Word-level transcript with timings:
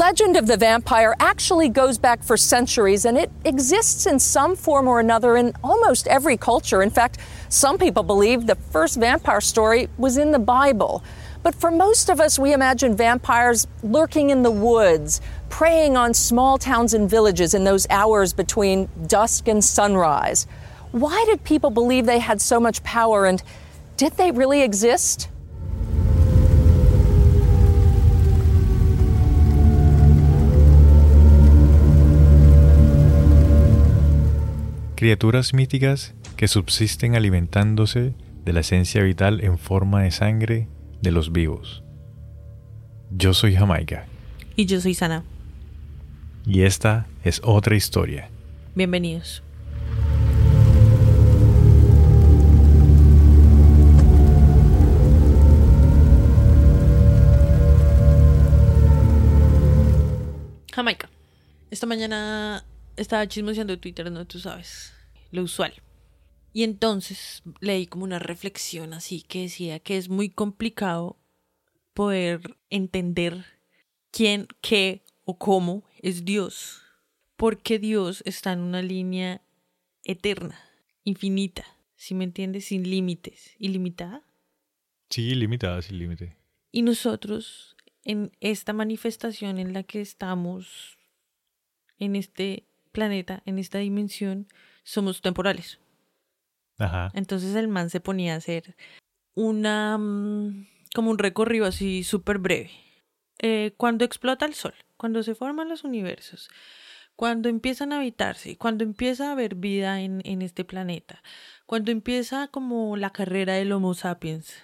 Legend 0.00 0.38
of 0.38 0.46
the 0.46 0.56
vampire 0.56 1.14
actually 1.20 1.68
goes 1.68 1.98
back 1.98 2.22
for 2.22 2.34
centuries 2.34 3.04
and 3.04 3.18
it 3.18 3.30
exists 3.44 4.06
in 4.06 4.18
some 4.18 4.56
form 4.56 4.88
or 4.88 4.98
another 4.98 5.36
in 5.36 5.52
almost 5.62 6.08
every 6.08 6.38
culture. 6.38 6.80
In 6.80 6.88
fact, 6.88 7.18
some 7.50 7.76
people 7.76 8.02
believe 8.02 8.46
the 8.46 8.54
first 8.54 8.98
vampire 8.98 9.42
story 9.42 9.90
was 9.98 10.16
in 10.16 10.30
the 10.30 10.38
Bible. 10.38 11.04
But 11.42 11.54
for 11.54 11.70
most 11.70 12.08
of 12.08 12.18
us, 12.18 12.38
we 12.38 12.54
imagine 12.54 12.96
vampires 12.96 13.66
lurking 13.82 14.30
in 14.30 14.42
the 14.42 14.50
woods, 14.50 15.20
preying 15.50 15.98
on 15.98 16.14
small 16.14 16.56
towns 16.56 16.94
and 16.94 17.08
villages 17.08 17.52
in 17.52 17.64
those 17.64 17.86
hours 17.90 18.32
between 18.32 18.88
dusk 19.06 19.48
and 19.48 19.62
sunrise. 19.62 20.46
Why 20.92 21.22
did 21.26 21.44
people 21.44 21.68
believe 21.68 22.06
they 22.06 22.20
had 22.20 22.40
so 22.40 22.58
much 22.58 22.82
power 22.84 23.26
and 23.26 23.42
did 23.98 24.12
they 24.12 24.30
really 24.30 24.62
exist? 24.62 25.28
Criaturas 35.00 35.54
míticas 35.54 36.12
que 36.36 36.46
subsisten 36.46 37.16
alimentándose 37.16 38.12
de 38.44 38.52
la 38.52 38.60
esencia 38.60 39.02
vital 39.02 39.42
en 39.42 39.56
forma 39.56 40.02
de 40.02 40.10
sangre 40.10 40.68
de 41.00 41.10
los 41.10 41.32
vivos. 41.32 41.82
Yo 43.10 43.32
soy 43.32 43.56
Jamaica. 43.56 44.04
Y 44.56 44.66
yo 44.66 44.78
soy 44.78 44.92
Sana. 44.92 45.24
Y 46.44 46.64
esta 46.64 47.06
es 47.24 47.40
otra 47.42 47.76
historia. 47.76 48.28
Bienvenidos. 48.74 49.42
Jamaica. 60.70 61.08
Esta 61.70 61.86
mañana 61.86 62.64
estaba 63.00 63.26
chismoseando 63.26 63.78
Twitter, 63.78 64.10
no 64.10 64.26
tú 64.26 64.38
sabes, 64.38 64.92
lo 65.30 65.42
usual. 65.42 65.72
Y 66.52 66.64
entonces 66.64 67.42
leí 67.60 67.86
como 67.86 68.04
una 68.04 68.18
reflexión 68.18 68.92
así 68.92 69.22
que 69.22 69.42
decía 69.42 69.78
que 69.78 69.96
es 69.96 70.08
muy 70.08 70.30
complicado 70.30 71.16
poder 71.94 72.56
entender 72.68 73.44
quién, 74.10 74.48
qué 74.60 75.02
o 75.24 75.38
cómo 75.38 75.84
es 75.98 76.24
Dios. 76.24 76.82
Porque 77.36 77.78
Dios 77.78 78.22
está 78.26 78.52
en 78.52 78.60
una 78.60 78.82
línea 78.82 79.42
eterna, 80.04 80.60
infinita, 81.04 81.64
si 81.96 82.14
me 82.14 82.24
entiendes, 82.24 82.66
sin 82.66 82.88
límites, 82.88 83.54
ilimitada. 83.58 84.22
Sí, 85.08 85.28
ilimitada, 85.28 85.80
sin 85.82 85.98
límite. 85.98 86.36
Y 86.70 86.82
nosotros, 86.82 87.76
en 88.04 88.32
esta 88.40 88.72
manifestación 88.72 89.58
en 89.58 89.72
la 89.72 89.84
que 89.84 90.00
estamos, 90.00 90.98
en 91.98 92.16
este 92.16 92.69
planeta, 92.90 93.42
en 93.46 93.58
esta 93.58 93.78
dimensión, 93.78 94.46
somos 94.82 95.20
temporales. 95.20 95.78
Ajá. 96.78 97.10
Entonces 97.14 97.54
el 97.54 97.68
man 97.68 97.90
se 97.90 98.00
ponía 98.00 98.34
a 98.34 98.38
hacer 98.38 98.76
una 99.34 99.98
mm, 99.98 100.66
como 100.94 101.10
un 101.10 101.18
recorrido 101.18 101.66
así 101.66 102.02
súper 102.04 102.38
breve. 102.38 102.70
Eh, 103.38 103.72
cuando 103.76 104.04
explota 104.04 104.44
el 104.44 104.54
sol, 104.54 104.74
cuando 104.96 105.22
se 105.22 105.34
forman 105.34 105.68
los 105.68 105.84
universos, 105.84 106.50
cuando 107.16 107.48
empiezan 107.48 107.92
a 107.92 107.98
habitarse, 107.98 108.56
cuando 108.56 108.84
empieza 108.84 109.28
a 109.28 109.32
haber 109.32 109.54
vida 109.54 110.00
en, 110.00 110.20
en 110.24 110.42
este 110.42 110.64
planeta, 110.64 111.22
cuando 111.66 111.90
empieza 111.90 112.48
como 112.48 112.96
la 112.96 113.10
carrera 113.10 113.54
del 113.54 113.72
Homo 113.72 113.94
sapiens, 113.94 114.54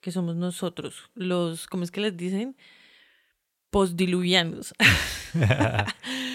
que 0.00 0.12
somos 0.12 0.36
nosotros, 0.36 1.10
los, 1.14 1.66
¿cómo 1.66 1.84
es 1.84 1.90
que 1.90 2.00
les 2.00 2.16
dicen? 2.16 2.56
Postdiluvianos. 3.70 4.74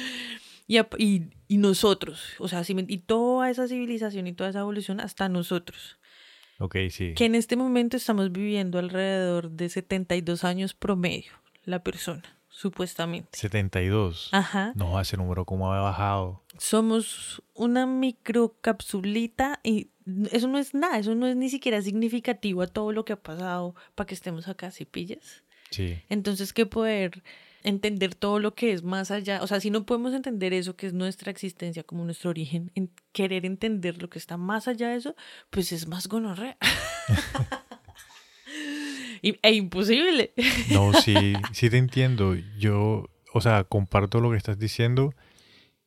y, 0.78 1.04
y, 1.04 1.30
y 1.48 1.58
nosotros, 1.58 2.22
o 2.40 2.48
sea, 2.48 2.64
si 2.64 2.74
me- 2.76 2.86
y 2.88 2.98
toda 3.00 3.50
esa 3.50 3.68
civilización 3.68 4.28
y 4.28 4.34
toda 4.34 4.50
esa 4.52 4.60
evolución 4.60 5.00
hasta 5.00 5.28
nosotros, 5.30 5.98
Ok, 6.60 6.76
sí. 6.90 7.14
que 7.16 7.26
en 7.26 7.36
este 7.36 7.56
momento 7.56 7.98
estamos 7.98 8.32
viviendo 8.32 8.80
alrededor 8.80 9.50
de 9.52 9.68
72 9.70 10.44
años 10.44 10.74
promedio, 10.74 11.32
la 11.66 11.84
persona, 11.84 12.24
supuestamente. 12.50 13.30
72. 13.38 14.30
Ajá. 14.32 14.74
No, 14.76 15.00
ese 15.00 15.18
número 15.18 15.44
cómo 15.46 15.74
ha 15.74 15.82
bajado. 15.82 16.44
Somos 16.58 17.42
una 17.54 17.86
microcapsulita 18.56 19.60
y 19.64 19.90
eso 20.32 20.48
no 20.48 20.58
es 20.58 20.74
nada, 20.74 20.98
eso 21.00 21.16
no 21.16 21.28
es 21.28 21.36
ni 21.36 21.50
siquiera 21.50 21.82
significativo 21.82 22.62
a 22.62 22.68
todo 22.68 22.92
lo 22.92 23.06
que 23.06 23.14
ha 23.14 23.22
pasado 23.22 23.76
para 23.96 24.08
que 24.08 24.14
estemos 24.14 24.48
acá, 24.48 24.72
si 24.72 24.86
pillas? 24.86 25.44
Sí. 25.70 26.00
Entonces, 26.10 26.54
que 26.54 26.66
poder 26.66 27.24
entender 27.64 28.16
todo 28.16 28.40
lo 28.40 28.54
que 28.56 28.72
es 28.72 28.84
más 28.84 29.12
allá, 29.12 29.42
o 29.42 29.48
sea, 29.48 29.60
si 29.60 29.70
no 29.70 29.86
podemos 29.86 30.14
entender 30.14 30.54
eso 30.54 30.76
que 30.76 30.88
es 30.88 30.94
nuestra 30.94 31.32
existencia 31.32 31.84
como 31.84 32.04
nuestro 32.06 32.30
origen, 32.30 32.72
en 32.76 32.92
querer 33.12 33.46
entender 33.46 34.02
lo 34.02 34.10
que 34.10 34.20
está 34.20 34.38
más 34.38 34.68
allá 34.68 34.90
de 34.90 34.98
eso, 34.98 35.16
pues 35.50 35.72
es 35.72 35.88
más 35.88 36.08
gonorrea. 36.08 36.58
E 39.24 39.54
imposible. 39.54 40.34
No, 40.72 40.94
sí, 40.94 41.34
sí 41.54 41.70
te 41.70 41.78
entiendo. 41.78 42.36
Yo, 42.58 43.08
o 43.34 43.42
sea, 43.42 43.64
comparto 43.64 44.20
lo 44.20 44.32
que 44.32 44.38
estás 44.38 44.58
diciendo 44.58 45.14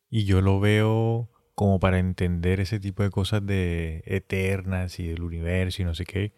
y 0.09 0.25
yo 0.25 0.41
lo 0.41 0.61
veo 0.61 1.29
como 1.55 1.79
para 1.79 1.99
entender 1.99 2.61
ese 2.61 2.81
tipo 2.81 3.03
de 3.03 3.11
cosas 3.11 3.45
de 3.45 4.03
eternas 4.07 4.99
y 4.99 5.09
del 5.09 5.23
universo 5.23 5.83
y 5.83 5.84
no 5.84 5.95
sé 5.95 6.05
qué. 6.05 6.33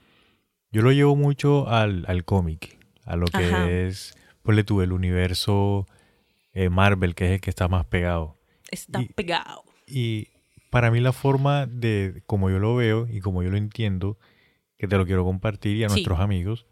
Yo 0.70 0.82
lo 0.82 0.92
llevo 0.92 1.16
mucho 1.16 1.68
al, 1.68 2.04
al 2.08 2.24
cómic, 2.24 2.78
a 3.04 3.16
lo 3.16 3.26
que 3.26 3.44
Ajá. 3.44 3.70
es, 3.70 4.14
ponle 4.46 4.64
tú, 4.64 4.80
el 4.80 4.92
universo 4.92 5.86
eh, 6.52 6.70
Marvel, 6.70 7.14
que 7.14 7.26
es 7.26 7.30
el 7.32 7.40
que 7.40 7.50
está 7.50 7.68
más 7.68 7.84
pegado. 7.86 8.34
Está 8.70 9.02
Y- 9.02 9.08
pegado. 9.08 9.62
Y 9.86 10.28
para 10.70 10.90
mí 10.90 11.00
la 11.00 11.12
forma 11.12 11.66
de, 11.66 12.22
como 12.26 12.48
yo 12.50 12.58
lo 12.58 12.74
veo 12.76 13.06
y 13.08 13.20
como 13.20 13.42
yo 13.42 13.50
lo 13.50 13.56
entiendo, 13.58 14.18
que 14.78 14.88
te 14.88 14.96
lo 14.96 15.04
quiero 15.06 15.24
compartir 15.24 15.76
y 15.76 15.84
a 15.84 15.88
Sí. 15.88 15.94
nuestros 15.96 16.18
amigos, 16.20 16.66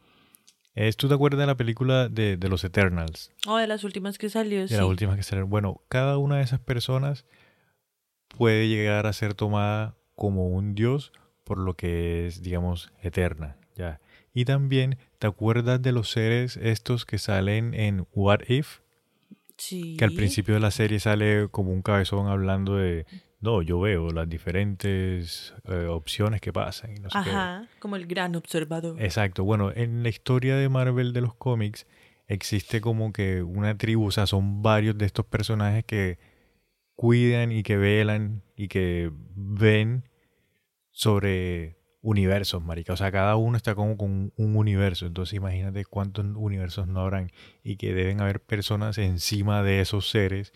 es, 0.74 0.96
¿tú 0.96 1.06
te 1.08 1.14
acuerdas 1.14 1.38
de 1.40 1.46
la 1.46 1.56
película 1.56 2.08
de, 2.08 2.36
de 2.36 2.48
los 2.48 2.64
Eternals? 2.64 3.30
O 3.46 3.56
de 3.58 3.66
las 3.66 3.84
últimas 3.84 4.18
que 4.18 4.28
salió, 4.30 4.62
De 4.62 4.68
sí. 4.68 4.74
las 4.74 4.84
últimas 4.86 5.16
que 5.16 5.22
salieron. 5.22 5.48
Bueno, 5.50 5.80
cada 5.88 6.18
una 6.18 6.36
de 6.38 6.42
esas 6.42 6.60
personas 6.60 7.24
puede 8.36 8.68
llegar 8.68 9.06
a 9.06 9.12
ser 9.12 9.34
tomada 9.34 9.94
como 10.16 10.48
un 10.48 10.74
dios 10.74 11.12
por 11.44 11.58
lo 11.58 11.74
que 11.74 12.26
es, 12.26 12.42
digamos, 12.42 12.92
eterna, 13.02 13.56
ya. 13.76 14.00
Y 14.32 14.44
también, 14.46 14.98
¿te 15.24 15.28
acuerdas 15.28 15.80
de 15.80 15.92
los 15.92 16.10
seres 16.10 16.58
estos 16.58 17.06
que 17.06 17.16
salen 17.16 17.72
en 17.72 18.06
What 18.12 18.40
If? 18.46 18.80
Sí. 19.56 19.96
Que 19.96 20.04
al 20.04 20.12
principio 20.12 20.52
de 20.52 20.60
la 20.60 20.70
serie 20.70 21.00
sale 21.00 21.48
como 21.50 21.72
un 21.72 21.80
cabezón 21.80 22.26
hablando 22.26 22.76
de, 22.76 23.06
no, 23.40 23.62
yo 23.62 23.80
veo 23.80 24.10
las 24.10 24.28
diferentes 24.28 25.54
eh, 25.64 25.86
opciones 25.86 26.42
que 26.42 26.52
pasan 26.52 26.94
y 26.94 27.00
no 27.00 27.08
sé 27.08 27.16
qué". 27.24 27.30
Ajá, 27.30 27.66
como 27.78 27.96
el 27.96 28.06
gran 28.06 28.36
observador. 28.36 29.00
Exacto. 29.02 29.44
Bueno, 29.44 29.72
en 29.74 30.02
la 30.02 30.10
historia 30.10 30.56
de 30.56 30.68
Marvel 30.68 31.14
de 31.14 31.22
los 31.22 31.34
cómics 31.34 31.86
existe 32.26 32.82
como 32.82 33.10
que 33.14 33.42
una 33.42 33.78
tribu, 33.78 34.08
o 34.08 34.10
sea, 34.10 34.26
son 34.26 34.60
varios 34.60 34.98
de 34.98 35.06
estos 35.06 35.24
personajes 35.24 35.86
que 35.86 36.18
cuidan 36.96 37.50
y 37.50 37.62
que 37.62 37.78
velan 37.78 38.42
y 38.56 38.68
que 38.68 39.10
ven 39.34 40.06
sobre 40.90 41.78
universos, 42.04 42.62
marica. 42.62 42.92
O 42.92 42.96
sea, 42.98 43.10
cada 43.10 43.34
uno 43.36 43.56
está 43.56 43.74
como 43.74 43.96
con 43.96 44.32
un 44.36 44.56
universo. 44.56 45.06
Entonces 45.06 45.34
imagínate 45.34 45.86
cuántos 45.86 46.26
universos 46.36 46.86
no 46.86 47.00
habrán 47.00 47.32
y 47.62 47.76
que 47.76 47.94
deben 47.94 48.20
haber 48.20 48.40
personas 48.40 48.98
encima 48.98 49.62
de 49.62 49.80
esos 49.80 50.10
seres 50.10 50.52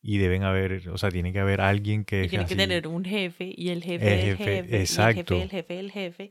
y 0.00 0.16
deben 0.16 0.42
haber, 0.42 0.88
o 0.88 0.96
sea, 0.96 1.10
tiene 1.10 1.34
que 1.34 1.40
haber 1.40 1.60
alguien 1.60 2.06
que... 2.06 2.24
Y 2.24 2.28
tiene 2.28 2.46
que 2.46 2.56
tener 2.56 2.88
un 2.88 3.04
jefe 3.04 3.52
y 3.54 3.68
el 3.68 3.84
jefe 3.84 3.94
El 3.94 4.20
del 4.20 4.36
jefe, 4.38 4.44
jefe, 4.44 4.76
y 4.76 4.80
exacto. 4.80 5.34
el 5.34 5.50
jefe 5.50 5.74
del 5.74 5.92
jefe 5.92 6.22
del 6.22 6.30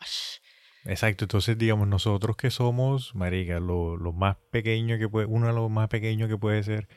Ash. 0.00 0.38
Exacto, 0.86 1.24
entonces 1.24 1.56
digamos 1.56 1.86
nosotros 1.86 2.36
que 2.36 2.50
somos, 2.50 3.14
marica, 3.14 3.60
lo, 3.60 3.96
lo 3.96 4.12
más 4.12 4.36
pequeño 4.50 4.98
que 4.98 5.08
puede, 5.08 5.26
uno 5.26 5.46
de 5.46 5.52
los 5.52 5.70
más 5.70 5.88
pequeños 5.88 6.28
que 6.28 6.36
puede 6.36 6.62
ser 6.64 6.88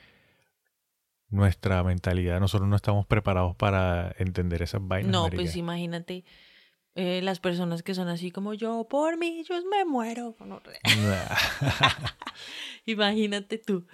nuestra 1.29 1.83
mentalidad, 1.83 2.39
nosotros 2.39 2.67
no 2.67 2.75
estamos 2.75 3.05
preparados 3.05 3.55
para 3.55 4.15
entender 4.17 4.63
esas 4.63 4.81
vainas. 4.85 5.11
No, 5.11 5.23
marica. 5.23 5.37
pues 5.37 5.55
imagínate 5.55 6.25
eh, 6.97 7.21
las 7.21 7.39
personas 7.39 7.83
que 7.83 7.93
son 7.93 8.07
así 8.09 8.31
como 8.31 8.53
yo, 8.53 8.87
por 8.89 9.17
mí, 9.17 9.43
yo 9.47 9.55
me 9.69 9.85
muero. 9.85 10.35
No, 10.39 10.61
imagínate 12.85 13.57
tú 13.57 13.87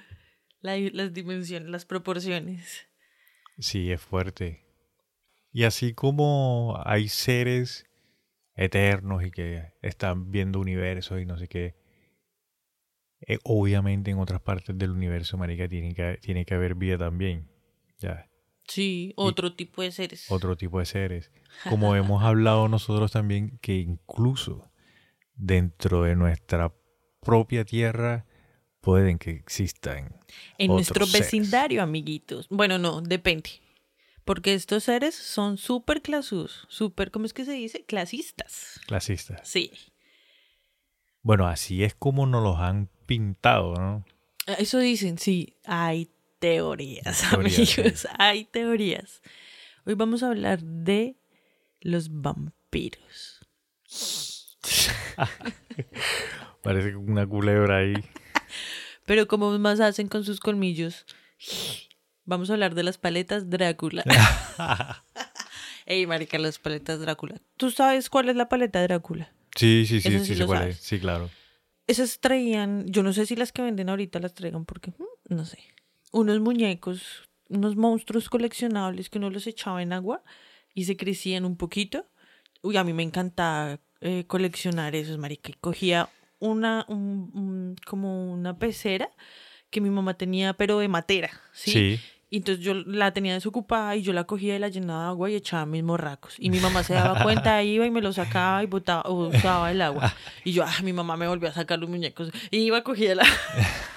la- 0.61 0.77
las 0.77 1.13
dimensiones, 1.13 1.69
las 1.69 1.85
proporciones. 1.85 2.87
sí, 3.59 3.91
es 3.91 4.01
fuerte. 4.01 4.65
Y 5.51 5.63
así 5.65 5.93
como 5.93 6.81
hay 6.85 7.09
seres 7.09 7.85
eternos 8.55 9.23
y 9.23 9.31
que 9.31 9.73
están 9.81 10.31
viendo 10.31 10.59
universos 10.59 11.21
y 11.21 11.25
no 11.25 11.37
sé 11.37 11.47
qué, 11.47 11.75
eh, 13.27 13.37
obviamente 13.43 14.11
en 14.11 14.19
otras 14.19 14.41
partes 14.41 14.77
del 14.77 14.91
universo, 14.91 15.37
marica, 15.37 15.67
tiene 15.67 15.93
que, 15.93 16.17
tiene 16.21 16.45
que 16.45 16.53
haber 16.55 16.75
vida 16.75 16.97
también. 16.97 17.49
Ya. 17.99 18.29
Sí, 18.67 19.13
otro 19.15 19.53
tipo 19.53 19.81
de 19.81 19.91
seres. 19.91 20.25
otro 20.29 20.55
tipo 20.55 20.79
de 20.79 20.85
seres. 20.85 21.31
Como 21.69 21.95
hemos 21.95 22.23
hablado 22.23 22.67
nosotros 22.67 23.11
también, 23.11 23.59
que 23.61 23.75
incluso 23.75 24.71
dentro 25.35 26.03
de 26.03 26.15
nuestra 26.15 26.73
propia 27.21 27.65
tierra 27.65 28.25
pueden 28.81 29.17
que 29.17 29.31
existan. 29.31 30.15
En 30.57 30.71
otros 30.71 30.87
nuestro 30.89 31.05
seres. 31.05 31.31
vecindario, 31.31 31.81
amiguitos. 31.83 32.47
Bueno, 32.49 32.77
no, 32.77 33.01
depende. 33.01 33.49
Porque 34.25 34.53
estos 34.53 34.85
seres 34.85 35.15
son 35.15 35.57
súper 35.57 36.01
clasus, 36.01 36.65
súper, 36.69 37.11
¿cómo 37.11 37.25
es 37.25 37.33
que 37.33 37.43
se 37.43 37.51
dice? 37.51 37.83
Clasistas. 37.85 38.79
Clasistas. 38.87 39.41
Sí. 39.43 39.71
Bueno, 41.21 41.47
así 41.47 41.83
es 41.83 41.93
como 41.95 42.25
nos 42.25 42.43
los 42.43 42.57
han 42.57 42.89
pintado, 43.05 43.75
¿no? 43.75 44.05
Eso 44.57 44.79
dicen, 44.79 45.17
sí. 45.17 45.57
Hay 45.65 46.09
teorías, 46.43 47.21
Teorías, 47.21 47.77
amigos. 47.77 48.07
Hay 48.19 48.43
teorías. 48.43 49.21
Hoy 49.85 49.93
vamos 49.93 50.23
a 50.23 50.27
hablar 50.27 50.61
de 50.61 51.15
los 51.79 52.09
vampiros. 52.09 53.39
Parece 56.61 56.97
una 56.97 57.25
culebra 57.25 57.77
ahí. 57.77 57.93
Pero 59.05 59.29
como 59.29 59.57
más 59.57 59.79
hacen 59.79 60.09
con 60.09 60.25
sus 60.25 60.41
colmillos. 60.41 61.05
Vamos 62.25 62.49
a 62.49 62.53
hablar 62.53 62.75
de 62.75 62.83
las 62.83 62.97
paletas 62.97 63.49
Drácula. 63.49 64.03
Ey, 65.85 66.05
marica, 66.07 66.37
las 66.39 66.59
paletas 66.59 66.99
Drácula. 66.99 67.39
¿Tú 67.55 67.71
sabes 67.71 68.09
cuál 68.09 68.27
es 68.27 68.35
la 68.35 68.49
paleta 68.49 68.81
Drácula? 68.81 69.31
Sí, 69.55 69.85
sí, 69.87 70.01
sí, 70.01 70.09
Eso 70.09 70.25
sí, 70.25 70.35
sí. 70.35 70.73
Sí, 70.73 70.99
claro. 70.99 71.29
Esas 71.87 72.19
traían, 72.19 72.85
yo 72.87 73.01
no 73.01 73.13
sé 73.13 73.25
si 73.25 73.37
las 73.37 73.53
que 73.53 73.61
venden 73.61 73.87
ahorita 73.87 74.19
las 74.19 74.33
traigan 74.33 74.65
porque, 74.65 74.91
mm, 74.91 75.35
no 75.35 75.45
sé, 75.45 75.72
unos 76.13 76.39
muñecos, 76.39 77.27
unos 77.49 77.75
monstruos 77.75 78.29
coleccionables 78.29 79.09
que 79.09 79.17
uno 79.17 79.29
los 79.29 79.45
echaba 79.47 79.81
en 79.81 79.91
agua 79.91 80.23
y 80.73 80.85
se 80.85 80.95
crecían 80.95 81.43
un 81.43 81.57
poquito. 81.57 82.05
Uy, 82.61 82.77
a 82.77 82.83
mí 82.85 82.93
me 82.93 83.03
encantaba 83.03 83.79
eh, 83.99 84.23
coleccionar 84.27 84.95
esos, 84.95 85.17
marica. 85.17 85.49
Y 85.49 85.53
cogía 85.59 86.07
una, 86.39 86.85
un- 86.87 87.29
un- 87.33 87.75
como 87.85 88.31
una 88.31 88.57
pecera 88.57 89.09
que 89.69 89.81
mi 89.81 89.89
mamá 89.89 90.13
tenía, 90.13 90.53
pero 90.53 90.79
de 90.79 90.87
matera, 90.87 91.29
¿sí? 91.51 91.71
Sí. 91.71 91.99
Y 92.29 92.37
entonces 92.37 92.63
yo 92.65 92.73
la 92.73 93.11
tenía 93.13 93.33
desocupada 93.33 93.95
y 93.95 94.01
yo 94.01 94.11
la 94.13 94.23
cogía 94.23 94.55
y 94.55 94.59
la 94.59 94.67
llenaba 94.69 95.03
de 95.03 95.07
agua 95.09 95.29
y 95.31 95.35
echaba 95.35 95.65
mis 95.65 95.83
morracos. 95.83 96.35
Y 96.39 96.49
mi 96.49 96.59
mamá 96.59 96.83
se 96.83 96.93
daba 96.95 97.21
cuenta, 97.23 97.61
iba 97.63 97.85
y 97.85 97.91
me 97.91 98.01
lo 98.01 98.11
sacaba 98.13 98.63
y 98.63 98.65
botaba, 98.65 99.01
o 99.03 99.27
usaba 99.27 99.69
el 99.71 99.81
agua. 99.81 100.13
Y 100.43 100.51
yo, 100.53 100.63
ah, 100.63 100.81
mi 100.83 100.93
mamá 100.93 101.15
me 101.17 101.27
volvió 101.27 101.49
a 101.49 101.53
sacar 101.53 101.77
los 101.79 101.89
muñecos. 101.89 102.31
Y 102.51 102.57
iba, 102.59 102.83
cogía 102.83 103.15
la... 103.15 103.25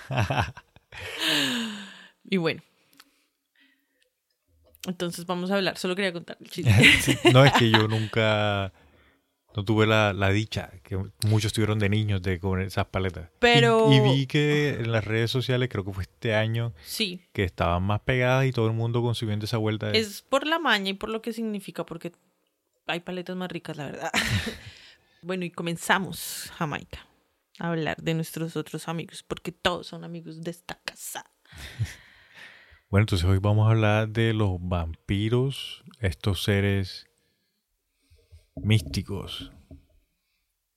y 2.28 2.37
bueno. 2.38 2.62
Entonces 4.87 5.26
vamos 5.26 5.50
a 5.50 5.56
hablar. 5.56 5.76
Solo 5.78 5.96
quería 5.96 6.12
contar 6.12 6.37
el 6.40 6.49
chiste. 6.50 6.73
Sí, 7.00 7.17
No, 7.32 7.44
es 7.44 7.52
que 7.55 7.70
yo 7.70 7.88
nunca, 7.88 8.73
no 9.56 9.64
tuve 9.64 9.87
la, 9.87 10.12
la 10.12 10.31
dicha, 10.31 10.70
que 10.84 10.96
muchos 11.26 11.52
tuvieron 11.52 11.78
de 11.78 11.88
niños 11.88 12.23
de 12.23 12.38
comer 12.38 12.67
esas 12.67 12.87
paletas. 12.87 13.25
Y- 13.26 13.37
Pero- 13.40 13.93
Y, 13.93 14.00
vi 14.00 14.26
que 14.26 14.70
en 14.81 14.93
las 14.93 15.05
redes 15.05 15.31
sociales, 15.31 15.69
creo 15.70 15.84
que 15.84 15.93
fue 15.93 16.05
este 16.05 16.34
año, 16.34 16.73
Sí. 16.84 17.25
que 17.32 17.43
estaban 17.44 17.82
más 17.82 18.00
pegadas 18.00 18.46
y 18.46 18.52
todo 18.52 18.67
el 18.67 18.75
mundo 18.75 19.02
consumiendo 19.02 19.44
esa 19.44 19.56
vuelta. 19.56 19.90
De... 19.90 19.99
Es 19.99 20.23
por 20.23 20.46
la 20.46 20.58
maña 20.58 20.90
y 20.90 20.94
por 20.94 21.08
lo 21.08 21.20
que 21.20 21.32
significa, 21.32 21.84
porque 21.84 22.12
hay 22.87 23.00
paletas 23.00 23.34
más 23.37 23.50
ricas, 23.50 23.76
la 23.76 23.87
verdad. 23.87 24.12
bueno, 25.23 25.44
y 25.44 25.50
comenzamos, 25.50 26.52
Jamaica, 26.55 27.05
a 27.58 27.70
hablar 27.70 27.96
de 28.00 28.14
nuestros 28.14 28.55
otros 28.55 28.87
amigos, 28.87 29.25
porque 29.25 29.50
todos 29.50 29.88
son 29.88 30.05
amigos 30.05 30.43
de 30.44 30.52
esta 30.52 30.78
casa. 30.84 31.28
Bueno, 32.88 33.03
entonces 33.03 33.29
hoy 33.29 33.38
vamos 33.38 33.67
a 33.67 33.71
hablar 33.73 34.09
de 34.09 34.33
los 34.33 34.59
vampiros, 34.61 35.85
estos 36.00 36.43
seres 36.44 37.06
místicos, 38.55 39.53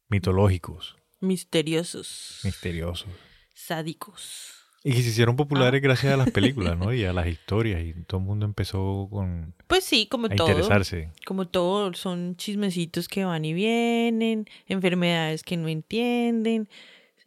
mitológicos, 0.10 0.98
Misteriosos, 1.22 2.40
misteriosos. 2.44 3.08
sádicos. 3.54 4.54
Y 4.84 4.94
que 4.94 5.02
se 5.02 5.10
hicieron 5.10 5.34
Ah. 5.34 5.38
populares 5.38 5.82
gracias 5.82 6.14
a 6.14 6.18
las 6.18 6.32
películas, 6.32 6.78
¿no? 6.78 6.94
Y 6.94 7.04
a 7.04 7.12
las 7.12 7.28
historias. 7.28 7.84
Y 7.84 7.94
todo 8.06 8.22
el 8.22 8.26
mundo 8.26 8.46
empezó 8.46 9.08
con, 9.12 9.54
Pues 9.68 9.84
sí, 9.84 10.08
como 10.08 10.28
a 10.28 10.30
todo. 10.30 10.48
interesarse. 10.48 11.12
Como 11.26 11.50
todo, 11.50 11.94
son 11.94 12.38
chismecitos 12.38 13.10
que 13.10 13.26
van 13.26 13.44
y 13.44 13.54
vienen, 13.54 14.48
enfermedades 14.68 15.44
que 15.44 15.58
no 15.58 15.68
entienden. 15.68 16.70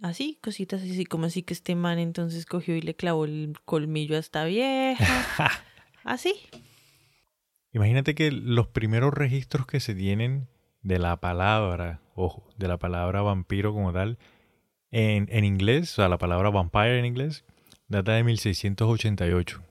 Así, 0.02 0.36
cositas 0.42 0.82
así, 0.82 1.06
como 1.06 1.26
así 1.26 1.44
que 1.44 1.54
este 1.54 1.76
man 1.76 2.00
entonces 2.00 2.44
cogió 2.44 2.74
y 2.74 2.82
le 2.82 2.94
clavó 2.96 3.24
el 3.24 3.54
colmillo 3.64 4.16
a 4.16 4.18
esta 4.18 4.44
vieja. 4.44 5.48
Así. 6.04 6.34
Imagínate 7.72 8.16
que 8.16 8.32
los 8.32 8.66
primeros 8.66 9.14
registros 9.14 9.64
que 9.64 9.78
se 9.78 9.94
tienen 9.94 10.48
de 10.82 10.98
la 10.98 11.20
palabra, 11.20 12.00
ojo, 12.16 12.50
de 12.58 12.66
la 12.66 12.78
palabra 12.78 13.22
vampiro 13.22 13.72
como 13.72 13.92
tal, 13.92 14.18
en, 14.90 15.28
en 15.30 15.44
inglés, 15.44 15.92
o 15.92 15.94
sea, 15.94 16.08
la 16.08 16.18
palabra 16.18 16.50
vampire 16.50 16.98
en 16.98 17.04
inglés, 17.04 17.44
data 17.86 18.14
de 18.14 18.24
1688. 18.24 19.62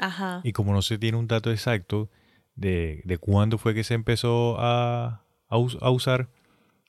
Ajá. 0.00 0.40
Y 0.42 0.52
como 0.52 0.72
no 0.72 0.80
se 0.80 0.96
tiene 0.96 1.18
un 1.18 1.28
dato 1.28 1.50
exacto 1.50 2.08
de, 2.54 3.02
de 3.04 3.18
cuándo 3.18 3.58
fue 3.58 3.74
que 3.74 3.84
se 3.84 3.92
empezó 3.92 4.58
a, 4.58 5.26
a 5.50 5.56
a 5.82 5.90
usar, 5.90 6.30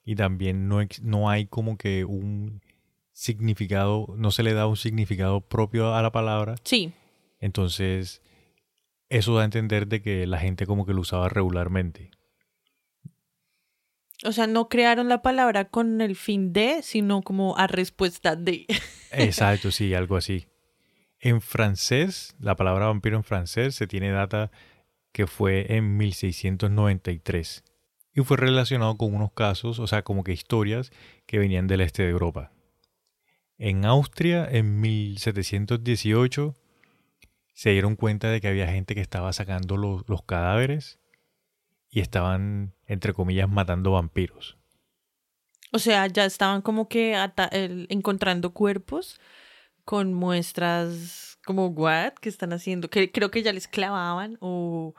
y 0.03 0.15
también 0.15 0.67
no, 0.67 0.79
no 1.01 1.29
hay 1.29 1.45
como 1.45 1.77
que 1.77 2.05
un 2.05 2.61
significado, 3.11 4.07
no 4.17 4.31
se 4.31 4.43
le 4.43 4.53
da 4.53 4.67
un 4.67 4.77
significado 4.77 5.41
propio 5.41 5.93
a 5.93 6.01
la 6.01 6.11
palabra, 6.11 6.55
Sí, 6.63 6.93
entonces 7.39 8.21
eso 9.09 9.35
da 9.35 9.41
a 9.41 9.45
entender 9.45 9.87
de 9.87 10.01
que 10.01 10.25
la 10.25 10.39
gente 10.39 10.65
como 10.65 10.85
que 10.85 10.93
lo 10.93 11.01
usaba 11.01 11.27
regularmente. 11.27 12.11
O 14.23 14.31
sea, 14.31 14.47
no 14.47 14.69
crearon 14.69 15.09
la 15.09 15.21
palabra 15.21 15.65
con 15.65 15.99
el 15.99 16.15
fin 16.15 16.53
de, 16.53 16.81
sino 16.83 17.21
como 17.21 17.57
a 17.57 17.67
respuesta 17.67 18.35
de. 18.35 18.67
Exacto, 19.11 19.71
sí, 19.71 19.93
algo 19.93 20.15
así. 20.15 20.47
En 21.19 21.41
francés, 21.41 22.35
la 22.39 22.55
palabra 22.55 22.85
vampiro 22.85 23.17
en 23.17 23.23
francés 23.23 23.75
se 23.75 23.87
tiene 23.87 24.11
data 24.11 24.51
que 25.11 25.27
fue 25.27 25.75
en 25.75 25.97
1693 25.97 27.63
y 28.13 28.21
fue 28.21 28.37
relacionado 28.37 28.97
con 28.97 29.13
unos 29.13 29.31
casos, 29.33 29.79
o 29.79 29.87
sea, 29.87 30.03
como 30.03 30.23
que 30.23 30.33
historias 30.33 30.91
que 31.25 31.39
venían 31.39 31.67
del 31.67 31.81
este 31.81 32.03
de 32.03 32.09
Europa. 32.09 32.51
En 33.57 33.85
Austria, 33.85 34.47
en 34.49 34.81
1718, 34.81 36.55
se 37.53 37.69
dieron 37.69 37.95
cuenta 37.95 38.29
de 38.29 38.41
que 38.41 38.47
había 38.47 38.67
gente 38.67 38.95
que 38.95 39.01
estaba 39.01 39.31
sacando 39.33 39.77
los, 39.77 40.03
cadáveres 40.25 40.99
y 41.89 41.99
estaban, 41.99 42.73
entre 42.87 43.13
comillas, 43.13 43.49
matando 43.49 43.91
vampiros. 43.91 44.57
O 45.71 45.79
sea, 45.79 46.07
ya 46.07 46.25
estaban 46.25 46.61
como 46.61 46.89
que 46.89 47.15
encontrando 47.89 48.51
cuerpos 48.53 49.19
con 49.85 50.13
muestras 50.13 51.37
como 51.45 51.67
what 51.67 52.13
que 52.13 52.29
están 52.29 52.53
haciendo, 52.53 52.89
que 52.89 53.11
creo 53.11 53.31
que 53.31 53.43
ya 53.43 53.53
les 53.53 53.67
clavaban 53.67 54.37
o 54.41 54.95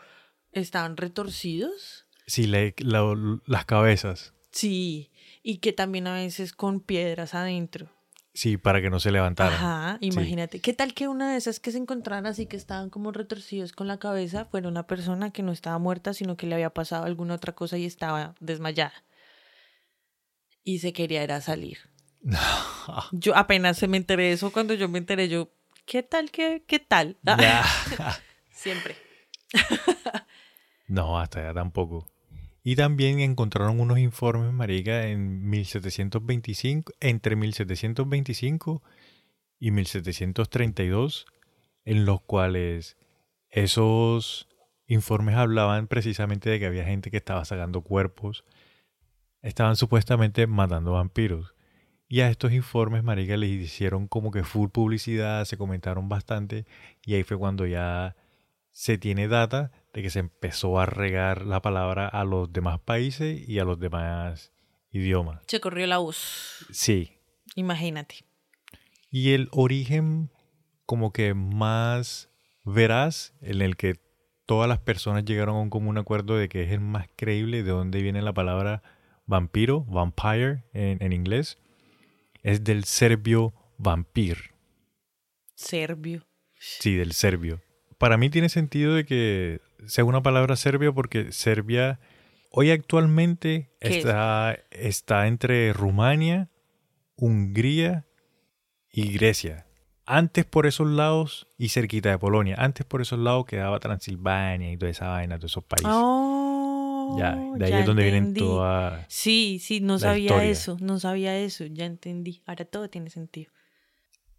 estaban 0.52 0.96
retorcidos. 0.96 2.01
Sí, 2.32 2.46
la- 2.46 2.72
las 3.44 3.66
cabezas. 3.66 4.32
Sí, 4.52 5.10
y 5.42 5.58
que 5.58 5.74
también 5.74 6.06
a 6.06 6.14
veces 6.14 6.54
con 6.54 6.80
piedras 6.80 7.34
adentro. 7.34 7.90
Sí, 8.32 8.56
para 8.56 8.80
que 8.80 8.88
no 8.88 9.00
se 9.00 9.10
levantaran. 9.12 9.52
Ajá, 9.52 9.98
imagínate. 10.00 10.58
¿Qué 10.58 10.72
tal 10.72 10.94
que 10.94 11.08
una 11.08 11.30
de 11.30 11.36
esas 11.36 11.60
que 11.60 11.72
se 11.72 11.76
encontraran 11.76 12.24
así 12.24 12.46
que 12.46 12.56
estaban 12.56 12.88
como 12.88 13.12
retorcidos 13.12 13.74
con 13.74 13.86
la 13.86 13.98
cabeza 13.98 14.46
fuera 14.46 14.66
una 14.68 14.86
persona 14.86 15.30
que 15.30 15.42
no 15.42 15.52
estaba 15.52 15.78
muerta, 15.78 16.14
sino 16.14 16.38
que 16.38 16.46
le 16.46 16.54
había 16.54 16.70
pasado 16.70 17.04
alguna 17.04 17.34
otra 17.34 17.54
cosa 17.54 17.76
y 17.76 17.84
estaba 17.84 18.34
desmayada? 18.40 18.94
Y 20.64 20.78
se 20.78 20.94
quería 20.94 21.22
era 21.22 21.42
salir. 21.42 21.80
Yo 23.12 23.36
apenas 23.36 23.76
se 23.76 23.88
me 23.88 23.98
enteré 23.98 24.22
de 24.28 24.32
eso, 24.32 24.52
cuando 24.52 24.72
yo 24.72 24.88
me 24.88 24.96
enteré, 24.96 25.28
yo, 25.28 25.50
¿qué 25.84 26.02
tal? 26.02 26.30
¿Qué, 26.30 26.64
qué 26.66 26.78
tal? 26.78 27.18
Siempre. 28.54 28.96
No, 30.88 31.18
hasta 31.18 31.40
allá 31.40 31.54
tampoco. 31.54 32.11
Y 32.64 32.76
también 32.76 33.20
encontraron 33.20 33.80
unos 33.80 33.98
informes, 33.98 34.52
marica, 34.52 35.08
en 35.08 35.48
1725, 35.48 36.92
entre 37.00 37.34
1725 37.34 38.82
y 39.58 39.70
1732, 39.72 41.26
en 41.84 42.04
los 42.04 42.20
cuales 42.22 42.96
esos 43.50 44.48
informes 44.86 45.36
hablaban 45.36 45.88
precisamente 45.88 46.50
de 46.50 46.60
que 46.60 46.66
había 46.66 46.84
gente 46.84 47.10
que 47.10 47.16
estaba 47.16 47.44
sacando 47.44 47.82
cuerpos, 47.82 48.44
estaban 49.42 49.76
supuestamente 49.76 50.46
matando 50.46 50.92
vampiros. 50.92 51.54
Y 52.08 52.20
a 52.20 52.28
estos 52.28 52.52
informes, 52.52 53.02
marica, 53.02 53.36
les 53.36 53.50
hicieron 53.50 54.06
como 54.06 54.30
que 54.30 54.44
full 54.44 54.68
publicidad, 54.68 55.44
se 55.46 55.56
comentaron 55.56 56.08
bastante, 56.08 56.66
y 57.04 57.14
ahí 57.14 57.24
fue 57.24 57.38
cuando 57.38 57.66
ya 57.66 58.14
se 58.72 58.98
tiene 58.98 59.28
data 59.28 59.70
de 59.92 60.02
que 60.02 60.10
se 60.10 60.18
empezó 60.18 60.80
a 60.80 60.86
regar 60.86 61.46
la 61.46 61.62
palabra 61.62 62.08
a 62.08 62.24
los 62.24 62.52
demás 62.52 62.80
países 62.80 63.48
y 63.48 63.58
a 63.58 63.64
los 63.64 63.78
demás 63.78 64.52
idiomas. 64.90 65.42
Se 65.46 65.60
corrió 65.60 65.86
la 65.86 65.98
voz. 65.98 66.66
Sí. 66.70 67.18
Imagínate. 67.54 68.24
Y 69.10 69.32
el 69.32 69.48
origen 69.52 70.30
como 70.86 71.12
que 71.12 71.34
más 71.34 72.30
veraz, 72.64 73.34
en 73.40 73.60
el 73.60 73.76
que 73.76 74.00
todas 74.46 74.68
las 74.68 74.78
personas 74.78 75.24
llegaron 75.24 75.56
a 75.56 75.60
un 75.60 75.70
común 75.70 75.98
acuerdo 75.98 76.36
de 76.36 76.48
que 76.48 76.62
es 76.62 76.72
el 76.72 76.80
más 76.80 77.08
creíble 77.16 77.62
de 77.62 77.70
dónde 77.70 78.02
viene 78.02 78.22
la 78.22 78.32
palabra 78.32 78.82
vampiro, 79.26 79.84
vampire 79.84 80.64
en, 80.72 81.02
en 81.02 81.12
inglés, 81.12 81.58
es 82.42 82.64
del 82.64 82.84
serbio 82.84 83.54
vampir. 83.78 84.52
Serbio. 85.54 86.26
Sí, 86.58 86.96
del 86.96 87.12
serbio. 87.12 87.60
Para 88.02 88.16
mí 88.16 88.30
tiene 88.30 88.48
sentido 88.48 88.96
de 88.96 89.04
que 89.04 89.60
sea 89.86 90.04
una 90.04 90.24
palabra 90.24 90.56
serbia 90.56 90.90
porque 90.90 91.30
Serbia 91.30 92.00
hoy 92.50 92.72
actualmente 92.72 93.70
está, 93.78 94.58
está 94.72 95.28
entre 95.28 95.72
Rumania, 95.72 96.50
Hungría 97.14 98.04
y 98.90 99.12
Grecia. 99.12 99.66
Antes 100.04 100.44
por 100.44 100.66
esos 100.66 100.88
lados 100.88 101.46
y 101.58 101.68
cerquita 101.68 102.10
de 102.10 102.18
Polonia. 102.18 102.56
Antes 102.58 102.84
por 102.84 103.02
esos 103.02 103.20
lados 103.20 103.46
quedaba 103.46 103.78
Transilvania 103.78 104.72
y 104.72 104.76
toda 104.76 104.90
esa 104.90 105.06
vaina, 105.06 105.38
todos 105.38 105.52
esos 105.52 105.62
países. 105.62 105.88
Oh, 105.88 107.16
ya, 107.20 107.36
de 107.54 107.66
ahí 107.66 107.70
ya 107.70 107.78
es 107.78 107.86
donde 107.86 108.02
vienen 108.02 108.24
entendí. 108.24 108.40
todas... 108.40 109.06
Sí, 109.06 109.60
sí, 109.62 109.80
no 109.80 110.00
sabía 110.00 110.24
historia. 110.24 110.50
eso, 110.50 110.76
no 110.80 110.98
sabía 110.98 111.38
eso, 111.38 111.66
ya 111.66 111.84
entendí. 111.84 112.42
Ahora 112.46 112.64
todo 112.64 112.90
tiene 112.90 113.10
sentido. 113.10 113.52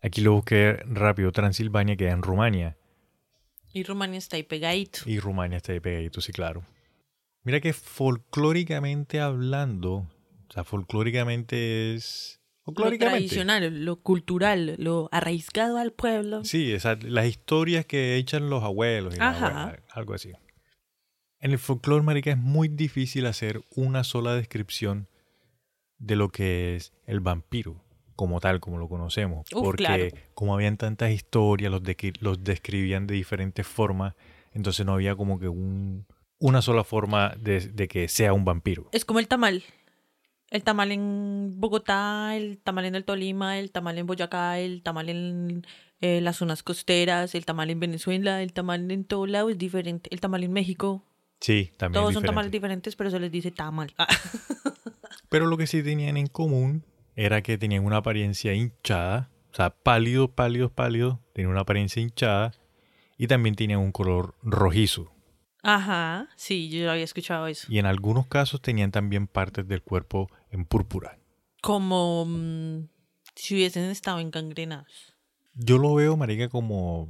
Aquí 0.02 0.20
lo 0.20 0.34
busqué 0.34 0.84
rápido. 0.86 1.32
Transilvania 1.32 1.96
queda 1.96 2.12
en 2.12 2.24
Rumania. 2.24 2.76
Y 3.74 3.84
Rumania 3.84 4.20
está 4.20 4.36
ahí 4.38 4.44
pegadito. 4.44 5.00
Y 5.06 5.20
Rumania 5.20 5.58
está 5.58 5.74
ahí 5.74 5.80
pegadito, 5.80 6.22
sí, 6.22 6.32
claro. 6.32 6.64
Mira 7.44 7.60
que 7.60 7.74
folclóricamente 7.74 9.20
hablando, 9.20 9.94
o 10.48 10.52
sea, 10.54 10.64
folclóricamente 10.64 11.96
es... 11.96 12.40
Lo 12.66 12.66
Folclóricamente. 12.74 13.18
tradicional, 13.28 13.84
lo 13.84 13.98
cultural, 13.98 14.76
lo 14.78 15.10
arraigado 15.12 15.78
al 15.78 15.92
pueblo. 15.92 16.46
Sí, 16.46 16.72
esa- 16.72 16.96
las 16.96 17.26
historias 17.26 17.86
que 17.86 18.16
echan 18.16 18.50
los 18.50 18.64
abuelos 18.64 19.14
y 19.16 19.18
Ajá. 19.20 19.64
abuelas, 19.64 19.82
algo 19.92 20.14
así. 20.14 20.32
En 21.40 21.52
el 21.52 21.60
folclore, 21.60 22.04
marica, 22.06 22.32
es 22.32 22.38
muy 22.38 22.70
difícil 22.70 23.26
hacer 23.26 23.62
una 23.76 24.06
sola 24.06 24.34
descripción 24.36 25.10
de 25.98 26.16
lo 26.16 26.30
que 26.30 26.78
es 26.78 26.94
el 27.06 27.20
vampiro, 27.20 27.84
como 28.16 28.40
tal, 28.40 28.60
como 28.60 28.78
lo 28.78 28.88
conocemos. 28.88 29.46
Uf, 29.54 29.64
porque 29.64 29.84
claro. 29.84 30.06
como 30.34 30.54
habían 30.56 30.78
tantas 30.78 31.12
historias, 31.12 31.72
los, 31.72 31.84
de- 31.84 32.14
los 32.20 32.44
describían 32.44 33.08
de 33.08 33.16
diferentes 33.16 33.66
formas, 33.68 34.16
entonces 34.52 34.86
no 34.86 34.94
había 34.94 35.16
como 35.16 35.40
que 35.40 35.48
un, 35.48 36.06
una 36.40 36.62
sola 36.62 36.84
forma 36.84 37.34
de, 37.40 37.60
de 37.62 37.88
que 37.88 38.08
sea 38.08 38.34
un 38.34 38.46
vampiro. 38.46 38.90
Es 38.92 39.06
como 39.06 39.20
el 39.20 39.28
tamal. 39.28 39.64
El 40.50 40.62
tamal 40.64 40.92
en 40.92 41.54
Bogotá, 41.58 42.36
el 42.38 42.60
tamal 42.60 42.86
en 42.86 42.94
el 42.96 43.06
Tolima, 43.06 43.58
el 43.58 43.72
tamal 43.72 43.98
en 43.98 44.06
Boyacá, 44.06 44.60
el 44.60 44.84
tamal 44.84 45.10
en 45.10 45.66
eh, 46.00 46.22
las 46.22 46.36
zonas 46.38 46.62
costeras, 46.62 47.34
el 47.34 47.44
tamal 47.46 47.72
en 47.72 47.80
Venezuela, 47.80 48.44
el 48.44 48.54
tamal 48.54 48.92
en 48.92 49.04
todo 49.04 49.26
lado 49.26 49.50
es 49.50 49.58
diferente. 49.58 50.10
El 50.14 50.20
tamal 50.22 50.44
en 50.44 50.54
México, 50.54 51.04
Sí, 51.40 51.72
también. 51.78 52.02
todos 52.02 52.14
son 52.14 52.24
tamales 52.24 52.52
diferentes, 52.52 52.96
pero 52.96 53.10
se 53.10 53.20
les 53.20 53.32
dice 53.32 53.50
tamal. 53.50 53.94
Ah, 53.98 54.08
Pero 55.30 55.48
lo 55.48 55.58
que 55.58 55.66
sí 55.66 55.82
tenían 55.82 56.18
en 56.18 56.28
común 56.28 56.84
era 57.16 57.42
que 57.42 57.58
tenían 57.58 57.86
una 57.86 57.98
apariencia 57.98 58.54
hinchada, 58.54 59.30
o 59.52 59.56
sea, 59.56 59.70
pálido, 59.70 60.30
pálido, 60.30 60.70
pálido, 60.70 61.20
tenían 61.34 61.52
una 61.52 61.62
apariencia 61.62 62.02
hinchada 62.02 62.54
y 63.18 63.28
también 63.28 63.56
tenían 63.56 63.80
un 63.80 63.92
color 63.92 64.36
rojizo. 64.42 65.12
Ajá, 65.62 66.28
sí, 66.36 66.70
yo 66.70 66.92
había 66.92 67.06
escuchado 67.06 67.48
eso. 67.48 67.68
Y 67.70 67.80
en 67.80 67.86
algunos 67.86 68.28
casos 68.28 68.62
tenían 68.62 68.92
también 68.92 69.28
partes 69.28 69.68
del 69.68 69.82
cuerpo 69.82 70.30
en 70.52 70.66
púrpura. 70.66 71.18
Como 71.62 72.26
mm, 72.26 72.90
si 73.36 73.56
hubiesen 73.56 73.90
estado 73.90 74.20
engangrenados. 74.20 75.16
Yo 75.56 75.78
lo 75.78 75.94
veo, 75.96 76.18
marica, 76.18 76.50
como 76.50 77.08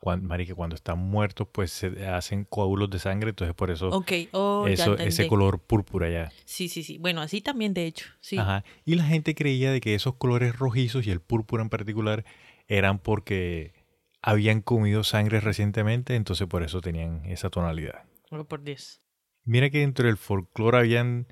cuando, 0.00 0.28
marica, 0.28 0.54
cuando 0.54 0.76
están 0.76 0.98
muertos, 0.98 1.48
pues 1.50 1.72
se 1.72 2.06
hacen 2.06 2.44
coágulos 2.44 2.88
de 2.88 3.00
sangre, 3.00 3.30
entonces 3.30 3.54
por 3.54 3.70
eso, 3.70 3.88
Ok, 3.88 4.12
oh, 4.32 4.64
eso 4.68 4.96
ese 4.96 5.26
color 5.26 5.58
púrpura 5.58 6.08
ya. 6.08 6.32
Sí, 6.44 6.68
sí, 6.68 6.84
sí. 6.84 6.98
Bueno, 6.98 7.20
así 7.20 7.40
también, 7.40 7.74
de 7.74 7.86
hecho. 7.86 8.06
Sí. 8.20 8.38
Ajá. 8.38 8.64
Y 8.84 8.94
la 8.94 9.04
gente 9.04 9.34
creía 9.34 9.72
de 9.72 9.80
que 9.80 9.94
esos 9.96 10.14
colores 10.14 10.56
rojizos 10.56 11.06
y 11.06 11.10
el 11.10 11.20
púrpura 11.20 11.64
en 11.64 11.68
particular 11.68 12.24
eran 12.68 13.00
porque 13.00 13.74
habían 14.22 14.62
comido 14.62 15.02
sangre 15.02 15.40
recientemente, 15.40 16.14
entonces 16.14 16.46
por 16.46 16.62
eso 16.62 16.80
tenían 16.80 17.24
esa 17.24 17.50
tonalidad. 17.50 18.04
Oh, 18.30 18.44
por 18.44 18.62
Dios. 18.62 19.00
Mira 19.44 19.68
que 19.68 19.78
dentro 19.78 20.06
del 20.06 20.16
folclore 20.16 20.78
habían, 20.78 21.26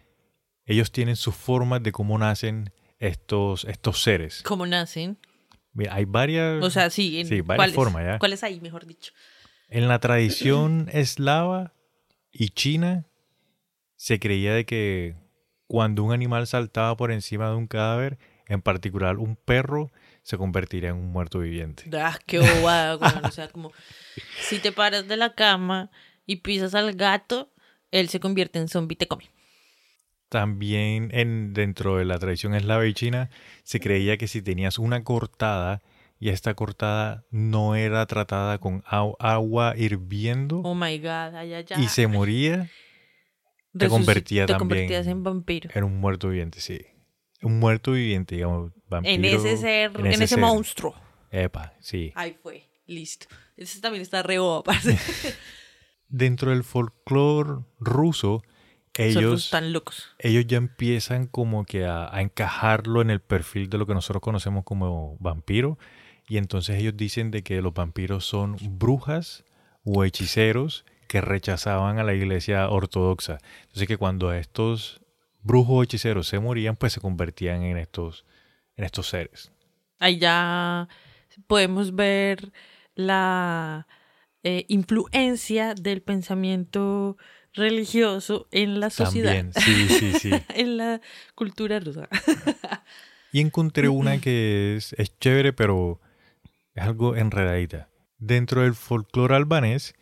ellos 0.65 0.91
tienen 0.91 1.15
sus 1.15 1.37
formas 1.37 1.83
de 1.85 1.93
cómo 1.93 2.19
nacen 2.19 2.73
estos, 2.99 3.65
estos 3.65 4.03
seres. 4.03 4.43
¿Cómo 4.43 4.67
nacen? 4.67 5.19
Mira, 5.77 5.95
hay 5.95 6.07
varias, 6.07 6.63
O 6.65 6.71
sea, 6.71 6.89
sí. 6.91 7.21
En, 7.21 7.27
Sí, 7.27 7.43
varias 7.43 7.75
formas, 7.75 8.05
¿ya? 8.05 8.19
¿Cuáles 8.19 8.43
hay, 8.43 8.61
mejor 8.61 8.87
dicho? 8.87 9.13
en 9.69 9.89
la 9.89 9.99
tradición 9.99 10.89
eslava 10.93 11.73
y 12.31 12.51
china 12.51 13.05
se 13.97 14.21
creía 14.21 14.55
de 14.55 14.65
que 14.65 15.17
cuando 15.67 16.05
un 16.05 16.13
animal 16.13 16.47
saltaba 16.47 16.97
por 16.97 17.11
encima 17.11 17.51
de 17.51 17.57
un 17.57 17.67
cadáver, 17.67 18.19
en 18.47 18.63
particular 18.63 19.19
un 19.19 19.37
perro, 19.37 19.91
se 20.23 20.39
convertiría 20.39 20.91
en 20.91 20.97
un 20.97 21.11
muerto 21.11 21.41
viviente. 21.41 21.91
Ah, 21.93 22.19
qué 22.27 22.39
bobada, 22.39 22.97
weón. 22.97 23.25
O 23.25 23.31
sea, 23.33 23.49
como 23.49 23.73
si 24.41 24.61
te 24.61 24.71
paras 24.71 25.09
de 25.09 25.17
la 25.17 25.35
cama 25.35 25.91
y 26.25 26.37
pisas 26.37 26.75
al 26.75 26.95
gato, 26.95 27.53
él 27.91 28.09
se 28.09 28.21
convierte 28.21 28.59
en 28.59 28.69
zombie 28.69 28.95
y 28.95 28.99
te 28.99 29.09
come. 29.09 29.31
También 30.29 31.11
en, 31.13 31.53
dentro 31.55 31.99
de 31.99 32.05
la 32.05 32.19
tradición 32.19 32.55
eslava 32.55 32.87
y 32.87 32.95
china 32.95 33.31
se 33.63 33.81
creía 33.81 34.17
que 34.17 34.27
si 34.27 34.43
tenías 34.43 34.79
una 34.79 35.05
cortada 35.05 35.83
y 36.19 36.31
esta 36.31 36.55
cortada 36.55 37.25
no 37.31 37.75
era 37.75 38.07
tratada 38.07 38.59
con 38.59 38.83
agua 38.89 39.75
hirviendo 39.77 40.61
Oh 40.61 40.75
my 40.75 40.99
god, 40.99 41.35
ay, 41.35 41.55
ay, 41.55 41.67
ay. 41.71 41.85
y 41.85 41.89
se 41.89 42.07
moría, 42.07 42.71
te 43.77 43.89
convertía 43.89 44.47
te 44.47 44.55
también 44.55 44.87
convertías 44.87 45.07
en 45.07 45.23
vampiro. 45.23 45.71
era 45.75 45.85
un 45.85 46.01
muerto 46.01 46.29
viviente, 46.29 46.61
sí. 46.61 46.81
Un 47.43 47.59
muerto 47.59 47.93
viviente, 47.93 48.37
digamos, 48.37 48.73
vampiro. 48.89 49.15
En 49.15 49.25
ese 49.25 49.57
ser, 49.59 49.93
en 49.95 50.07
ese, 50.07 50.27
ser. 50.27 50.39
monstruo. 50.39 50.95
Epa, 51.31 51.75
sí. 51.81 52.13
Ahí 52.15 52.37
fue, 52.43 52.65
listo. 52.87 53.27
Ese 53.57 53.81
también 53.81 54.03
está 54.03 54.23
re. 54.23 54.39
Dentro 56.09 56.51
del 56.51 56.65
folclore 56.65 57.65
ruso, 57.79 58.43
Ellos 58.97 59.17
ellos, 59.17 59.45
están 59.45 59.73
locos. 59.73 60.09
ellos 60.19 60.47
ya 60.47 60.57
empiezan 60.57 61.27
como 61.27 61.65
que 61.65 61.85
a, 61.85 62.15
a 62.15 62.23
encajarlo 62.23 63.03
en 63.03 63.11
el 63.11 63.21
perfil 63.21 63.69
de 63.69 63.79
lo 63.79 63.87
que 63.87 63.95
nosotros 63.95 64.23
conocemos 64.23 64.65
como 64.65 65.17
vampiro. 65.21 65.79
Y 66.29 66.39
entonces 66.39 66.81
ellos 66.81 66.97
dicen 66.97 67.31
de 67.31 67.43
que 67.43 67.63
los 67.63 67.73
vampiros 67.73 68.25
son 68.25 68.57
brujas 68.79 69.45
o 69.85 70.05
hechiceros 70.05 70.85
que 71.07 71.21
rechazaban 71.21 71.99
a 71.99 72.05
la 72.05 72.15
iglesia 72.15 72.69
ortodoxa. 72.69 73.39
Entonces 73.63 73.87
que 73.87 73.97
cuando 73.97 74.33
estos 74.33 75.01
brujos 75.43 75.77
o 75.77 75.83
hechiceros 75.83 76.27
se 76.27 76.41
morían, 76.41 76.77
pues 76.77 76.93
se 76.93 77.01
convertían 77.01 77.63
en 77.63 77.77
estos, 77.79 78.25
en 78.77 78.85
estos 78.85 79.09
seres. 79.09 79.53
Ahí 79.99 80.19
ya 80.19 80.89
podemos 81.47 81.95
ver 81.95 82.53
la 82.95 83.87
eh, 84.43 84.65
influencia 84.69 85.75
del 85.75 86.03
pensamiento 86.03 87.17
religioso 87.57 88.47
en 88.53 88.81
la 88.81 88.91
sociedad. 88.91 89.35
También, 89.35 89.53
sí, 89.55 89.89
sí, 89.89 90.13
sí. 90.19 90.31
en 90.55 90.77
la 90.77 91.01
cultura 91.35 91.81
rusa. 91.81 92.09
Y 93.33 93.41
encontré 93.41 93.91
una 93.91 94.19
que 94.19 94.77
es, 94.77 94.95
es 94.95 95.19
chévere, 95.19 95.53
pero 95.53 96.01
es 96.75 96.85
algo 96.85 97.17
enredadita. 97.17 97.91
Dentro 98.19 98.63
del 98.63 98.75
folclore 98.75 99.35
albanés, 99.35 99.95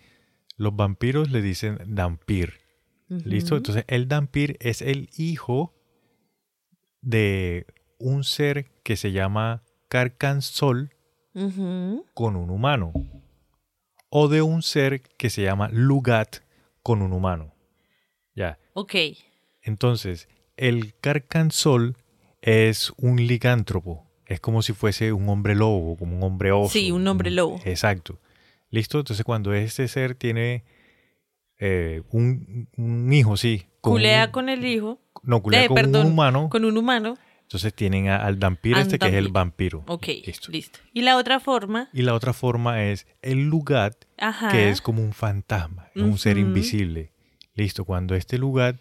los 0.56 0.76
vampiros 0.76 1.32
le 1.32 1.42
dicen 1.42 1.78
dampir. 1.84 2.61
¿Listo? 3.08 3.56
Entonces, 3.56 3.84
el 3.88 4.06
dampir 4.06 4.56
es 4.61 4.82
el 4.82 5.11
hijo 5.16 5.75
de 7.00 7.66
un 7.99 8.23
ser 8.23 8.70
que 8.84 8.96
se 8.96 9.11
llama 9.11 9.64
Carcansol 9.88 10.94
con 12.14 12.37
un 12.37 12.50
humano. 12.50 12.92
O 14.11 14.28
de 14.28 14.42
un 14.42 14.62
ser 14.62 15.02
que 15.02 15.28
se 15.28 15.42
llama 15.42 15.70
Lugat 15.73 16.43
con 16.84 17.02
un 17.02 17.12
humano. 17.12 17.52
Ya. 18.36 18.58
Ok. 18.74 18.94
Entonces, 19.62 20.28
el 20.56 20.94
Carcansol 21.00 21.96
es 22.42 22.92
un 22.98 23.16
licántropo. 23.26 24.06
Es 24.26 24.38
como 24.40 24.62
si 24.62 24.72
fuese 24.74 25.12
un 25.12 25.28
hombre 25.28 25.54
lobo, 25.54 25.96
como 25.96 26.16
un 26.16 26.22
hombre 26.22 26.52
oso. 26.52 26.70
Sí, 26.72 26.92
un 26.92 27.06
hombre 27.08 27.30
lobo. 27.32 27.60
Exacto. 27.64 28.20
¿Listo? 28.70 28.98
Entonces, 29.00 29.24
cuando 29.24 29.52
este 29.54 29.88
ser 29.88 30.14
tiene 30.14 30.64
eh, 31.58 32.02
un, 32.10 32.68
un 32.76 33.12
hijo, 33.12 33.36
sí. 33.36 33.66
con 33.80 33.94
Culea 33.94 34.26
un- 34.26 34.30
con 34.32 34.48
el 34.48 34.64
hijo. 34.64 34.98
No, 35.22 35.42
culea 35.42 35.64
eh, 35.64 35.68
con 35.68 35.74
perdón, 35.76 36.06
un 36.06 36.12
humano. 36.12 36.48
Con 36.50 36.64
un 36.64 36.76
humano. 36.76 37.16
Entonces 37.44 37.72
tienen 37.74 38.08
a- 38.08 38.16
al 38.24 38.36
vampiro 38.36 38.78
este 38.78 38.98
que 38.98 39.06
es 39.08 39.14
el 39.14 39.28
vampiro. 39.28 39.84
Ok, 39.86 40.06
Listo. 40.26 40.50
listo. 40.50 40.78
Y 40.92 41.02
la 41.02 41.16
otra 41.16 41.38
forma. 41.40 41.88
Y 41.92 42.02
la 42.02 42.14
otra 42.14 42.32
forma 42.32 42.82
es 42.84 43.06
el 43.22 43.44
Lugat, 43.48 43.94
Ajá. 44.18 44.48
que 44.50 44.70
es 44.70 44.80
como 44.80 45.02
un 45.02 45.12
fantasma, 45.12 45.88
es 45.94 46.02
un 46.02 46.18
ser 46.18 46.38
invisible. 46.38 47.12
Listo, 47.54 47.84
cuando 47.84 48.14
este 48.16 48.38
Lugat 48.38 48.80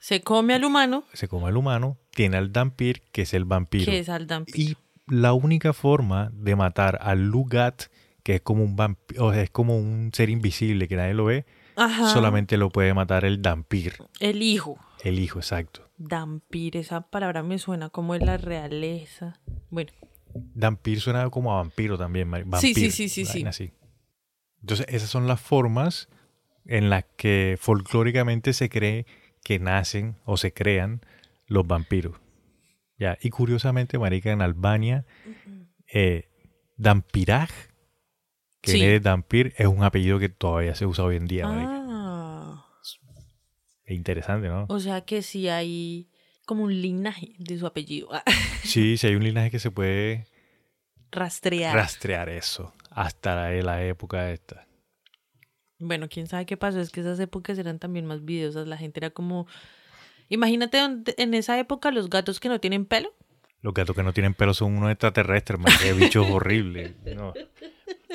Se 0.00 0.20
come 0.20 0.54
al 0.54 0.64
humano, 0.64 1.04
se 1.14 1.26
come 1.28 1.46
al 1.48 1.56
humano, 1.56 1.96
tiene 2.10 2.36
al 2.36 2.52
Dampir, 2.52 3.02
que 3.12 3.22
es 3.22 3.34
el 3.34 3.44
vampiro. 3.44 3.86
que 3.86 3.98
es 4.00 4.08
al 4.08 4.26
vampiro. 4.26 4.58
Y 4.58 4.76
la 5.08 5.32
única 5.32 5.72
forma 5.72 6.30
de 6.34 6.54
matar 6.56 6.98
al 7.02 7.26
Lugat, 7.28 7.84
que 8.22 8.34
es 8.36 8.40
como 8.42 8.62
un 8.62 8.76
vampiro, 8.76 9.32
es 9.32 9.50
como 9.50 9.76
un 9.78 10.10
ser 10.12 10.28
invisible 10.30 10.86
que 10.88 10.96
nadie 10.96 11.14
lo 11.14 11.24
ve, 11.26 11.46
Ajá. 11.76 12.08
solamente 12.12 12.56
lo 12.56 12.70
puede 12.70 12.92
matar 12.94 13.24
el 13.24 13.40
Dampir, 13.42 13.94
El 14.20 14.42
hijo. 14.42 14.78
El 15.04 15.18
hijo, 15.18 15.38
exacto. 15.38 15.88
Dampir, 15.98 16.76
esa 16.76 17.02
palabra 17.10 17.42
me 17.42 17.58
suena 17.58 17.88
como 17.90 18.14
de 18.14 18.24
la 18.24 18.36
realeza. 18.36 19.40
Bueno, 19.70 19.92
Dampir 20.54 21.00
suena 21.00 21.28
como 21.30 21.52
a 21.52 21.56
vampiro 21.56 21.96
también. 21.96 22.28
mari- 22.28 22.44
Sí, 22.60 22.74
sí, 22.74 22.80
vampir, 22.82 22.92
sí, 22.92 23.08
sí, 23.08 23.24
sí. 23.24 23.44
así. 23.46 23.72
Entonces, 24.60 24.86
esas 24.88 25.08
son 25.08 25.26
las 25.26 25.40
formas 25.40 26.08
en 26.64 26.90
las 26.90 27.04
que 27.16 27.56
folclóricamente 27.60 28.52
se 28.52 28.68
cree 28.68 29.06
que 29.44 29.58
nacen 29.58 30.16
o 30.24 30.36
se 30.36 30.52
crean 30.52 31.00
los 31.46 31.66
vampiros. 31.66 32.16
Ya, 32.98 33.16
y 33.20 33.30
curiosamente, 33.30 33.98
marica, 33.98 34.32
en 34.32 34.42
Albania, 34.42 35.06
eh, 35.92 36.28
Dampiraj, 36.76 37.50
que 38.60 38.72
Sí. 38.72 38.80
de 38.80 39.00
Dampir, 39.00 39.54
es 39.56 39.66
un 39.68 39.84
apellido 39.84 40.18
que 40.18 40.28
todavía 40.28 40.74
se 40.74 40.84
usa 40.86 41.04
hoy 41.04 41.16
en 41.16 41.26
día, 41.26 41.46
marica. 41.46 41.72
Ah, 41.72 41.95
Es 43.86 43.96
interesante, 43.96 44.48
¿no? 44.48 44.66
o 44.68 44.80
sea 44.80 45.00
que 45.02 45.22
sí 45.22 45.48
hay 45.48 46.08
como 46.44 46.64
un 46.64 46.80
linaje 46.82 47.34
de 47.38 47.58
su 47.58 47.66
apellido. 47.66 48.08
Ah, 48.12 48.22
Sí, 48.64 48.96
sí 48.96 49.06
hay 49.06 49.14
un 49.14 49.24
linaje 49.24 49.50
que 49.50 49.58
se 49.58 49.70
puede 49.70 50.26
Rastrear. 51.12 51.74
rastrear 51.74 52.28
eso 52.28 52.72
hasta 52.90 53.34
la, 53.36 53.50
la 53.62 53.84
época 53.84 54.30
esta. 54.32 54.66
Bueno, 55.78 56.08
quién 56.08 56.26
sabe 56.26 56.46
qué 56.46 56.56
pasó, 56.56 56.80
es 56.80 56.90
que 56.90 57.00
esas 57.00 57.20
épocas 57.20 57.58
eran 57.58 57.78
también 57.78 58.06
más 58.06 58.24
videosas, 58.24 58.66
la 58.66 58.76
gente 58.76 59.00
era 59.00 59.10
como... 59.10 59.46
Imagínate 60.28 60.78
en 60.78 61.34
esa 61.34 61.58
época 61.60 61.90
los 61.92 62.10
gatos 62.10 62.40
que 62.40 62.48
no 62.48 62.58
tienen 62.60 62.86
pelo. 62.86 63.14
Los 63.62 63.74
gatos 63.74 63.94
que 63.94 64.02
no 64.02 64.12
tienen 64.12 64.34
pelo 64.34 64.54
son 64.54 64.76
unos 64.76 64.90
extraterrestres, 64.90 65.58
man. 65.60 65.72
Qué 65.80 65.92
bichos 65.92 66.26
horribles. 66.30 66.94
No. 67.14 67.32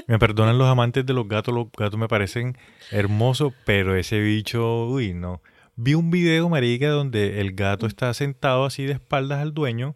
Me 0.07 0.19
perdonan 0.19 0.57
los 0.57 0.67
amantes 0.67 1.05
de 1.05 1.13
los 1.13 1.27
gatos, 1.27 1.53
los 1.53 1.67
gatos 1.71 1.97
me 1.99 2.07
parecen 2.07 2.57
hermosos, 2.91 3.53
pero 3.65 3.95
ese 3.95 4.19
bicho, 4.19 4.87
uy, 4.87 5.13
no. 5.13 5.41
Vi 5.83 5.95
un 5.95 6.11
video, 6.11 6.47
marica, 6.47 6.89
donde 6.89 7.41
el 7.41 7.53
gato 7.55 7.87
está 7.87 8.13
sentado 8.13 8.65
así 8.65 8.83
de 8.85 8.93
espaldas 8.93 9.39
al 9.39 9.51
dueño 9.55 9.95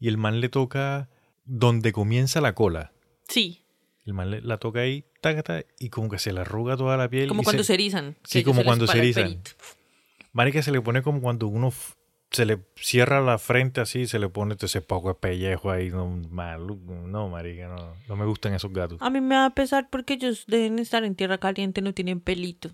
y 0.00 0.08
el 0.08 0.16
man 0.16 0.40
le 0.40 0.48
toca 0.48 1.10
donde 1.44 1.92
comienza 1.92 2.40
la 2.40 2.54
cola. 2.54 2.92
Sí, 3.28 3.62
El 4.06 4.14
man 4.14 4.30
le- 4.30 4.40
la 4.40 4.56
toca 4.56 4.80
ahí, 4.80 5.04
tácata, 5.20 5.64
y 5.78 5.90
como 5.90 6.08
que 6.08 6.18
se 6.18 6.32
le 6.32 6.40
arruga 6.40 6.78
toda 6.78 6.96
la 6.96 7.10
piel. 7.10 7.28
como 7.28 7.42
cuando 7.42 7.62
se- 7.62 7.66
se 7.66 7.74
erizan. 7.74 8.16
Sí, 8.24 8.42
como 8.42 8.60
les 8.60 8.64
cuando 8.64 8.86
se 8.86 8.96
erizan. 8.96 9.42
Marica 10.32 10.62
se 10.62 10.72
le 10.72 10.80
pone 10.80 11.02
como 11.02 11.20
cuando 11.20 11.46
uno 11.46 11.74
se 12.30 12.46
le 12.46 12.60
cierra 12.76 13.20
la 13.20 13.36
frente 13.36 13.82
así, 13.82 14.06
se 14.06 14.18
le 14.18 14.30
pone 14.30 14.56
ese 14.58 14.80
poco 14.80 15.08
de 15.08 15.14
pellejo 15.16 15.70
ahí, 15.70 15.90
no, 15.90 16.06
no, 16.08 17.28
marica, 17.28 17.68
no, 17.68 17.92
no 18.08 18.16
me 18.16 18.24
gustan 18.24 18.54
esos 18.54 18.72
gatos. 18.72 18.96
A 19.02 19.10
mí 19.10 19.20
me 19.20 19.34
va 19.34 19.44
a 19.44 19.50
pesar 19.54 19.90
porque 19.90 20.14
ellos 20.14 20.44
deben 20.46 20.78
estar 20.78 21.04
en 21.04 21.14
tierra 21.14 21.36
caliente, 21.36 21.82
no 21.82 21.92
tienen 21.92 22.20
pelito. 22.20 22.70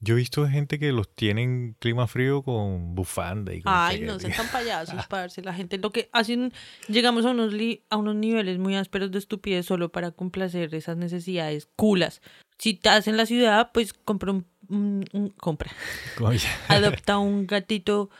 Yo 0.00 0.14
he 0.14 0.18
visto 0.18 0.46
gente 0.46 0.78
que 0.78 0.92
los 0.92 1.08
tiene 1.14 1.42
en 1.42 1.76
clima 1.78 2.06
frío 2.06 2.42
con 2.42 2.94
bufanda 2.94 3.54
y 3.54 3.62
con 3.62 3.72
Ay, 3.74 4.00
no 4.00 4.20
sean 4.20 4.32
tan 4.34 4.48
payasos, 4.48 5.06
parce. 5.08 5.40
La 5.42 5.54
gente 5.54 5.78
lo 5.78 5.90
que 5.90 6.10
hacen, 6.12 6.52
llegamos 6.88 7.24
a 7.24 7.30
unos, 7.30 7.52
li- 7.54 7.82
a 7.88 7.96
unos 7.96 8.14
niveles 8.14 8.58
muy 8.58 8.76
ásperos 8.76 9.10
de 9.10 9.18
estupidez 9.18 9.64
solo 9.66 9.90
para 9.90 10.10
complacer 10.10 10.74
esas 10.74 10.96
necesidades 10.98 11.66
culas. 11.76 12.20
Si 12.58 12.70
estás 12.70 13.08
en 13.08 13.16
la 13.16 13.24
ciudad, 13.26 13.70
pues 13.72 13.92
compra 13.94 14.32
un, 14.32 14.46
un- 14.68 15.04
un- 15.12 15.30
compra, 15.30 15.70
adopta 16.68 17.18
un 17.18 17.46
gatito 17.46 18.10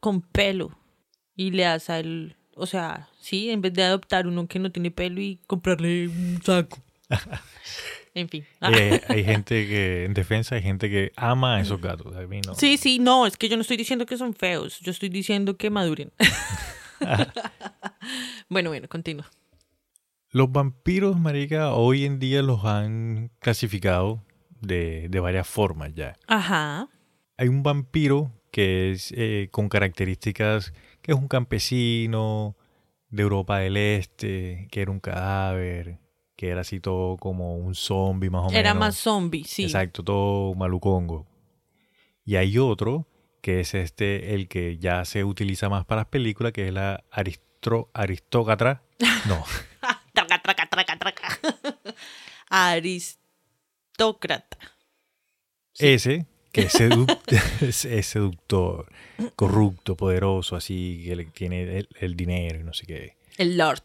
con 0.00 0.22
pelo 0.22 0.70
y 1.34 1.50
le 1.50 1.64
das 1.64 1.90
a 1.90 1.98
él, 1.98 2.36
o 2.54 2.64
sea, 2.66 3.10
sí, 3.20 3.50
en 3.50 3.60
vez 3.60 3.74
de 3.74 3.82
adoptar 3.84 4.26
uno 4.26 4.46
que 4.48 4.58
no 4.58 4.72
tiene 4.72 4.90
pelo 4.90 5.20
y 5.20 5.38
comprarle 5.46 6.08
un 6.08 6.40
saco. 6.42 6.78
En 8.16 8.28
fin. 8.30 8.44
Ah. 8.60 8.72
eh, 8.72 9.02
hay 9.08 9.24
gente 9.24 9.66
que, 9.66 10.06
en 10.06 10.14
defensa, 10.14 10.54
hay 10.54 10.62
gente 10.62 10.88
que 10.88 11.12
ama 11.16 11.56
a 11.56 11.60
esos 11.60 11.80
gatos. 11.80 12.16
A 12.16 12.26
mí 12.26 12.40
no. 12.44 12.54
Sí, 12.54 12.78
sí, 12.78 12.98
no, 12.98 13.26
es 13.26 13.36
que 13.36 13.48
yo 13.48 13.56
no 13.56 13.62
estoy 13.62 13.76
diciendo 13.76 14.06
que 14.06 14.16
son 14.16 14.34
feos, 14.34 14.80
yo 14.80 14.90
estoy 14.90 15.10
diciendo 15.10 15.56
que 15.56 15.68
maduren. 15.68 16.10
bueno, 18.48 18.70
bueno, 18.70 18.88
continúa. 18.88 19.30
Los 20.30 20.50
vampiros, 20.50 21.20
marica, 21.20 21.72
hoy 21.74 22.06
en 22.06 22.18
día 22.18 22.40
los 22.42 22.64
han 22.64 23.30
clasificado 23.38 24.24
de, 24.60 25.08
de 25.10 25.20
varias 25.20 25.46
formas 25.46 25.94
ya. 25.94 26.16
Ajá. 26.26 26.88
hay 27.36 27.48
un 27.48 27.62
vampiro 27.62 28.32
que 28.50 28.92
es 28.92 29.12
eh, 29.14 29.48
con 29.50 29.68
características 29.68 30.72
que 31.02 31.12
es 31.12 31.18
un 31.18 31.28
campesino 31.28 32.56
de 33.10 33.22
Europa 33.22 33.58
del 33.58 33.76
Este, 33.76 34.68
que 34.70 34.80
era 34.80 34.90
un 34.90 35.00
cadáver, 35.00 35.98
que 36.36 36.48
era 36.50 36.60
así 36.60 36.78
todo 36.80 37.16
como 37.16 37.56
un 37.56 37.74
zombie 37.74 38.30
más 38.30 38.42
o 38.42 38.46
menos. 38.48 38.60
Era 38.60 38.74
más 38.74 38.96
zombie, 38.96 39.44
sí. 39.44 39.64
Exacto, 39.64 40.02
todo 40.04 40.54
malucongo. 40.54 41.26
Y 42.24 42.36
hay 42.36 42.58
otro 42.58 43.08
que 43.40 43.60
es 43.60 43.74
este, 43.74 44.34
el 44.34 44.48
que 44.48 44.78
ya 44.78 45.04
se 45.04 45.24
utiliza 45.24 45.68
más 45.68 45.84
para 45.86 46.02
las 46.02 46.08
películas, 46.08 46.52
que 46.52 46.68
es 46.68 46.74
la 46.74 47.04
aristro, 47.10 47.90
aristócrata. 47.94 48.82
No, 49.26 49.44
Traca, 50.12 50.40
traca, 50.42 50.66
traca, 50.68 50.98
traca. 50.98 51.28
Aristócrata. 52.48 54.58
ese 55.78 56.26
que 56.52 56.62
es, 56.62 56.74
seduc- 56.74 57.18
es- 57.60 57.84
es 57.84 58.06
seductor, 58.06 58.90
corrupto, 59.34 59.96
poderoso, 59.96 60.56
así, 60.56 61.02
que 61.06 61.24
tiene 61.26 61.78
el, 61.78 61.88
el 62.00 62.16
dinero 62.16 62.60
y 62.60 62.64
no 62.64 62.72
sé 62.72 62.86
qué. 62.86 63.16
El 63.36 63.58
Lord. 63.58 63.82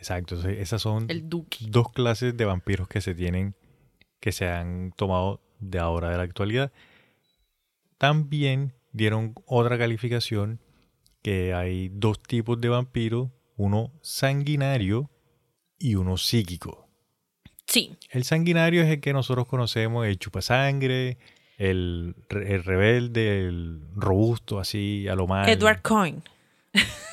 Exacto, 0.00 0.34
entonces 0.34 0.60
esas 0.60 0.80
son 0.80 1.04
El 1.10 1.28
dos 1.28 1.92
clases 1.92 2.34
de 2.34 2.46
vampiros 2.46 2.88
que 2.88 3.02
se 3.02 3.14
tienen, 3.14 3.54
que 4.18 4.32
se 4.32 4.48
han 4.48 4.92
tomado 4.96 5.42
de 5.58 5.78
ahora 5.78 6.08
de 6.08 6.16
la 6.16 6.22
actualidad. 6.22 6.72
También 7.98 8.72
dieron 8.92 9.34
otra 9.44 9.76
calificación 9.76 10.58
que 11.20 11.52
hay 11.52 11.90
dos 11.90 12.22
tipos 12.22 12.58
de 12.62 12.70
vampiros, 12.70 13.28
uno 13.58 13.92
sanguinario 14.00 15.10
y 15.78 15.96
uno 15.96 16.16
psíquico. 16.16 16.88
Sí. 17.66 17.98
El 18.08 18.24
sanguinario 18.24 18.82
es 18.82 18.88
el 18.88 19.00
que 19.02 19.12
nosotros 19.12 19.46
conocemos, 19.46 20.06
el 20.06 20.18
chupasangre, 20.18 21.18
el, 21.58 22.16
el 22.30 22.64
rebelde, 22.64 23.46
el 23.46 23.82
robusto, 23.94 24.58
así 24.60 25.06
a 25.08 25.14
lo 25.14 25.26
mal. 25.26 25.46
Edward 25.46 25.82
Coyne. 25.82 26.22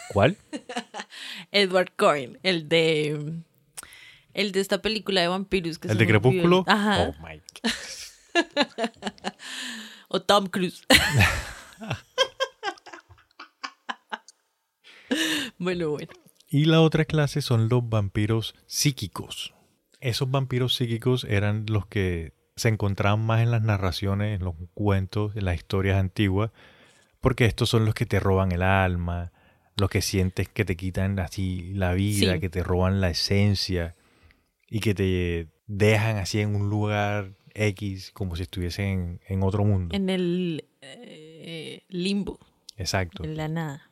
¿Cuál? 0.09 0.37
Edward 1.51 1.91
Coyne. 1.95 2.39
El 2.43 2.69
de. 2.69 3.41
El 4.33 4.51
de 4.51 4.59
esta 4.59 4.81
película 4.81 5.21
de 5.21 5.27
vampiros. 5.27 5.79
Que 5.79 5.89
¿El 5.89 5.97
de. 5.97 6.07
Crepúsculo? 6.07 6.63
Ajá. 6.67 7.09
Oh 7.09 7.15
my 7.25 7.41
O 10.09 10.21
Tom 10.21 10.47
Cruise. 10.47 10.85
bueno, 15.57 15.89
bueno. 15.89 16.13
Y 16.49 16.65
la 16.65 16.81
otra 16.81 17.05
clase 17.05 17.41
son 17.41 17.67
los 17.67 17.87
vampiros 17.89 18.55
psíquicos. 18.67 19.53
Esos 19.99 20.31
vampiros 20.31 20.75
psíquicos 20.75 21.25
eran 21.25 21.65
los 21.67 21.87
que 21.87 22.33
se 22.55 22.69
encontraban 22.69 23.25
más 23.25 23.41
en 23.41 23.51
las 23.51 23.61
narraciones, 23.61 24.39
en 24.39 24.45
los 24.45 24.55
cuentos, 24.73 25.35
en 25.35 25.45
las 25.45 25.55
historias 25.55 25.99
antiguas, 25.99 26.51
porque 27.19 27.45
estos 27.45 27.69
son 27.69 27.85
los 27.85 27.93
que 27.93 28.05
te 28.05 28.19
roban 28.19 28.51
el 28.51 28.61
alma, 28.61 29.33
los 29.77 29.89
que 29.89 30.01
sientes 30.01 30.49
que 30.49 30.65
te 30.65 30.75
quitan 30.75 31.19
así 31.19 31.71
la 31.73 31.93
vida, 31.93 32.33
Sí. 32.33 32.39
que 32.39 32.49
te 32.49 32.63
roban 32.63 32.99
la 32.99 33.09
esencia 33.09 33.95
y 34.69 34.79
que 34.79 34.93
te 34.93 35.47
dejan 35.67 36.17
así 36.17 36.39
en 36.41 36.55
un 36.55 36.69
lugar 36.69 37.35
X 37.53 38.11
como 38.11 38.35
si 38.35 38.43
estuviesen 38.43 38.85
en, 38.85 39.21
en 39.27 39.43
otro 39.43 39.63
mundo. 39.63 39.95
En 39.95 40.09
el 40.09 40.65
eh, 40.81 41.83
limbo. 41.89 42.39
Exacto. 42.75 43.23
En 43.23 43.37
la 43.37 43.47
nada. 43.47 43.91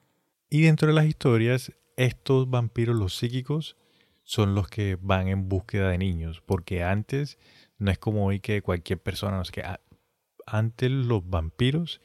Y 0.50 0.62
dentro 0.62 0.88
de 0.88 0.94
las 0.94 1.06
historias, 1.06 1.72
estos 1.98 2.50
vampiros, 2.50 2.96
los 2.96 3.16
psíquicos, 3.16 3.78
son 4.24 4.56
los 4.56 4.68
que 4.68 4.98
van 5.00 5.28
en 5.28 5.50
búsqueda 5.50 5.90
de 5.90 5.98
niños. 5.98 6.42
Porque 6.46 6.84
antes, 6.84 7.38
no 7.78 7.92
es 7.92 7.98
como 7.98 8.26
hoy 8.26 8.40
que 8.40 8.62
cualquier 8.62 9.00
persona, 9.00 9.38
no 9.38 9.46
sé 9.46 9.52
qué. 9.52 9.64
Antes 10.46 10.92
los 10.92 11.28
vampiros 11.28 12.02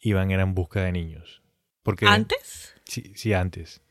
iban 0.00 0.30
era 0.30 0.42
en 0.42 0.54
busca 0.54 0.82
de 0.82 0.92
niños. 0.92 1.42
Porque, 1.82 2.06
¿Antes? 2.06 2.73
Sí, 2.84 3.12
sí, 3.14 3.32
antes. 3.32 3.82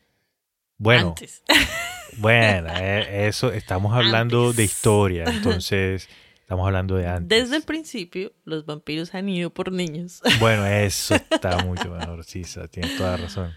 Bueno, 0.78 1.10
Antes. 1.10 1.42
bueno, 2.18 2.68
eh, 2.76 3.28
eso, 3.28 3.52
estamos 3.52 3.94
hablando 3.94 4.52
de 4.52 4.64
historia. 4.64 5.24
Entonces, 5.28 6.08
estamos 6.40 6.66
hablando 6.66 6.96
de 6.96 7.06
antes. 7.06 7.28
Desde 7.28 7.56
el 7.56 7.62
principio, 7.62 8.32
los 8.44 8.66
vampiros 8.66 9.14
han 9.14 9.28
ido 9.28 9.50
por 9.50 9.72
niños. 9.72 10.20
Bueno, 10.40 10.66
eso 10.66 11.14
está 11.14 11.62
mucho 11.64 11.90
mejor. 11.90 12.24
Sí, 12.24 12.42
tienes 12.70 12.96
toda 12.96 13.16
razón. 13.16 13.52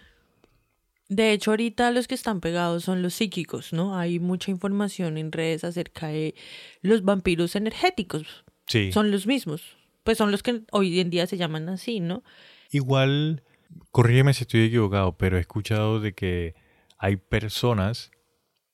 De 1.10 1.32
hecho, 1.32 1.52
ahorita 1.52 1.92
los 1.92 2.08
que 2.08 2.16
están 2.16 2.42
pegados 2.42 2.84
son 2.84 3.02
los 3.02 3.14
psíquicos, 3.14 3.72
¿no? 3.72 3.98
Hay 3.98 4.20
mucha 4.20 4.52
información 4.52 5.18
en 5.18 5.32
redes 5.32 5.64
acerca 5.64 6.08
de 6.08 6.36
los 6.82 7.04
vampiros 7.04 7.56
energéticos. 7.56 8.44
Sí. 8.68 8.92
Son 8.92 9.10
los 9.10 9.26
mismos. 9.26 9.62
Pues 10.04 10.18
son 10.18 10.32
los 10.32 10.44
que 10.44 10.62
hoy 10.72 11.00
en 11.00 11.10
día 11.10 11.26
se 11.26 11.38
llaman 11.38 11.70
así, 11.70 12.02
¿no? 12.02 12.24
Igual, 12.72 13.44
corrígeme 13.92 14.34
si 14.34 14.44
estoy 14.44 14.66
equivocado, 14.66 15.18
pero 15.18 15.38
he 15.38 15.42
escuchado 15.42 16.00
de 16.00 16.14
que 16.14 16.56
hay 16.98 17.18
personas 17.18 18.12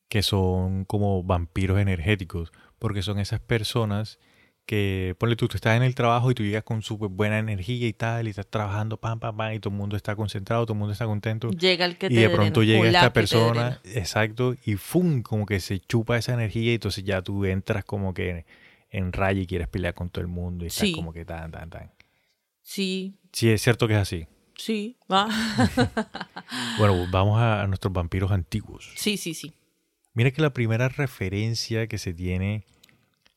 que 0.09 0.23
son 0.23 0.85
como 0.85 1.23
vampiros 1.23 1.79
energéticos, 1.79 2.51
porque 2.79 3.01
son 3.01 3.19
esas 3.19 3.39
personas 3.39 4.19
que, 4.65 5.15
ponle 5.17 5.35
tú, 5.35 5.47
tú 5.47 5.57
estás 5.57 5.75
en 5.75 5.83
el 5.83 5.95
trabajo 5.95 6.31
y 6.31 6.35
tú 6.35 6.43
llegas 6.43 6.63
con 6.63 6.81
súper 6.81 7.09
buena 7.09 7.39
energía 7.39 7.87
y 7.87 7.93
tal, 7.93 8.27
y 8.27 8.29
estás 8.29 8.47
trabajando, 8.47 8.97
pam, 8.97 9.19
pam, 9.19 9.35
pam, 9.35 9.53
y 9.53 9.59
todo 9.59 9.73
el 9.73 9.77
mundo 9.77 9.97
está 9.97 10.15
concentrado, 10.15 10.65
todo 10.65 10.73
el 10.73 10.79
mundo 10.79 10.93
está 10.93 11.05
contento. 11.05 11.49
Llega 11.49 11.85
el 11.85 11.97
que 11.97 12.07
te 12.07 12.13
Y 12.13 12.17
de 12.17 12.23
drena, 12.23 12.35
pronto 12.35 12.63
llega 12.63 12.85
esta 12.87 13.11
persona, 13.11 13.81
exacto, 13.83 14.55
y 14.65 14.75
¡fum! 14.75 15.21
Como 15.21 15.45
que 15.45 15.59
se 15.59 15.79
chupa 15.79 16.17
esa 16.17 16.33
energía 16.33 16.71
y 16.71 16.75
entonces 16.75 17.03
ya 17.03 17.21
tú 17.21 17.43
entras 17.45 17.83
como 17.83 18.13
que 18.13 18.45
en 18.89 19.11
raya 19.11 19.41
y 19.41 19.47
quieres 19.47 19.67
pelear 19.67 19.95
con 19.95 20.09
todo 20.09 20.21
el 20.21 20.27
mundo 20.27 20.63
y 20.63 20.67
estás 20.67 20.87
Sí. 20.87 20.91
como 20.93 21.11
que 21.11 21.25
tan, 21.25 21.51
tan, 21.51 21.69
tan. 21.69 21.91
Sí, 22.61 23.15
Sí, 23.33 23.49
es 23.49 23.61
cierto 23.63 23.87
que 23.87 23.95
es 23.95 23.99
así. 23.99 24.27
Sí. 24.55 24.97
Ah. 25.09 25.27
Bueno, 26.77 27.07
vamos 27.09 27.39
a, 27.39 27.65
nuestros 27.67 27.93
vampiros 27.93 28.31
antiguos. 28.31 28.91
sí, 28.95 29.17
sí, 29.17 29.33
sí. 29.33 29.53
Mira 30.13 30.31
que 30.31 30.41
la 30.41 30.53
primera 30.53 30.89
referencia 30.89 31.87
que 31.87 31.97
se 31.97 32.13
tiene 32.13 32.65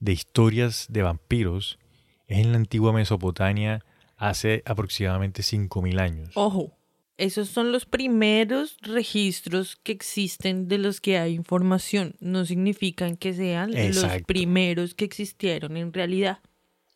de 0.01 0.13
historias 0.13 0.87
de 0.91 1.03
vampiros 1.03 1.79
es 2.27 2.39
en 2.39 2.53
la 2.53 2.59
antigua 2.59 2.93
Mesopotamia 2.93 3.85
hace 4.17 4.63
aproximadamente 4.67 5.43
5.000 5.43 6.01
años. 6.01 6.31
Ojo, 6.35 6.77
esos 7.17 7.49
son 7.49 7.73
los 7.73 7.87
primeros 7.87 8.77
registros 8.83 9.77
que 9.77 9.93
existen 9.93 10.69
de 10.69 10.79
los 10.79 11.01
que 11.01 11.19
hay 11.19 11.35
información. 11.35 12.15
No 12.21 12.45
significan 12.45 13.17
que 13.17 13.33
sean 13.33 13.73
los 13.73 14.23
primeros 14.27 14.95
que 14.95 15.07
existieron 15.07 15.77
en 15.79 15.93
realidad. 15.93 16.41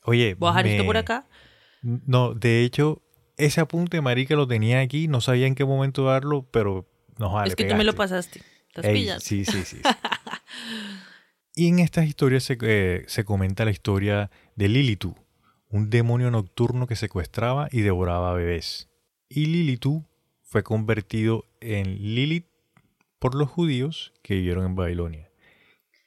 Oye, 0.05 0.35
Voy 0.35 0.49
a 0.49 0.53
dejar 0.53 0.67
esto 0.67 0.85
por 0.85 0.97
acá. 0.99 1.27
No, 1.83 2.35
de 2.35 2.65
hecho, 2.65 3.03
ese 3.45 3.61
apunte, 3.61 4.01
marica, 4.01 4.35
lo 4.35 4.47
tenía 4.47 4.81
aquí, 4.81 5.09
no 5.09 5.21
sabía 5.21 5.47
en 5.47 5.55
qué 5.55 5.65
momento 5.65 6.05
darlo, 6.05 6.47
pero 6.51 6.89
no 7.19 7.33
vale. 7.33 7.49
es 7.49 7.57
que 7.57 7.65
tú 7.65 7.75
me 7.75 7.85
lo 7.85 7.95
pasaste. 7.95 8.43
¿Estás 8.69 8.85
Ey, 8.85 8.95
pillando? 8.95 9.21
sí, 9.21 9.45
sí, 9.45 9.65
sí. 9.65 9.77
sí. 9.77 9.83
y 11.57 11.69
en 11.69 11.81
estas 11.81 12.07
historias 12.07 12.45
se, 12.45 12.57
eh, 12.63 13.05
se 13.07 13.25
comenta 13.25 13.65
la 13.65 13.71
historia 13.73 14.31
de 14.55 14.69
Lilitu, 14.69 15.17
un 15.69 15.91
demonio 15.91 16.31
nocturno 16.31 16.87
que 16.87 16.97
secuestraba 16.97 17.69
y 17.73 17.81
devoraba 17.81 18.33
bebés. 18.35 18.89
Y 19.29 19.47
Lilitu 19.47 20.05
fue 20.43 20.63
convertido 20.63 21.45
en 21.61 22.15
Lilith 22.15 22.47
por 23.21 23.35
los 23.35 23.49
judíos 23.49 24.13
que 24.23 24.35
vivieron 24.35 24.67
en 24.67 24.75
Babilonia. 24.75 25.31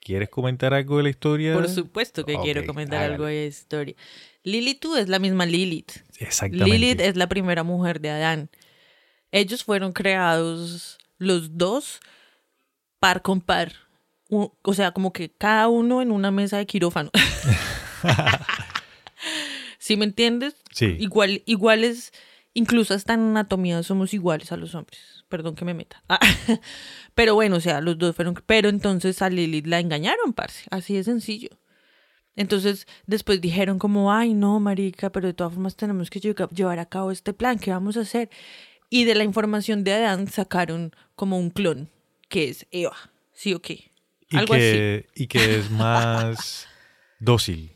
¿Quieres 0.02 0.28
comentar 0.28 0.74
algo 0.74 0.98
de 0.98 1.04
la 1.04 1.10
historia? 1.10 1.54
Por 1.54 1.69
supuesto 1.69 2.26
que 2.26 2.38
quiero 2.39 2.65
comentar 2.65 3.00
hágale. 3.00 3.13
algo 3.13 3.26
de 3.26 3.48
esa 3.48 3.62
historia. 3.62 3.96
Lilith 4.43 4.86
es 4.97 5.10
la 5.10 5.19
misma 5.19 5.45
Lilith. 5.45 6.03
Exactamente. 6.19 6.71
Lilith 6.71 7.01
es 7.01 7.15
la 7.15 7.27
primera 7.27 7.63
mujer 7.63 8.01
de 8.01 8.10
Adán. 8.10 8.49
Ellos 9.32 9.63
fueron 9.63 9.93
creados 9.93 10.97
los 11.17 11.58
dos 11.58 11.99
par 12.99 13.21
con 13.21 13.41
par. 13.41 13.73
O 14.29 14.73
sea, 14.73 14.91
como 14.91 15.13
que 15.13 15.29
cada 15.32 15.67
uno 15.67 16.01
en 16.01 16.12
una 16.12 16.32
mesa 16.32 16.58
de 16.58 16.65
quirófano. 16.65 17.12
¿Sí 19.84 19.97
me 19.97 20.06
entiendes? 20.06 20.56
Sí. 20.71 20.95
Igual, 20.99 21.43
iguales, 21.45 22.13
incluso 22.53 22.93
hasta 22.93 23.13
en 23.13 23.21
anatomía 23.21 23.84
somos 23.84 24.13
iguales 24.13 24.51
a 24.51 24.58
los 24.58 24.75
hombres. 24.75 25.25
Perdón 25.29 25.56
que 25.56 25.65
me 25.65 25.73
meta. 25.73 26.03
Ah, 26.10 26.19
Pero 27.15 27.36
bueno, 27.36 27.58
o 27.58 27.60
sea, 27.60 27.82
los 27.82 27.97
dos 27.97 28.15
fueron. 28.15 28.36
Pero 28.45 28.69
entonces 28.69 29.21
a 29.21 29.29
Lilith 29.29 29.67
la 29.67 29.79
engañaron, 29.79 30.34
parce. 30.34 30.65
Así 30.69 30.95
de 30.95 31.03
sencillo. 31.03 31.49
Entonces 32.36 32.88
después 33.06 33.41
dijeron 33.41 33.78
como, 33.80 34.12
ay 34.12 34.34
no, 34.34 34.60
marica, 34.60 35.12
pero 35.12 35.28
de 35.28 35.34
todas 35.34 35.54
formas 35.54 35.76
tenemos 35.76 36.10
que 36.10 36.19
lleva- 36.19 36.50
llevar 36.50 36.80
a 36.80 36.86
cabo 36.88 37.12
este 37.12 37.34
plan, 37.34 37.60
¿qué 37.60 37.72
vamos 37.72 37.96
a 37.98 38.02
hacer? 38.02 38.30
Y 38.89 39.06
de 39.06 39.15
la 39.15 39.24
información 39.24 39.84
de 39.84 39.93
Adán 39.93 40.28
sacaron 40.28 40.96
como 41.15 41.38
un 41.38 41.50
clon, 41.50 41.89
que 42.30 42.50
es 42.50 42.65
Eva, 42.72 42.96
¿sí 43.34 43.54
o 43.54 43.62
qué? 43.62 43.91
Algo 44.32 44.56
así. 44.56 45.06
y 45.15 45.28
que 45.28 45.58
es 45.60 45.69
más 45.72 46.67
dócil. 47.19 47.72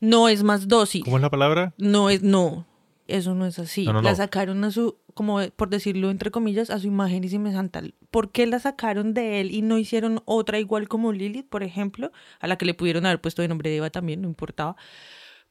No 0.00 0.28
es 0.28 0.42
más 0.42 0.68
dócil. 0.68 1.02
¿Cómo 1.04 1.16
es 1.16 1.22
la 1.22 1.30
palabra? 1.30 1.72
No 1.78 2.10
es, 2.10 2.22
no, 2.22 2.66
eso 3.08 3.34
no 3.34 3.46
es 3.46 3.58
así. 3.58 3.84
No, 3.84 3.92
no, 3.94 4.02
La 4.02 4.10
no. 4.10 4.16
sacaron 4.16 4.64
a 4.64 4.70
su, 4.70 4.96
como 5.14 5.40
por 5.56 5.68
decirlo 5.68 6.10
entre 6.10 6.30
comillas, 6.30 6.70
a 6.70 6.78
su 6.78 6.86
imagen 6.86 7.24
y 7.24 7.28
semejanza. 7.28 7.82
¿Por 8.10 8.30
qué 8.32 8.46
la 8.46 8.58
sacaron 8.58 9.14
de 9.14 9.40
él 9.40 9.50
y 9.50 9.62
no 9.62 9.78
hicieron 9.78 10.22
otra 10.24 10.58
igual 10.58 10.88
como 10.88 11.12
Lilith, 11.12 11.48
por 11.48 11.62
ejemplo? 11.62 12.12
A 12.40 12.46
la 12.46 12.56
que 12.56 12.64
le 12.66 12.74
pudieron 12.74 13.06
haber 13.06 13.20
puesto 13.20 13.42
de 13.42 13.48
nombre 13.48 13.70
de 13.70 13.76
Eva 13.76 13.90
también, 13.90 14.22
no 14.22 14.28
importaba. 14.28 14.76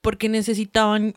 Porque 0.01 0.29
necesitaban 0.29 1.15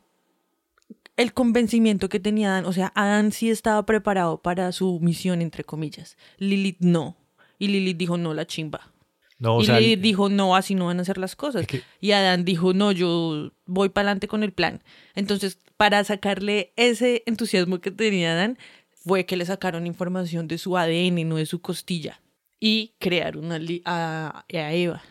el 1.17 1.33
convencimiento 1.35 2.09
que 2.09 2.21
tenía 2.21 2.51
Adán. 2.51 2.67
O 2.67 2.73
sea, 2.73 2.93
Adán 2.95 3.33
sí 3.33 3.51
estaba 3.51 3.85
preparado 3.85 4.41
para 4.41 4.71
su 4.73 5.01
misión, 5.01 5.43
entre 5.43 5.65
comillas. 5.65 6.17
Lilith 6.39 6.79
no. 6.81 7.17
Y 7.59 7.69
Lilith 7.69 7.97
dijo, 7.97 8.17
no, 8.17 8.35
la 8.35 8.47
chimba. 8.47 8.93
No, 9.39 9.57
o 9.57 9.63
y 9.63 9.67
sea, 9.67 9.79
Lilith 9.81 10.01
dijo, 10.01 10.29
no, 10.29 10.57
así 10.57 10.75
no 10.75 10.87
van 10.87 10.99
a 10.99 11.03
hacer 11.03 11.19
las 11.19 11.37
cosas. 11.37 11.63
Es 11.63 11.67
que- 11.69 11.83
Y 12.01 12.13
Adán 12.13 12.45
dijo, 12.45 12.73
no, 12.75 12.91
yo 12.93 13.53
voy 13.67 13.89
para 13.89 14.09
adelante 14.09 14.27
con 14.29 14.43
el 14.43 14.53
plan. 14.53 14.83
Entonces, 15.15 15.59
para 15.77 16.03
sacarle 16.05 16.73
ese 16.77 17.23
entusiasmo 17.27 17.81
que 17.81 17.91
tenía 17.91 18.33
Adán, 18.33 18.59
fue 19.05 19.27
que 19.27 19.37
le 19.37 19.47
sacaron 19.47 19.87
información 19.87 20.49
de 20.49 20.59
su 20.59 20.77
ADN, 20.77 21.25
no 21.29 21.37
de 21.37 21.47
su 21.47 21.61
costilla. 21.61 22.21
Y 22.61 22.95
crearon 22.99 23.53
a, 23.53 24.45
a 24.53 24.73
Eva. 24.73 25.03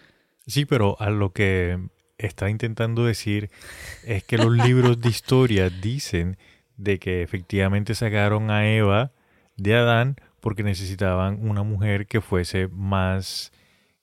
Sí, 0.46 0.66
pero 0.66 1.00
a 1.00 1.10
lo 1.10 1.32
que 1.32 1.80
está 2.18 2.50
intentando 2.50 3.06
decir 3.06 3.50
es 4.04 4.24
que 4.24 4.38
los 4.38 4.52
libros 4.52 5.00
de 5.00 5.10
historia 5.10 5.70
dicen 5.82 6.38
de 6.76 7.00
que 7.00 7.22
efectivamente 7.22 7.96
sacaron 7.96 8.52
a 8.52 8.70
Eva 8.70 9.12
de 9.56 9.76
Adán 9.76 10.18
porque 10.42 10.64
necesitaban 10.64 11.40
una 11.50 11.64
mujer 11.64 12.08
que 12.08 12.22
fuese 12.22 12.68
más 12.68 13.52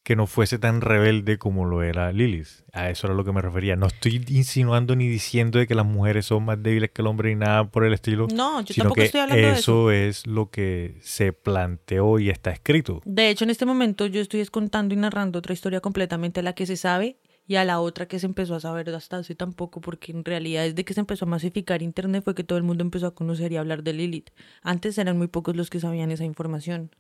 que 0.05 0.17
no 0.17 0.27
fuese 0.27 0.59
tan 0.59 0.83
rebelde 0.83 1.39
como 1.39 1.65
lo 1.65 1.83
era 1.83 2.13
Lilith. 2.13 2.63
A 2.75 2.91
eso 2.91 3.07
era 3.07 3.17
lo 3.17 3.25
que 3.25 3.33
me 3.33 3.41
refería. 3.41 3.75
No 3.75 3.87
estoy 3.87 4.23
insinuando 4.29 4.95
ni 4.95 5.09
diciendo 5.09 5.59
de 5.59 5.67
que 5.67 5.75
las 5.75 5.87
mujeres 5.87 6.27
son 6.27 6.45
más 6.45 6.63
débiles 6.63 6.91
que 6.91 7.01
el 7.01 7.09
hombre 7.09 7.31
ni 7.31 7.37
nada 7.37 7.65
por 7.65 7.85
el 7.85 7.95
estilo. 7.95 8.29
No, 8.33 8.61
yo 8.61 8.75
sino 8.75 8.85
tampoco 8.85 9.01
que 9.01 9.05
estoy 9.07 9.21
hablando 9.23 9.47
de 9.47 9.53
eso. 9.55 9.91
eso 9.91 9.91
es 9.91 10.27
lo 10.27 10.51
que 10.51 10.99
se 11.01 11.33
planteó 11.33 12.19
y 12.19 12.29
está 12.29 12.51
escrito. 12.51 13.01
De 13.07 13.31
hecho, 13.31 13.45
en 13.45 13.51
este 13.51 13.65
momento 13.65 14.05
yo 14.05 14.21
estoy 14.21 14.41
es 14.41 14.51
contando 14.51 14.93
y 14.93 14.99
narrando 14.99 15.39
otra 15.39 15.55
historia 15.55 15.81
completamente 15.81 16.41
a 16.41 16.43
la 16.43 16.53
que 16.53 16.67
se 16.67 16.77
sabe 16.77 17.17
y 17.47 17.57
a 17.57 17.65
la 17.65 17.81
otra 17.81 18.07
que 18.07 18.19
se 18.19 18.27
empezó 18.27 18.55
a 18.55 18.61
saber 18.61 18.91
hasta 18.91 19.17
hace 19.17 19.35
tampoco, 19.35 19.81
porque 19.81 20.13
en 20.13 20.23
realidad 20.25 20.65
desde 20.65 20.85
que 20.85 20.93
se 20.93 21.01
empezó 21.01 21.25
a 21.25 21.29
masificar 21.29 21.81
Internet 21.81 22.25
fue 22.25 22.35
que 22.35 22.45
todo 22.45 22.59
el 22.59 22.65
mundo 22.65 22.85
empezó 22.85 23.07
a 23.07 23.15
conocer 23.15 23.53
y 23.53 23.57
hablar 23.57 23.83
de 23.83 23.95
Lilith. 23.95 24.31
Antes 24.63 24.99
eran 24.99 25.17
muy 25.17 25.29
pocos 25.29 25.57
los 25.57 25.71
que 25.71 25.81
sabían 25.81 26.11
esa 26.11 26.25
información. 26.25 26.91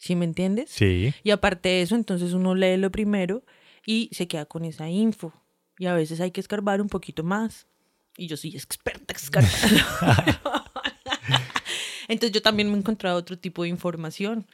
¿Sí 0.00 0.16
me 0.16 0.24
entiendes? 0.24 0.70
Sí. 0.70 1.12
Y 1.22 1.30
aparte 1.30 1.68
de 1.68 1.82
eso, 1.82 1.94
entonces 1.94 2.32
uno 2.32 2.54
lee 2.54 2.78
lo 2.78 2.90
primero 2.90 3.44
y 3.84 4.08
se 4.12 4.26
queda 4.26 4.46
con 4.46 4.64
esa 4.64 4.88
info. 4.88 5.34
Y 5.78 5.86
a 5.86 5.94
veces 5.94 6.22
hay 6.22 6.30
que 6.30 6.40
escarbar 6.40 6.80
un 6.80 6.88
poquito 6.88 7.22
más. 7.22 7.66
Y 8.16 8.26
yo 8.26 8.38
soy 8.38 8.56
experta 8.56 9.12
escarbando. 9.12 9.52
entonces 12.08 12.32
yo 12.32 12.40
también 12.40 12.70
me 12.70 12.76
he 12.76 12.78
encontrado 12.78 13.18
otro 13.18 13.38
tipo 13.38 13.62
de 13.62 13.68
información. 13.68 14.46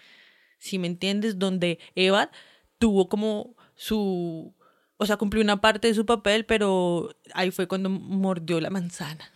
Si 0.59 0.80
me 0.80 0.88
entiendes, 0.88 1.38
donde 1.38 1.78
Eva 1.94 2.32
tuvo 2.78 3.09
como 3.09 3.54
su... 3.76 4.52
O 4.96 5.06
sea, 5.06 5.16
cumplió 5.16 5.44
una 5.44 5.61
parte 5.61 5.87
de 5.87 5.94
su 5.94 6.06
papel, 6.06 6.44
pero 6.44 7.14
ahí 7.35 7.52
fue 7.52 7.68
cuando 7.68 7.88
mordió 7.88 8.61
la 8.61 8.70
manzana. 8.70 9.30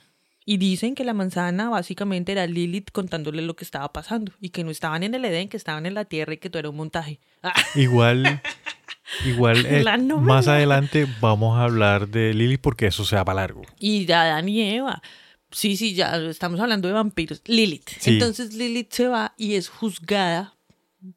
Y 0.51 0.57
dicen 0.57 0.97
que 0.97 1.05
la 1.05 1.15
manzana 1.15 1.69
básicamente 1.69 2.33
era 2.33 2.45
Lilith 2.45 2.91
contándole 2.91 3.41
lo 3.41 3.55
que 3.55 3.63
estaba 3.63 3.93
pasando 3.93 4.33
y 4.41 4.49
que 4.49 4.65
no 4.65 4.73
estaban 4.73 5.05
en 5.05 5.15
el 5.15 5.25
Edén, 5.25 5.49
que 5.49 5.57
estaban 5.57 5.87
en 5.87 5.95
la 5.95 6.07
tierra 6.07 6.35
y 6.35 6.39
que 6.39 6.51
todo 6.51 6.59
era 6.59 6.71
un 6.71 6.77
montaje. 6.77 7.21
Ah, 7.41 7.55
Igual, 7.77 8.43
igual 9.25 9.65
eh, 9.65 9.85
más 10.19 10.49
adelante 10.49 11.07
vamos 11.21 11.57
a 11.57 11.63
hablar 11.63 12.09
de 12.09 12.35
Lilith 12.35 12.61
porque 12.61 12.89
eso 12.89 13.05
se 13.05 13.15
va 13.15 13.25
para 13.25 13.43
largo. 13.43 13.63
Y 13.79 14.07
de 14.07 14.15
Adán 14.15 14.49
y 14.49 14.75
Eva. 14.75 15.01
Sí, 15.53 15.77
sí, 15.77 15.95
ya 15.95 16.17
estamos 16.17 16.59
hablando 16.59 16.89
de 16.89 16.95
vampiros. 16.95 17.43
Lilith. 17.47 17.89
Sí. 18.01 18.15
Entonces 18.15 18.53
Lilith 18.53 18.91
se 18.91 19.07
va 19.07 19.35
y 19.37 19.55
es 19.55 19.69
juzgada 19.69 20.57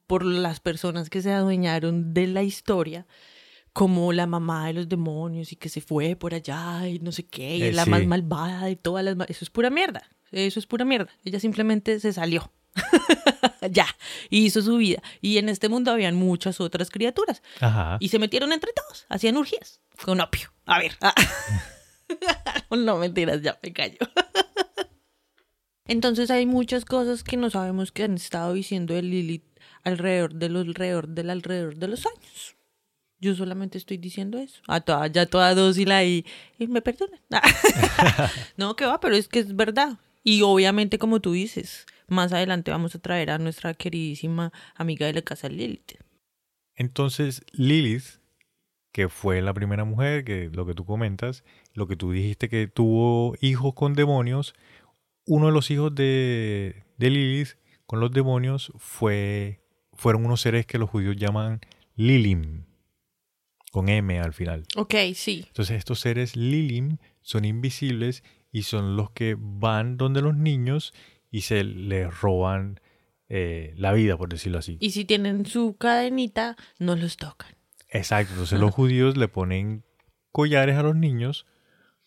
por 0.05 0.23
las 0.23 0.59
personas 0.59 1.09
que 1.09 1.23
se 1.23 1.31
adueñaron 1.31 2.13
de 2.13 2.27
la 2.27 2.43
historia 2.43 3.07
como 3.73 4.13
la 4.13 4.27
mamá 4.27 4.67
de 4.67 4.73
los 4.73 4.87
demonios 4.87 5.51
y 5.51 5.55
que 5.55 5.67
se 5.67 5.81
fue 5.81 6.15
por 6.15 6.33
allá 6.33 6.87
y 6.87 6.99
no 6.99 7.11
sé 7.11 7.25
qué, 7.25 7.57
y 7.57 7.63
Eh, 7.63 7.69
es 7.69 7.75
la 7.75 7.85
sí. 7.85 7.89
más 7.89 8.05
malvada 8.05 8.65
de 8.65 8.75
todas 8.75 9.03
las... 9.03 9.15
Eso 9.27 9.43
es 9.43 9.49
pura 9.49 9.69
mierda. 9.69 10.03
Eso 10.31 10.59
es 10.59 10.67
pura 10.67 10.85
mierda. 10.85 11.11
Ella 11.25 11.39
simplemente 11.39 11.99
se 11.99 12.13
salió. 12.13 12.51
ya. 13.71 13.87
Y 14.29 14.45
hizo 14.45 14.61
su 14.61 14.77
vida. 14.77 15.01
Y 15.21 15.37
en 15.37 15.49
este 15.49 15.69
mundo 15.69 15.91
habían 15.91 16.15
muchas 16.15 16.61
otras 16.61 16.89
criaturas. 16.89 17.41
Ajá. 17.59 17.97
Y 17.99 18.09
se 18.09 18.19
metieron 18.19 18.53
entre 18.53 18.71
todos, 18.73 19.05
hacían 19.09 19.37
urgías 19.37 19.81
con 20.03 20.21
opio. 20.21 20.53
A 20.65 20.79
ver. 20.79 20.95
ah. 21.01 21.13
no 22.69 22.97
mentiras, 22.97 23.41
ya 23.41 23.59
me 23.61 23.73
callo. 23.73 23.97
Entonces 25.85 26.31
hay 26.31 26.45
muchas 26.45 26.85
cosas 26.85 27.23
que 27.23 27.37
no 27.37 27.49
sabemos 27.49 27.91
que 27.91 28.03
han 28.03 28.15
estado 28.15 28.53
diciendo 28.53 28.93
de 28.93 29.01
Lilith 29.01 29.43
alrededor 29.83 30.31
alrededor 30.33 31.07
del 31.09 31.29
alrededor 31.29 31.75
de 31.75 31.87
los 31.87 32.05
años. 32.05 32.55
Yo 33.23 33.35
solamente 33.35 33.77
estoy 33.77 33.95
diciendo 33.95 34.37
eso. 34.37 34.61
A 34.67 34.81
toda, 34.81 35.07
ya 35.07 35.25
toda 35.25 35.55
dócil 35.55 35.91
ahí. 35.91 36.25
Y 36.59 36.67
me 36.67 36.81
perdonan. 36.81 37.21
no, 38.57 38.75
que 38.75 38.85
va, 38.85 38.99
pero 38.99 39.15
es 39.15 39.29
que 39.29 39.39
es 39.39 39.55
verdad. 39.55 39.97
Y 40.25 40.41
obviamente, 40.41 40.99
como 40.99 41.21
tú 41.21 41.31
dices, 41.31 41.85
más 42.07 42.33
adelante 42.33 42.71
vamos 42.71 42.95
a 42.95 42.99
traer 42.99 43.31
a 43.31 43.37
nuestra 43.37 43.73
queridísima 43.73 44.51
amiga 44.75 45.07
de 45.07 45.13
la 45.13 45.21
casa 45.21 45.47
Lilith. 45.47 45.93
Entonces 46.75 47.43
Lilith 47.53 48.19
que 48.91 49.09
fue 49.09 49.41
la 49.41 49.53
primera 49.53 49.85
mujer, 49.85 50.23
que 50.23 50.49
lo 50.53 50.65
que 50.67 50.75
tú 50.75 50.85
comentas, 50.85 51.43
lo 51.73 51.87
que 51.87 51.95
tú 51.95 52.11
dijiste 52.11 52.47
que 52.47 52.67
tuvo 52.67 53.35
hijos 53.41 53.73
con 53.73 53.95
demonios, 53.95 54.53
uno 55.25 55.47
de 55.47 55.51
los 55.51 55.71
hijos 55.71 55.95
de, 55.95 56.83
de 56.97 57.09
Lilith 57.09 57.55
con 57.87 57.99
los 57.99 58.11
demonios 58.11 58.71
fue, 58.77 59.61
fueron 59.93 60.25
unos 60.25 60.41
seres 60.41 60.67
que 60.67 60.77
los 60.77 60.91
judíos 60.91 61.15
llaman 61.15 61.59
Lilim, 61.95 62.65
con 63.73 63.89
M 63.89 64.19
al 64.19 64.33
final. 64.33 64.65
Ok, 64.75 64.93
sí. 65.15 65.45
Entonces 65.47 65.77
estos 65.79 65.99
seres 65.99 66.35
Lilim 66.35 66.97
son 67.21 67.43
invisibles 67.43 68.23
y 68.51 68.63
son 68.63 68.95
los 68.95 69.09
que 69.09 69.35
van 69.35 69.97
donde 69.97 70.21
los 70.21 70.37
niños 70.37 70.93
y 71.31 71.41
se 71.41 71.63
les 71.63 72.21
roban 72.21 72.79
eh, 73.29 73.73
la 73.75 73.91
vida, 73.91 74.15
por 74.15 74.29
decirlo 74.29 74.59
así. 74.59 74.77
Y 74.79 74.91
si 74.91 75.05
tienen 75.05 75.47
su 75.47 75.75
cadenita, 75.75 76.55
no 76.77 76.95
los 76.95 77.17
tocan. 77.17 77.55
Exacto, 77.89 78.33
entonces 78.33 78.59
los 78.59 78.71
judíos 78.71 79.17
le 79.17 79.27
ponen 79.27 79.83
collares 80.31 80.77
a 80.77 80.83
los 80.83 80.95
niños 80.95 81.47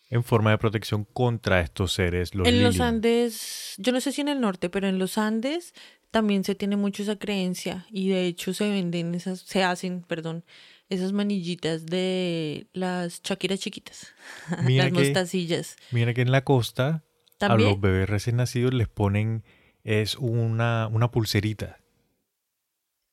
en 0.09 0.23
forma 0.23 0.51
de 0.51 0.59
protección 0.59 1.03
contra 1.03 1.59
estos 1.59 1.91
seres. 1.91 2.33
Los 2.33 2.47
en 2.47 2.63
los. 2.63 2.79
Andes, 2.79 3.75
yo 3.77 3.91
no 3.91 3.99
sé 3.99 4.13
si 4.13 4.21
en 4.21 4.29
el 4.29 4.39
norte, 4.39 4.69
pero 4.69 4.87
en 4.87 4.99
los 4.99 5.17
Andes 5.17 5.73
también 6.11 6.45
se 6.45 6.55
tiene 6.55 6.77
mucho 6.77 7.03
esa 7.03 7.17
creencia 7.17 7.85
y 7.91 8.07
de 8.07 8.25
hecho 8.25 8.53
se 8.53 8.69
venden 8.69 9.13
esas, 9.15 9.41
se 9.41 9.63
hacen, 9.63 10.03
perdón, 10.03 10.45
esas 10.89 11.11
manillitas 11.13 11.85
de 11.85 12.67
las 12.73 13.21
chaquiras 13.21 13.59
chiquitas, 13.59 14.13
Mira 14.63 14.85
las 14.85 14.93
que- 14.93 14.99
mostacillas. 14.99 15.75
Mira 15.91 16.13
que 16.13 16.21
en 16.21 16.31
la 16.31 16.43
costa 16.43 17.03
a 17.39 17.55
los 17.55 17.79
bebés 17.79 18.09
recién 18.09 18.37
nacidos 18.37 18.73
les 18.73 18.87
ponen 18.87 19.43
es 19.83 20.15
una, 20.15 20.87
una 20.91 21.11
pulserita. 21.11 21.79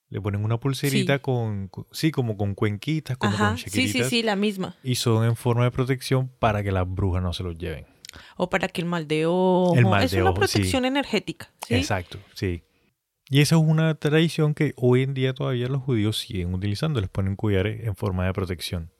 Le 0.08 0.20
ponen 0.20 0.44
una 0.44 0.58
pulserita 0.60 1.14
Sí. 1.16 1.20
con, 1.20 1.68
con- 1.68 1.86
sí, 1.90 2.10
como 2.12 2.36
con 2.36 2.54
cuenquitas, 2.54 3.16
como 3.16 3.34
Ajá, 3.34 3.48
con 3.50 3.58
sí, 3.58 3.64
chiquititas. 3.64 4.08
sí, 4.08 4.18
sí, 4.18 4.22
la 4.22 4.36
misma. 4.36 4.76
Y 4.84 4.94
son 4.96 5.24
en 5.24 5.34
forma 5.34 5.64
de 5.64 5.70
protección 5.72 6.28
para 6.38 6.62
que 6.62 6.70
las 6.72 6.88
brujas 6.88 7.22
no 7.22 7.32
se 7.32 7.42
los 7.42 7.56
lleven. 7.58 7.86
O 8.36 8.48
para 8.48 8.68
que 8.68 8.80
el 8.80 8.86
mal 8.86 9.08
de 9.08 9.26
ojo. 9.26 9.74
El 9.76 9.86
mal 9.86 10.04
es 10.04 10.12
de 10.12 10.20
una 10.22 10.30
ojo, 10.30 10.46
sí. 10.46 10.52
protección 10.52 10.84
energética. 10.84 11.50
¿sí? 11.66 11.74
Exacto, 11.74 12.18
sí. 12.34 12.62
Y 13.30 13.40
esa 13.40 13.56
es 13.56 13.62
una 13.62 13.94
tradición 13.94 14.54
que 14.54 14.74
hoy 14.76 15.02
en 15.02 15.14
día 15.14 15.32
todavía 15.34 15.66
los 15.68 15.82
judíos 15.82 16.18
siguen 16.18 16.52
utilizando. 16.54 17.00
Les 17.00 17.08
ponen 17.10 17.36
collares 17.36 17.84
en 17.86 17.96
forma 17.96 18.26
de 18.26 18.32
protección. 18.32 18.90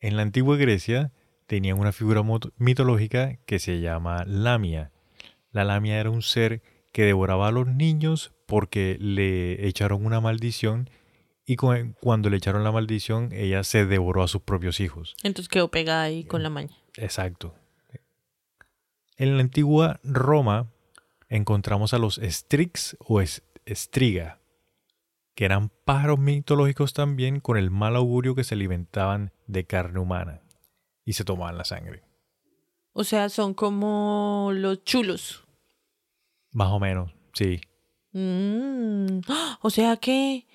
En 0.00 0.16
la 0.16 0.22
antigua 0.22 0.56
Grecia 0.56 1.10
tenían 1.46 1.78
una 1.78 1.92
figura 1.92 2.22
mitológica 2.58 3.36
que 3.46 3.58
se 3.58 3.80
llama 3.80 4.24
Lamia. 4.26 4.92
La 5.52 5.64
Lamia 5.64 5.98
era 5.98 6.10
un 6.10 6.22
ser 6.22 6.62
que 6.92 7.04
devoraba 7.04 7.48
a 7.48 7.52
los 7.52 7.66
niños 7.66 8.32
porque 8.46 8.98
le 9.00 9.66
echaron 9.66 10.04
una 10.04 10.20
maldición 10.20 10.90
y 11.46 11.56
cu- 11.56 11.94
cuando 12.00 12.28
le 12.30 12.36
echaron 12.36 12.62
la 12.64 12.72
maldición 12.72 13.30
ella 13.32 13.64
se 13.64 13.86
devoró 13.86 14.22
a 14.22 14.28
sus 14.28 14.42
propios 14.42 14.80
hijos. 14.80 15.16
Entonces 15.22 15.48
quedó 15.48 15.70
pegada 15.70 16.02
ahí 16.02 16.24
con 16.24 16.42
la 16.42 16.50
maña. 16.50 16.76
Exacto. 16.96 17.54
En 19.16 19.36
la 19.36 19.42
antigua 19.42 20.00
Roma 20.02 20.70
encontramos 21.36 21.94
a 21.94 21.98
los 21.98 22.16
Strix 22.22 22.96
o 23.00 23.20
es- 23.20 23.42
Striga, 23.66 24.40
que 25.34 25.44
eran 25.46 25.70
pájaros 25.84 26.18
mitológicos 26.18 26.92
también 26.92 27.40
con 27.40 27.56
el 27.56 27.70
mal 27.70 27.96
augurio 27.96 28.34
que 28.34 28.44
se 28.44 28.54
alimentaban 28.54 29.32
de 29.46 29.66
carne 29.66 29.98
humana 30.00 30.42
y 31.04 31.14
se 31.14 31.24
tomaban 31.24 31.58
la 31.58 31.64
sangre. 31.64 32.02
O 32.92 33.02
sea, 33.04 33.28
son 33.28 33.54
como 33.54 34.50
los 34.54 34.84
chulos. 34.84 35.44
Más 36.52 36.68
o 36.70 36.78
menos, 36.78 37.12
sí. 37.32 37.60
Mm. 38.12 39.20
O 39.62 39.70
sea 39.70 39.96
que 39.96 40.46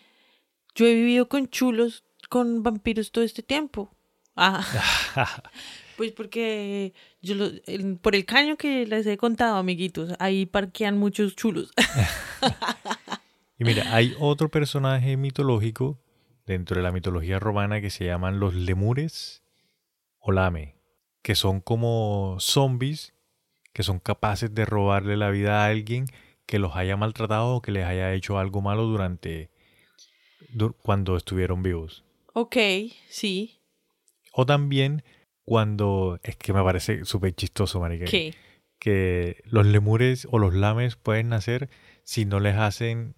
yo 0.75 0.85
he 0.85 0.93
vivido 0.93 1.27
con 1.27 1.49
chulos, 1.49 2.05
con 2.29 2.63
vampiros 2.63 3.11
todo 3.11 3.23
este 3.25 3.41
tiempo. 3.43 3.91
Ah, 4.35 4.63
pues 5.99 6.13
porque 6.13 6.93
yo 7.21 7.35
lo- 7.35 7.51
el- 7.65 7.97
por 7.97 8.15
el 8.15 8.23
caño 8.25 8.55
que 8.55 8.85
les 8.85 9.05
he 9.05 9.17
contado, 9.17 9.57
amiguitos, 9.57 10.13
ahí 10.17 10.45
parquean 10.45 10.97
muchos 10.97 11.35
chulos. 11.35 11.73
Y 13.61 13.65
mira, 13.65 13.93
hay 13.93 14.15
otro 14.17 14.47
personaje 14.49 15.17
mitológico 15.17 15.99
dentro 16.45 16.77
de 16.77 16.83
la 16.83 16.93
mitología 16.93 17.37
romana 17.39 17.81
que 17.81 17.89
se 17.89 18.05
llaman 18.05 18.39
los 18.39 18.53
lemures 18.55 19.43
o 20.19 20.31
lame, 20.31 20.75
que 21.21 21.35
son 21.35 21.59
como 21.59 22.37
zombies 22.39 23.13
que 23.73 23.83
son 23.83 23.99
capaces 23.99 24.55
de 24.55 24.63
robarle 24.63 25.17
la 25.17 25.29
vida 25.29 25.61
a 25.63 25.67
alguien 25.67 26.05
que 26.45 26.57
los 26.57 26.77
haya 26.77 26.95
maltratado 26.95 27.55
o 27.55 27.61
que 27.61 27.73
les 27.73 27.85
haya 27.85 28.13
hecho 28.13 28.39
algo 28.39 28.61
malo 28.61 28.83
durante 28.85 29.49
du- 30.53 30.73
cuando 30.81 31.17
estuvieron 31.17 31.61
vivos. 31.61 32.05
ok, 32.33 32.55
sí. 33.09 33.59
O 34.31 34.45
también 34.45 35.03
cuando 35.49 36.19
es 36.21 36.35
que 36.35 36.53
me 36.53 36.63
parece 36.63 37.05
súper 37.05 37.33
chistoso, 37.33 37.79
marica, 37.79 38.05
¿Qué? 38.05 38.35
que 38.77 39.41
los 39.45 39.65
lemures 39.65 40.27
o 40.29 40.37
los 40.37 40.53
lames 40.53 40.95
pueden 40.95 41.29
nacer 41.29 41.69
si 42.03 42.25
no 42.25 42.39
les 42.39 42.55
hacen 42.55 43.15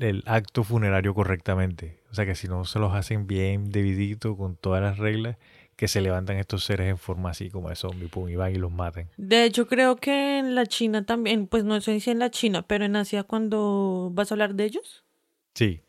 el 0.00 0.22
acto 0.24 0.64
funerario 0.64 1.12
correctamente. 1.12 2.00
O 2.10 2.14
sea 2.14 2.24
que 2.24 2.34
si 2.34 2.48
no 2.48 2.64
se 2.64 2.78
los 2.78 2.94
hacen 2.94 3.26
bien 3.26 3.70
dividito 3.70 4.34
con 4.34 4.56
todas 4.56 4.82
las 4.82 4.96
reglas, 4.96 5.36
que 5.76 5.88
se 5.88 6.00
levantan 6.00 6.38
estos 6.38 6.64
seres 6.64 6.88
en 6.88 6.96
forma 6.96 7.30
así 7.30 7.50
como 7.50 7.68
de 7.68 7.76
zombie, 7.76 8.08
pum, 8.08 8.30
y 8.30 8.34
van 8.34 8.54
y 8.54 8.58
los 8.58 8.72
matan. 8.72 9.10
De 9.18 9.44
hecho, 9.44 9.66
creo 9.68 9.96
que 9.96 10.38
en 10.38 10.54
la 10.54 10.64
China 10.64 11.04
también, 11.04 11.46
pues 11.46 11.64
no 11.64 11.78
sé 11.82 12.00
si 12.00 12.10
en 12.10 12.18
la 12.18 12.30
China, 12.30 12.62
pero 12.62 12.86
en 12.86 12.96
Asia 12.96 13.24
cuando 13.24 14.10
vas 14.14 14.32
a 14.32 14.34
hablar 14.34 14.54
de 14.54 14.64
ellos, 14.64 15.04
Sí, 15.54 15.82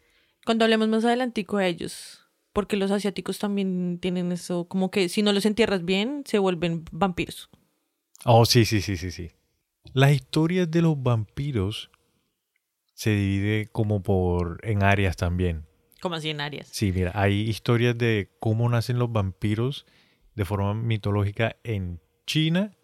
cuando 0.45 0.65
hablemos 0.65 0.89
más 0.89 1.05
adelantico 1.05 1.57
de 1.57 1.67
ellos, 1.67 2.18
porque 2.59 2.75
los 2.75 2.91
asiáticos 2.91 3.39
también 3.39 3.99
tienen 4.01 4.33
eso, 4.33 4.67
como 4.67 4.91
que 4.91 5.07
si 5.07 5.21
no 5.21 5.31
los 5.31 5.45
entierras 5.45 5.85
bien, 5.85 6.23
se 6.25 6.39
vuelven 6.39 6.83
vampiros. 6.91 7.49
Oh, 8.25 8.43
sí, 8.45 8.65
sí, 8.65 8.81
sí, 8.81 8.97
sí, 8.97 9.11
sí. 9.11 9.31
Las 9.93 10.11
historias 10.11 10.69
de 10.69 10.81
los 10.81 11.01
vampiros 11.01 11.89
se 12.93 13.11
divide 13.11 13.67
como 13.71 14.03
por 14.03 14.59
en 14.67 14.83
áreas 14.83 15.15
también. 15.15 15.67
Como 16.01 16.15
así 16.15 16.31
en 16.31 16.41
áreas. 16.41 16.67
Sí, 16.69 16.91
mira, 16.91 17.13
hay 17.15 17.39
historias 17.47 17.97
de 17.97 18.29
cómo 18.41 18.67
nacen 18.67 18.99
los 18.99 19.09
vampiros 19.09 19.85
de 20.35 20.43
forma 20.43 20.73
mitológica 20.73 21.55
en 21.63 22.01
China, 22.27 22.75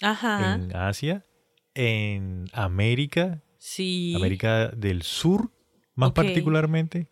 Ajá. 0.00 0.54
en 0.54 0.74
Asia, 0.74 1.26
en 1.74 2.46
América, 2.54 3.42
Sí. 3.58 4.14
América 4.16 4.68
del 4.68 5.02
Sur, 5.02 5.50
más 5.94 6.12
particularmente, 6.12 7.10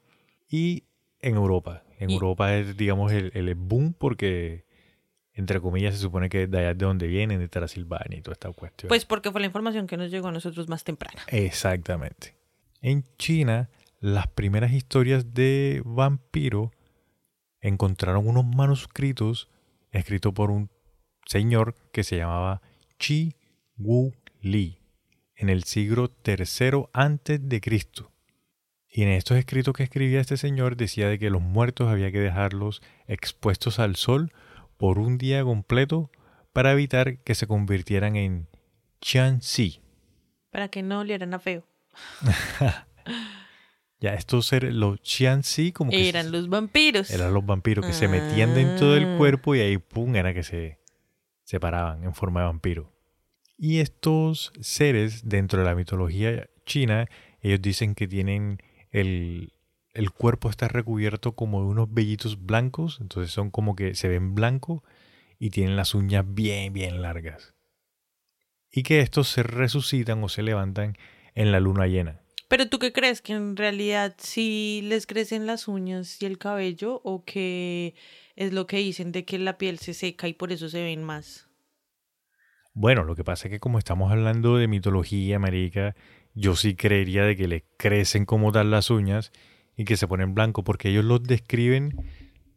y 0.49 0.85
en 1.23 1.37
Europa. 1.37 1.85
En 1.99 2.11
Y- 2.11 2.15
Europa 2.15 2.55
es, 2.55 2.77
digamos, 2.77 3.13
el, 3.13 3.31
el 3.35 3.55
boom 3.55 3.95
porque, 3.95 4.67
entre 5.33 5.61
comillas, 5.61 5.95
se 5.95 6.01
supone 6.01 6.29
que 6.29 6.47
de 6.47 6.59
allá 6.59 6.71
es 6.73 6.79
de 6.79 6.85
donde 6.87 7.07
vienen, 7.07 7.39
de 7.39 7.49
Transilvania 7.49 8.19
y 8.19 8.23
toda 8.23 8.33
esta 8.35 8.53
cuestión. 8.53 8.89
Pues 8.89 9.05
porque 9.05 9.31
fue 9.31 9.41
la 9.41 9.47
información 9.47 9.87
que 9.87 9.97
nos 9.97 10.11
llegó 10.11 10.29
a 10.29 10.33
nosotros 10.33 10.69
más 10.69 10.85
temprana. 10.85 11.23
Exactamente. 11.29 12.35
En 12.81 13.05
China, 13.19 13.71
las 14.01 14.27
primeras 14.27 14.73
historias 14.73 15.33
de 15.33 15.81
vampiro 15.85 16.73
encontraron 17.61 18.27
unos 18.27 18.45
manuscritos 18.45 19.49
escritos 19.93 20.33
por 20.33 20.51
un 20.51 20.71
señor 21.27 21.75
que 21.93 22.03
se 22.03 22.17
llamaba 22.17 22.61
Chi 22.99 23.37
Wu 23.77 24.13
Li 24.41 24.79
en 25.37 25.49
el 25.49 25.65
siglo 25.65 26.11
III 26.27 26.85
antes 26.93 27.49
de 27.49 27.61
Cristo. 27.61 28.12
Y 28.95 29.03
en 29.05 29.09
estos 29.09 29.39
escritos 29.39 29.73
que 29.75 29.83
escribía 29.85 30.21
este 30.21 30.37
señor 30.37 30.77
decía 30.77 31.09
de 31.09 31.19
que 31.19 31.31
los 31.31 31.41
muertos 31.41 31.89
había 31.89 32.13
que 32.13 32.21
dejarlos 32.21 32.83
expuestos 33.07 33.79
al 33.79 33.97
sol 33.97 34.33
por 34.77 34.99
un 34.99 35.17
día 35.17 35.43
completo 35.43 36.11
para 36.53 36.73
evitar 36.73 37.19
que 37.21 37.35
se 37.35 37.47
convirtieran 37.47 38.17
en 38.17 38.49
Qianxi. 39.01 39.81
Para 40.51 40.69
que 40.69 40.83
no 40.83 41.01
olieran 41.01 41.33
a 41.35 41.39
feo. 41.39 41.65
Ya, 44.01 44.15
estos 44.15 44.47
seres, 44.47 44.75
los 44.75 44.99
Qianxi, 45.01 45.71
como 45.71 45.93
que 45.93 46.09
Eran 46.09 46.25
se- 46.27 46.31
los 46.33 46.49
vampiros. 46.49 47.09
eran 47.13 47.33
los 47.33 47.47
vampiros 47.47 47.87
que 47.87 47.93
se 47.93 48.09
metían 48.09 48.53
dentro 48.53 48.91
del 48.93 49.05
Ah. 49.15 49.17
cuerpo 49.17 49.55
y 49.55 49.61
ahí, 49.61 49.79
pum, 49.79 50.17
era 50.17 50.35
que 50.35 50.43
se 50.43 50.81
separaban 51.45 52.03
en 52.03 52.13
forma 52.13 52.41
de 52.41 52.47
vampiro. 52.47 52.93
Y 53.57 53.79
estos 53.79 54.53
seres, 54.61 55.29
dentro 55.29 55.61
de 55.61 55.67
la 55.67 55.77
mitología 55.77 56.49
china, 56.67 57.07
ellos 57.43 57.63
dicen 57.63 57.95
que 57.95 58.09
tienen 58.09 58.59
el, 58.93 59.53
el 59.95 60.11
cuerpo 60.11 60.49
está 60.49 60.69
recubierto 60.69 61.33
como 61.35 61.61
de 61.61 61.67
unos 61.67 61.93
vellitos 61.93 62.45
blancos, 62.45 62.99
entonces 63.01 63.33
son 63.33 63.51
como 63.51 63.75
que 63.75 63.95
se 63.95 64.09
ven 64.09 64.35
blancos 64.35 64.83
y 65.39 65.51
tienen 65.51 65.77
las 65.77 65.95
uñas 65.95 66.25
bien, 66.27 66.73
bien 66.73 67.03
largas. 67.03 67.55
Y 68.71 68.85
que 68.85 69.01
estos 69.01 69.29
se 69.29 69.43
resucitan 69.43 70.23
o 70.23 70.29
se 70.29 70.43
levantan 70.43 70.97
en 71.35 71.53
la 71.53 71.61
luna 71.61 71.87
llena. 71.87 72.21
Pero 72.49 72.69
tú 72.69 72.79
qué 72.79 72.93
crees 72.93 73.23
que 73.23 73.33
en 73.33 73.57
realidad 73.57 74.15
sí 74.19 74.83
les 74.85 75.07
crecen 75.07 75.47
las 75.47 75.69
uñas 75.69 76.21
y 76.21 76.27
el 76.27 76.39
cabello 76.39 77.01
o 77.03 77.25
que 77.25 77.95
es 78.37 78.53
lo 78.53 78.67
que 78.67 78.79
dicen 78.79 79.11
de 79.11 79.25
que 79.25 79.39
la 79.39 79.59
piel 79.59 79.79
se 79.79 79.95
seca 79.95 80.29
y 80.29 80.35
por 80.35 80.53
eso 80.53 80.69
se 80.69 80.83
ven 80.83 81.03
más. 81.03 81.49
Bueno, 82.75 83.05
lo 83.05 83.17
que 83.17 83.25
pasa 83.25 83.49
es 83.49 83.53
que 83.53 83.61
como 83.61 83.79
estamos 83.79 84.11
hablando 84.13 84.57
de 84.57 84.69
mitología, 84.69 85.39
marica, 85.39 85.95
yo 86.35 86.57
sí 86.57 86.75
creería 86.75 87.25
de 87.25 87.37
que 87.37 87.49
le 87.49 87.65
crecen 87.77 88.25
como 88.25 88.53
tal 88.53 88.71
las 88.71 88.91
uñas 88.91 89.33
y 89.77 89.85
que 89.85 89.97
se 89.97 90.07
ponen 90.09 90.35
blanco, 90.35 90.65
porque 90.65 90.89
ellos 90.91 91.05
los 91.05 91.23
describen 91.23 91.97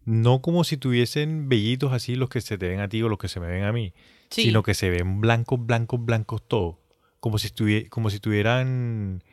no 0.05 0.41
como 0.41 0.63
si 0.63 0.77
tuviesen 0.77 1.49
vellitos 1.49 1.91
así 1.91 2.15
los 2.15 2.29
que 2.29 2.39
se 2.41 2.57
te 2.59 2.67
ven 2.67 2.79
a 2.79 2.88
ti 2.88 3.01
o 3.01 3.09
los 3.09 3.17
que 3.17 3.27
se 3.27 3.39
me 3.39 3.47
ven 3.47 3.63
a 3.63 3.71
mí, 3.73 3.93
Sí. 4.29 4.43
sino 4.43 4.61
que 4.63 4.73
se 4.75 4.89
ven 4.89 5.19
blancos, 5.21 5.65
blancos, 5.65 6.03
blancos 6.05 6.47
todos. 6.47 6.75
Como 7.19 7.39
si, 7.39 7.49
como 7.89 8.09
si 8.11 8.19
tuvieran 8.19 9.23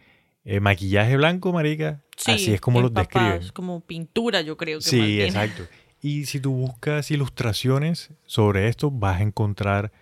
eh, 0.44 0.60
maquillaje 0.60 1.16
blanco, 1.16 1.52
marica. 1.52 2.02
Sí, 2.16 2.32
así 2.32 2.52
es 2.54 2.60
como 2.60 2.80
los 2.80 2.92
describen. 2.94 3.42
Como 3.52 3.80
pintura, 3.80 4.40
yo 4.40 4.56
creo 4.56 4.78
que 4.78 4.84
Sí, 4.84 5.20
exacto. 5.20 5.64
Y 6.00 6.24
si 6.24 6.40
tú 6.40 6.52
buscas 6.52 7.10
ilustraciones 7.10 8.10
sobre 8.24 8.68
esto, 8.68 8.90
vas 8.90 9.20
a 9.20 9.22
encontrar 9.22 9.92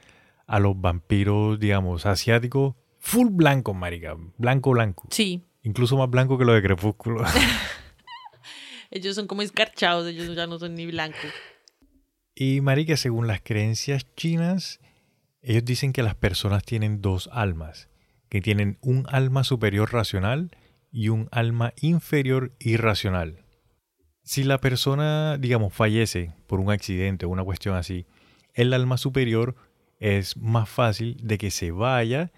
a 0.47 0.59
los 0.61 0.81
vampiros, 0.81 1.59
digamos, 1.59 2.07
asiáticos, 2.07 2.75
full 3.01 3.29
blanco, 3.31 3.75
marica. 3.75 4.17
Blanco, 4.39 4.71
blanco. 4.71 5.09
Sí, 5.11 5.43
Incluso 5.63 5.97
más 5.97 6.09
blanco 6.09 6.39
que 6.39 6.45
lo 6.45 6.55
de 6.55 6.63
Crepúsculo. 6.63 7.23
ellos 8.91 9.15
son 9.15 9.27
como 9.27 9.43
escarchados, 9.43 10.07
ellos 10.07 10.35
ya 10.35 10.47
no 10.47 10.59
son 10.59 10.75
ni 10.75 10.87
blancos. 10.87 11.31
y, 12.35 12.61
marica, 12.61 12.97
según 12.97 13.27
las 13.27 13.43
creencias 13.43 14.07
chinas, 14.17 14.81
ellos 15.43 15.65
dicen 15.65 15.93
que 15.93 16.03
las 16.03 16.15
personas 16.15 16.65
tienen 16.65 17.03
dos 17.03 17.29
almas. 17.33 17.89
Que 18.31 18.41
tienen 18.41 18.79
un 18.81 19.07
alma 19.11 19.45
superior 19.45 19.93
racional 19.93 20.51
y 20.93 21.09
un 21.09 21.29
alma 21.31 21.75
inferior 21.81 22.53
irracional. 22.59 23.45
Si 24.23 24.45
la 24.45 24.59
persona, 24.59 25.37
digamos, 25.37 25.75
fallece 25.75 26.33
por 26.47 26.61
un 26.61 26.71
accidente 26.71 27.27
o 27.27 27.29
una 27.29 27.45
cuestión 27.45 27.75
así, 27.75 28.07
el 28.55 28.73
alma 28.73 28.97
superior 28.97 29.57
es 29.99 30.37
más 30.37 30.69
fácil 30.69 31.19
de 31.23 31.37
que 31.37 31.51
se 31.51 31.73
vaya 31.73 32.31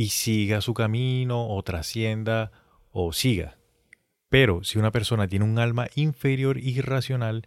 y 0.00 0.08
siga 0.08 0.62
su 0.62 0.72
camino 0.72 1.46
o 1.48 1.62
trascienda 1.62 2.52
o 2.90 3.12
siga. 3.12 3.58
Pero 4.30 4.64
si 4.64 4.78
una 4.78 4.92
persona 4.92 5.28
tiene 5.28 5.44
un 5.44 5.58
alma 5.58 5.88
inferior 5.94 6.56
irracional, 6.56 7.46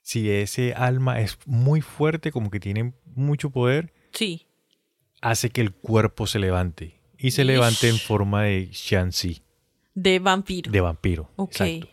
si 0.00 0.28
ese 0.28 0.74
alma 0.74 1.20
es 1.20 1.38
muy 1.46 1.80
fuerte, 1.80 2.32
como 2.32 2.50
que 2.50 2.58
tiene 2.58 2.94
mucho 3.14 3.50
poder, 3.50 3.92
Sí, 4.12 4.48
hace 5.20 5.50
que 5.50 5.60
el 5.60 5.70
cuerpo 5.72 6.26
se 6.26 6.40
levante. 6.40 7.00
Y 7.16 7.30
se 7.30 7.42
Ish. 7.42 7.46
levante 7.46 7.88
en 7.88 7.98
forma 7.98 8.42
de 8.42 8.68
Shanxi, 8.72 9.44
de 9.94 10.18
vampiro. 10.18 10.72
de 10.72 10.80
vampiro. 10.80 11.30
ok. 11.36 11.50
Exacto. 11.52 11.88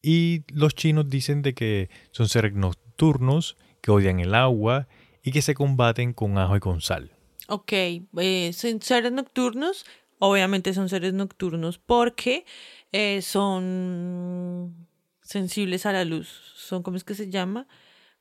Y 0.00 0.44
los 0.48 0.74
chinos 0.74 1.10
dicen 1.10 1.42
de 1.42 1.52
que 1.52 1.90
son 2.10 2.26
seres 2.30 2.54
nocturnos, 2.54 3.58
que 3.82 3.90
odian 3.90 4.18
el 4.18 4.34
agua 4.34 4.88
y 5.22 5.30
que 5.30 5.42
se 5.42 5.52
combaten 5.52 6.14
con 6.14 6.38
ajo 6.38 6.56
y 6.56 6.60
con 6.60 6.80
sal. 6.80 7.12
Ok, 7.50 7.72
eh, 7.72 8.52
son 8.54 8.80
seres 8.80 9.10
nocturnos. 9.10 9.84
Obviamente 10.20 10.72
son 10.72 10.88
seres 10.88 11.12
nocturnos 11.12 11.78
porque 11.78 12.44
eh, 12.92 13.22
son 13.22 14.86
sensibles 15.20 15.84
a 15.84 15.92
la 15.92 16.04
luz. 16.04 16.28
Son, 16.54 16.82
¿cómo 16.82 16.96
es 16.96 17.02
que 17.02 17.14
se 17.14 17.28
llama? 17.28 17.66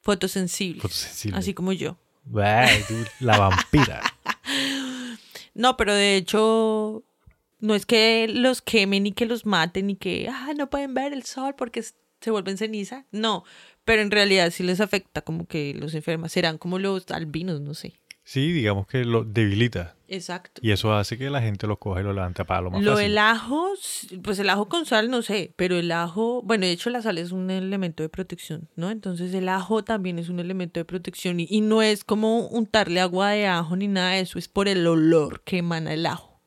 Fotosensibles. 0.02 0.82
Fotosensibles. 0.82 1.38
Así 1.38 1.54
como 1.54 1.74
yo. 1.74 1.98
La 3.20 3.38
vampira. 3.38 4.02
No, 5.56 5.76
pero 5.76 5.94
de 5.94 6.16
hecho, 6.16 7.04
no 7.60 7.76
es 7.76 7.86
que 7.86 8.28
los 8.30 8.62
quemen 8.62 9.06
y 9.08 9.12
que 9.12 9.26
los 9.26 9.46
maten 9.46 9.90
y 9.90 9.96
que 9.98 10.30
ah, 10.32 10.54
no 10.56 10.70
pueden 10.70 10.94
ver 10.94 11.12
el 11.12 11.24
sol 11.24 11.54
porque 11.58 11.84
se 11.84 12.32
vuelven 12.32 12.58
ceniza. 12.58 13.06
No, 13.12 13.44
pero 13.84 14.02
en 14.02 14.10
realidad 14.10 14.52
sí 14.52 14.64
les 14.64 14.80
afecta, 14.80 15.22
como 15.22 15.48
que 15.48 15.74
los 15.74 15.94
enferma. 15.96 16.30
Serán 16.30 16.58
como 16.58 16.80
los 16.80 17.12
albinos, 17.12 17.60
no 17.60 17.74
sé. 17.74 17.99
Sí, 18.32 18.52
digamos 18.52 18.86
que 18.86 19.06
lo 19.06 19.24
debilita. 19.24 19.96
Exacto. 20.08 20.62
Y 20.64 20.70
eso 20.70 20.94
hace 20.94 21.18
que 21.18 21.32
la 21.32 21.42
gente 21.42 21.66
los 21.66 21.80
coge 21.80 22.02
y 22.02 22.04
lo 22.04 22.14
levante 22.14 22.46
para 22.46 22.62
lo 22.62 22.70
más 22.70 22.84
Lo 22.84 22.92
fácil. 22.92 23.08
del 23.10 23.18
ajo, 23.18 23.70
pues 24.22 24.38
el 24.38 24.50
ajo 24.52 24.70
con 24.70 24.86
sal 24.86 25.10
no 25.10 25.24
sé, 25.24 25.52
pero 25.56 25.76
el 25.80 25.92
ajo, 25.92 26.44
bueno, 26.44 26.68
de 26.68 26.72
hecho 26.72 26.92
la 26.92 27.02
sal 27.02 27.18
es 27.18 27.32
un 27.32 27.50
elemento 27.50 28.04
de 28.04 28.10
protección, 28.10 28.70
¿no? 28.76 28.92
Entonces 28.92 29.34
el 29.34 29.50
ajo 29.50 29.84
también 29.84 30.20
es 30.20 30.30
un 30.30 30.40
elemento 30.40 30.80
de 30.80 30.86
protección 30.86 31.40
y, 31.40 31.48
y 31.50 31.62
no 31.62 31.82
es 31.82 32.04
como 32.04 32.46
untarle 32.50 33.00
agua 33.02 33.32
de 33.32 33.48
ajo 33.48 33.76
ni 33.76 33.88
nada 33.88 34.12
de 34.12 34.20
eso, 34.20 34.38
es 34.38 34.48
por 34.48 34.68
el 34.68 34.86
olor 34.86 35.42
que 35.44 35.58
emana 35.58 35.92
el 35.96 36.06
ajo. 36.06 36.40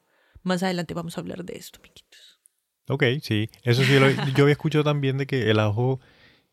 Más 0.45 0.63
adelante 0.63 0.95
vamos 0.95 1.19
a 1.19 1.21
hablar 1.21 1.45
de 1.45 1.57
esto, 1.57 1.81
amiguitos. 1.81 2.41
Ok, 2.89 3.03
sí. 3.23 3.51
Eso 3.65 3.83
sí, 3.83 3.99
lo- 3.99 4.09
yo 4.37 4.45
había 4.45 4.53
escuchado 4.53 4.85
también 4.85 5.19
de 5.19 5.27
que 5.27 5.51
el 5.51 5.59
ajo 5.59 5.99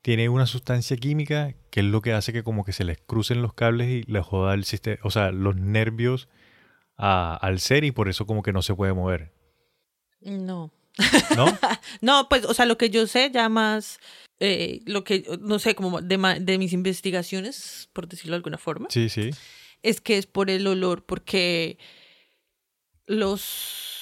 tiene 0.02 0.30
una 0.30 0.46
sustancia 0.46 0.96
química 0.98 1.54
que 1.72 1.82
es 1.82 1.86
lo 1.86 2.02
que 2.02 2.14
hace 2.14 2.32
que 2.34 2.44
como 2.44 2.64
que 2.64 2.72
se 2.74 2.84
les 2.84 2.98
crucen 3.00 3.42
los 3.42 3.54
cables 3.54 3.90
y 3.90 4.04
les 4.12 4.24
joda 4.26 4.54
el 4.54 4.64
sistema, 4.66 4.98
o 5.04 5.12
sea, 5.12 5.32
los 5.32 5.56
nervios 5.56 6.30
a- 6.98 7.36
al 7.36 7.60
ser 7.60 7.84
y 7.84 7.92
por 7.92 8.10
eso 8.10 8.26
como 8.26 8.42
que 8.44 8.54
no 8.54 8.62
se 8.62 8.76
puede 8.76 8.94
mover. 8.94 9.34
No. 10.22 10.72
¿No? 11.36 11.46
No, 12.02 12.28
pues, 12.30 12.46
o 12.46 12.54
sea, 12.54 12.66
lo 12.66 12.78
que 12.78 12.90
yo 12.90 13.08
sé 13.08 13.30
ya 13.34 13.48
más, 13.50 14.00
eh, 14.40 14.82
lo 14.86 15.04
que, 15.04 15.24
no 15.42 15.60
sé, 15.60 15.76
como 15.76 16.02
de, 16.02 16.18
de 16.42 16.58
mis 16.58 16.74
investigaciones, 16.74 17.90
por 17.94 18.08
decirlo 18.08 18.32
de 18.32 18.38
alguna 18.38 18.58
forma, 18.58 18.88
Sí, 18.90 19.10
sí. 19.10 19.32
es 19.84 20.02
que 20.02 20.18
es 20.18 20.26
por 20.28 20.50
el 20.50 20.66
olor, 20.68 21.06
porque 21.06 21.78
los 23.06 23.99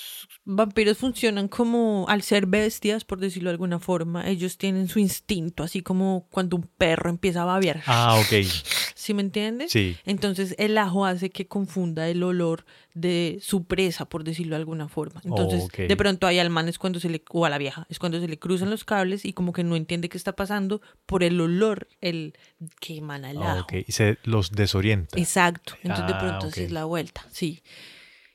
vampiros 0.50 0.98
funcionan 0.98 1.50
como, 1.50 2.06
al 2.08 2.22
ser 2.22 2.46
bestias, 2.46 3.04
por 3.04 3.20
decirlo 3.20 3.50
de 3.50 3.56
alguna 3.56 3.80
forma, 3.80 4.28
ellos 4.30 4.58
tienen 4.58 4.88
su 4.88 4.98
instinto, 5.00 5.62
así 5.62 5.82
como 5.82 6.26
cuando 6.32 6.56
un 6.56 6.64
perro 6.78 7.10
empieza 7.10 7.42
a 7.42 7.46
babear. 7.46 7.84
Ah, 7.86 8.16
ok. 8.20 8.44
¿Sí 8.96 9.14
me 9.14 9.22
entiendes? 9.22 9.72
Sí. 9.72 9.96
Entonces 10.06 10.56
el 10.58 10.78
ajo 10.78 11.06
hace 11.06 11.30
que 11.30 11.48
confunda 11.48 12.08
el 12.10 12.24
olor 12.24 12.66
de 12.94 13.40
su 13.42 13.66
presa, 13.66 14.06
por 14.06 14.24
decirlo 14.24 14.56
de 14.56 14.62
alguna 14.62 14.88
forma. 14.88 15.22
Entonces, 15.24 15.64
Ok. 15.66 15.78
de 15.88 15.96
pronto 15.98 16.26
hay 16.28 16.40
al 16.40 16.50
man 16.50 16.68
es 16.68 16.80
cuando 16.80 17.00
se 17.00 17.10
le, 17.10 17.22
o 17.30 17.46
a 17.46 17.50
la 17.50 17.58
vieja, 17.58 17.86
es 17.90 18.00
cuando 18.00 18.20
se 18.20 18.28
le 18.28 18.40
cruzan 18.40 18.70
los 18.70 18.84
cables 18.86 19.26
y 19.26 19.34
como 19.34 19.52
que 19.54 19.64
no 19.64 19.76
entiende 19.76 20.08
qué 20.10 20.18
está 20.18 20.32
pasando 20.34 20.82
por 21.06 21.24
el 21.24 21.40
olor 21.42 21.88
el 22.02 22.34
que 22.80 22.98
emana 22.98 23.32
el 23.32 23.38
Ah, 23.44 23.52
ajo. 23.54 23.62
ok. 23.64 23.74
Y 23.86 23.92
se 23.92 24.18
los 24.24 24.52
desorienta. 24.52 25.20
Exacto. 25.20 25.74
Entonces 25.84 26.08
de 26.08 26.14
Ah, 26.14 26.20
pronto 26.20 26.48
así 26.48 26.62
ok. 26.62 26.66
es 26.68 26.72
la 26.72 26.86
vuelta, 26.86 27.26
sí. 27.32 27.62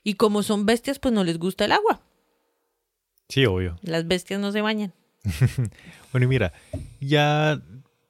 Y 0.03 0.15
como 0.15 0.43
son 0.43 0.65
bestias, 0.65 0.99
pues 0.99 1.13
no 1.13 1.23
les 1.23 1.37
gusta 1.39 1.65
el 1.65 1.71
agua. 1.71 2.01
Sí, 3.29 3.45
obvio. 3.45 3.77
Las 3.81 4.07
bestias 4.07 4.39
no 4.39 4.51
se 4.51 4.61
bañan. 4.61 4.93
Bueno, 6.11 6.25
y 6.25 6.27
mira, 6.27 6.53
ya 6.99 7.59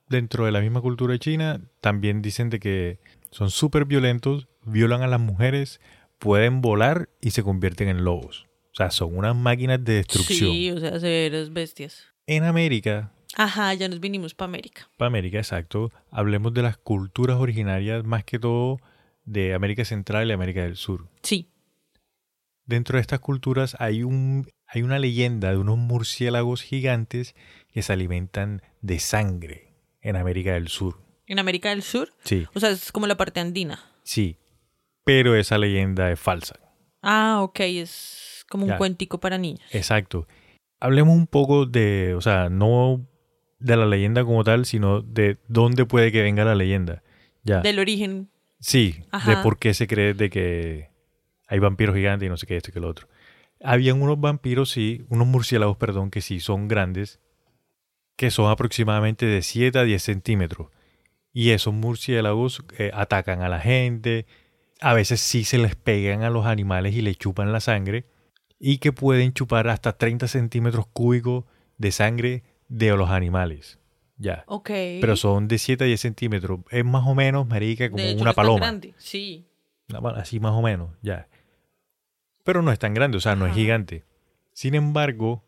dentro 0.10 0.44
de 0.46 0.52
la 0.52 0.60
misma 0.60 0.82
cultura 0.82 1.18
china 1.18 1.62
también 1.80 2.22
dicen 2.22 2.50
de 2.50 2.60
que 2.60 3.00
son 3.32 3.50
súper 3.50 3.86
violentos, 3.86 4.50
violan 4.66 5.04
a 5.04 5.08
las 5.08 5.22
mujeres, 5.22 5.80
pueden 6.20 6.60
volar 6.60 7.08
y 7.22 7.32
se 7.32 7.44
convierten 7.44 7.88
en 7.88 8.04
lobos. 8.04 8.46
O 8.74 8.76
sea, 8.76 8.92
son 8.92 9.18
unas 9.18 9.38
máquinas 9.38 9.82
de 9.86 9.94
destrucción. 9.94 10.52
Sí, 10.52 10.70
o 10.72 10.80
sea, 10.82 11.00
severas 11.00 11.54
bestias. 11.54 12.08
En 12.28 12.44
América, 12.44 13.14
Ajá, 13.36 13.74
ya 13.74 13.88
nos 13.88 14.02
vinimos 14.02 14.34
para 14.36 14.50
América. 14.50 14.90
para 14.98 15.08
América, 15.08 15.38
exacto, 15.38 15.90
hablemos 16.12 16.54
de 16.54 16.62
las 16.62 16.76
culturas 16.76 17.38
originarias 17.40 18.04
más 18.04 18.26
que 18.26 18.38
todo 18.38 18.80
de 19.24 19.54
América 19.54 19.86
Central 19.86 20.28
y 20.28 20.34
América 20.34 20.64
del 20.64 20.76
Sur. 20.76 21.08
Sí. 21.22 21.48
Dentro 22.66 22.98
de 22.98 23.02
estas 23.02 23.20
culturas 23.20 23.76
hay, 23.80 24.04
un, 24.04 24.48
hay 24.68 24.82
una 24.84 25.00
leyenda 25.00 25.52
de 25.52 25.58
unos 25.58 25.78
murciélagos 25.78 26.62
gigantes 26.62 27.36
que 27.72 27.82
se 27.82 27.92
alimentan 27.94 28.62
de 28.82 29.00
sangre 29.00 29.74
en 30.02 30.16
América 30.16 30.54
del 30.54 30.68
Sur. 30.70 31.02
En 31.28 31.40
América 31.40 31.70
del 31.70 31.84
Sur, 31.84 32.10
Sí, 32.24 32.48
o 32.54 32.60
sea, 32.60 32.70
es 32.70 32.92
como 32.92 33.08
la 33.08 33.18
parte 33.18 33.40
andina. 33.40 33.80
sí. 34.04 34.38
Pero 35.06 35.36
esa 35.36 35.58
leyenda 35.58 36.10
es 36.14 36.18
falsa. 36.20 36.58
Ah, 37.02 37.40
ok, 37.42 37.60
es 37.60 38.46
como 38.48 38.66
un 38.66 38.78
cuentico 38.78 39.20
para 39.20 39.38
niños. 39.38 39.60
Exacto. 39.74 40.30
Hablemos 40.80 41.14
un 41.18 41.28
poco 41.28 41.66
de, 41.66 42.14
o 42.16 42.22
sea, 42.22 42.48
no 42.48 43.06
de 43.60 43.76
la 43.76 43.86
leyenda 43.86 44.24
como 44.24 44.46
tal, 44.46 44.66
sino 44.66 45.02
de 45.02 45.40
dónde 45.50 45.86
puede 45.86 46.14
que 46.14 46.22
venga 46.22 46.46
la 46.46 46.56
leyenda. 46.56 47.04
Ya. 47.44 47.60
Del 47.60 47.80
origen. 47.80 48.30
Sí, 48.62 49.04
de 49.26 49.36
por 49.44 49.60
qué 49.60 49.74
se 49.74 49.88
cree 49.88 50.14
de 50.14 50.30
que 50.30 50.90
hay 51.48 51.60
vampiros 51.60 51.96
gigantes 51.96 52.26
y 52.26 52.30
no 52.30 52.38
sé 52.38 52.48
qué, 52.48 52.58
esto 52.58 52.70
y 52.72 52.74
que 52.74 52.80
lo 52.80 52.90
otro. 52.90 53.08
Habían 53.62 54.02
unos 54.02 54.20
vampiros, 54.20 54.72
sí, 54.72 55.06
unos 55.10 55.28
murciélagos, 55.28 55.78
perdón, 55.78 56.12
que 56.12 56.22
sí 56.22 56.40
son 56.40 56.68
grandes, 56.68 57.20
que 58.16 58.32
son 58.32 58.50
aproximadamente 58.52 59.26
de 59.26 59.42
7 59.42 59.80
a 59.80 59.84
10 59.84 60.02
centímetros. 60.04 60.68
Y 61.32 61.52
esos 61.52 61.74
murciélagos 61.74 62.64
eh, 62.78 62.92
atacan 62.94 63.42
a 63.42 63.50
la 63.50 63.60
gente, 63.60 64.26
a 64.82 64.94
veces 64.94 65.22
sí 65.22 65.44
se 65.44 65.58
les 65.58 65.76
pegan 65.76 66.24
a 66.24 66.30
los 66.30 66.46
animales 66.46 66.94
y 66.94 67.02
le 67.02 67.16
chupan 67.16 67.52
la 67.52 67.60
sangre, 67.60 68.06
y 68.60 68.78
que 68.78 68.92
pueden 68.92 69.34
chupar 69.34 69.68
hasta 69.68 69.98
30 69.98 70.28
centímetros 70.28 70.86
cúbicos 70.88 71.46
de 71.78 71.92
sangre 71.92 72.44
de 72.68 72.96
los 72.96 73.10
animales. 73.10 73.80
Ya. 74.18 74.44
Ok. 74.48 74.70
Pero 75.02 75.16
son 75.16 75.48
de 75.48 75.58
7 75.58 75.84
a 75.84 75.88
10 75.88 76.00
centímetros. 76.00 76.60
Es 76.70 76.86
más 76.86 77.06
o 77.08 77.16
menos, 77.16 77.48
marica, 77.48 77.90
como 77.90 78.02
De 78.02 78.12
hecho, 78.12 78.22
una 78.22 78.34
paloma. 78.34 78.60
grande. 78.60 78.94
Sí. 78.98 79.48
Así 80.16 80.40
más 80.40 80.54
o 80.54 80.62
menos, 80.62 80.92
ya. 81.02 81.28
Pero 82.44 82.62
no 82.62 82.72
es 82.72 82.80
tan 82.80 82.94
grande, 82.94 83.18
o 83.18 83.22
sea, 83.22 83.36
no 83.36 83.46
es 83.48 83.54
gigante. 83.54 84.04
Sin 84.54 84.76
embargo, 84.76 85.44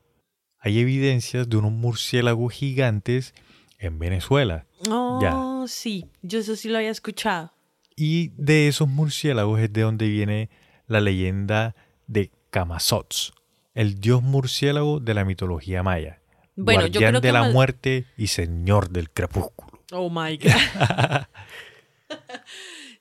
hay 0.59 0.79
evidencias 0.79 1.49
de 1.49 1.57
unos 1.57 1.71
murciélagos 1.71 2.53
gigantes 2.53 3.33
en 3.79 3.99
Venezuela. 3.99 4.65
Oh, 4.89 5.65
sí. 5.67 6.05
Yo 6.21 6.39
eso 6.39 6.55
sí 6.55 6.69
lo 6.69 6.77
había 6.77 6.89
escuchado. 6.91 7.51
Y 7.95 8.29
de 8.37 8.67
esos 8.67 8.87
murciélagos 8.87 9.59
es 9.59 9.71
de 9.71 9.81
donde 9.81 10.07
viene 10.09 10.49
la 10.87 11.01
leyenda 11.01 11.75
de 12.07 12.31
Camazots, 12.49 13.33
el 13.73 13.99
dios 13.99 14.21
murciélago 14.23 14.99
de 14.99 15.13
la 15.13 15.25
mitología 15.25 15.83
maya. 15.83 16.21
Bueno, 16.55 16.87
yo 16.87 17.01
guardián 17.01 17.21
de 17.21 17.31
la 17.33 17.41
más- 17.41 17.53
muerte 17.53 18.05
y 18.17 18.27
señor 18.27 18.89
del 18.89 19.09
crepúsculo. 19.09 19.81
Oh 19.91 20.09
my 20.09 20.37
God. 20.37 20.51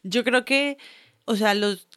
Yo 0.02 0.24
creo 0.24 0.44
que, 0.44 0.76
o 1.24 1.36
sea, 1.36 1.54
los 1.54 1.88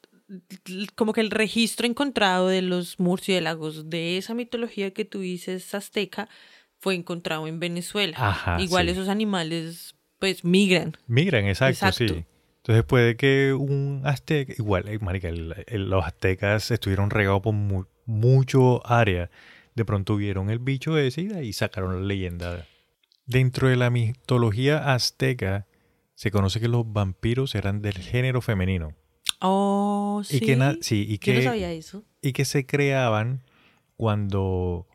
como 0.95 1.13
que 1.13 1.21
el 1.21 1.31
registro 1.31 1.87
encontrado 1.87 2.47
de 2.47 2.61
los 2.61 2.99
murciélagos 2.99 3.89
de 3.89 4.17
esa 4.17 4.33
mitología 4.33 4.91
que 4.91 5.05
tú 5.05 5.19
dices 5.19 5.73
azteca 5.73 6.27
fue 6.79 6.95
encontrado 6.95 7.47
en 7.47 7.59
Venezuela. 7.59 8.17
Ajá, 8.19 8.61
Igual 8.61 8.85
sí. 8.87 8.91
esos 8.91 9.09
animales 9.09 9.95
pues 10.19 10.43
migran. 10.43 10.97
Migran, 11.07 11.45
exacto, 11.45 11.87
Exacto. 11.87 12.13
sí. 12.15 12.25
Entonces 12.57 12.83
puede 12.83 13.15
que 13.15 13.53
un 13.53 14.01
azteca, 14.03 14.53
igual, 14.57 14.87
eh, 14.89 14.99
marica, 14.99 15.29
el- 15.29 15.55
el- 15.67 15.89
los 15.89 16.05
aztecas 16.05 16.69
estuvieron 16.71 17.09
regados 17.09 17.41
por 17.41 17.53
mu- 17.53 17.85
mucho 18.05 18.85
área. 18.85 19.29
De 19.75 19.85
pronto 19.85 20.15
vieron 20.17 20.49
el 20.49 20.59
bicho 20.59 20.97
ese 20.97 21.21
y 21.21 21.27
de 21.27 21.37
ahí 21.37 21.53
sacaron 21.53 21.93
la 22.01 22.05
leyenda. 22.05 22.65
Dentro 23.25 23.69
de 23.69 23.75
la 23.77 23.89
mitología 23.89 24.93
azteca 24.93 25.65
se 26.15 26.31
conoce 26.31 26.59
que 26.59 26.67
los 26.67 26.91
vampiros 26.91 27.55
eran 27.55 27.81
del 27.81 27.97
género 27.97 28.41
femenino. 28.41 28.93
Oh, 29.39 30.21
sí. 30.25 30.37
Y 30.37 30.39
que, 30.41 30.55
na- 30.55 30.77
sí, 30.81 31.05
y 31.07 31.19
Yo 31.19 31.33
no 31.33 31.41
sabía 31.41 31.71
eso. 31.71 32.03
y 32.21 32.33
que 32.33 32.45
se 32.45 32.65
creaban 32.65 33.43
cuando 33.95 34.87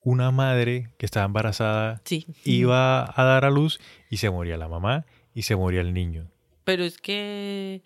una 0.00 0.30
madre 0.30 0.90
que 0.98 1.06
estaba 1.06 1.26
embarazada 1.26 2.00
Sí. 2.04 2.26
iba 2.44 3.04
a 3.18 3.24
dar 3.24 3.44
a 3.44 3.50
luz 3.50 3.80
y 4.10 4.16
se 4.18 4.30
moría 4.30 4.56
la 4.56 4.68
mamá 4.68 5.06
y 5.34 5.42
se 5.42 5.56
moría 5.56 5.80
el 5.80 5.94
niño. 5.94 6.30
Pero 6.64 6.84
es 6.84 6.98
que 6.98 7.82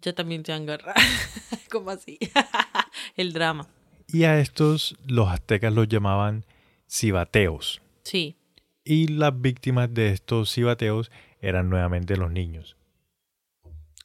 ya 0.00 0.14
también 0.14 0.44
se 0.44 0.52
agarra. 0.52 0.94
¿Cómo 1.70 1.90
así? 1.90 2.18
el 3.16 3.32
drama. 3.32 3.68
Y 4.08 4.24
a 4.24 4.38
estos 4.38 4.96
los 5.06 5.28
aztecas 5.28 5.72
los 5.72 5.88
llamaban 5.88 6.44
cibateos. 6.88 7.82
Sí. 8.04 8.36
Y 8.84 9.08
las 9.08 9.38
víctimas 9.40 9.92
de 9.92 10.12
estos 10.12 10.52
cibateos 10.54 11.10
eran 11.40 11.68
nuevamente 11.68 12.16
los 12.16 12.30
niños. 12.30 12.75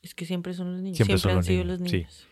Es 0.02 0.16
que 0.16 0.26
siempre 0.26 0.54
son 0.54 0.74
los 0.74 0.82
niños. 0.82 0.97
Siempre 0.97 1.18
Siempre, 1.18 1.22
son 1.22 1.32
han 1.32 1.38
los 1.38 1.45
sido 1.45 1.64
niños, 1.64 1.80
los 1.82 1.89
sí. 1.89 1.95
niños. 1.97 2.28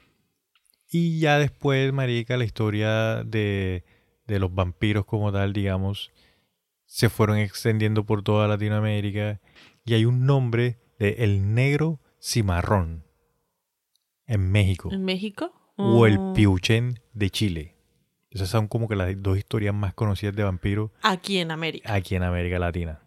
Y 0.91 1.19
ya 1.19 1.37
después, 1.37 1.93
marica, 1.93 2.35
la 2.37 2.45
historia 2.45 3.23
de, 3.23 3.83
de 4.25 4.39
los 4.39 4.53
vampiros 4.53 5.05
como 5.05 5.31
tal, 5.31 5.53
digamos, 5.53 6.11
se 6.85 7.09
fueron 7.09 7.37
extendiendo 7.37 8.05
por 8.05 8.23
toda 8.23 8.47
Latinoamérica. 8.47 9.39
Y 9.85 9.93
hay 9.93 10.05
un 10.05 10.25
nombre 10.25 10.79
de 10.97 11.17
el 11.19 11.53
negro 11.53 11.99
cimarrón 12.21 13.05
en 14.25 14.51
México. 14.51 14.89
¿En 14.91 15.03
México? 15.05 15.53
o 15.81 16.05
el 16.05 16.17
Oh. 16.19 16.33
piuchen 16.33 16.99
de 17.13 17.29
Chile. 17.29 17.75
Esas 18.31 18.49
son 18.49 18.67
como 18.67 18.89
que 18.89 18.97
las 18.97 19.09
dos 19.23 19.37
historias 19.37 19.73
más 19.73 19.93
conocidas 19.93 20.35
de 20.35 20.43
vampiros 20.43 20.91
Aquí 21.01 21.37
en 21.37 21.51
América. 21.51 21.93
aquí 21.93 22.15
en 22.15 22.23
América 22.23 22.59
Latina. 22.59 22.99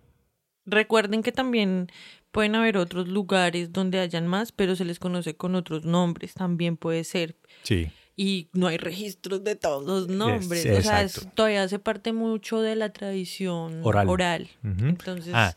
Recuerden 0.64 1.22
que 1.22 1.32
también 1.32 1.88
pueden 2.33 2.55
haber 2.57 2.76
otros 2.78 3.07
lugares 3.09 3.72
donde 3.72 4.01
hayan 4.01 4.26
más, 4.26 4.51
pero 4.53 4.74
se 4.74 4.85
les 4.85 4.99
conoce 4.99 5.37
con 5.37 5.55
otros 5.55 5.85
nombres. 5.85 6.35
También 6.35 6.76
puede 6.76 7.05
ser. 7.05 7.37
Sí. 7.62 7.91
Y 8.16 8.49
no 8.53 8.66
hay 8.66 8.76
registros 8.78 9.45
de 9.45 9.55
todos 9.57 9.85
los 9.87 10.09
nombres. 10.09 10.66
o 10.66 10.83
sea, 10.83 11.03
es- 11.03 11.28
todavía 11.35 11.62
hace 11.62 11.78
parte 11.78 12.12
mucho 12.12 12.61
de 12.61 12.74
la 12.76 12.93
tradición 12.93 13.80
Oral. 13.85 14.09
oral. 14.09 14.49
Entonces, 14.62 15.33
Ah, 15.35 15.55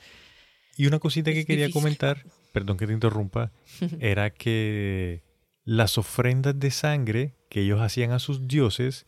y 0.78 0.86
una 0.88 1.00
cosita 1.00 1.32
que 1.34 1.40
es 1.40 1.46
quería 1.46 1.66
difícil. 1.66 1.82
comentar, 1.82 2.24
perdón 2.54 2.78
que 2.78 2.88
te 2.88 2.94
interrumpa, 2.94 3.52
era 4.00 4.30
que 4.30 5.24
las 5.66 5.98
ofrendas 5.98 6.58
de 6.60 6.72
sangre 6.72 7.34
que 7.50 7.62
ellos 7.62 7.82
hacían 7.82 8.12
a 8.12 8.20
sus 8.20 8.48
dioses, 8.48 9.06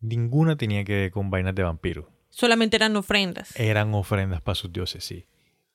ninguna 0.00 0.56
tenía 0.56 0.84
que 0.84 0.94
ver 0.94 1.10
con 1.10 1.30
vainas 1.30 1.54
de 1.54 1.62
vampiro. 1.62 2.10
solamente 2.30 2.76
eran 2.76 2.96
ofrendas. 2.96 3.54
Eran 3.58 3.92
ofrendas 3.94 4.40
para 4.40 4.54
sus 4.54 4.72
dioses, 4.72 5.04
sí. 5.04 5.26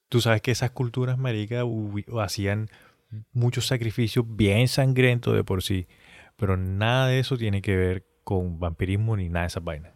Tú 0.10 0.22
sabes 0.22 0.41
que 0.41 0.51
esas 0.51 0.72
culturas, 0.72 1.18
marica, 1.18 1.64
hubi- 1.66 2.05
hacían 2.24 2.70
muchos 3.34 3.68
sacrificios 3.68 4.26
bien 4.28 4.68
sangrientos 4.68 5.36
de 5.36 5.43
por 5.43 5.64
sí, 5.64 5.88
pero 6.36 6.58
nada 6.58 7.08
de 7.08 7.20
eso 7.20 7.38
tiene 7.38 7.62
que 7.62 7.76
ver 7.76 8.05
con 8.24 8.60
vampirismo 8.60 9.16
ni 9.18 9.30
nada 9.30 9.43
de 9.43 9.47
esas 9.47 9.64
vainas. 9.64 9.93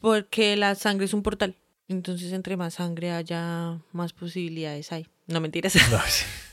Porque 0.00 0.56
la 0.56 0.74
sangre 0.74 1.06
es 1.06 1.14
un 1.14 1.22
portal. 1.22 1.56
Entonces, 1.88 2.32
entre 2.32 2.56
más 2.56 2.74
sangre 2.74 3.10
haya, 3.12 3.80
más 3.92 4.12
posibilidades 4.12 4.92
hay. 4.92 5.06
No 5.26 5.40
mentiras. 5.40 5.74
No, 5.90 5.98
sí. 6.06 6.24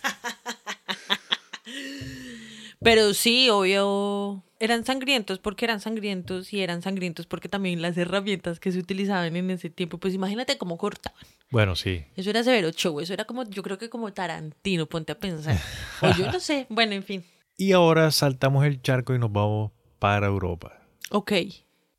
Pero 2.85 3.15
sí, 3.15 3.49
obvio, 3.49 4.43
eran 4.59 4.85
sangrientos 4.85 5.39
porque 5.39 5.65
eran 5.65 5.81
sangrientos 5.81 6.53
y 6.53 6.61
eran 6.61 6.83
sangrientos 6.83 7.25
porque 7.25 7.49
también 7.49 7.81
las 7.81 7.97
herramientas 7.97 8.59
que 8.59 8.71
se 8.71 8.77
utilizaban 8.77 9.35
en 9.35 9.49
ese 9.49 9.71
tiempo, 9.71 9.97
pues 9.97 10.13
imagínate 10.13 10.57
cómo 10.59 10.77
cortaban. 10.77 11.19
Bueno, 11.49 11.75
sí. 11.75 12.05
Eso 12.15 12.29
era 12.29 12.43
severo 12.43 12.69
show, 12.71 12.99
eso 12.99 13.11
era 13.11 13.25
como, 13.25 13.43
yo 13.49 13.63
creo 13.63 13.79
que 13.79 13.89
como 13.89 14.13
Tarantino, 14.13 14.85
ponte 14.85 15.13
a 15.13 15.19
pensar. 15.19 15.59
O 16.01 16.11
yo 16.15 16.31
no 16.31 16.39
sé, 16.39 16.67
bueno, 16.69 16.93
en 16.93 17.03
fin. 17.03 17.23
Y 17.57 17.71
ahora 17.71 18.11
saltamos 18.11 18.65
el 18.65 18.81
charco 18.81 19.15
y 19.15 19.17
nos 19.19 19.31
vamos 19.31 19.71
para 19.97 20.27
Europa. 20.27 20.77
Ok, 21.09 21.31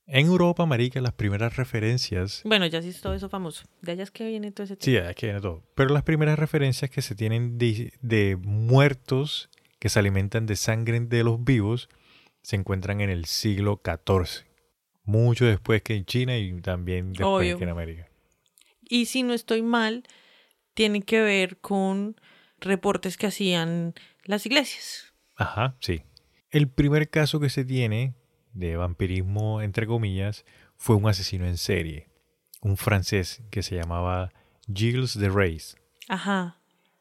En 0.06 0.26
Europa, 0.26 0.66
marica, 0.66 1.00
las 1.00 1.14
primeras 1.14 1.56
referencias... 1.56 2.42
bueno, 2.44 2.66
ya 2.66 2.80
sí 2.82 2.90
es 2.90 3.00
todo 3.00 3.14
eso 3.14 3.28
famoso. 3.28 3.64
De 3.80 3.92
allá 3.92 4.02
es 4.04 4.10
que 4.10 4.28
viene 4.28 4.52
todo 4.52 4.64
ese 4.64 4.76
tema. 4.76 4.84
Sí, 4.84 5.08
es 5.08 5.16
que 5.16 5.26
viene 5.26 5.40
todo. 5.40 5.64
Pero 5.74 5.94
las 5.94 6.02
primeras 6.02 6.38
referencias 6.38 6.90
que 6.90 7.00
se 7.02 7.14
tienen 7.14 7.56
de, 7.58 7.92
de 8.02 8.36
muertos 8.36 9.48
que 9.86 9.90
se 9.90 10.00
alimentan 10.00 10.46
de 10.46 10.56
sangre 10.56 10.98
de 10.98 11.22
los 11.22 11.44
vivos 11.44 11.88
se 12.42 12.56
encuentran 12.56 13.00
en 13.00 13.08
el 13.08 13.24
siglo 13.26 13.80
XIV. 13.84 14.44
Mucho 15.04 15.44
después 15.44 15.80
que 15.82 15.94
en 15.94 16.04
China 16.04 16.36
y 16.36 16.60
también 16.60 17.12
después 17.12 17.28
Obvio. 17.28 17.56
que 17.56 17.62
en 17.62 17.70
América. 17.70 18.08
Y 18.82 19.06
si 19.06 19.22
no 19.22 19.32
estoy 19.32 19.62
mal, 19.62 20.02
tiene 20.74 21.02
que 21.02 21.20
ver 21.20 21.58
con 21.58 22.20
reportes 22.58 23.16
que 23.16 23.28
hacían 23.28 23.94
las 24.24 24.44
iglesias. 24.44 25.14
Ajá, 25.36 25.76
sí. 25.78 26.02
El 26.50 26.68
primer 26.68 27.08
caso 27.08 27.38
que 27.38 27.48
se 27.48 27.64
tiene 27.64 28.16
de 28.54 28.74
vampirismo, 28.74 29.62
entre 29.62 29.86
comillas, 29.86 30.44
fue 30.76 30.96
un 30.96 31.08
asesino 31.08 31.46
en 31.46 31.58
serie. 31.58 32.08
Un 32.60 32.76
francés 32.76 33.40
que 33.52 33.62
se 33.62 33.76
llamaba 33.76 34.32
Gilles 34.66 35.16
de 35.16 35.28
Reyes. 35.28 35.76
Ajá. 36.08 36.55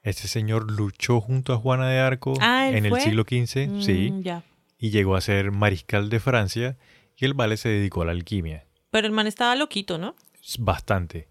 Este 0.06 0.28
señor 0.28 0.72
luchó 0.72 1.20
junto 1.20 1.51
a 1.51 1.58
Juana 1.58 1.89
de 1.89 1.99
Arco 1.99 2.34
Ah, 2.39 2.70
¿él 2.70 2.76
en 2.76 2.86
el 2.86 2.95
siglo 3.01 3.24
XV, 3.24 3.82
sí, 3.82 4.12
Mm, 4.12 4.22
Ya. 4.22 4.43
y 4.78 4.91
llegó 4.91 5.16
a 5.16 5.22
ser 5.22 5.51
mariscal 5.51 6.10
de 6.10 6.20
Francia 6.20 6.78
y 7.18 7.26
el 7.26 7.34
vale 7.34 7.58
se 7.58 7.70
dedicó 7.70 8.03
a 8.03 8.06
la 8.06 8.12
alquimia. 8.12 8.66
Pero 8.91 9.08
el 9.08 9.14
man 9.14 9.26
estaba 9.26 9.56
loquito, 9.56 9.97
¿no? 9.97 10.16
Bastante. 10.60 11.28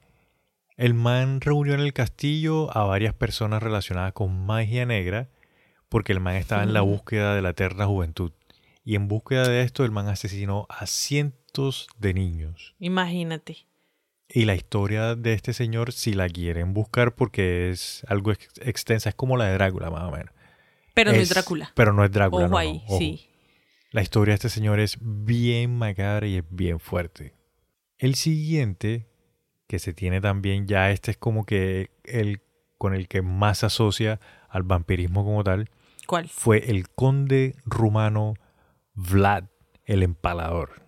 El 0.76 0.92
man 0.94 1.40
reunió 1.40 1.74
en 1.74 1.80
el 1.80 1.92
castillo 1.92 2.76
a 2.76 2.82
varias 2.84 3.14
personas 3.14 3.62
relacionadas 3.62 4.12
con 4.12 4.44
magia 4.44 4.84
negra 4.86 5.28
porque 5.88 6.12
el 6.12 6.18
man 6.18 6.34
estaba 6.34 6.64
en 6.64 6.72
la 6.74 6.82
Ujú. 6.82 6.94
búsqueda 6.94 7.36
de 7.36 7.42
la 7.42 7.50
eterna 7.50 7.86
juventud. 7.86 8.32
Y 8.84 8.96
en 8.96 9.06
búsqueda 9.06 9.48
de 9.48 9.62
esto 9.62 9.84
el 9.84 9.92
man 9.92 10.08
asesinó 10.08 10.66
a 10.68 10.86
cientos 10.86 11.86
de 11.98 12.12
niños. 12.12 12.74
Imagínate. 12.80 13.68
Y 14.36 14.46
la 14.46 14.56
historia 14.56 15.14
de 15.14 15.32
este 15.32 15.52
señor, 15.52 15.92
si 15.92 16.12
la 16.12 16.28
quieren 16.28 16.74
buscar 16.74 17.14
porque 17.14 17.70
es 17.70 18.02
algo 18.08 18.32
ex- 18.32 18.48
extensa, 18.62 19.08
es 19.10 19.14
como 19.14 19.36
la 19.36 19.44
de 19.44 19.52
Drácula 19.54 19.90
más 19.90 20.02
o 20.04 20.10
menos. 20.10 20.34
Pero 20.92 21.12
no 21.12 21.18
es 21.18 21.28
Drácula. 21.28 21.70
Pero 21.76 21.92
no 21.92 22.04
es 22.04 22.10
Drácula. 22.10 22.46
Ojo 22.46 22.50
no, 22.50 22.54
no, 22.54 22.58
ahí, 22.58 22.82
ojo. 22.86 22.98
sí. 22.98 23.28
La 23.92 24.02
historia 24.02 24.32
de 24.32 24.36
este 24.36 24.48
señor 24.48 24.80
es 24.80 24.96
bien 25.00 25.76
macabra 25.78 26.26
y 26.26 26.38
es 26.38 26.44
bien 26.50 26.80
fuerte. 26.80 27.32
El 27.98 28.16
siguiente, 28.16 29.06
que 29.68 29.78
se 29.78 29.92
tiene 29.92 30.20
también, 30.20 30.66
ya 30.66 30.90
este 30.90 31.12
es 31.12 31.16
como 31.16 31.46
que 31.46 31.90
el 32.02 32.40
con 32.76 32.92
el 32.92 33.06
que 33.06 33.22
más 33.22 33.58
se 33.58 33.66
asocia 33.66 34.18
al 34.48 34.64
vampirismo 34.64 35.24
como 35.24 35.44
tal, 35.44 35.70
¿Cuál? 36.08 36.28
fue 36.28 36.70
el 36.72 36.88
conde 36.90 37.54
rumano 37.64 38.34
Vlad 38.94 39.44
el 39.84 40.02
Empalador, 40.02 40.82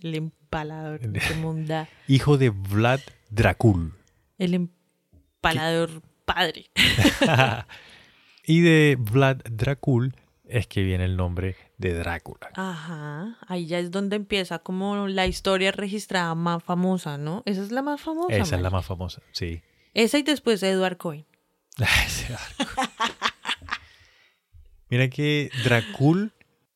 El 0.00 0.14
empalador. 0.14 0.43
¿Qué 0.54 1.34
monda? 1.34 1.88
hijo 2.08 2.38
de 2.38 2.50
Vlad 2.50 3.00
Dracul. 3.30 3.92
El 4.38 4.54
empalador 4.54 6.02
padre. 6.24 6.70
y 8.44 8.60
de 8.60 8.96
Vlad 8.98 9.38
Dracul 9.50 10.14
es 10.44 10.68
que 10.68 10.84
viene 10.84 11.06
el 11.06 11.16
nombre 11.16 11.56
de 11.78 11.94
Drácula. 11.94 12.50
Ajá. 12.54 13.36
Ahí 13.48 13.66
ya 13.66 13.80
es 13.80 13.90
donde 13.90 14.14
empieza 14.14 14.60
como 14.60 15.08
la 15.08 15.26
historia 15.26 15.72
registrada 15.72 16.34
más 16.36 16.62
famosa, 16.62 17.18
¿no? 17.18 17.42
Esa 17.46 17.62
es 17.62 17.72
la 17.72 17.82
más 17.82 18.00
famosa. 18.00 18.36
Esa 18.36 18.54
es 18.56 18.62
la 18.62 18.70
más 18.70 18.86
famosa, 18.86 19.22
sí. 19.32 19.62
Esa 19.92 20.18
y 20.18 20.22
después 20.22 20.62
Edward 20.62 20.98
Cohen. 20.98 21.26
Mira 24.88 25.08
que 25.10 25.50
Dracul 25.64 26.32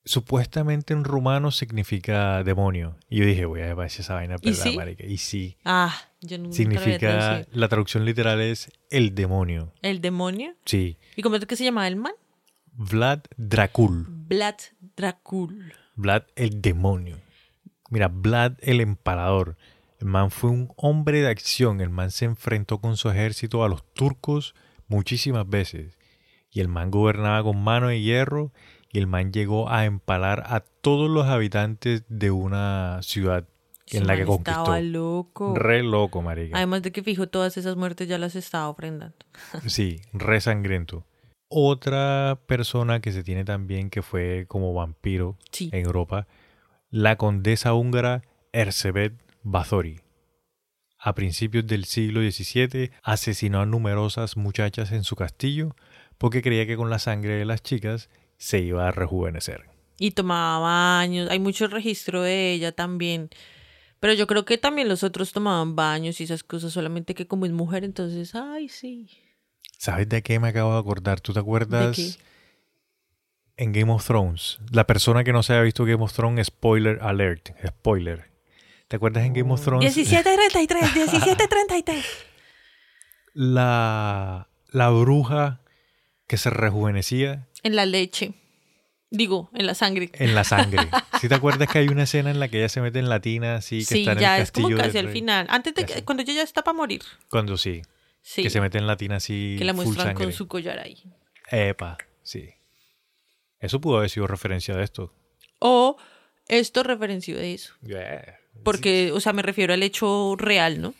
supuestamente 0.09 0.95
en 0.95 1.05
rumano 1.05 1.51
significa 1.51 2.43
demonio. 2.43 2.97
Y 3.11 3.19
yo 3.19 3.27
dije, 3.27 3.45
voy 3.45 3.61
a 3.61 3.75
ver 3.75 3.91
si 3.91 4.01
esa 4.01 4.15
vaina 4.15 4.37
es 4.37 4.41
¿Y 4.43 4.51
verdad, 4.51 4.65
sí? 4.65 4.77
marica. 4.77 5.05
Y 5.05 5.19
sí. 5.19 5.57
Ah, 5.65 5.95
yo 6.23 6.39
nunca 6.39 6.57
Significa, 6.57 7.47
la 7.53 7.69
traducción 7.69 8.05
literal 8.07 8.41
es 8.41 8.71
el 8.91 9.15
demonio. 9.15 9.73
El 9.83 10.01
demonio. 10.01 10.55
Sí. 10.65 10.97
¿Y 11.15 11.23
cómo 11.23 11.37
es 11.37 11.45
que 11.45 11.57
se 11.57 11.65
llamaba 11.65 11.87
el 11.89 11.97
man? 11.97 12.15
Vlad 12.73 13.21
Dracul. 13.37 14.07
Vlad 14.09 14.55
Dracul. 14.97 15.75
Vlad 15.95 16.23
el 16.37 16.63
demonio. 16.63 17.19
Mira, 17.91 18.09
Vlad 18.09 18.55
el 18.61 18.81
empalador. 18.81 19.57
El 20.01 20.07
man 20.07 20.31
fue 20.31 20.49
un 20.51 20.73
hombre 20.77 21.21
de 21.21 21.29
acción. 21.29 21.81
El 21.83 21.91
man 21.91 22.11
se 22.11 22.25
enfrentó 22.25 22.81
con 22.81 22.97
su 22.97 23.11
ejército 23.11 23.63
a 23.63 23.69
los 23.69 23.85
turcos 23.93 24.55
muchísimas 24.87 25.47
veces. 25.49 25.99
Y 26.51 26.61
el 26.61 26.69
man 26.69 26.91
gobernaba 26.91 27.43
con 27.43 27.63
mano 27.63 27.89
de 27.89 28.01
hierro. 28.01 28.53
Y 28.91 28.99
el 28.99 29.07
man 29.07 29.33
llegó 29.33 29.71
a 29.71 29.85
empalar 29.85 30.45
a 30.47 30.61
todos 30.61 31.11
los 31.11 31.27
habitantes 31.27 32.05
de 32.09 32.31
una 32.31 33.01
ciudad 33.03 33.47
en 33.91 34.07
la 34.07 34.17
que 34.17 34.25
conquistó. 34.25 34.51
Estaba 34.63 34.81
loco. 34.81 35.55
Re 35.55 35.83
loco, 35.83 36.23
marica. 36.23 36.57
Además 36.57 36.83
de 36.83 36.93
que 36.93 37.03
fijo, 37.03 37.27
todas 37.29 37.57
esas 37.57 37.77
muertes 37.77 38.09
ya 38.09 38.19
las 38.19 38.35
estaba 38.37 38.69
ofrendando. 38.69 39.17
Sí, 39.67 40.01
re 40.13 40.41
sangriento. 40.41 41.05
Otra 41.51 42.39
persona 42.47 43.01
que 43.01 43.13
se 43.13 43.23
tiene 43.25 43.45
también 43.45 43.89
que 43.91 44.03
fue 44.03 44.45
como 44.49 44.75
vampiro 44.75 45.39
Sí. 45.51 45.71
en 45.73 45.85
Europa, 45.87 46.27
la 46.91 47.17
condesa 47.17 47.73
húngara 47.75 48.23
Erzsébet 48.53 49.15
Bathory. 49.43 50.01
A 50.99 51.15
principios 51.15 51.67
del 51.67 51.85
siglo 51.85 52.21
XVII 52.21 52.91
asesinó 53.03 53.61
a 53.61 53.67
numerosas 53.67 54.37
muchachas 54.37 54.93
en 54.93 55.05
su 55.05 55.17
castillo 55.17 55.75
porque 56.19 56.43
creía 56.43 56.67
que 56.67 56.77
con 56.77 56.91
la 56.91 56.99
sangre 56.99 57.35
de 57.35 57.45
las 57.45 57.63
chicas 57.63 58.11
se 58.39 58.61
iba 58.61 58.89
a 58.89 58.93
rejuvenecer. 58.93 59.65
Y 59.99 60.13
tomaba 60.13 60.61
baños. 60.61 61.29
Hay 61.31 61.41
mucho 61.41 61.67
registro 61.67 62.23
de 62.23 62.53
ella 62.53 62.73
también. 62.73 63.31
Pero 64.01 64.13
yo 64.13 64.27
creo 64.29 64.45
que 64.45 64.59
también 64.59 64.89
los 64.89 65.03
otros 65.03 65.33
tomaban 65.33 65.75
baños 65.75 66.21
y 66.21 66.25
esas 66.25 66.45
cosas, 66.45 66.73
solamente 66.73 67.15
que 67.15 67.27
como 67.27 67.47
es 67.47 67.53
mujer, 67.53 67.83
entonces, 67.85 68.35
ay, 68.35 68.69
sí. 68.69 69.11
¿Sabes 69.77 70.09
de 70.09 70.23
qué 70.23 70.39
me 70.39 70.49
acabo 70.49 70.73
de 70.73 70.79
acordar? 70.79 71.21
¿Tú 71.21 71.33
te 71.33 71.41
acuerdas 71.41 71.97
qué? 71.97 72.13
en 73.57 73.73
Game 73.73 73.93
of 73.93 74.07
Thrones? 74.07 74.61
La 74.71 74.87
persona 74.87 75.25
que 75.25 75.33
no 75.33 75.43
se 75.43 75.53
haya 75.53 75.63
visto 75.63 75.85
Game 75.85 76.03
of 76.03 76.13
Thrones, 76.13 76.47
spoiler 76.47 77.01
alert, 77.03 77.51
spoiler. 77.67 78.31
¿Te 78.87 78.97
acuerdas 78.97 79.25
en 79.25 79.35
Game 79.35 79.53
of 79.53 79.63
Thrones? 79.63 79.97
1733, 79.97 80.95
1733. 80.95 82.07
La, 83.35 84.49
la 84.71 84.91
bruja 84.91 85.61
que 86.27 86.39
se 86.39 86.51
rejuvenecía 86.51 87.48
En 87.63 87.77
la 87.77 87.87
leche. 87.87 88.33
Digo, 89.11 89.51
en 89.55 89.67
la 89.67 89.75
sangre. 89.75 90.11
en 90.13 90.35
la 90.35 90.45
sangre. 90.45 90.87
¿Sí 91.21 91.29
te 91.29 91.35
acuerdas 91.35 91.69
que 91.69 91.79
hay 91.79 91.89
una 91.89 92.03
escena 92.03 92.31
en 92.31 92.39
la 92.41 92.49
que 92.49 92.59
ella 92.59 92.69
se 92.69 92.81
mete 92.83 92.99
en 92.99 93.09
la 93.09 93.21
tina 93.21 93.57
así 93.57 93.79
que 93.79 93.85
Sí, 93.85 93.99
está 94.01 94.13
en 94.13 94.19
ya 94.19 94.37
el 94.37 94.43
es 94.43 94.53
como 94.53 94.69
castillo 94.69 94.85
casi 94.85 94.99
al 94.99 95.09
final. 95.09 95.47
Antes 95.49 95.75
de 95.75 95.87
que, 95.87 96.05
cuando 96.05 96.23
ella 96.23 96.35
ya 96.35 96.43
está 96.43 96.63
para 96.63 96.77
morir. 96.77 97.03
Cuando 97.31 97.57
sí, 97.57 97.83
Sí. 98.21 98.43
que 98.43 98.51
se 98.51 98.61
mete 98.61 98.77
en 98.77 98.87
la 98.87 98.97
tina 98.99 99.17
así 99.17 99.57
que 99.59 99.65
la 99.65 99.73
muestran 99.73 100.15
con 100.15 100.33
su 100.33 100.47
collar 100.47 100.79
ahí. 100.79 101.03
Epa, 101.51 101.97
sí. 102.23 102.51
Eso 103.61 103.81
pudo 103.81 103.97
haber 103.99 104.11
sido 104.11 104.27
referencia 104.27 104.77
de 104.77 104.85
esto. 104.85 105.15
O 105.59 105.97
esto 106.47 106.83
referenció 106.83 107.37
de 107.37 107.55
eso. 107.55 107.75
Yeah. 107.83 108.39
Porque, 108.63 109.13
o 109.13 109.21
sea, 109.21 109.33
me 109.33 109.43
refiero 109.43 109.73
al 109.73 109.83
hecho 109.83 110.35
real, 110.37 110.81
¿no? 110.83 110.95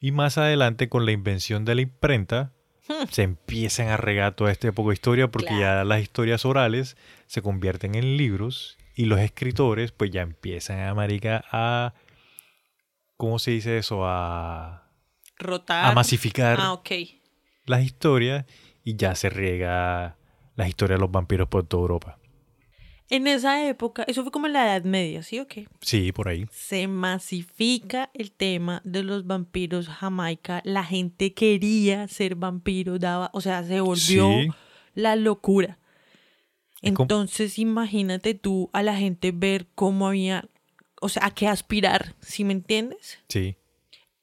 Y 0.00 0.12
más 0.12 0.36
adelante, 0.38 0.88
con 0.88 1.06
la 1.06 1.12
invención 1.12 1.64
de 1.64 1.74
la 1.74 1.80
imprenta, 1.80 2.52
Hmm. 2.86 3.06
se 3.10 3.22
empiezan 3.22 3.88
a 3.88 3.96
regar 3.96 4.34
toda 4.34 4.52
esta 4.52 4.68
época 4.68 4.88
de 4.88 4.94
historia 4.94 5.30
porque 5.30 5.58
ya 5.58 5.84
las 5.84 6.02
historias 6.02 6.44
orales 6.44 6.96
se 7.26 7.40
convierten 7.40 7.94
en 7.94 8.16
libros 8.18 8.76
y 8.94 9.06
los 9.06 9.20
escritores 9.20 9.90
pues 9.92 10.10
ya 10.10 10.20
empiezan 10.20 10.80
a 10.80 10.94
marica 10.94 11.44
a 11.50 11.94
¿cómo 13.16 13.38
se 13.38 13.52
dice 13.52 13.78
eso? 13.78 14.06
a, 14.06 14.90
Rotar. 15.38 15.86
a 15.86 15.92
masificar 15.92 16.58
Ah, 16.60 16.80
las 17.64 17.82
historias 17.82 18.44
y 18.84 18.96
ya 18.96 19.14
se 19.14 19.30
riega 19.30 20.16
las 20.54 20.68
historias 20.68 20.98
de 20.98 21.02
los 21.02 21.10
vampiros 21.10 21.48
por 21.48 21.66
toda 21.66 21.80
Europa. 21.82 22.18
En 23.14 23.28
esa 23.28 23.64
época, 23.68 24.04
eso 24.08 24.22
fue 24.22 24.32
como 24.32 24.46
en 24.48 24.54
la 24.54 24.64
Edad 24.64 24.82
Media, 24.84 25.22
¿sí 25.22 25.38
o 25.38 25.46
qué? 25.46 25.68
Sí, 25.80 26.10
por 26.10 26.26
ahí. 26.28 26.46
Se 26.50 26.88
masifica 26.88 28.10
el 28.12 28.32
tema 28.32 28.80
de 28.84 29.04
los 29.04 29.24
vampiros 29.26 29.86
Jamaica. 29.88 30.60
La 30.64 30.82
gente 30.82 31.32
quería 31.32 32.08
ser 32.08 32.34
vampiro, 32.34 32.98
daba, 32.98 33.30
o 33.32 33.40
sea, 33.40 33.62
se 33.62 33.80
volvió 33.80 34.28
Sí. 34.28 34.48
la 34.94 35.14
locura. 35.14 35.78
Entonces, 36.82 37.58
imagínate 37.58 38.34
tú 38.34 38.68
a 38.72 38.82
la 38.82 38.96
gente 38.96 39.30
ver 39.32 39.68
cómo 39.74 40.08
había, 40.08 40.48
o 41.00 41.08
sea, 41.08 41.26
a 41.26 41.30
qué 41.32 41.46
aspirar, 41.46 42.14
¿sí 42.20 42.44
me 42.44 42.52
entiendes? 42.52 43.18
Sí. 43.28 43.56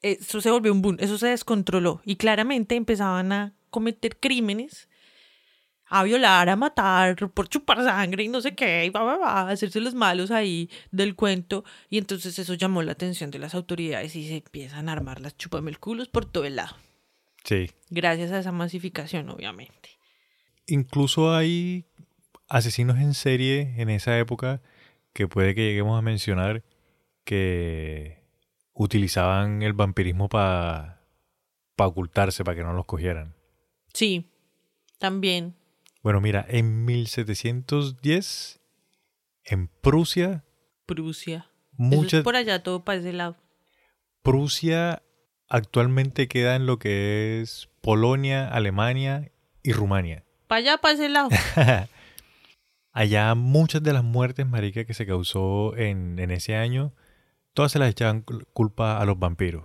Eso 0.02 0.40
se 0.40 0.50
volvió 0.50 0.70
un 0.72 0.82
boom, 0.82 0.96
eso 1.00 1.16
se 1.16 1.28
descontroló 1.28 2.02
y 2.04 2.16
claramente 2.16 2.74
empezaban 2.76 3.32
a 3.32 3.54
cometer 3.70 4.18
crímenes, 4.18 4.88
a 5.94 6.02
violar, 6.04 6.48
a 6.48 6.56
matar, 6.56 7.16
por 7.30 7.48
chupar 7.48 7.84
sangre 7.84 8.24
y 8.24 8.28
no 8.28 8.40
sé 8.40 8.54
qué, 8.54 8.86
y 8.86 8.90
va, 8.90 9.02
va, 9.02 9.18
va, 9.18 9.40
a 9.40 9.50
hacerse 9.50 9.80
los 9.80 9.94
malos 9.94 10.30
ahí 10.30 10.70
del 10.90 11.14
cuento 11.14 11.64
y 11.90 11.98
entonces 11.98 12.38
eso 12.38 12.54
llamó 12.54 12.82
la 12.82 12.92
atención 12.92 13.30
de 13.30 13.38
las 13.38 13.54
autoridades 13.54 14.16
y 14.16 14.26
se 14.26 14.36
empiezan 14.36 14.88
a 14.88 14.92
armar 14.92 15.20
las 15.20 15.36
chupamelculos 15.36 16.08
por 16.08 16.24
todo 16.24 16.46
el 16.46 16.56
lado, 16.56 16.76
Sí. 17.44 17.70
gracias 17.90 18.32
a 18.32 18.38
esa 18.38 18.52
masificación 18.52 19.28
obviamente. 19.28 19.90
Incluso 20.66 21.34
hay 21.34 21.84
asesinos 22.48 22.98
en 22.98 23.12
serie 23.14 23.74
en 23.76 23.90
esa 23.90 24.18
época 24.18 24.62
que 25.12 25.28
puede 25.28 25.54
que 25.54 25.62
lleguemos 25.66 25.98
a 25.98 26.02
mencionar 26.02 26.64
que 27.24 28.24
utilizaban 28.72 29.62
el 29.62 29.74
vampirismo 29.74 30.28
para 30.28 31.02
ocultarse, 31.76 32.44
para 32.44 32.56
que 32.56 32.62
no 32.62 32.72
los 32.72 32.86
cogieran. 32.86 33.34
Sí, 33.92 34.30
también. 34.98 35.56
Bueno, 36.02 36.20
mira, 36.20 36.44
en 36.48 36.84
1710, 36.84 38.60
en 39.44 39.68
Prusia, 39.68 40.44
Prusia. 40.86 41.48
Muchas... 41.72 42.18
es 42.18 42.24
por 42.24 42.36
allá 42.36 42.62
todo 42.62 42.84
para 42.84 42.98
ese 42.98 43.12
lado. 43.12 43.36
Prusia 44.22 45.02
actualmente 45.48 46.28
queda 46.28 46.56
en 46.56 46.66
lo 46.66 46.78
que 46.78 47.40
es 47.40 47.68
Polonia, 47.80 48.48
Alemania 48.48 49.30
y 49.62 49.72
Rumania. 49.72 50.24
Para 50.48 50.58
allá, 50.58 50.78
para 50.78 50.94
ese 50.94 51.08
lado. 51.08 51.28
Allá 52.94 53.34
muchas 53.34 53.82
de 53.82 53.94
las 53.94 54.04
muertes, 54.04 54.46
marica, 54.46 54.84
que 54.84 54.92
se 54.92 55.06
causó 55.06 55.74
en, 55.78 56.18
en 56.18 56.30
ese 56.30 56.56
año, 56.56 56.92
todas 57.54 57.72
se 57.72 57.78
las 57.78 57.88
echaban 57.90 58.22
cul- 58.24 58.46
culpa 58.52 58.98
a 59.00 59.06
los 59.06 59.18
vampiros. 59.18 59.64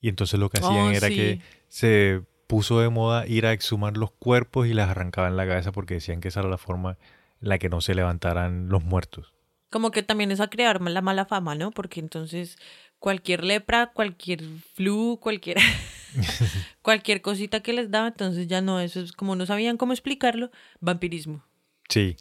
Y 0.00 0.10
entonces 0.10 0.38
lo 0.38 0.50
que 0.50 0.58
hacían 0.58 0.88
Oh, 0.88 0.90
era 0.90 1.08
sí. 1.08 1.14
que 1.16 1.40
se 1.68 2.22
puso 2.48 2.80
de 2.80 2.88
moda 2.88 3.26
ir 3.28 3.46
a 3.46 3.52
exhumar 3.52 3.96
los 3.96 4.10
cuerpos 4.10 4.66
y 4.66 4.74
las 4.74 4.88
arrancaban 4.88 5.36
la 5.36 5.46
cabeza 5.46 5.70
porque 5.70 5.94
decían 5.94 6.20
que 6.20 6.28
esa 6.28 6.40
era 6.40 6.48
la 6.48 6.58
forma 6.58 6.96
en 7.40 7.48
la 7.50 7.58
que 7.58 7.68
no 7.68 7.80
se 7.80 7.94
levantaran 7.94 8.68
los 8.68 8.82
muertos. 8.82 9.32
Como 9.70 9.90
que 9.90 10.02
también 10.02 10.32
es 10.32 10.40
a 10.40 10.48
crear 10.48 10.80
la 10.80 11.02
mala 11.02 11.26
fama, 11.26 11.54
¿no? 11.54 11.70
Porque 11.70 12.00
entonces 12.00 12.56
cualquier 12.98 13.44
lepra, 13.44 13.92
cualquier 13.92 14.42
flu, 14.74 15.18
cualquier 15.20 15.58
cualquier 16.82 17.20
cosita 17.20 17.60
que 17.60 17.74
les 17.74 17.90
daba, 17.90 18.08
entonces 18.08 18.48
ya 18.48 18.62
no, 18.62 18.80
eso 18.80 19.00
es 19.00 19.12
como 19.12 19.36
no 19.36 19.44
sabían 19.44 19.76
cómo 19.76 19.92
explicarlo, 19.92 20.50
vampirismo. 20.80 21.44
Sí. 21.90 22.16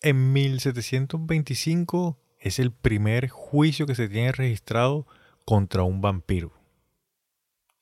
En 0.00 0.32
1725 0.32 2.18
es 2.40 2.58
el 2.58 2.72
primer 2.72 3.28
juicio 3.28 3.86
que 3.86 3.94
se 3.94 4.08
tiene 4.08 4.32
registrado 4.32 5.06
contra 5.44 5.82
un 5.82 6.00
vampiro. 6.00 6.63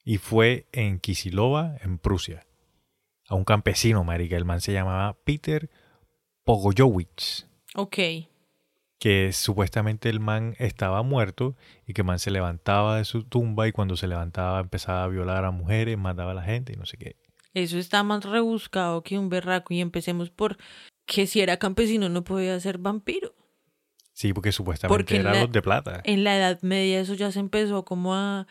Y 0.04 0.18
fue 0.18 0.66
en 0.72 0.98
Kisilova, 0.98 1.76
en 1.82 1.98
Prusia. 1.98 2.44
A 3.28 3.34
un 3.34 3.44
campesino, 3.44 4.02
marica. 4.04 4.36
El 4.36 4.44
man 4.44 4.60
se 4.60 4.72
llamaba 4.72 5.16
Peter 5.24 5.70
Pogojowicz. 6.44 7.46
Ok. 7.74 7.96
Que 8.98 9.32
supuestamente 9.32 10.08
el 10.08 10.20
man 10.20 10.54
estaba 10.58 11.02
muerto 11.02 11.56
y 11.86 11.92
que 11.92 12.02
el 12.02 12.06
man 12.06 12.18
se 12.18 12.30
levantaba 12.30 12.98
de 12.98 13.04
su 13.04 13.24
tumba 13.24 13.66
y 13.68 13.72
cuando 13.72 13.96
se 13.96 14.06
levantaba 14.06 14.60
empezaba 14.60 15.04
a 15.04 15.08
violar 15.08 15.44
a 15.44 15.50
mujeres, 15.50 15.98
mataba 15.98 16.32
a 16.32 16.34
la 16.34 16.42
gente 16.42 16.72
y 16.72 16.76
no 16.76 16.86
sé 16.86 16.96
qué. 16.98 17.16
Eso 17.54 17.78
está 17.78 18.02
más 18.02 18.24
rebuscado 18.24 19.02
que 19.02 19.18
un 19.18 19.28
berraco 19.28 19.74
y 19.74 19.80
empecemos 19.80 20.30
por 20.30 20.56
que 21.06 21.26
si 21.26 21.40
era 21.40 21.58
campesino 21.58 22.08
no 22.08 22.22
podía 22.24 22.58
ser 22.60 22.78
vampiro. 22.78 23.34
Sí, 24.12 24.32
porque 24.32 24.52
supuestamente 24.52 24.96
Porque 24.96 25.16
eran 25.16 25.34
la- 25.34 25.40
los 25.42 25.52
de 25.52 25.62
plata. 25.62 26.00
En 26.04 26.22
la 26.22 26.36
Edad 26.36 26.60
Media 26.62 27.00
eso 27.00 27.14
ya 27.14 27.32
se 27.32 27.40
empezó 27.40 27.84
como 27.84 28.14
a 28.14 28.46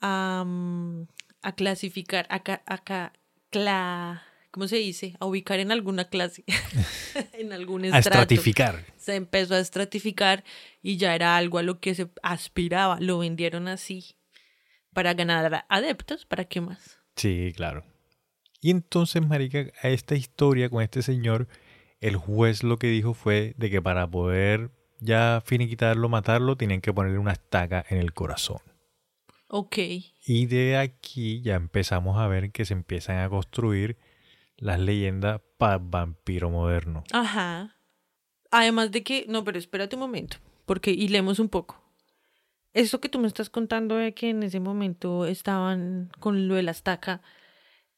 a, 0.00 0.44
mm, 0.46 1.02
a 1.42 1.52
clasificar, 1.54 2.26
a, 2.30 2.42
ca- 2.42 2.62
a 2.66 2.78
ca- 2.78 3.12
cla- 3.50 4.22
¿cómo 4.50 4.68
se 4.68 4.76
dice? 4.76 5.16
A 5.20 5.26
ubicar 5.26 5.58
en 5.60 5.72
alguna 5.72 6.04
clase, 6.08 6.44
en 7.34 7.52
algún 7.52 7.84
A 7.84 7.98
estrato. 7.98 7.98
estratificar. 8.34 8.84
Se 8.96 9.14
empezó 9.16 9.54
a 9.54 9.60
estratificar 9.60 10.44
y 10.82 10.96
ya 10.96 11.14
era 11.14 11.36
algo 11.36 11.58
a 11.58 11.62
lo 11.62 11.80
que 11.80 11.94
se 11.94 12.08
aspiraba. 12.22 12.98
Lo 13.00 13.18
vendieron 13.18 13.68
así 13.68 14.16
para 14.92 15.14
ganar 15.14 15.64
adeptos, 15.68 16.26
¿para 16.26 16.44
qué 16.44 16.60
más? 16.60 16.98
Sí, 17.16 17.52
claro. 17.56 17.84
Y 18.60 18.70
entonces, 18.70 19.26
marica, 19.26 19.66
a 19.82 19.88
esta 19.88 20.14
historia 20.14 20.68
con 20.68 20.82
este 20.82 21.02
señor, 21.02 21.48
el 22.00 22.16
juez 22.16 22.62
lo 22.62 22.78
que 22.78 22.88
dijo 22.88 23.14
fue 23.14 23.54
de 23.56 23.70
que 23.70 23.80
para 23.80 24.06
poder 24.10 24.70
ya 24.98 25.42
finiquitarlo, 25.44 26.08
matarlo, 26.10 26.56
tenían 26.56 26.80
que 26.82 26.92
ponerle 26.92 27.18
una 27.18 27.32
estaca 27.32 27.84
en 27.88 27.98
el 27.98 28.12
corazón. 28.12 28.58
Ok. 29.52 29.78
Y 30.26 30.46
de 30.46 30.76
aquí 30.76 31.40
ya 31.42 31.56
empezamos 31.56 32.18
a 32.18 32.28
ver 32.28 32.52
que 32.52 32.64
se 32.64 32.72
empiezan 32.72 33.18
a 33.18 33.28
construir 33.28 33.96
las 34.56 34.78
leyendas 34.78 35.40
para 35.58 35.78
vampiro 35.78 36.50
moderno. 36.50 37.02
Ajá. 37.10 37.76
Además 38.52 38.92
de 38.92 39.02
que, 39.02 39.26
no, 39.28 39.42
pero 39.42 39.58
espérate 39.58 39.96
un 39.96 40.00
momento, 40.00 40.36
porque 40.66 40.92
y 40.92 41.08
leemos 41.08 41.40
un 41.40 41.48
poco. 41.48 41.82
eso 42.74 43.00
que 43.00 43.08
tú 43.08 43.18
me 43.18 43.26
estás 43.26 43.50
contando 43.50 43.96
de 43.96 44.14
que 44.14 44.30
en 44.30 44.44
ese 44.44 44.60
momento 44.60 45.26
estaban 45.26 46.10
con 46.20 46.46
lo 46.46 46.54
de 46.54 46.62
la 46.62 46.70
estaca, 46.70 47.20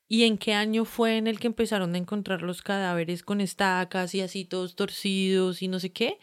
¿y 0.08 0.24
en 0.24 0.38
qué 0.38 0.54
año 0.54 0.86
fue 0.86 1.18
en 1.18 1.26
el 1.26 1.38
que 1.38 1.48
empezaron 1.48 1.94
a 1.94 1.98
encontrar 1.98 2.40
los 2.40 2.62
cadáveres 2.62 3.22
con 3.22 3.42
estacas 3.42 4.14
y 4.14 4.22
así 4.22 4.46
todos 4.46 4.74
torcidos 4.74 5.60
y 5.60 5.68
no 5.68 5.78
sé 5.80 5.92
qué? 5.92 6.18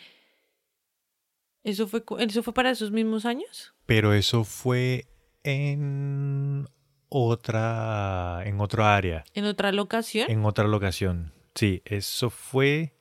¿Eso 1.64 1.88
fue, 1.88 2.04
eso 2.18 2.42
fue 2.42 2.54
para 2.54 2.72
esos 2.72 2.90
mismos 2.90 3.26
años? 3.26 3.76
Pero 3.86 4.14
eso 4.14 4.44
fue 4.44 5.06
en 5.44 6.68
otra, 7.10 8.42
en 8.46 8.60
otra 8.62 8.96
área, 8.96 9.24
¿En 9.34 9.46
otra 9.46 9.72
locación? 9.72 10.30
en 10.30 10.46
otra 10.46 10.68
locación. 10.68 11.34
Sí, 11.56 11.82
eso 11.86 12.30
fue 12.30 12.94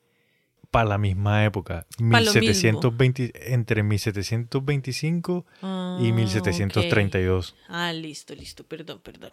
para 0.70 0.88
la 0.88 0.98
misma 0.98 1.44
época. 1.44 1.86
Pa' 1.98 2.20
lo 2.20 2.32
mismo. 2.34 2.40
1720, 2.40 3.52
entre 3.54 3.82
1725 3.82 5.46
Ah, 5.62 5.96
y 5.98 6.10
ok. 6.10 6.14
1732. 6.16 7.56
Ah, 7.68 7.92
listo, 7.92 8.34
listo, 8.34 8.64
perdón, 8.64 9.00
perdón. 9.02 9.30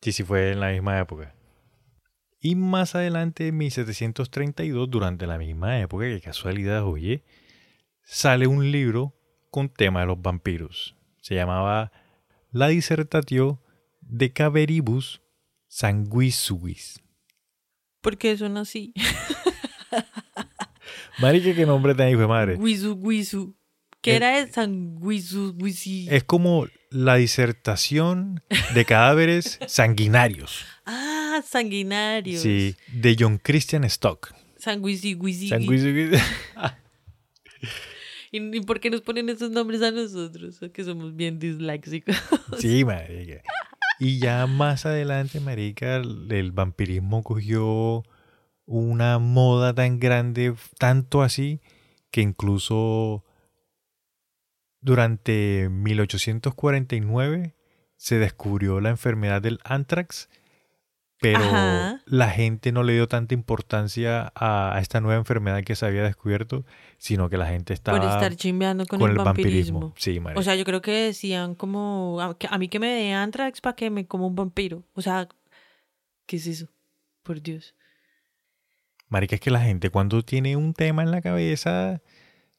Sí, 0.00 0.12
sí 0.12 0.22
fue 0.24 0.52
en 0.52 0.60
la 0.60 0.70
misma 0.70 0.98
época. 0.98 1.34
Y 2.40 2.56
más 2.56 2.96
adelante, 2.96 3.48
en 3.48 3.56
1732, 3.56 4.90
durante 4.90 5.26
la 5.28 5.38
misma 5.38 5.78
época, 5.80 6.06
qué 6.06 6.20
casualidad, 6.20 6.84
oye, 6.84 7.22
sale 8.02 8.48
un 8.48 8.72
libro 8.72 9.14
con 9.50 9.68
tema 9.68 10.00
de 10.00 10.06
los 10.06 10.20
vampiros. 10.20 10.96
Se 11.20 11.36
llamaba 11.36 11.92
La 12.52 12.68
Dissertatio 12.68 13.60
de 14.00 14.32
Caveribus 14.32 15.20
Sanguisuis. 15.68 17.00
¿Por 18.00 18.18
qué 18.18 18.36
son 18.36 18.56
así? 18.58 18.92
Marica, 21.20 21.54
qué 21.54 21.64
nombre 21.66 21.94
tan 21.94 22.08
hijo 22.10 22.20
de 22.20 22.26
madre. 22.26 22.56
Guizu, 22.56 22.96
guizu. 23.00 23.54
¿Qué 24.00 24.12
Eh, 24.12 24.16
era 24.16 24.38
el 24.40 24.50
sanguizu, 24.52 25.54
guizi? 25.56 26.08
Es 26.10 26.24
como 26.24 26.66
la 26.90 27.14
disertación 27.16 28.42
de 28.74 28.84
cadáveres 28.84 29.58
sanguinarios. 29.68 30.64
Ah, 30.84 31.40
sanguinarios. 31.46 32.42
Sí, 32.42 32.74
de 32.88 33.16
John 33.18 33.38
Christian 33.38 33.84
Stock. 33.84 34.34
Sanguizi, 34.58 35.14
guizi. 35.14 35.48
Sanguisuis. 35.48 36.12
¿Y, 36.12 36.16
y 38.32 38.60
por 38.62 38.80
qué 38.80 38.88
nos 38.88 39.02
ponen 39.02 39.28
esos 39.28 39.50
nombres 39.50 39.82
a 39.82 39.90
nosotros? 39.90 40.58
Que 40.72 40.84
somos 40.84 41.14
bien 41.14 41.38
disléxicos. 41.38 42.16
Sí, 42.58 42.84
marica. 42.84 43.42
Y 43.98 44.18
ya 44.18 44.48
más 44.48 44.84
adelante, 44.84 45.38
marica, 45.38 45.96
el, 45.96 46.50
vampirismo 46.50 47.22
cogió 47.22 48.02
una 48.66 49.18
moda 49.20 49.74
tan 49.74 50.00
grande, 50.00 50.54
tanto 50.78 51.22
así, 51.22 51.60
que 52.10 52.20
incluso 52.20 53.24
durante 54.80 55.68
1849 55.68 57.54
se 57.96 58.18
descubrió 58.18 58.80
la 58.80 58.90
enfermedad 58.90 59.40
del 59.40 59.60
anthrax, 59.62 60.28
pero 61.22 61.38
Ajá. 61.38 62.02
la 62.04 62.28
gente 62.28 62.70
no 62.72 62.82
le 62.82 62.92
dio 62.92 63.08
tanta 63.08 63.32
importancia 63.32 64.30
a, 64.34 64.76
a 64.76 64.80
esta 64.80 65.00
nueva 65.00 65.18
enfermedad 65.18 65.62
que 65.64 65.74
se 65.76 65.86
había 65.86 66.02
descubierto, 66.02 66.66
sino 66.98 67.30
que 67.30 67.38
la 67.38 67.46
gente 67.46 67.72
estaba 67.72 67.98
por 67.98 68.06
estar 68.10 68.36
chimbeando 68.36 68.84
con, 68.86 68.98
con 68.98 69.10
el, 69.10 69.16
el 69.16 69.24
vampirismo. 69.24 69.80
vampirismo. 69.80 69.94
Sí, 70.14 70.20
marica. 70.20 70.40
O 70.40 70.42
sea, 70.42 70.54
yo 70.56 70.64
creo 70.64 70.82
que 70.82 70.90
decían 70.92 71.54
como, 71.54 72.20
a, 72.20 72.36
que- 72.36 72.48
a 72.50 72.58
mí 72.58 72.68
que 72.68 72.78
me 72.78 72.88
dé 72.88 73.12
antrax 73.14 73.60
para 73.62 73.74
que 73.76 73.88
me 73.88 74.06
coma 74.06 74.26
un 74.26 74.34
vampiro. 74.34 74.82
O 74.94 75.00
sea, 75.00 75.28
¿qué 76.26 76.36
es 76.36 76.46
eso? 76.46 76.66
Por 77.22 77.40
Dios. 77.40 77.74
Marica, 79.08 79.34
es 79.36 79.40
que 79.40 79.50
la 79.50 79.60
gente 79.60 79.90
cuando 79.90 80.22
tiene 80.22 80.56
un 80.56 80.74
tema 80.74 81.02
en 81.02 81.10
la 81.10 81.20
cabeza, 81.22 82.00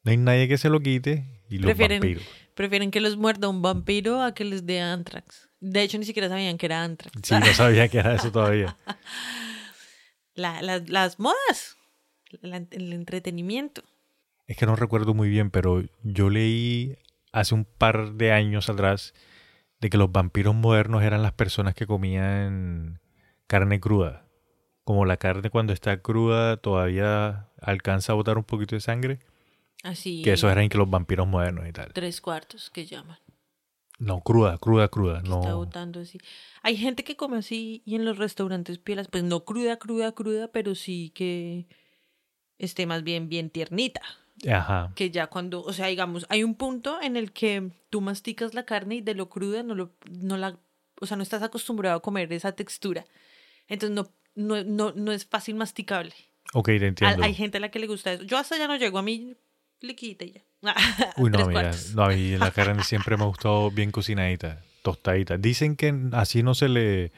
no 0.02 0.10
hay 0.10 0.16
nadie 0.16 0.48
que 0.48 0.56
se 0.58 0.68
lo 0.70 0.80
quite 0.80 1.42
y 1.50 1.58
los 1.58 1.66
Prefieren- 1.70 2.00
vampiros. 2.00 2.24
Prefieren 2.54 2.90
que 2.92 3.00
los 3.00 3.16
muerda 3.16 3.48
un 3.48 3.62
vampiro 3.62 4.22
a 4.22 4.32
que 4.32 4.44
les 4.44 4.64
dé 4.64 4.80
antrax. 4.80 5.48
De 5.66 5.82
hecho, 5.82 5.96
ni 5.98 6.04
siquiera 6.04 6.28
sabían 6.28 6.58
que 6.58 6.66
era 6.66 6.84
antrax. 6.84 7.16
Sí, 7.22 7.34
no 7.34 7.46
sabía 7.54 7.88
que 7.88 7.98
era 7.98 8.14
eso 8.14 8.30
todavía. 8.30 8.76
La- 10.34 10.62
las- 10.62 10.88
las 10.88 11.18
modas. 11.18 11.76
la- 12.42 12.56
el 12.70 12.92
entretenimiento. 12.92 13.82
Es 14.46 14.56
que 14.56 14.66
no 14.66 14.74
recuerdo 14.76 15.14
muy 15.14 15.28
bien, 15.28 15.50
pero 15.50 15.82
yo 16.02 16.28
leí 16.30 16.98
hace 17.32 17.54
un 17.54 17.64
par 17.64 18.12
de 18.14 18.32
años 18.32 18.68
atrás 18.68 19.14
de 19.80 19.88
que 19.90 19.96
los 19.96 20.10
vampiros 20.10 20.54
modernos 20.54 21.02
eran 21.04 21.22
las 21.22 21.32
personas 21.32 21.74
que 21.74 21.86
comían 21.86 23.00
carne 23.46 23.78
cruda. 23.80 24.26
Como 24.82 25.04
la 25.06 25.16
carne 25.16 25.48
cuando 25.50 25.72
está 25.72 26.02
cruda 26.02 26.56
todavía 26.58 27.48
alcanza 27.62 28.12
a 28.12 28.16
botar 28.16 28.36
un 28.36 28.44
poquito 28.44 28.74
de 28.74 28.80
sangre. 28.80 29.20
Así. 29.82 30.22
Que 30.22 30.32
eso 30.32 30.50
eran 30.50 30.68
que 30.68 30.76
los 30.78 30.90
vampiros 30.90 31.26
modernos 31.28 31.66
y 31.68 31.72
tal. 31.72 31.92
Tres 31.92 32.20
cuartos 32.20 32.70
que 32.70 32.84
llaman. 32.86 33.18
No, 33.98 34.20
cruda, 34.22 34.58
cruda, 34.58 34.88
cruda. 34.88 35.20
que 35.22 35.28
Está 35.28 35.48
No. 35.50 35.56
botando 35.56 36.00
así. 36.00 36.18
Hay 36.62 36.76
gente 36.76 37.04
que 37.04 37.16
come 37.16 37.38
así 37.38 37.82
y 37.84 37.94
en 37.94 38.04
los 38.04 38.18
restaurantes 38.18 38.78
pielas, 38.78 39.08
pues 39.08 39.22
no 39.22 39.44
cruda, 39.44 39.78
cruda, 39.78 40.12
cruda, 40.12 40.48
pero 40.48 40.74
sí 40.74 41.10
que 41.14 41.66
esté 42.58 42.86
más 42.86 43.04
bien 43.04 43.28
bien 43.28 43.50
tiernita. 43.50 44.02
Ajá. 44.50 44.92
Que 44.96 45.10
ya 45.10 45.28
cuando, 45.28 45.62
o 45.62 45.72
sea, 45.72 45.86
digamos, 45.86 46.26
hay 46.28 46.42
un 46.42 46.56
punto 46.56 47.00
en 47.00 47.16
el 47.16 47.32
que 47.32 47.70
tú 47.90 48.00
masticas 48.00 48.52
la 48.54 48.64
carne 48.64 48.96
y 48.96 49.00
de 49.00 49.14
lo 49.14 49.28
cruda 49.28 49.62
no 49.62 49.74
lo, 49.76 49.92
no 50.10 50.36
la, 50.36 50.58
o 51.00 51.06
sea, 51.06 51.16
no 51.16 51.22
estás 51.22 51.42
acostumbrado 51.42 51.96
a 51.96 52.02
comer 52.02 52.32
esa 52.32 52.52
textura. 52.52 53.04
Entonces 53.68 53.94
no, 53.94 54.10
no, 54.34 54.64
no, 54.64 54.92
no 54.94 55.12
es 55.12 55.24
fácil 55.24 55.54
masticable. 55.54 56.14
Ok, 56.52 56.66
te 56.66 56.86
entiendo. 56.88 57.22
hay 57.22 57.34
gente 57.34 57.58
a 57.58 57.60
la 57.60 57.70
que 57.70 57.78
le 57.78 57.86
gusta 57.86 58.12
eso. 58.12 58.24
Yo 58.24 58.36
hasta 58.36 58.58
ya 58.58 58.66
no 58.66 58.76
llego, 58.76 58.98
a 58.98 59.02
mí 59.02 59.34
le 59.84 59.94
quita 59.96 60.24
y 60.24 60.32
ya. 60.32 60.42
Uy, 61.18 61.30
no, 61.30 61.46
mira, 61.46 61.70
no, 61.94 62.04
a 62.04 62.08
mí 62.08 62.36
la 62.36 62.50
carne 62.50 62.82
siempre 62.84 63.16
me 63.16 63.24
ha 63.24 63.26
gustado 63.26 63.70
bien 63.70 63.90
cocinadita, 63.90 64.62
tostadita. 64.82 65.36
Dicen 65.36 65.76
que 65.76 65.94
así 66.12 66.42
no 66.42 66.54
se 66.54 66.68
le 66.68 67.12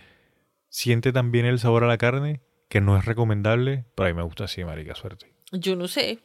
siente 0.68 1.12
tan 1.12 1.30
bien 1.32 1.46
el 1.46 1.58
sabor 1.58 1.84
a 1.84 1.86
la 1.86 1.96
carne, 1.98 2.40
que 2.68 2.80
no 2.80 2.96
es 2.98 3.04
recomendable, 3.04 3.84
pero 3.94 4.08
a 4.08 4.12
mí 4.12 4.16
me 4.16 4.22
gusta 4.24 4.44
así, 4.44 4.64
marica, 4.64 4.94
suerte. 4.94 5.32
Yo 5.52 5.76
no 5.76 5.86
sé. 5.88 6.18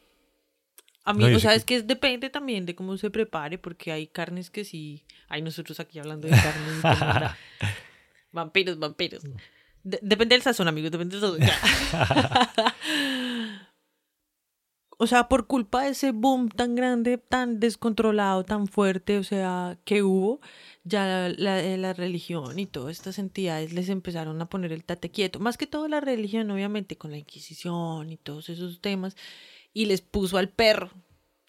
A 1.03 1.13
mí, 1.13 1.23
No, 1.29 1.35
o 1.37 1.39
sea, 1.39 1.51
que- 1.51 1.57
es 1.57 1.63
que 1.65 1.81
depende 1.83 2.29
también 2.29 2.65
de 2.65 2.75
cómo 2.75 2.97
se 2.97 3.09
prepare, 3.09 3.57
porque 3.57 3.91
hay 3.91 4.07
carnes 4.07 4.49
que 4.51 4.63
sí. 4.65 5.05
Hay 5.29 5.41
nosotros 5.41 5.79
aquí 5.79 5.99
hablando 5.99 6.27
de 6.27 6.33
carnes. 6.35 6.83
era. 6.83 7.37
vampiros, 8.31 8.77
vampiros. 8.79 9.23
De- 9.83 9.99
depende 10.01 10.35
del 10.35 10.43
sazón, 10.43 10.67
amigos, 10.67 10.91
depende 10.91 11.19
del 11.19 11.39
sazón. 11.39 11.39
O 15.01 15.07
sea, 15.07 15.27
por 15.27 15.47
culpa 15.47 15.81
de 15.81 15.89
ese 15.89 16.11
boom 16.11 16.49
tan 16.49 16.75
grande, 16.75 17.17
tan 17.17 17.59
descontrolado, 17.59 18.43
tan 18.43 18.67
fuerte, 18.67 19.17
o 19.17 19.23
sea, 19.23 19.79
que 19.83 20.03
hubo, 20.03 20.41
ya 20.83 21.33
la, 21.39 21.59
eh, 21.59 21.75
la 21.77 21.93
religión 21.93 22.59
y 22.59 22.67
todas 22.67 22.97
estas 22.97 23.17
entidades 23.17 23.73
les 23.73 23.89
empezaron 23.89 24.39
a 24.43 24.47
poner 24.47 24.71
el 24.71 24.83
tate 24.83 25.09
quieto. 25.09 25.39
Más 25.39 25.57
que 25.57 25.65
todo 25.65 25.87
la 25.87 26.01
religión, 26.01 26.51
obviamente, 26.51 26.99
con 26.99 27.09
la 27.09 27.17
Inquisición 27.17 28.11
y 28.11 28.17
todos 28.17 28.49
esos 28.49 28.79
temas, 28.79 29.17
y 29.73 29.85
les 29.85 30.01
puso 30.01 30.37
al 30.37 30.49
perro, 30.49 30.91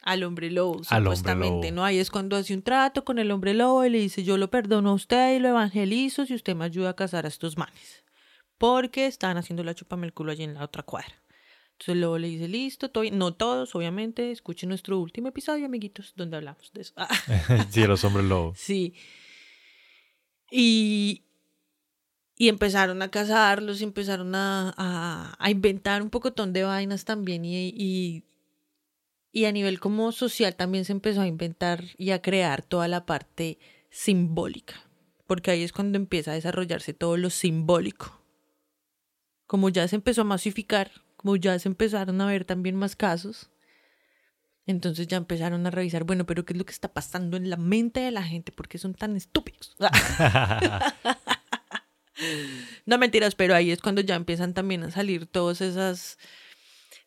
al 0.03 0.25
hombre 0.25 0.51
lobo, 0.51 0.81
Al 0.89 1.07
hombre 1.07 1.17
supuestamente, 1.19 1.69
lobo. 1.69 1.77
¿no? 1.77 1.85
Ahí 1.85 1.99
es 1.99 2.11
cuando 2.11 2.37
hace 2.37 2.55
un 2.55 2.63
trato 2.63 3.05
con 3.05 3.19
el 3.19 3.31
hombre 3.31 3.53
lobo 3.53 3.85
y 3.85 3.91
le 3.91 3.99
dice, 3.99 4.25
yo 4.25 4.39
lo 4.39 4.49
perdono 4.49 4.89
a 4.89 4.95
usted 4.95 5.37
y 5.37 5.41
lo 5.41 5.49
evangelizo 5.49 6.25
si 6.25 6.33
usted 6.33 6.57
me 6.57 6.65
ayuda 6.65 6.89
a 6.89 6.97
cazar 6.97 7.27
a 7.27 7.29
estos 7.29 7.59
manes. 7.59 8.03
Porque 8.57 9.05
están 9.05 9.37
haciendo 9.37 9.63
la 9.63 9.75
chupame 9.75 10.07
el 10.07 10.15
culo 10.15 10.33
allí 10.33 10.45
en 10.45 10.55
la 10.55 10.65
otra 10.65 10.85
cuadra. 10.85 11.22
Entonces 11.83 12.01
luego 12.01 12.19
le 12.19 12.29
dice, 12.29 12.47
listo, 12.47 12.91
todo 12.91 13.03
bien". 13.03 13.19
no 13.19 13.35
todos, 13.35 13.75
obviamente, 13.75 14.31
escuchen 14.31 14.69
nuestro 14.69 15.01
último 15.01 15.29
episodio, 15.29 15.67
amiguitos, 15.67 16.13
donde 16.15 16.37
hablamos 16.37 16.73
de 16.73 16.83
eso. 16.83 16.95
sí, 17.71 17.85
los 17.85 18.05
hombres 18.05 18.25
lobos. 18.27 18.57
Sí. 18.57 18.95
Y, 20.49 21.25
y 22.37 22.49
empezaron 22.49 23.03
a 23.03 23.11
casarlos 23.11 23.81
y 23.81 23.85
empezaron 23.85 24.33
a, 24.37 24.73
a, 24.77 25.35
a 25.37 25.51
inventar 25.51 26.03
un 26.03 26.11
pocotón 26.11 26.53
de 26.53 26.63
vainas 26.63 27.05
también. 27.05 27.45
Y, 27.45 27.75
y, 27.77 28.25
y 29.33 29.47
a 29.47 29.53
nivel 29.53 29.81
como 29.81 30.13
social 30.13 30.55
también 30.55 30.85
se 30.85 30.93
empezó 30.93 31.23
a 31.23 31.27
inventar 31.27 31.83
y 31.99 32.11
a 32.11 32.23
crear 32.23 32.63
toda 32.63 32.87
la 32.87 33.07
parte 33.07 33.59
simbólica. 33.91 34.75
Porque 35.27 35.51
ahí 35.51 35.65
es 35.65 35.73
cuando 35.73 35.97
empieza 35.97 36.31
a 36.31 36.35
desarrollarse 36.35 36.95
todo 36.95 37.17
lo 37.17 37.29
simbólico. 37.29 38.21
Como 39.47 39.69
ya 39.69 39.89
se 39.89 39.97
empezó 39.97 40.21
a 40.21 40.25
masificar, 40.25 40.93
como 41.23 41.37
ya 41.37 41.59
se 41.59 41.69
empezaron 41.69 42.21
a 42.21 42.27
ver 42.27 42.45
también 42.45 42.77
más 42.77 42.97
casos, 42.97 43.51
entonces 44.67 45.07
ya 45.07 45.17
empezaron 45.17 45.67
a 45.67 45.71
revisar, 45.71 46.05
bueno, 46.05 46.27
pero 46.27 46.45
¿qué 46.45 46.53
es 46.53 46.59
lo 46.59 46.65
que 46.65 46.73
está 46.73 46.93
pasando 46.93 47.37
en 47.37 47.49
la 47.49 47.57
mente 47.57 48.01
de 48.01 48.11
la 48.11 48.23
gente? 48.23 48.53
¿Por 48.53 48.69
qué 48.69 48.79
son 48.79 48.95
tan 48.95 49.17
estúpidos? 49.17 49.77
no 52.87 52.99
mentiras, 52.99 53.35
pero 53.35 53.55
ahí 53.55 53.71
es 53.71 53.81
cuando 53.81 54.01
ya 54.03 54.17
empiezan 54.17 54.55
también 54.55 54.83
a 54.85 54.91
salir 54.91 55.27
todas 55.27 55.61
esas... 55.61 56.19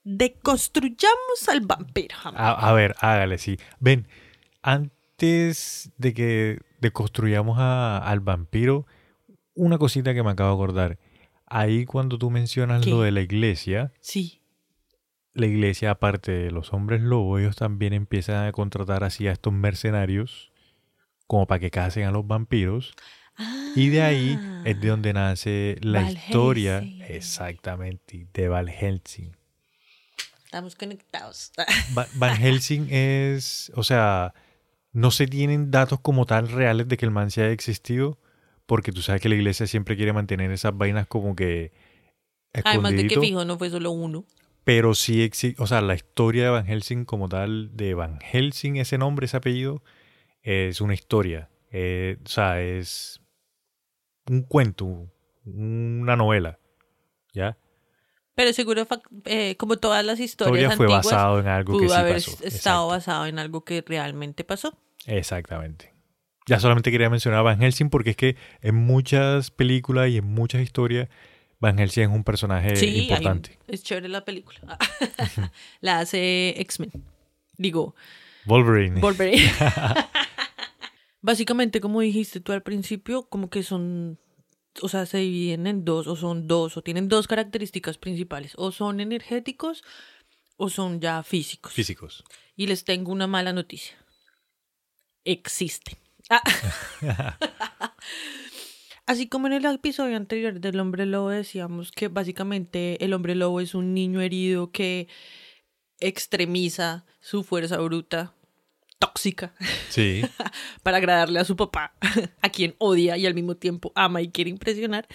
Deconstruyamos 0.04 1.50
al 1.50 1.62
vampiro. 1.62 2.16
A, 2.24 2.72
ver, 2.74 2.96
hágale, 3.00 3.40
sí. 3.40 3.58
Ven, 3.80 4.08
antes 4.62 5.92
de 5.98 6.14
que 6.14 6.60
deconstruyamos 6.80 7.58
a- 7.60 7.98
al 7.98 8.20
vampiro, 8.20 8.86
una 9.56 9.80
cosita 9.80 10.14
que 10.14 10.22
me 10.22 10.30
acabo 10.30 10.50
de 10.50 10.56
acordar. 10.56 11.00
Ahí 11.58 11.86
cuando 11.86 12.18
tú 12.18 12.30
mencionas 12.30 12.84
¿Qué? 12.84 12.90
lo 12.90 13.02
de 13.02 13.12
la 13.12 13.22
iglesia, 13.22 13.92
Sí. 14.02 14.42
la 15.34 15.46
iglesia, 15.46 15.92
aparte 15.92 16.32
de 16.32 16.52
los 16.52 16.74
hombres 16.74 17.02
lobos, 17.02 17.40
ellos 17.42 17.56
también 17.56 17.94
empiezan 17.94 18.46
a 18.48 18.52
contratar 18.52 19.04
así 19.04 19.28
a 19.28 19.32
estos 19.32 19.54
mercenarios 19.54 20.52
como 21.28 21.48
para 21.48 21.60
que 21.60 21.72
casen 21.72 22.04
a 22.06 22.12
los 22.12 22.26
vampiros. 22.28 22.94
Y 23.76 23.90
de 23.90 24.02
ahí 24.02 24.40
es 24.64 24.80
de 24.80 24.88
donde 24.90 25.12
nace 25.14 25.78
la 25.82 26.10
historia, 26.10 26.80
Helsing. 26.82 27.02
exactamente, 27.04 28.28
de 28.34 28.48
Van 28.48 28.68
Helsing. 28.68 29.32
Estamos 30.46 30.76
conectados. 30.76 31.52
Va- 31.98 32.08
Van 32.16 32.36
Helsing 32.42 32.88
es, 32.90 33.72
o 33.76 33.84
sea, 33.84 34.34
no 34.94 35.12
se 35.12 35.28
tienen 35.28 35.72
datos 35.72 36.00
como 36.00 36.26
tal 36.26 36.48
reales 36.50 36.88
de 36.88 36.96
que 36.96 37.06
el 37.06 37.12
man 37.12 37.30
se 37.32 37.42
haya 37.44 37.52
existido, 37.52 38.18
porque 38.66 38.92
tú 38.92 39.02
sabes 39.02 39.22
que 39.22 39.30
la 39.30 39.36
iglesia 39.36 39.68
siempre 39.68 39.96
quiere 39.96 40.14
mantener 40.14 40.52
esas 40.52 40.78
vainas 40.78 41.08
como 41.08 41.36
que 41.36 41.72
Además 42.64 42.94
de 42.94 43.08
que 43.08 43.20
fijo, 43.20 43.44
no 43.46 43.58
fue 43.58 43.70
solo 43.70 43.92
uno. 43.92 44.26
pero 44.64 44.96
sí 44.96 45.22
existe, 45.24 45.62
o 45.62 45.68
sea, 45.68 45.82
la 45.82 45.94
historia 45.96 46.46
de 46.46 46.50
Van 46.50 46.66
Helsing 46.66 47.06
como 47.06 47.28
tal, 47.30 47.76
de 47.76 47.94
Van 47.94 48.20
Helsing, 48.22 48.78
ese 48.78 48.98
nombre, 48.98 49.26
ese 49.26 49.38
apellido, 49.38 49.84
es 50.42 50.80
una 50.82 50.94
historia, 50.94 51.50
eh, 51.72 52.18
o 52.26 52.30
sea, 52.30 52.62
es 52.62 53.22
un 54.28 54.44
cuento, 54.44 55.12
una 55.46 56.16
novela, 56.16 56.60
¿ya? 57.34 57.58
Pero 58.36 58.52
seguro, 58.54 58.86
eh, 59.26 59.56
como 59.58 59.78
todas 59.78 60.04
las 60.06 60.20
La 60.20 60.26
historias 60.26 60.72
historia 60.72 60.72
fue 60.72 60.86
antiguas, 60.88 61.06
basado 61.06 61.40
en 61.40 61.48
algo 61.48 61.74
que 61.74 61.86
pudo 61.86 61.90
sí 61.90 62.00
haber 62.00 62.14
pasó. 62.16 62.32
estado 62.32 62.48
Exacto. 62.48 62.88
basado 62.88 63.26
en 63.28 63.40
algo 63.40 63.64
que 63.64 63.84
realmente 63.86 64.44
pasó. 64.44 64.78
Exactamente. 65.06 65.94
Ya 66.48 66.60
solamente 66.60 66.92
quería 66.92 67.10
mencionar 67.10 67.40
a 67.40 67.44
Van 67.44 67.60
Helsing 67.62 67.90
porque 67.90 68.12
es 68.12 68.18
que 68.18 68.36
en 68.62 68.76
muchas 68.76 69.50
películas 69.52 70.10
y 70.10 70.18
en 70.18 70.26
muchas 70.26 70.62
historias 70.62 71.10
Van 71.60 71.78
Helsing 71.78 72.04
es 72.04 72.10
un 72.10 72.24
personaje 72.24 72.76
sí, 72.76 72.86
hay- 72.88 73.02
importante. 73.04 73.58
es 73.68 73.84
chévere 73.84 74.10
la 74.10 74.24
película. 74.26 74.78
la 75.82 76.00
hace 76.00 76.50
X-Men. 76.62 76.92
Digo, 77.58 77.96
Wolverine. 78.46 79.02
Wolverine. 79.02 79.42
Básicamente, 81.22 81.82
como 81.82 82.02
dijiste 82.02 82.40
tú 82.40 82.52
al 82.52 82.62
principio, 82.62 83.28
como 83.28 83.50
que 83.50 83.64
son, 83.64 84.20
o 84.82 84.90
sea, 84.90 85.08
se 85.08 85.18
dividen 85.18 85.66
en 85.66 85.84
dos, 85.84 86.06
o 86.06 86.16
son 86.16 86.48
dos, 86.48 86.78
o 86.78 86.84
tienen 86.84 87.10
dos 87.10 87.28
características 87.28 87.98
principales, 87.98 88.54
o 88.58 88.72
son 88.72 89.00
energéticos 89.00 89.84
o 90.58 90.70
son 90.70 91.02
ya 91.02 91.24
físicos. 91.24 91.74
Físicos. 91.74 92.24
Y 92.56 92.68
les 92.68 92.86
tengo 92.86 93.12
una 93.12 93.26
mala 93.28 93.52
noticia. 93.54 93.98
Existen. 95.24 95.98
Ah. 96.30 96.42
Así 99.06 99.28
como 99.28 99.46
en 99.48 99.54
el 99.54 99.66
episodio 99.66 100.18
anterior 100.18 100.60
del 100.60 100.80
hombre 100.80 101.06
lobo 101.06 101.30
decíamos 101.30 101.92
que 101.92 102.08
básicamente 102.08 103.04
el 103.06 103.14
hombre 103.14 103.36
lobo 103.36 103.62
es 103.62 103.76
un 103.76 103.94
niño 103.94 104.20
herido 104.22 104.72
que 104.72 105.08
extremiza 106.00 107.06
su 107.20 107.44
fuerza 107.44 107.78
bruta 107.78 108.34
tóxica 108.98 109.54
Sí. 109.90 110.24
para 110.84 110.98
agradarle 110.98 111.40
a 111.40 111.46
su 111.46 111.56
papá, 111.56 111.96
a 112.42 112.50
quien 112.50 112.76
odia 112.80 113.18
y 113.18 113.28
al 113.28 113.36
mismo 113.36 113.56
tiempo 113.56 113.92
ama 113.96 114.22
y 114.22 114.30
quiere 114.30 114.50
impresionar. 114.50 115.08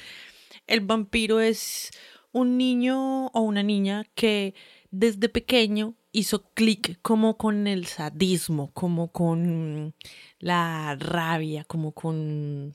El 0.68 0.80
vampiro 0.80 1.40
es 1.40 1.90
un 2.30 2.56
niño 2.56 3.26
o 3.28 3.40
una 3.40 3.64
niña 3.64 4.04
que 4.14 4.54
desde 4.92 5.28
pequeño 5.28 5.96
hizo 6.12 6.50
clic 6.54 6.98
como 7.02 7.36
con 7.36 7.66
el 7.66 7.86
sadismo, 7.86 8.72
como 8.72 9.12
con 9.12 9.94
la 10.38 10.96
rabia, 10.98 11.64
como 11.64 11.92
con... 11.92 12.74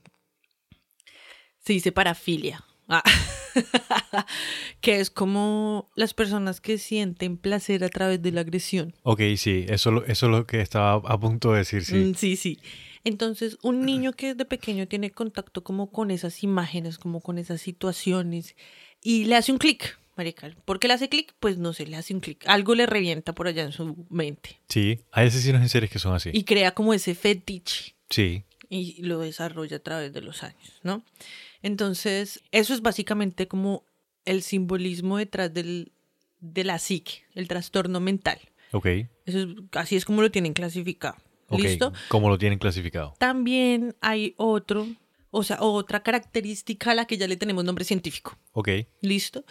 Se 1.59 1.73
dice 1.73 1.91
parafilia. 1.91 2.63
Ah. 2.87 3.03
que 4.81 4.99
es 4.99 5.09
como 5.09 5.89
las 5.95 6.13
personas 6.13 6.61
que 6.61 6.77
sienten 6.77 7.37
placer 7.37 7.83
a 7.83 7.89
través 7.89 8.21
de 8.21 8.31
la 8.31 8.41
agresión. 8.41 8.93
Ok, 9.03 9.21
sí. 9.37 9.65
Eso, 9.67 10.03
eso 10.05 10.25
es 10.27 10.31
lo 10.31 10.45
que 10.45 10.61
estaba 10.61 11.01
a 11.09 11.19
punto 11.19 11.51
de 11.51 11.59
decir, 11.59 11.83
sí. 11.83 11.95
Mm, 11.95 12.13
sí, 12.15 12.35
sí. 12.35 12.59
Entonces, 13.03 13.57
un 13.61 13.85
niño 13.85 14.13
que 14.13 14.33
desde 14.33 14.45
pequeño 14.45 14.87
tiene 14.87 15.11
contacto 15.11 15.63
como 15.63 15.91
con 15.91 16.09
esas 16.09 16.43
imágenes, 16.43 16.97
como 16.97 17.21
con 17.21 17.37
esas 17.37 17.61
situaciones, 17.61 18.55
y 19.01 19.25
le 19.25 19.35
hace 19.35 19.51
un 19.51 19.59
clic, 19.59 19.99
marica. 20.15 20.49
¿Por 20.65 20.79
qué 20.79 20.87
le 20.87 20.93
hace 20.95 21.09
clic? 21.09 21.33
Pues 21.39 21.57
no 21.57 21.73
sé, 21.73 21.85
le 21.87 21.95
hace 21.97 22.13
un 22.13 22.19
clic. 22.19 22.43
Algo 22.47 22.75
le 22.75 22.85
revienta 22.85 23.33
por 23.33 23.47
allá 23.47 23.63
en 23.63 23.71
su 23.71 24.05
mente. 24.09 24.59
Sí. 24.69 24.99
Hay 25.11 25.27
asesinos 25.27 25.61
en 25.61 25.69
series 25.69 25.91
que 25.91 25.99
son 25.99 26.13
así. 26.15 26.29
Y 26.33 26.43
crea 26.43 26.73
como 26.73 26.93
ese 26.93 27.15
fetiche 27.15 27.95
Sí. 28.09 28.43
y 28.69 29.01
lo 29.01 29.19
desarrolla 29.19 29.77
a 29.77 29.79
través 29.79 30.13
de 30.13 30.21
los 30.21 30.43
años, 30.43 30.79
¿no? 30.83 31.03
Entonces, 31.61 32.41
eso 32.51 32.73
es 32.73 32.81
básicamente 32.81 33.47
como 33.47 33.83
el 34.25 34.41
simbolismo 34.43 35.17
detrás 35.17 35.53
del, 35.53 35.91
de 36.39 36.63
la 36.63 36.79
psique, 36.79 37.23
el 37.33 37.47
trastorno 37.47 37.99
mental. 37.99 38.39
Ok. 38.71 38.85
Eso 39.25 39.39
es, 39.39 39.47
así 39.73 39.95
es 39.95 40.05
como 40.05 40.21
lo 40.21 40.31
tienen 40.31 40.53
clasificado. 40.53 41.15
Ok. 41.47 41.59
¿Listo? 41.59 41.93
¿Cómo 42.09 42.29
lo 42.29 42.37
tienen 42.37 42.59
clasificado? 42.59 43.13
También 43.19 43.95
hay 44.01 44.33
otro, 44.37 44.87
o 45.31 45.43
sea, 45.43 45.57
otra 45.61 46.01
característica 46.03 46.91
a 46.91 46.95
la 46.95 47.05
que 47.05 47.17
ya 47.17 47.27
le 47.27 47.37
tenemos 47.37 47.63
nombre 47.63 47.85
científico. 47.85 48.37
Ok. 48.53 48.69
¿Listo? 49.01 49.45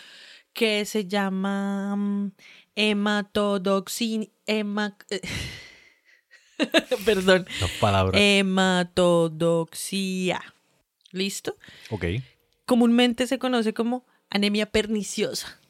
Que 0.55 0.85
se 0.87 1.05
llama 1.07 1.95
mm, 1.97 2.33
hematodoxin... 2.77 4.31
hema- 4.47 4.97
Perdón. 7.05 7.47
Las 7.61 7.71
palabras. 7.73 8.21
Hematodoxia. 8.23 10.41
¿Listo? 11.13 11.57
ok. 11.91 12.05
Comúnmente 12.67 13.27
se 13.27 13.39
conoce 13.39 13.75
como 13.75 14.05
anemia 14.31 14.67
perniciosa. 14.67 15.61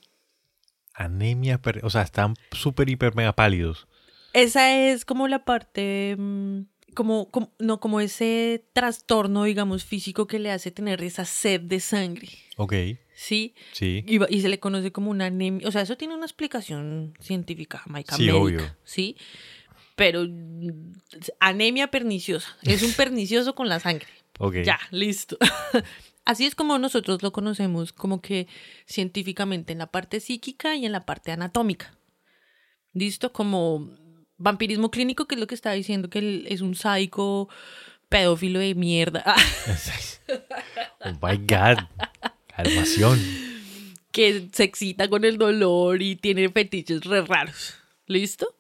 Anemia. 0.94 1.60
per- 1.60 1.84
O 1.84 1.90
sea, 1.90 2.02
están 2.02 2.34
súper, 2.52 2.88
hiper, 2.88 3.14
mega 3.16 3.32
pálidos. 3.34 3.86
Esa 4.32 4.76
es 4.76 5.04
como 5.04 5.26
la 5.28 5.44
parte, 5.44 6.16
mm, 6.18 6.60
como, 6.94 7.30
como- 7.30 7.52
no, 7.58 7.80
como 7.80 8.00
ese 8.00 8.64
trastorno, 8.72 9.44
digamos, 9.44 9.84
físico 9.84 10.26
que 10.26 10.38
le 10.38 10.50
hace 10.52 10.70
tener 10.70 11.02
esa 11.02 11.24
sed 11.24 11.60
de 11.62 11.80
sangre, 11.80 12.28
Ok. 12.56 12.74
¿Sí? 13.14 13.54
Sí. 13.72 14.04
Y, 14.06 14.40
se 14.40 14.48
le 14.48 14.58
conoce 14.58 14.92
como 14.92 15.10
una 15.10 15.26
anemia, 15.26 15.66
o 15.66 15.70
sea, 15.70 15.82
eso 15.82 15.96
tiene 15.96 16.14
una 16.14 16.26
explicación 16.26 17.14
científica, 17.20 17.78
jamaica 17.78 18.16
Sí, 18.16 18.22
médica, 18.22 18.42
obvio. 18.42 18.76
¿sí? 18.84 19.16
Pero 19.96 20.26
anemia 21.40 21.88
perniciosa, 21.88 22.56
es 22.62 22.82
un 22.82 22.92
pernicioso 22.96 23.54
con 23.54 23.68
la 23.68 23.80
sangre. 23.80 24.08
Ok. 24.38 24.56
Ya, 24.64 24.78
listo. 24.90 25.38
Así 26.24 26.46
es 26.46 26.54
como 26.54 26.78
nosotros 26.78 27.22
lo 27.22 27.32
conocemos, 27.32 27.92
como 27.92 28.20
que 28.22 28.48
científicamente 28.86 29.72
en 29.72 29.78
la 29.78 29.88
parte 29.88 30.20
psíquica 30.20 30.74
y 30.74 30.86
en 30.86 30.92
la 30.92 31.04
parte 31.04 31.32
anatómica. 31.32 31.96
¿Listo? 32.94 33.32
Como 33.32 33.90
vampirismo 34.38 34.90
clínico, 34.90 35.26
que 35.26 35.34
es 35.34 35.40
lo 35.40 35.46
que 35.46 35.54
estaba 35.54 35.74
diciendo, 35.74 36.08
que 36.08 36.18
él 36.20 36.46
es 36.48 36.60
un 36.60 36.74
sádico 36.74 37.48
pedófilo 38.08 38.58
de 38.58 38.74
mierda, 38.74 39.24
Oh 41.00 41.12
my 41.20 41.36
God. 41.36 41.78
Calmación. 42.56 43.18
que 44.12 44.48
se 44.52 44.62
excita 44.64 45.08
con 45.08 45.24
el 45.24 45.38
dolor 45.38 46.00
y 46.02 46.16
tiene 46.16 46.48
fetiches 46.48 47.04
re 47.04 47.22
raros. 47.22 47.74
¿Listo? 48.06 48.56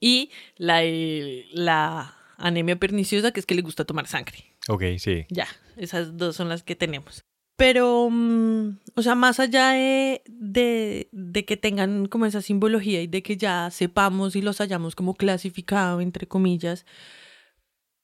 Y 0.00 0.30
la, 0.56 0.84
eh, 0.84 1.46
la 1.52 2.16
anemia 2.36 2.76
perniciosa, 2.78 3.30
que 3.32 3.40
es 3.40 3.46
que 3.46 3.54
le 3.54 3.62
gusta 3.62 3.84
tomar 3.84 4.06
sangre. 4.08 4.56
Ok, 4.68 4.82
sí. 4.98 5.26
Ya, 5.28 5.46
esas 5.76 6.16
dos 6.16 6.34
son 6.36 6.48
las 6.48 6.62
que 6.62 6.74
tenemos. 6.76 7.22
Pero, 7.56 8.08
mm, 8.10 8.78
o 8.94 9.02
sea, 9.02 9.14
más 9.16 9.40
allá 9.40 9.70
de, 9.70 10.22
de, 10.26 11.08
de 11.12 11.44
que 11.44 11.56
tengan 11.56 12.06
como 12.06 12.26
esa 12.26 12.42
simbología 12.42 13.02
y 13.02 13.06
de 13.08 13.22
que 13.22 13.36
ya 13.36 13.70
sepamos 13.70 14.36
y 14.36 14.42
los 14.42 14.60
hayamos 14.60 14.94
como 14.94 15.14
clasificado, 15.14 16.00
entre 16.00 16.26
comillas, 16.28 16.86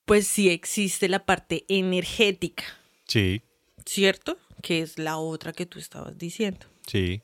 pues 0.05 0.27
sí 0.27 0.51
existe 0.51 1.09
la 1.09 1.25
parte 1.25 1.65
energética, 1.69 2.65
Sí. 3.07 3.43
¿cierto? 3.87 4.37
Que 4.65 4.81
es 4.81 4.99
la 4.99 5.19
otra 5.19 5.53
que 5.53 5.67
tú 5.67 5.79
estabas 5.79 6.17
diciendo. 6.17 6.67
Sí. 6.87 7.21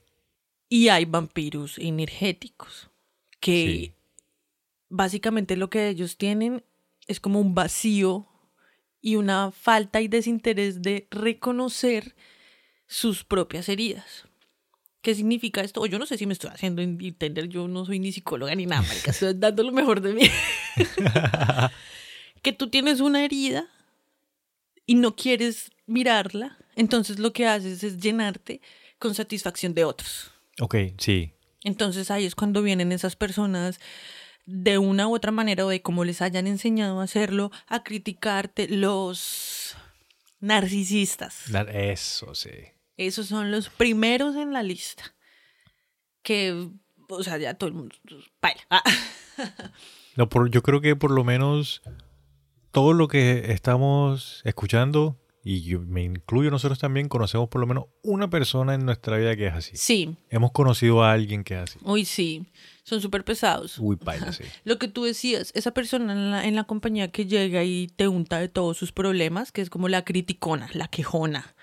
Y 0.68 0.88
hay 0.88 1.06
vampiros 1.06 1.78
energéticos, 1.78 2.90
que 3.40 3.64
Sí. 3.66 3.94
básicamente 4.90 5.56
lo 5.56 5.70
que 5.70 5.88
ellos 5.88 6.18
tienen 6.18 6.62
es 7.06 7.18
como 7.18 7.40
un 7.40 7.54
vacío 7.54 8.26
y 9.00 9.16
una 9.16 9.52
falta 9.52 10.02
y 10.02 10.08
desinterés 10.08 10.82
de 10.82 11.08
reconocer 11.10 12.14
sus 12.86 13.24
propias 13.24 13.70
heridas. 13.70 14.26
¿Qué 15.00 15.14
significa 15.14 15.62
esto? 15.62 15.80
O 15.80 15.86
yo 15.86 15.98
no 15.98 16.04
sé 16.04 16.18
si 16.18 16.26
me 16.26 16.34
estoy 16.34 16.50
haciendo 16.50 16.82
entender, 16.82 17.48
yo 17.48 17.66
no 17.68 17.86
soy 17.86 17.98
ni 18.00 18.12
psicóloga 18.12 18.54
ni 18.54 18.66
nada, 18.66 18.82
marica, 18.82 19.12
estoy 19.12 19.32
dando 19.36 19.62
lo 19.62 19.72
mejor 19.72 20.02
de 20.02 20.12
mí. 20.12 20.28
que 22.42 22.52
tú 22.52 22.68
tienes 22.68 23.00
una 23.00 23.24
herida 23.24 23.66
y 24.86 24.94
no 24.96 25.16
quieres 25.16 25.70
mirarla, 25.86 26.58
entonces 26.80 27.18
lo 27.18 27.32
que 27.32 27.46
haces 27.46 27.82
es 27.84 27.98
llenarte 27.98 28.60
con 28.98 29.14
satisfacción 29.14 29.74
de 29.74 29.84
otros. 29.84 30.30
Ok, 30.60 30.76
sí. 30.98 31.32
Entonces 31.62 32.10
ahí 32.10 32.24
es 32.24 32.34
cuando 32.34 32.62
vienen 32.62 32.92
esas 32.92 33.16
personas 33.16 33.80
de 34.46 34.78
una 34.78 35.06
u 35.06 35.14
otra 35.14 35.30
manera 35.30 35.64
o 35.64 35.68
de 35.68 35.82
cómo 35.82 36.04
les 36.04 36.22
hayan 36.22 36.46
enseñado 36.46 37.00
a 37.00 37.04
hacerlo, 37.04 37.50
a 37.66 37.82
criticarte 37.84 38.68
los 38.68 39.76
narcisistas. 40.40 41.44
Eso, 41.72 42.34
sí. 42.34 42.50
Esos 42.96 43.26
son 43.26 43.50
los 43.50 43.68
primeros 43.68 44.36
en 44.36 44.52
la 44.52 44.62
lista. 44.62 45.14
Que, 46.22 46.68
o 47.08 47.22
sea, 47.22 47.38
ya 47.38 47.54
todo 47.54 47.68
el 47.68 47.74
mundo 47.74 47.94
baila. 48.40 48.62
Ah, 48.70 48.82
No, 50.16 50.28
por, 50.28 50.50
yo 50.50 50.62
creo 50.62 50.80
que 50.80 50.96
por 50.96 51.10
lo 51.10 51.24
menos 51.24 51.82
todo 52.72 52.92
lo 52.92 53.08
que 53.08 53.52
estamos 53.52 54.42
escuchando, 54.44 55.16
y 55.42 55.62
yo 55.62 55.80
me 55.80 56.02
incluyo 56.02 56.50
nosotros 56.50 56.78
también, 56.78 57.08
conocemos 57.08 57.48
por 57.48 57.60
lo 57.60 57.66
menos 57.66 57.84
una 58.02 58.28
persona 58.28 58.74
en 58.74 58.84
nuestra 58.84 59.16
vida 59.16 59.34
que 59.36 59.46
es 59.46 59.54
así. 59.54 59.72
Sí. 59.74 60.16
Hemos 60.28 60.52
conocido 60.52 61.02
a 61.02 61.12
alguien 61.12 61.44
que 61.44 61.54
es 61.54 61.60
así. 61.60 61.78
Uy, 61.82 62.04
sí. 62.04 62.46
Son 62.82 63.00
súper 63.00 63.24
pesados. 63.24 63.78
Uy, 63.78 63.96
paila, 63.96 64.32
sí. 64.32 64.44
Lo 64.64 64.78
que 64.78 64.88
tú 64.88 65.04
decías, 65.04 65.50
esa 65.54 65.72
persona 65.72 66.12
en 66.12 66.30
la, 66.30 66.44
en 66.44 66.56
la 66.56 66.64
compañía 66.64 67.10
que 67.10 67.24
llega 67.24 67.64
y 67.64 67.88
te 67.88 68.06
unta 68.08 68.38
de 68.38 68.48
todos 68.48 68.76
sus 68.76 68.92
problemas, 68.92 69.50
que 69.52 69.62
es 69.62 69.70
como 69.70 69.88
la 69.88 70.04
criticona, 70.04 70.68
la 70.74 70.88
quejona. 70.88 71.54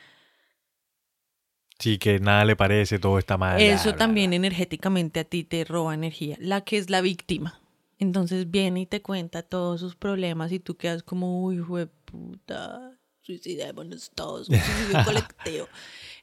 Sí, 1.78 2.00
que 2.00 2.20
nada 2.20 2.46
le 2.46 2.56
parece, 2.56 2.98
todo 2.98 3.20
está 3.20 3.38
mal. 3.38 3.62
Eso 3.62 3.84
bla, 3.84 3.92
bla, 3.92 3.98
también 3.98 4.32
bla. 4.32 4.38
energéticamente 4.38 5.20
a 5.20 5.24
ti 5.24 5.44
te 5.44 5.64
roba 5.64 5.94
energía. 5.94 6.36
La 6.40 6.62
que 6.62 6.78
es 6.78 6.90
la 6.90 7.02
víctima. 7.02 7.62
Entonces 8.00 8.50
viene 8.50 8.82
y 8.82 8.86
te 8.88 9.02
cuenta 9.04 9.44
todos 9.44 9.80
sus 9.80 9.96
problemas 9.96 10.52
y 10.52 10.60
tú 10.60 10.78
quedas 10.78 11.04
como, 11.04 11.44
uy, 11.44 11.64
puta, 12.06 12.97
suicidémonos 13.28 14.12
todos, 14.16 14.50
un 14.50 14.58
suicidio 14.58 15.04
colectivo. 15.06 15.68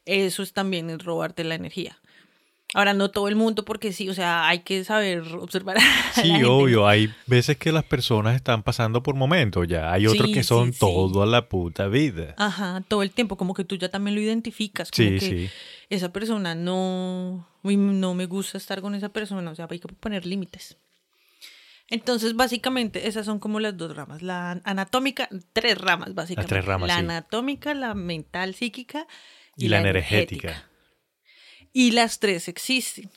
Eso 0.06 0.42
es 0.42 0.52
también 0.52 0.90
el 0.90 0.98
robarte 0.98 1.44
la 1.44 1.54
energía. 1.54 1.98
Ahora, 2.76 2.92
no 2.92 3.08
todo 3.12 3.28
el 3.28 3.36
mundo, 3.36 3.64
porque 3.64 3.92
sí, 3.92 4.08
o 4.08 4.14
sea, 4.14 4.48
hay 4.48 4.60
que 4.60 4.82
saber 4.82 5.20
observar. 5.36 5.76
a 5.78 5.80
la 5.80 6.12
Sí, 6.14 6.22
gente. 6.22 6.44
obvio. 6.46 6.88
Hay 6.88 7.08
veces 7.26 7.56
que 7.56 7.70
las 7.70 7.84
personas 7.84 8.34
están 8.34 8.64
pasando 8.64 9.00
por 9.00 9.14
momentos 9.14 9.68
ya. 9.68 9.92
Hay 9.92 10.08
otros 10.08 10.26
Sí, 10.28 10.34
que 10.34 10.42
son 10.42 10.68
sí, 10.68 10.72
sí. 10.72 10.78
toda 10.80 11.24
la 11.24 11.48
puta 11.48 11.86
vida. 11.86 12.34
Ajá, 12.36 12.82
todo 12.88 13.04
el 13.04 13.12
tiempo, 13.12 13.36
como 13.36 13.54
que 13.54 13.62
tú 13.64 13.76
ya 13.76 13.90
también 13.90 14.16
lo 14.16 14.20
identificas. 14.20 14.90
Como 14.90 15.08
Sí, 15.08 15.18
que 15.20 15.20
sí. 15.20 15.50
esa 15.88 16.12
persona 16.12 16.56
no, 16.56 17.46
no 17.62 18.14
me 18.14 18.26
gusta 18.26 18.58
estar 18.58 18.80
con 18.80 18.96
esa 18.96 19.10
persona, 19.10 19.52
o 19.52 19.54
sea, 19.54 19.68
hay 19.70 19.78
que 19.78 19.86
poner 19.88 20.26
límites. 20.26 20.76
Entonces, 21.88 22.34
básicamente, 22.34 23.08
esas 23.08 23.26
son 23.26 23.38
como 23.38 23.60
las 23.60 23.76
dos 23.76 23.94
ramas. 23.94 24.22
La 24.22 24.60
anatómica, 24.64 25.28
tres 25.52 25.78
ramas, 25.78 26.14
básicamente. 26.14 26.54
tres 26.54 26.64
ramas, 26.64 26.88
La 26.88 26.94
sí. 26.94 27.00
anatómica, 27.00 27.74
la 27.74 27.94
mental, 27.94 28.54
psíquica 28.54 29.06
Y 29.56 29.68
la 29.68 29.80
energética. 29.80 30.68
Y 31.72 31.90
las 31.90 32.20
tres 32.20 32.48
existen. 32.48 33.10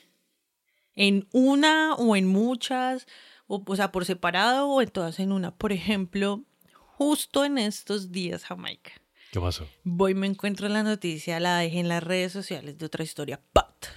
En 0.95 1.27
una 1.31 1.93
o 1.95 2.15
en 2.15 2.27
muchas, 2.27 3.07
o, 3.45 3.63
o 3.65 3.75
sea, 3.75 3.91
por 3.91 4.03
separado 4.05 4.67
o 4.67 4.81
en 4.81 4.89
todas 4.89 5.19
en 5.19 5.31
una. 5.31 5.55
Por 5.55 5.71
ejemplo, 5.71 6.43
justo 6.73 7.45
en 7.45 7.57
estos 7.59 8.11
días, 8.11 8.43
Jamaica. 8.45 8.91
¿Qué 9.31 9.39
pasó? 9.39 9.67
Voy, 9.83 10.15
me 10.15 10.25
encuentro 10.27 10.67
la 10.69 10.83
noticia, 10.83 11.39
la 11.39 11.57
dejé 11.59 11.79
en 11.79 11.87
las 11.89 12.03
redes 12.03 12.31
sociales 12.31 12.77
de 12.77 12.85
otra 12.85 13.03
historia. 13.03 13.39
But, 13.53 13.87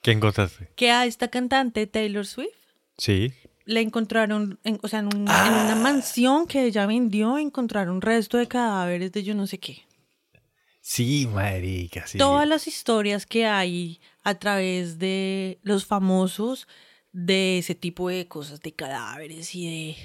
¿Qué 0.00 0.10
encontraste? 0.10 0.70
que 0.76 0.90
a 0.90 1.06
esta 1.06 1.28
cantante 1.28 1.86
Taylor 1.86 2.26
Swift 2.26 2.48
Sí. 2.98 3.32
Le 3.64 3.80
encontraron, 3.80 4.58
en- 4.64 4.78
o 4.82 4.88
sea, 4.88 5.00
en, 5.00 5.06
un- 5.06 5.28
en 5.28 5.52
una 5.54 5.74
mansión 5.76 6.46
que 6.46 6.64
ella 6.64 6.86
vendió, 6.86 7.38
encontraron 7.38 8.00
resto 8.00 8.38
de 8.38 8.48
cadáveres 8.48 9.12
de 9.12 9.22
yo 9.22 9.34
no 9.34 9.46
sé 9.46 9.58
qué. 9.58 9.82
Sí, 10.80 11.28
marica, 11.32 12.06
sí. 12.06 12.18
Todas 12.18 12.46
las 12.48 12.66
historias 12.66 13.24
que 13.24 13.46
hay 13.46 14.00
a 14.24 14.34
través 14.34 14.98
de 14.98 15.58
los 15.62 15.86
famosos 15.86 16.66
de 17.12 17.58
ese 17.58 17.74
tipo 17.74 18.08
de 18.08 18.26
cosas, 18.26 18.60
de 18.60 18.72
cadáveres 18.72 19.54
y 19.54 19.66
de 19.66 19.96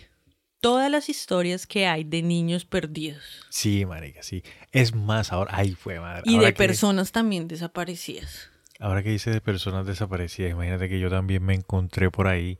todas 0.60 0.92
las 0.92 1.10
historias 1.10 1.66
que 1.66 1.88
hay 1.88 2.04
de 2.04 2.22
niños 2.22 2.66
perdidos 2.66 3.24
Sí, 3.50 3.86
marica, 3.86 4.22
sí. 4.24 4.44
Es 4.72 4.94
más, 4.94 5.32
ahora... 5.32 5.52
Ay, 5.56 5.74
fue 5.74 6.00
madre. 6.00 6.24
y 6.26 6.36
ahora 6.36 6.48
de 6.48 6.54
que- 6.54 6.58
personas 6.58 7.12
también 7.12 7.48
desaparecidas. 7.48 8.50
Ahora 8.80 9.02
que 9.02 9.10
dice 9.10 9.32
de 9.32 9.42
personas 9.42 9.88
desaparecidas, 9.88 10.52
imagínate 10.52 10.88
que 10.90 11.00
yo 11.00 11.10
también 11.10 11.44
me 11.44 11.56
encontré 11.56 12.12
por 12.12 12.28
ahí 12.28 12.60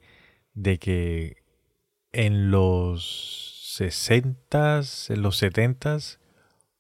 de 0.58 0.80
que 0.80 1.38
en 2.12 2.50
los 2.50 3.78
60s, 3.80 5.14
en 5.14 5.22
los 5.22 5.42
70s, 5.42 6.18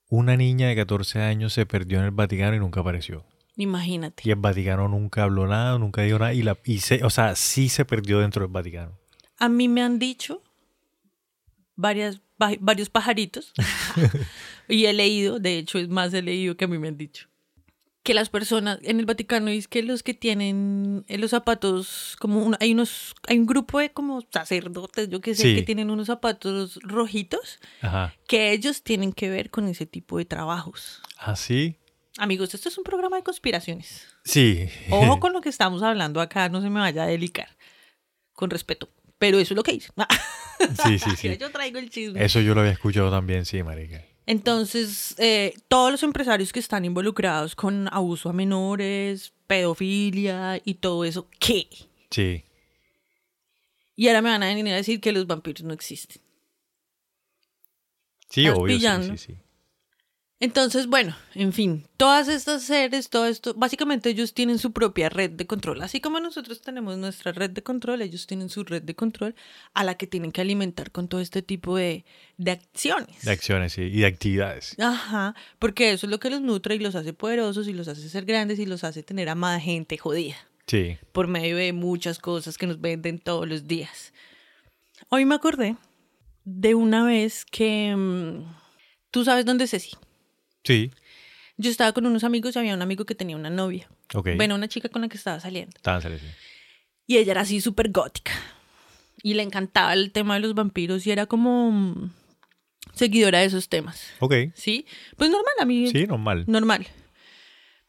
una 0.10 0.36
niña 0.36 0.68
de 0.68 0.76
14 0.76 1.22
años 1.22 1.54
se 1.54 1.68
perdió 1.68 2.00
en 2.00 2.06
el 2.06 2.12
Vaticano 2.12 2.56
y 2.56 2.60
nunca 2.60 2.80
apareció. 2.80 3.24
Imagínate. 3.56 4.24
Y 4.26 4.32
el 4.32 4.38
Vaticano 4.38 4.88
nunca 4.88 5.24
habló 5.24 5.48
nada, 5.48 5.78
nunca 5.78 6.02
dijo 6.02 6.18
nada. 6.18 6.34
Y, 6.34 6.42
la, 6.42 6.58
y 6.64 6.80
se, 6.80 7.04
o 7.04 7.10
sea, 7.12 7.36
sí 7.36 7.70
se 7.70 7.86
perdió 7.86 8.20
dentro 8.20 8.42
del 8.42 8.52
Vaticano. 8.52 8.98
A 9.38 9.48
mí 9.48 9.68
me 9.68 9.84
han 9.84 10.00
dicho 10.00 10.42
varias, 11.76 12.22
varios 12.60 12.90
pajaritos 12.90 13.54
y 14.68 14.86
he 14.86 14.94
leído, 14.94 15.40
de 15.40 15.60
hecho 15.60 15.78
es 15.78 15.88
más 15.88 16.14
he 16.16 16.24
leído 16.24 16.58
que 16.58 16.66
a 16.66 16.68
mí 16.68 16.80
me 16.80 16.88
han 16.88 16.98
dicho, 16.98 17.27
que 18.08 18.14
las 18.14 18.30
personas 18.30 18.80
en 18.84 18.99
el 19.01 19.05
Vaticano 19.05 19.49
es 19.49 19.68
que 19.68 19.84
los 19.84 20.01
que 20.01 20.14
tienen 20.14 21.03
en 21.10 21.20
los 21.22 21.32
zapatos, 21.32 22.16
como 22.20 22.41
un- 22.41 22.55
hay 22.62 22.72
unos, 22.72 23.14
hay 23.28 23.38
un 23.38 23.45
grupo 23.45 23.80
de 23.80 23.91
como 23.91 24.26
sacerdotes, 24.32 25.10
yo 25.10 25.20
que 25.20 25.36
sé, 25.36 25.43
Sí. 25.43 25.55
que 25.55 25.64
tienen 25.64 25.89
unos 25.89 26.08
zapatos 26.08 26.80
rojitos, 26.84 27.60
Ajá. 27.82 28.14
que 28.30 28.53
ellos 28.53 28.82
tienen 28.84 29.12
que 29.12 29.30
ver 29.30 29.49
con 29.49 29.68
ese 29.68 29.86
tipo 29.86 30.18
de 30.20 30.24
trabajos. 30.24 31.01
¿Ah, 31.18 31.36
sí? 31.36 31.76
Amigos, 32.18 32.53
esto 32.53 32.70
es 32.70 32.78
un 32.78 32.86
programa 32.86 33.18
de 33.18 33.24
conspiraciones. 33.24 34.08
Sí. 34.24 34.70
Ojo 34.89 34.89
con 35.20 35.34
lo 35.34 35.41
que 35.41 35.49
estamos 35.49 35.84
hablando 35.84 36.22
acá, 36.22 36.47
no 36.47 36.62
se 36.62 36.70
me 36.70 36.80
vaya 36.80 37.03
a 37.03 37.08
delicar. 37.08 37.49
Con 38.32 38.49
respeto. 38.49 38.88
Pero 39.20 39.38
eso 39.38 39.53
es 39.53 39.58
lo 39.58 39.64
que 39.64 39.74
hice. 39.74 39.91
Sí, 40.86 40.97
sí, 40.97 41.10
sí. 41.18 41.38
Yo 41.38 41.51
traigo 41.51 41.78
el 41.78 41.89
chisme. 41.91 42.24
Eso 42.24 42.39
yo 42.39 42.55
lo 42.55 42.62
había 42.62 42.72
escuchado 42.74 43.12
también, 43.12 43.45
sí, 43.45 43.62
marica. 43.64 44.01
Entonces, 44.28 45.16
eh, 45.18 45.54
todos 45.70 45.90
los 45.90 46.04
empresarios 46.04 46.52
que 46.52 46.60
están 46.60 46.84
involucrados 46.84 47.56
con 47.56 47.88
abuso 47.94 48.30
a 48.30 48.34
menores, 48.34 49.34
pedofilia 49.48 50.62
y 50.64 50.76
todo 50.76 51.06
eso, 51.06 51.30
¿qué? 51.40 51.70
Sí. 52.12 52.44
Y 53.96 54.08
ahora 54.10 54.22
me 54.22 54.30
van 54.30 54.44
a 54.44 54.48
venir 54.48 54.68
a 54.74 54.76
decir 54.76 55.00
que 55.00 55.14
los 55.14 55.26
vampiros 55.26 55.64
no 55.64 55.74
existen. 55.74 56.22
Sí, 58.30 58.46
Estás 58.46 58.60
obvio, 58.60 58.78
sí, 58.78 59.10
sí, 59.10 59.18
sí. 59.18 59.38
Entonces, 60.40 60.86
bueno, 60.86 61.16
en 61.34 61.52
fin, 61.52 61.88
todas 61.98 62.28
estas 62.28 62.62
seres, 62.62 63.10
todo 63.10 63.26
esto, 63.26 63.56
básicamente 63.56 64.10
ellos 64.12 64.36
tienen 64.36 64.60
su 64.60 64.72
propia 64.72 65.10
red 65.10 65.32
de 65.32 65.48
control. 65.48 65.82
Así 65.82 66.00
como 66.00 66.20
nosotros 66.20 66.62
tenemos 66.62 66.96
nuestra 67.00 67.32
red 67.32 67.50
de 67.50 67.64
control, 67.64 68.04
ellos 68.04 68.28
tienen 68.28 68.50
su 68.50 68.64
red 68.64 68.84
de 68.84 68.94
control 68.96 69.34
a 69.74 69.84
la 69.84 69.96
que 69.96 70.06
tienen 70.06 70.32
que 70.32 70.42
alimentar 70.42 70.92
con 70.92 71.08
todo 71.08 71.22
este 71.22 71.42
tipo 71.42 71.76
de, 71.76 72.06
de 72.38 72.52
acciones. 72.52 73.24
De 73.26 73.32
acciones, 73.32 73.74
sí. 73.74 73.82
Y 73.82 74.02
de 74.02 74.06
actividades. 74.06 74.76
Ajá, 74.80 75.34
porque 75.58 75.92
eso 75.92 76.06
es 76.06 76.12
lo 76.12 76.20
que 76.20 76.30
los 76.30 76.42
nutre 76.42 76.76
y 76.76 76.80
los 76.80 76.94
hace 76.94 77.14
poderosos 77.14 77.68
y 77.68 77.74
los 77.74 77.88
hace 77.88 78.08
ser 78.08 78.26
grandes 78.26 78.60
y 78.60 78.68
los 78.68 78.84
hace 78.84 79.02
tener 79.02 79.30
a 79.30 79.36
más 79.36 79.64
gente 79.64 79.98
jodida 79.98 80.36
Sí. 80.68 80.98
por 81.14 81.28
medio 81.28 81.58
de 81.58 81.74
muchas 81.74 82.20
cosas 82.20 82.60
que 82.60 82.68
nos 82.68 82.80
venden 82.80 83.18
todos 83.18 83.48
los 83.48 83.68
días. 83.68 84.14
Hoy 85.10 85.26
me 85.26 85.34
acordé 85.34 85.78
de 86.46 86.76
una 86.76 87.04
vez 87.06 87.44
que 87.44 87.96
mm, 87.96 88.44
tú 89.10 89.24
sabes 89.26 89.44
dónde 89.44 89.64
es 89.64 89.72
Ceci. 89.72 89.92
Sí. 90.68 90.91
Yo 91.55 91.72
estaba 91.72 91.93
con 91.93 92.05
unos 92.05 92.26
amigos 92.26 92.55
y 92.55 92.59
había 92.59 92.74
un 92.74 92.82
amigo 92.82 93.05
que 93.05 93.15
tenía 93.15 93.38
una 93.38 93.49
novia. 93.49 93.89
Ok. 94.13 94.32
Bueno, 94.36 94.55
una 94.55 94.68
chica 94.68 94.89
con 94.89 95.01
la 95.01 95.07
que 95.07 95.15
estaba 95.15 95.39
saliendo. 95.39 95.72
Estaban 95.78 96.01
saliendo, 96.01 96.28
sí. 96.28 96.34
Y 97.07 97.18
ella 97.18 97.32
era 97.32 97.41
así 97.41 97.61
súper 97.61 97.89
gótica. 97.89 98.34
Y 99.24 99.34
le 99.36 99.43
encantaba 99.43 99.93
el 99.93 100.11
tema 100.11 100.34
de 100.34 100.41
los 100.41 100.53
vampiros 100.53 101.07
y 101.07 101.11
era 101.11 101.26
como 101.26 101.72
mm, 101.72 102.11
seguidora 102.93 103.39
de 103.39 103.45
esos 103.45 103.70
temas. 103.70 104.03
Ok. 104.20 104.34
¿Sí? 104.55 104.86
Pues 105.15 105.32
normal, 105.32 105.53
a 105.59 105.65
mí. 105.65 105.88
Sí, 105.89 106.05
normal. 106.05 106.43
Normal. 106.47 106.86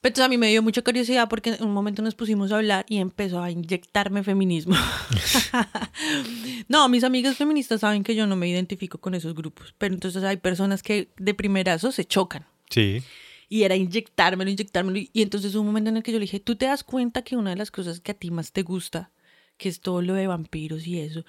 Pero 0.01 0.11
entonces 0.11 0.27
a 0.27 0.29
mí 0.29 0.39
me 0.39 0.49
dio 0.49 0.63
mucha 0.63 0.83
curiosidad 0.83 1.29
porque 1.29 1.51
en 1.51 1.65
un 1.65 1.73
momento 1.73 2.03
nos 2.03 2.15
pusimos 2.15 2.53
a 2.53 2.57
hablar 2.59 2.87
y 2.89 2.99
empezó 2.99 3.43
a 3.43 3.51
inyectarme 3.51 4.23
feminismo. 4.23 4.77
no, 6.69 6.89
mis 6.89 7.03
amigas 7.03 7.37
feministas 7.37 7.81
saben 7.81 8.05
que 8.05 8.15
yo 8.15 8.29
no 8.29 8.37
me 8.37 8.49
identifico 8.49 8.99
con 8.99 9.15
esos 9.15 9.35
grupos, 9.35 9.75
pero 9.77 9.95
entonces 9.95 10.23
hay 10.23 10.37
personas 10.37 10.85
que 10.85 11.09
de 11.17 11.35
primerazo 11.35 11.91
se 11.91 12.05
chocan. 12.05 12.47
Sí. 12.71 13.03
Y 13.49 13.63
era 13.63 13.77
inyectármelo, 13.77 14.51
inyectármelo. 14.51 14.99
Y 14.99 15.23
entonces 15.23 15.55
un 15.55 15.67
momento 15.67 15.91
en 15.91 15.97
el 15.97 16.03
que 16.03 16.13
yo 16.13 16.19
le 16.19 16.25
dije, 16.25 16.41
¿tú 16.41 16.57
te 16.57 16.67
das 16.67 16.85
cuenta 16.85 17.23
que 17.23 17.37
una 17.37 17.51
de 17.51 17.57
las 17.57 17.71
cosas 17.71 18.01
que 18.01 18.13
a 18.13 18.15
ti 18.15 18.31
más 18.31 18.53
te 18.53 18.63
gusta, 18.63 19.11
que 19.57 19.69
es 19.69 19.81
todo 19.81 20.03
lo 20.03 20.15
de 20.15 20.27
vampiros 20.27 20.87
y 20.87 21.01
eso, 21.01 21.25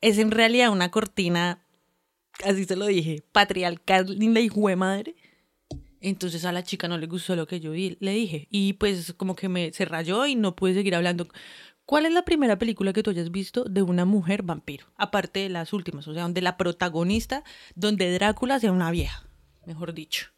es 0.00 0.18
en 0.18 0.30
realidad 0.30 0.70
una 0.70 0.90
cortina, 0.90 1.64
así 2.44 2.64
se 2.64 2.76
lo 2.76 2.86
dije, 2.86 3.22
patriarcal, 3.32 4.18
linda 4.18 4.40
y 4.40 4.50
madre? 4.76 5.14
Entonces 6.00 6.44
a 6.44 6.50
la 6.50 6.64
chica 6.64 6.88
no 6.88 6.98
le 6.98 7.06
gustó 7.06 7.36
lo 7.36 7.46
que 7.46 7.60
yo 7.60 7.72
le 7.72 8.12
dije. 8.12 8.48
Y 8.50 8.72
pues 8.74 9.14
como 9.16 9.36
que 9.36 9.48
me 9.48 9.72
se 9.72 9.84
rayó 9.84 10.26
y 10.26 10.34
no 10.34 10.56
pude 10.56 10.74
seguir 10.74 10.96
hablando. 10.96 11.28
¿Cuál 11.84 12.06
es 12.06 12.12
la 12.12 12.24
primera 12.24 12.58
película 12.58 12.92
que 12.92 13.02
tú 13.02 13.10
hayas 13.10 13.30
visto 13.30 13.64
de 13.64 13.82
una 13.82 14.04
mujer 14.04 14.42
vampiro? 14.42 14.86
Aparte 14.96 15.40
de 15.40 15.48
las 15.48 15.72
últimas, 15.72 16.08
o 16.08 16.14
sea, 16.14 16.22
donde 16.22 16.40
la 16.40 16.56
protagonista, 16.56 17.44
donde 17.74 18.12
Drácula 18.12 18.58
sea 18.58 18.72
una 18.72 18.90
vieja, 18.90 19.28
mejor 19.66 19.94
dicho. 19.94 20.28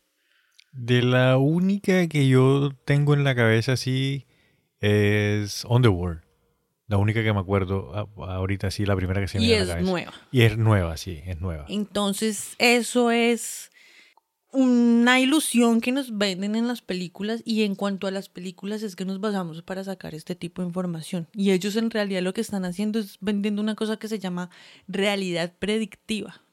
De 0.75 1.03
la 1.03 1.39
única 1.39 2.09
que 2.09 2.29
yo 2.29 2.71
tengo 2.85 3.15
en 3.15 3.25
la 3.25 3.35
cabeza 3.35 3.73
así 3.73 4.27
es 4.81 5.65
Underworld. 5.69 6.23
La 6.87 6.99
única 6.99 7.23
que 7.23 7.33
me 7.33 7.41
acuerdo 7.41 7.93
ahorita 8.19 8.71
sí, 8.71 8.85
la 8.85 8.95
primera 8.95 9.21
que 9.21 9.29
se 9.29 9.39
me 9.39 9.45
Y 9.45 9.47
viene 9.47 9.61
a 9.61 9.63
es 9.63 9.69
la 9.69 9.75
cabeza. 9.75 9.91
nueva. 9.91 10.13
Y 10.31 10.43
es 10.43 10.59
nueva, 10.59 10.97
sí, 10.97 11.23
es 11.25 11.41
nueva. 11.41 11.65
Entonces, 11.69 12.57
eso 12.59 13.11
es 13.11 13.71
una 14.53 15.19
ilusión 15.19 15.81
que 15.81 15.91
nos 15.91 16.17
venden 16.17 16.55
en 16.55 16.69
las 16.69 16.83
películas 16.83 17.43
y 17.45 17.65
en 17.65 17.75
cuanto 17.75 18.07
a 18.07 18.11
las 18.11 18.29
películas 18.29 18.83
es 18.83 18.95
que 18.95 19.05
nos 19.05 19.21
basamos 19.21 19.63
para 19.63 19.83
sacar 19.83 20.15
este 20.15 20.35
tipo 20.37 20.63
de 20.63 20.69
información. 20.69 21.27
Y 21.33 21.51
ellos 21.53 21.75
en 21.77 21.91
realidad 21.91 22.23
lo 22.23 22.35
que 22.35 22.41
están 22.41 22.65
haciendo 22.65 22.99
es 23.01 23.17
vendiendo 23.21 23.63
una 23.63 23.75
cosa 23.75 23.97
que 23.97 24.07
se 24.07 24.19
llama 24.21 24.51
realidad 24.87 25.53
predictiva. 25.59 26.44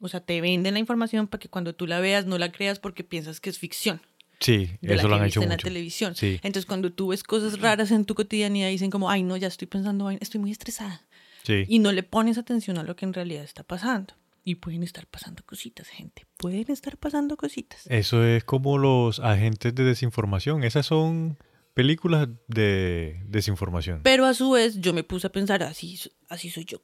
O 0.00 0.08
sea, 0.08 0.20
te 0.20 0.40
venden 0.40 0.74
la 0.74 0.80
información 0.80 1.26
para 1.28 1.40
que 1.40 1.48
cuando 1.48 1.74
tú 1.74 1.86
la 1.86 1.98
veas 2.00 2.26
no 2.26 2.38
la 2.38 2.52
creas 2.52 2.78
porque 2.78 3.04
piensas 3.04 3.40
que 3.40 3.50
es 3.50 3.58
ficción. 3.58 4.00
Sí, 4.40 4.70
de 4.80 4.94
eso 4.94 5.08
la 5.08 5.16
lo 5.16 5.22
han 5.22 5.28
hecho 5.28 5.42
en 5.42 5.48
la 5.48 5.54
mucho. 5.56 5.64
televisión. 5.66 6.14
Sí. 6.14 6.34
Entonces, 6.44 6.64
cuando 6.66 6.92
tú 6.92 7.08
ves 7.08 7.24
cosas 7.24 7.60
raras 7.60 7.90
en 7.90 8.04
tu 8.04 8.14
cotidianidad, 8.14 8.68
dicen 8.68 8.90
como, 8.90 9.10
ay, 9.10 9.24
no, 9.24 9.36
ya 9.36 9.48
estoy 9.48 9.66
pensando, 9.66 10.08
estoy 10.10 10.38
muy 10.40 10.52
estresada. 10.52 11.02
Sí. 11.42 11.64
Y 11.66 11.80
no 11.80 11.90
le 11.90 12.04
pones 12.04 12.38
atención 12.38 12.78
a 12.78 12.84
lo 12.84 12.94
que 12.94 13.04
en 13.04 13.12
realidad 13.14 13.42
está 13.42 13.64
pasando. 13.64 14.14
Y 14.44 14.54
pueden 14.54 14.82
estar 14.84 15.06
pasando 15.08 15.42
cositas, 15.44 15.88
gente. 15.88 16.26
Pueden 16.36 16.70
estar 16.70 16.96
pasando 16.96 17.36
cositas. 17.36 17.82
Eso 17.88 18.24
es 18.24 18.44
como 18.44 18.78
los 18.78 19.18
agentes 19.18 19.74
de 19.74 19.82
desinformación. 19.82 20.62
Esas 20.62 20.86
son 20.86 21.36
películas 21.74 22.28
de 22.46 23.20
desinformación. 23.26 24.00
Pero 24.04 24.24
a 24.24 24.34
su 24.34 24.52
vez, 24.52 24.80
yo 24.80 24.94
me 24.94 25.02
puse 25.04 25.26
a 25.26 25.30
pensar, 25.32 25.62
así, 25.64 25.96
so- 25.96 26.10
así 26.28 26.48
soy 26.50 26.64
yo. 26.64 26.80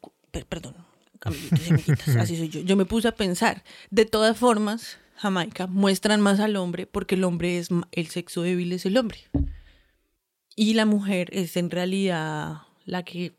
perdón, 0.48 0.74
así 2.18 2.36
soy 2.36 2.48
yo. 2.48 2.60
Yo 2.60 2.76
me 2.76 2.84
puse 2.84 3.08
a 3.08 3.14
pensar, 3.14 3.62
de 3.90 4.04
todas 4.04 4.36
formas, 4.36 4.98
Jamaica 5.16 5.66
muestran 5.66 6.20
más 6.20 6.40
al 6.40 6.56
hombre 6.56 6.86
porque 6.86 7.14
el 7.14 7.24
hombre 7.24 7.58
es, 7.58 7.68
el 7.92 8.06
sexo 8.08 8.42
débil 8.42 8.72
es 8.72 8.86
el 8.86 8.96
hombre. 8.96 9.18
Y 10.56 10.74
la 10.74 10.86
mujer 10.86 11.28
es 11.32 11.56
en 11.56 11.70
realidad 11.70 12.58
la 12.84 13.02
que, 13.02 13.32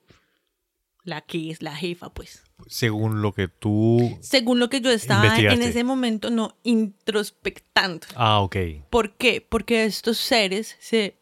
la 1.03 1.21
que 1.21 1.51
es 1.51 1.61
la 1.61 1.75
jefa, 1.75 2.13
pues. 2.13 2.43
Según 2.67 3.21
lo 3.21 3.33
que 3.33 3.47
tú... 3.47 4.17
Según 4.21 4.59
lo 4.59 4.69
que 4.69 4.81
yo 4.81 4.89
estaba 4.91 5.37
en 5.37 5.61
ese 5.61 5.83
momento, 5.83 6.29
no, 6.29 6.57
introspectando. 6.63 8.07
Ah, 8.15 8.41
ok. 8.41 8.55
¿Por 8.89 9.15
qué? 9.15 9.45
Porque 9.47 9.85
estos 9.85 10.17
seres 10.17 10.75
se 10.79 11.17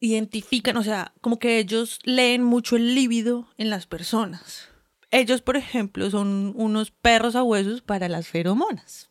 identifican, 0.00 0.76
o 0.76 0.82
sea, 0.82 1.12
como 1.20 1.38
que 1.38 1.58
ellos 1.58 1.98
leen 2.04 2.42
mucho 2.42 2.76
el 2.76 2.94
líbido 2.94 3.48
en 3.58 3.70
las 3.70 3.86
personas. 3.86 4.68
Ellos, 5.14 5.42
por 5.42 5.56
ejemplo, 5.56 6.10
son 6.10 6.52
unos 6.56 6.90
perros 6.90 7.36
a 7.36 7.42
huesos 7.44 7.82
para 7.82 8.08
las 8.08 8.26
feromonas. 8.26 9.10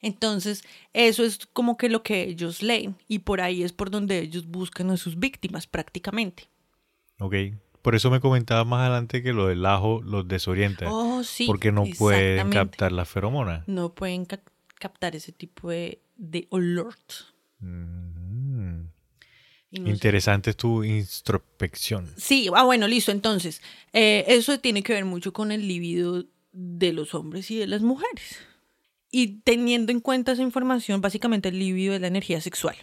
Entonces, 0.00 0.64
eso 0.92 1.22
es 1.22 1.46
como 1.52 1.76
que 1.76 1.88
lo 1.88 2.02
que 2.02 2.24
ellos 2.24 2.60
leen 2.60 2.96
y 3.06 3.20
por 3.20 3.40
ahí 3.40 3.62
es 3.62 3.72
por 3.72 3.90
donde 3.90 4.18
ellos 4.18 4.46
buscan 4.48 4.90
a 4.90 4.96
sus 4.96 5.16
víctimas 5.18 5.68
prácticamente. 5.68 6.48
Ok. 7.20 7.34
Por 7.82 7.94
eso 7.94 8.10
me 8.10 8.20
comentaba 8.20 8.64
más 8.64 8.80
adelante 8.80 9.22
que 9.22 9.32
lo 9.32 9.46
del 9.46 9.64
ajo 9.64 10.00
los 10.02 10.26
desorienta. 10.26 10.86
Oh, 10.90 11.22
sí. 11.22 11.46
porque 11.46 11.70
no 11.70 11.84
pueden 11.98 12.50
captar 12.50 12.90
la 12.90 13.04
feromona. 13.04 13.62
No 13.68 13.94
pueden 13.94 14.24
cap- 14.24 14.48
captar 14.74 15.14
ese 15.14 15.30
tipo 15.30 15.70
de, 15.70 16.00
de 16.16 16.46
olor. 16.50 16.94
Mm. 17.60 18.82
Y 18.82 18.86
no. 19.80 19.88
Interesante 19.88 20.50
es 20.50 20.56
tu 20.56 20.84
introspección. 20.84 22.12
Sí, 22.16 22.48
ah, 22.54 22.64
bueno, 22.64 22.86
listo. 22.86 23.10
Entonces, 23.10 23.62
eh, 23.92 24.24
eso 24.28 24.58
tiene 24.60 24.82
que 24.82 24.92
ver 24.92 25.04
mucho 25.04 25.32
con 25.32 25.50
el 25.50 25.66
libido 25.66 26.24
de 26.52 26.92
los 26.92 27.14
hombres 27.14 27.50
y 27.50 27.56
de 27.56 27.66
las 27.66 27.82
mujeres. 27.82 28.38
Y 29.10 29.40
teniendo 29.40 29.92
en 29.92 30.00
cuenta 30.00 30.32
esa 30.32 30.42
información, 30.42 31.00
básicamente 31.00 31.48
el 31.48 31.58
libido 31.58 31.94
es 31.94 32.00
la 32.00 32.06
energía 32.06 32.40
sexual. 32.40 32.76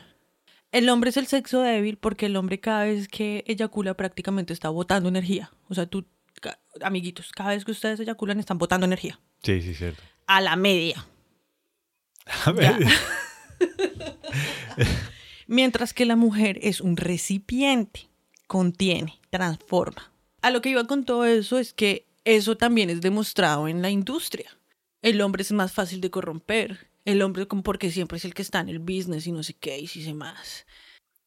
El 0.71 0.89
hombre 0.89 1.09
es 1.09 1.17
el 1.17 1.27
sexo 1.27 1.61
débil 1.61 1.97
porque 1.97 2.27
el 2.27 2.35
hombre 2.35 2.59
cada 2.59 2.85
vez 2.85 3.07
que 3.07 3.43
eyacula 3.47 3.95
prácticamente 3.95 4.53
está 4.53 4.69
botando 4.69 5.09
energía. 5.09 5.51
O 5.67 5.73
sea, 5.73 5.87
tú, 5.87 6.05
amiguitos, 6.81 7.31
cada 7.31 7.51
vez 7.51 7.65
que 7.65 7.71
ustedes 7.71 7.99
eyaculan 7.99 8.39
están 8.39 8.59
botando 8.59 8.85
energía. 8.85 9.19
Sí, 9.41 9.61
sí, 9.61 9.73
cierto. 9.73 10.01
A 10.27 10.41
la 10.41 10.55
media. 10.55 11.07
A 12.45 12.51
ver, 12.51 12.75
Mientras 15.51 15.95
que 15.95 16.05
la 16.05 16.15
mujer 16.15 16.59
es 16.61 16.79
un 16.79 16.95
recipiente, 16.95 18.07
contiene, 18.45 19.19
transforma. 19.31 20.13
A 20.43 20.51
lo 20.51 20.61
que 20.61 20.69
iba 20.69 20.85
con 20.85 21.05
todo 21.05 21.25
eso 21.25 21.57
es 21.57 21.73
que 21.73 22.05
eso 22.23 22.55
también 22.55 22.91
es 22.91 23.01
demostrado 23.01 23.67
en 23.67 23.81
la 23.81 23.89
industria. 23.89 24.55
El 25.01 25.19
hombre 25.21 25.41
es 25.41 25.51
más 25.51 25.71
fácil 25.71 26.01
de 26.01 26.11
corromper. 26.11 26.91
El 27.03 27.23
hombre 27.23 27.47
porque 27.47 27.89
siempre 27.89 28.19
es 28.19 28.25
el 28.25 28.35
que 28.35 28.43
está 28.43 28.59
en 28.59 28.69
el 28.69 28.77
business 28.77 29.25
y 29.25 29.31
no 29.31 29.41
sé 29.41 29.55
qué 29.55 29.79
y 29.79 29.87
si 29.87 30.03
sé 30.03 30.13
más. 30.13 30.67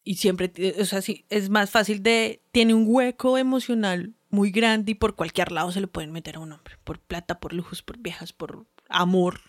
Y 0.05 0.15
siempre, 0.15 0.53
o 0.79 0.85
sea, 0.85 1.03
sí, 1.03 1.25
es 1.29 1.51
más 1.51 1.71
fácil 1.71 2.01
de... 2.01 2.45
Tiene 2.53 2.75
un 2.75 2.85
hueco 2.87 3.39
emocional 3.39 4.15
muy 4.29 4.53
grande 4.53 4.93
y 4.93 4.95
por 4.95 5.17
cualquier 5.17 5.51
lado 5.51 5.73
se 5.73 5.81
le 5.81 5.89
pueden 5.89 6.13
meter 6.13 6.37
a 6.37 6.41
un 6.41 6.53
hombre. 6.53 6.77
Por 6.85 7.01
plata, 7.01 7.41
por 7.41 7.53
lujos, 7.53 7.83
por 7.83 7.99
viejas, 7.99 8.33
por 8.33 8.69
amor. 8.89 9.41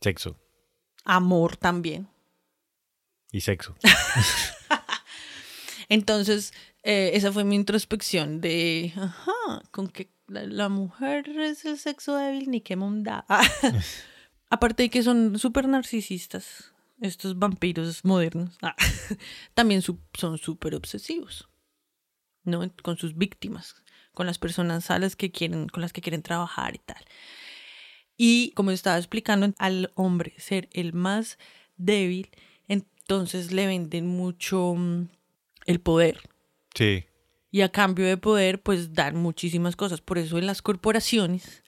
Sexo. 0.00 0.38
Amor 1.04 1.58
también. 1.58 2.13
Y 3.34 3.40
sexo. 3.40 3.74
Entonces, 5.88 6.54
eh, 6.84 7.10
esa 7.14 7.32
fue 7.32 7.42
mi 7.42 7.56
introspección 7.56 8.40
de, 8.40 8.92
ajá, 8.94 9.60
con 9.72 9.88
que 9.88 10.08
la, 10.28 10.68
mujer 10.68 11.28
es 11.40 11.64
el 11.64 11.76
sexo 11.76 12.14
débil, 12.14 12.48
ni 12.48 12.60
qué 12.60 12.76
monda. 12.76 13.26
Aparte 14.50 14.84
de 14.84 14.88
que 14.88 15.02
son 15.02 15.36
súper 15.36 15.66
narcisistas, 15.66 16.72
estos 17.00 17.36
vampiros 17.36 18.04
modernos, 18.04 18.56
ah, 18.62 18.76
también 19.54 19.82
son 19.82 20.38
súper 20.38 20.76
obsesivos, 20.76 21.48
¿no? 22.44 22.72
Con 22.84 22.98
sus 22.98 23.16
víctimas, 23.16 23.74
con 24.12 24.26
las 24.26 24.38
personas 24.38 24.92
a 24.92 25.00
las 25.00 25.16
que 25.16 25.32
quieren, 25.32 25.68
con 25.68 25.80
las 25.80 25.92
que 25.92 26.02
quieren 26.02 26.22
trabajar 26.22 26.76
y 26.76 26.78
tal. 26.78 27.04
Y 28.16 28.52
como 28.52 28.70
estaba 28.70 28.96
explicando, 28.96 29.52
al 29.58 29.90
hombre 29.96 30.34
ser 30.38 30.68
el 30.72 30.92
más 30.92 31.36
débil, 31.76 32.30
entonces 33.04 33.52
le 33.52 33.66
venden 33.66 34.06
mucho 34.06 34.74
mm, 34.74 35.08
el 35.66 35.80
poder. 35.80 36.20
Sí. 36.74 37.04
Y 37.50 37.60
a 37.60 37.68
cambio 37.68 38.06
de 38.06 38.16
poder, 38.16 38.62
pues 38.62 38.94
dan 38.94 39.16
muchísimas 39.16 39.76
cosas. 39.76 40.00
Por 40.00 40.16
eso 40.16 40.38
en 40.38 40.46
las 40.46 40.62
corporaciones 40.62 41.62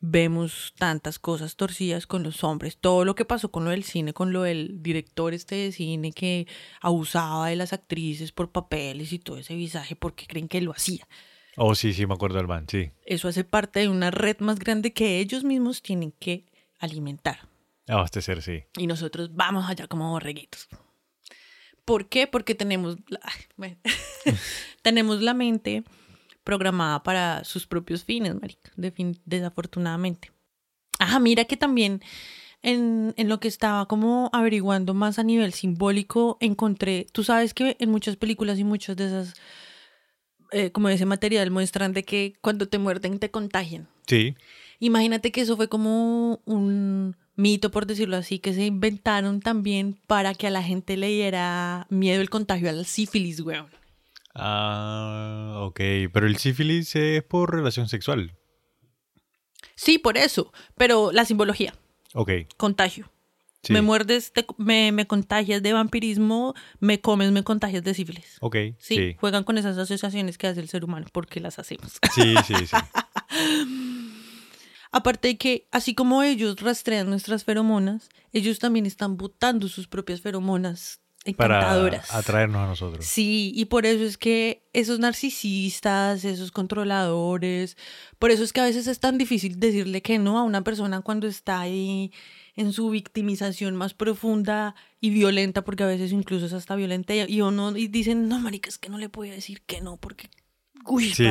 vemos 0.00 0.74
tantas 0.76 1.20
cosas 1.20 1.54
torcidas 1.54 2.08
con 2.08 2.24
los 2.24 2.42
hombres. 2.42 2.78
Todo 2.78 3.04
lo 3.04 3.14
que 3.14 3.24
pasó 3.24 3.52
con 3.52 3.64
lo 3.64 3.70
del 3.70 3.84
cine, 3.84 4.12
con 4.12 4.32
lo 4.32 4.42
del 4.42 4.82
director 4.82 5.32
este 5.34 5.54
de 5.54 5.72
cine 5.72 6.12
que 6.12 6.48
abusaba 6.80 7.48
de 7.48 7.56
las 7.56 7.72
actrices 7.72 8.32
por 8.32 8.50
papeles 8.50 9.12
y 9.12 9.20
todo 9.20 9.38
ese 9.38 9.54
visaje 9.54 9.94
porque 9.94 10.26
creen 10.26 10.48
que 10.48 10.60
lo 10.60 10.72
hacía. 10.72 11.06
Oh, 11.56 11.76
sí, 11.76 11.92
sí, 11.92 12.06
me 12.06 12.14
acuerdo 12.14 12.38
del 12.38 12.48
man, 12.48 12.66
sí. 12.68 12.90
Eso 13.06 13.28
hace 13.28 13.44
parte 13.44 13.80
de 13.80 13.88
una 13.88 14.10
red 14.10 14.40
más 14.40 14.58
grande 14.58 14.92
que 14.92 15.20
ellos 15.20 15.44
mismos 15.44 15.80
tienen 15.80 16.10
que 16.10 16.46
alimentar. 16.80 17.51
Abastecer, 17.88 18.42
sí. 18.42 18.64
Y 18.76 18.86
nosotros 18.86 19.34
vamos 19.34 19.68
allá 19.68 19.86
como 19.88 20.10
borreguitos. 20.10 20.68
¿Por 21.84 22.08
qué? 22.08 22.26
Porque 22.26 22.54
tenemos, 22.54 22.96
la- 23.08 23.20
ay, 23.22 23.40
bueno, 23.56 23.76
tenemos 24.82 25.20
la 25.20 25.34
mente 25.34 25.82
programada 26.44 27.02
para 27.02 27.44
sus 27.44 27.66
propios 27.66 28.04
fines, 28.04 28.34
marica, 28.40 28.70
desafortunadamente. 29.24 30.30
Ajá, 30.98 31.18
mira 31.18 31.44
que 31.44 31.56
también 31.56 32.00
en, 32.62 33.14
en 33.16 33.28
lo 33.28 33.40
que 33.40 33.48
estaba 33.48 33.86
como 33.86 34.30
averiguando 34.32 34.94
más 34.94 35.18
a 35.18 35.24
nivel 35.24 35.52
simbólico, 35.52 36.36
encontré, 36.40 37.06
tú 37.12 37.24
sabes 37.24 37.54
que 37.54 37.76
en 37.80 37.90
muchas 37.90 38.16
películas 38.16 38.58
y 38.60 38.64
muchas 38.64 38.96
de 38.96 39.06
esas, 39.06 39.34
eh, 40.52 40.70
como 40.70 40.88
ese 40.88 41.06
material, 41.06 41.50
muestran 41.50 41.92
de 41.92 42.04
que 42.04 42.34
cuando 42.40 42.68
te 42.68 42.78
muerden 42.78 43.18
te 43.18 43.30
contagian. 43.32 43.88
Sí. 44.06 44.36
Imagínate 44.78 45.32
que 45.32 45.40
eso 45.40 45.56
fue 45.56 45.68
como 45.68 46.40
un 46.44 47.16
mito, 47.36 47.70
por 47.70 47.86
decirlo 47.86 48.16
así, 48.16 48.38
que 48.38 48.52
se 48.54 48.64
inventaron 48.66 49.40
también 49.40 49.98
para 50.06 50.34
que 50.34 50.46
a 50.46 50.50
la 50.50 50.62
gente 50.62 50.96
le 50.96 51.08
diera 51.08 51.86
miedo 51.90 52.20
el 52.20 52.30
contagio 52.30 52.68
al 52.70 52.84
sífilis, 52.86 53.40
weón. 53.40 53.68
Ah, 54.34 55.56
ok. 55.60 55.80
Pero 56.12 56.26
el 56.26 56.36
sífilis 56.36 56.94
es 56.96 57.22
por 57.22 57.54
relación 57.54 57.88
sexual. 57.88 58.36
Sí, 59.74 59.98
por 59.98 60.16
eso, 60.16 60.52
pero 60.76 61.12
la 61.12 61.24
simbología, 61.24 61.74
Ok. 62.14 62.30
contagio. 62.56 63.10
Sí. 63.64 63.72
Me 63.72 63.80
muerdes, 63.82 64.32
te- 64.32 64.44
me, 64.58 64.90
me 64.90 65.06
contagias 65.06 65.62
de 65.62 65.72
vampirismo, 65.72 66.54
me 66.80 67.00
comes, 67.00 67.30
me 67.30 67.44
contagias 67.44 67.84
de 67.84 67.94
sífilis. 67.94 68.36
Ok. 68.40 68.56
Sí, 68.78 68.96
Sí. 68.96 69.16
juegan 69.20 69.44
con 69.44 69.56
esas 69.56 69.78
asociaciones 69.78 70.36
que 70.36 70.48
hace 70.48 70.60
el 70.60 70.68
ser 70.68 70.84
humano, 70.84 71.06
porque 71.12 71.38
las 71.40 71.58
hacemos. 71.60 71.92
Sí, 72.14 72.34
sí, 72.44 72.54
sí. 72.66 72.76
Aparte 74.92 75.28
de 75.28 75.36
que, 75.38 75.66
así 75.72 75.94
como 75.94 76.22
ellos 76.22 76.60
rastrean 76.60 77.08
nuestras 77.08 77.44
feromonas, 77.44 78.10
ellos 78.32 78.58
también 78.58 78.84
están 78.86 79.16
botando 79.16 79.68
sus 79.68 79.88
propias 79.88 80.20
feromonas 80.20 81.00
Para 81.36 81.56
encantadoras. 81.56 82.14
atraernos 82.14 82.60
a 82.62 82.66
nosotros. 82.66 83.04
Sí, 83.06 83.52
y 83.54 83.64
por 83.64 83.86
eso 83.86 84.04
es 84.04 84.18
que 84.18 84.68
esos 84.74 84.98
narcisistas, 84.98 86.24
esos 86.26 86.50
controladores, 86.52 87.76
por 88.18 88.30
eso 88.30 88.44
es 88.44 88.52
que 88.52 88.60
a 88.60 88.64
veces 88.64 88.86
es 88.86 89.00
tan 89.00 89.18
difícil 89.18 89.58
decirle 89.58 90.02
que 90.02 90.18
no 90.18 90.38
a 90.38 90.42
una 90.42 90.62
persona 90.62 91.00
cuando 91.00 91.26
está 91.26 91.60
ahí 91.60 92.12
en 92.54 92.72
su 92.72 92.90
victimización 92.90 93.76
más 93.76 93.94
profunda 93.94 94.74
y 95.00 95.08
violenta, 95.08 95.64
porque 95.64 95.84
a 95.84 95.86
veces 95.86 96.12
incluso 96.12 96.46
es 96.46 96.52
hasta 96.52 96.76
violenta, 96.76 97.14
y 97.14 97.40
uno 97.40 97.74
y 97.76 97.88
dicen, 97.88 98.28
no, 98.28 98.38
marica, 98.40 98.68
es 98.68 98.76
que 98.76 98.90
no 98.90 98.98
le 98.98 99.08
voy 99.08 99.30
a 99.30 99.32
decir 99.32 99.62
que 99.62 99.80
no, 99.80 99.96
porque, 99.96 100.28
uy, 100.84 101.14
Sí, 101.14 101.24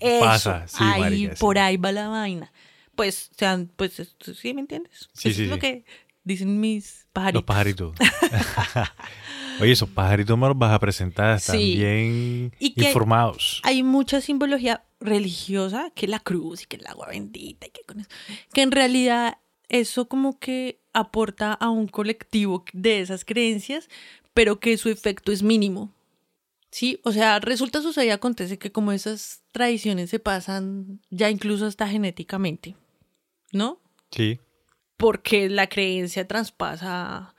eso, 0.00 0.24
pasa, 0.24 0.68
sí, 0.68 0.76
ahí, 0.80 1.00
marica, 1.00 1.34
sí. 1.34 1.40
por 1.40 1.58
ahí 1.58 1.78
va 1.78 1.92
la 1.92 2.08
vaina. 2.08 2.52
Pues, 2.96 3.30
sean, 3.36 3.70
pues, 3.76 4.02
¿sí 4.40 4.54
me 4.54 4.62
entiendes? 4.62 5.08
Sí, 5.12 5.28
Eso 5.28 5.36
sí, 5.36 5.44
es 5.44 5.50
lo 5.50 5.58
que 5.58 5.84
dicen 6.24 6.58
mis 6.58 7.06
pajaritos. 7.12 7.40
Los 7.42 7.44
pajaritos. 7.46 7.94
Oye, 9.60 9.72
esos 9.72 9.88
pajaritos 9.88 10.36
me 10.38 10.48
los 10.48 10.58
vas 10.58 10.72
a 10.72 10.78
presentar. 10.78 11.36
Están 11.36 11.56
Sí. 11.58 11.76
bien 11.76 12.52
Y 12.58 12.74
que- 12.74 12.84
informados. 12.88 13.60
hay 13.64 13.82
mucha 13.82 14.20
simbología 14.20 14.84
religiosa, 15.00 15.90
que 15.94 16.06
la 16.08 16.20
cruz 16.20 16.62
y 16.62 16.66
que 16.66 16.76
el 16.76 16.86
agua 16.86 17.08
bendita 17.08 17.66
y 17.66 17.70
que 17.70 17.82
con 17.86 18.00
eso, 18.00 18.08
que 18.52 18.62
en 18.62 18.72
realidad 18.72 19.38
eso 19.68 20.08
como 20.08 20.38
que 20.38 20.80
aporta 20.92 21.52
a 21.52 21.70
un 21.70 21.86
colectivo 21.88 22.64
de 22.72 23.00
esas 23.00 23.24
creencias, 23.24 23.88
pero 24.34 24.58
que 24.60 24.76
su 24.78 24.88
efecto 24.88 25.32
es 25.32 25.42
mínimo. 25.42 25.92
Sí, 26.70 27.00
o 27.04 27.12
sea, 27.12 27.38
resulta 27.40 27.80
suceder 27.80 28.08
y 28.08 28.10
acontece 28.10 28.58
que 28.58 28.72
como 28.72 28.92
esas 28.92 29.42
tradiciones 29.52 30.10
se 30.10 30.18
pasan 30.18 31.00
ya 31.10 31.30
incluso 31.30 31.64
hasta 31.66 31.88
genéticamente, 31.88 32.74
¿no? 33.52 33.80
Sí. 34.10 34.40
Porque 34.96 35.48
la 35.48 35.68
creencia 35.68 36.26
traspasa 36.26 37.34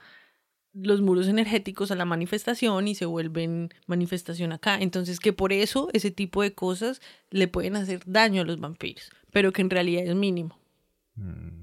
los 0.74 1.00
muros 1.00 1.26
energéticos 1.26 1.90
a 1.90 1.96
la 1.96 2.04
manifestación 2.04 2.86
y 2.86 2.94
se 2.94 3.04
vuelven 3.06 3.70
manifestación 3.86 4.52
acá. 4.52 4.78
Entonces 4.80 5.18
que 5.18 5.32
por 5.32 5.52
eso 5.52 5.88
ese 5.92 6.10
tipo 6.10 6.42
de 6.42 6.52
cosas 6.54 7.00
le 7.30 7.48
pueden 7.48 7.74
hacer 7.74 8.00
daño 8.06 8.42
a 8.42 8.44
los 8.44 8.60
vampiros, 8.60 9.10
pero 9.32 9.52
que 9.52 9.62
en 9.62 9.70
realidad 9.70 10.04
es 10.04 10.14
mínimo. 10.14 10.58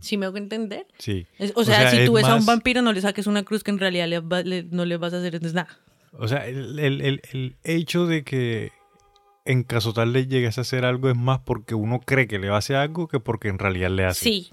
¿Sí 0.01 0.17
me 0.17 0.25
hago 0.25 0.35
entender? 0.35 0.85
Sí. 0.97 1.25
Es- 1.39 1.53
o, 1.55 1.61
O 1.61 1.63
sea, 1.63 1.89
sea, 1.89 1.91
si 1.91 2.05
tú 2.05 2.13
ves 2.13 2.25
a 2.25 2.35
un 2.35 2.45
vampiro, 2.45 2.81
no 2.81 2.91
le 2.91 2.99
saques 2.99 3.25
una 3.25 3.43
cruz 3.43 3.63
que 3.63 3.71
en 3.71 3.79
realidad 3.79 4.07
le 4.09 4.19
va- 4.19 4.41
le- 4.41 4.63
no 4.63 4.83
le 4.83 4.97
vas 4.97 5.13
a 5.13 5.19
hacer 5.19 5.41
nada. 5.41 5.69
O 6.11 6.27
sea, 6.27 6.45
el, 6.45 6.77
el- 6.77 6.99
el- 7.01 7.21
el 7.31 7.55
hecho 7.63 8.05
de 8.05 8.25
que 8.25 8.73
en 9.45 9.63
caso 9.63 9.93
tal 9.93 10.11
le 10.13 10.27
llegues 10.27 10.57
a 10.57 10.61
hacer 10.61 10.83
algo 10.85 11.09
es 11.09 11.15
más 11.15 11.39
porque 11.39 11.75
uno 11.75 11.99
cree 12.01 12.27
que 12.27 12.39
le 12.39 12.49
va 12.49 12.55
a 12.55 12.59
hacer 12.59 12.75
algo 12.77 13.07
que 13.07 13.19
porque 13.19 13.47
en 13.47 13.59
realidad 13.59 13.89
le 13.91 14.05
hace. 14.05 14.23
Sí, 14.23 14.51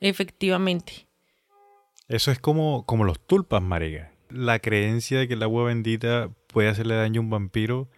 efectivamente. 0.00 1.06
Eso 2.08 2.30
es 2.30 2.38
como, 2.38 2.84
como 2.86 3.04
los 3.04 3.20
tulpas, 3.20 3.62
marica. 3.62 4.12
La 4.30 4.58
creencia 4.58 5.18
de 5.18 5.28
que 5.28 5.34
el 5.34 5.42
agua 5.42 5.64
bendita 5.64 6.30
puede 6.48 6.68
hacerle 6.68 6.94
daño 6.94 7.20
a 7.20 7.24
un 7.24 7.30
vampiro, 7.30 7.88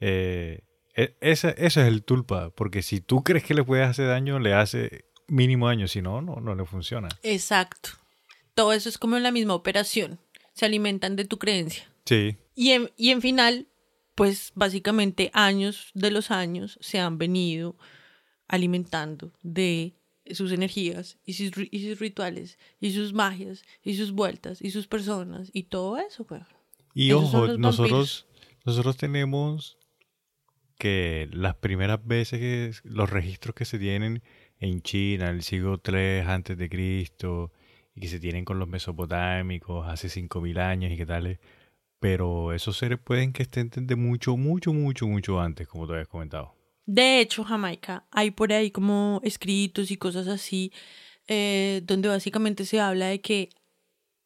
eh, 0.00 0.60
e- 0.94 1.16
esa- 1.20 1.50
eso 1.50 1.80
es 1.80 1.88
el 1.88 2.02
tulpa. 2.04 2.50
Porque 2.50 2.82
si 2.82 3.00
tú 3.00 3.22
crees 3.22 3.44
que 3.44 3.54
le 3.54 3.64
puedes 3.64 3.86
hacer 3.88 4.08
daño, 4.08 4.38
le 4.38 4.52
hace 4.54 5.04
mínimo 5.28 5.68
daño. 5.68 5.88
Si 5.88 6.02
no, 6.02 6.20
no, 6.20 6.36
no 6.36 6.54
le 6.54 6.64
funciona. 6.66 7.08
Exacto. 7.22 7.90
Todo 8.54 8.72
eso 8.72 8.88
es 8.88 8.98
como 8.98 9.18
la 9.18 9.30
misma 9.32 9.54
operación. 9.54 10.18
Se 10.52 10.66
alimentan 10.66 11.16
de 11.16 11.24
tu 11.24 11.38
creencia. 11.38 11.84
Sí, 12.04 12.36
Y 12.54 12.70
en, 12.72 12.90
y 12.96 13.10
en 13.10 13.22
final, 13.22 13.66
pues 14.14 14.52
básicamente 14.54 15.30
años 15.32 15.90
de 15.94 16.10
los 16.10 16.30
años 16.30 16.78
se 16.80 16.98
han 17.00 17.18
venido 17.18 17.76
alimentando 18.48 19.32
de 19.42 19.94
sus 20.32 20.52
energías 20.52 21.18
y 21.24 21.34
sus, 21.34 21.50
ri- 21.52 21.68
y 21.70 21.88
sus 21.88 21.98
rituales 21.98 22.58
y 22.80 22.92
sus 22.92 23.12
magias 23.12 23.62
y 23.82 23.94
sus 23.96 24.12
vueltas 24.12 24.62
y 24.62 24.70
sus 24.70 24.86
personas 24.86 25.50
y 25.52 25.64
todo 25.64 25.98
eso, 25.98 26.24
pues. 26.26 26.42
Y 26.94 27.10
Esos 27.10 27.34
ojo, 27.34 27.56
nosotros, 27.58 28.26
nosotros 28.64 28.96
tenemos 28.96 29.78
que 30.78 31.28
las 31.32 31.56
primeras 31.56 32.04
veces 32.04 32.38
que 32.40 32.72
los 32.88 33.10
registros 33.10 33.54
que 33.54 33.64
se 33.64 33.78
tienen 33.78 34.22
en 34.58 34.82
China, 34.82 35.30
el 35.30 35.42
siglo 35.42 35.80
III 35.84 36.20
antes 36.26 36.56
de 36.58 36.68
Cristo, 36.68 37.52
y 37.94 38.00
que 38.00 38.08
se 38.08 38.18
tienen 38.20 38.44
con 38.44 38.58
los 38.58 38.68
mesopotámicos 38.68 39.86
hace 39.88 40.08
5000 40.08 40.58
años 40.58 40.92
y 40.92 40.96
qué 40.96 41.06
tal, 41.06 41.38
pero 42.04 42.52
esos 42.52 42.76
seres 42.76 42.98
pueden 43.02 43.32
que 43.32 43.44
estén 43.44 43.70
de 43.70 43.96
mucho, 43.96 44.36
mucho, 44.36 44.74
mucho, 44.74 45.06
mucho 45.06 45.40
antes, 45.40 45.66
como 45.66 45.86
te 45.86 45.94
habías 45.94 46.06
comentado. 46.06 46.54
De 46.84 47.18
hecho, 47.18 47.44
Jamaica, 47.44 48.06
hay 48.10 48.30
por 48.30 48.52
ahí 48.52 48.70
como 48.70 49.22
escritos 49.24 49.90
y 49.90 49.96
cosas 49.96 50.28
así, 50.28 50.70
eh, 51.28 51.80
donde 51.84 52.10
básicamente 52.10 52.66
se 52.66 52.78
habla 52.78 53.06
de 53.06 53.22
que 53.22 53.48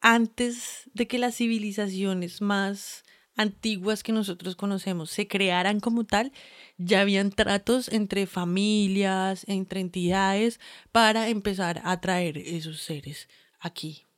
antes 0.01 0.89
de 0.93 1.07
que 1.07 1.19
las 1.19 1.37
civilizaciones 1.37 2.41
más 2.41 3.05
antiguas 3.37 4.03
que 4.03 4.11
nosotros 4.11 4.57
conocemos 4.57 5.09
se 5.09 5.29
crearan 5.29 5.79
como 5.79 6.03
tal, 6.03 6.33
ya 6.77 6.99
habían 6.99 7.29
tratos 7.29 7.87
entre 7.87 8.27
familias, 8.27 9.45
entre 9.47 9.79
entidades, 9.79 10.59
para 10.91 11.29
empezar 11.29 11.79
a 11.85 12.01
traer 12.01 12.39
esos 12.39 12.81
seres 12.81 13.29
aquí. 13.57 14.08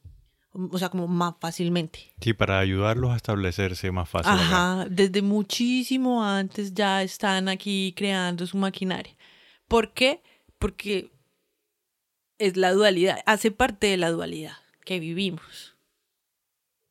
O 0.54 0.78
sea, 0.78 0.89
como 0.89 1.08
más 1.08 1.36
fácilmente. 1.39 2.12
Sí, 2.20 2.34
para 2.34 2.60
ayudarlos 2.60 3.12
a 3.12 3.16
establecerse 3.16 3.91
más 3.91 4.10
fácil. 4.10 4.32
acá. 4.34 4.41
Ajá, 4.43 4.86
desde 4.89 5.22
muchísimo 5.22 6.24
antes 6.26 6.74
ya 6.74 7.04
están 7.04 7.47
aquí 7.47 7.93
creando 7.95 8.45
su 8.45 8.58
maquinaria. 8.58 9.16
¿Por 9.68 9.93
qué? 9.93 10.22
Porque 10.60 11.12
es 12.38 12.58
la 12.58 12.74
dualidad, 12.74 13.20
hace 13.26 13.52
parte 13.52 13.88
de 13.88 13.97
la 13.97 14.10
dualidad 14.12 14.58
que 14.84 14.99
vivimos. 14.99 15.76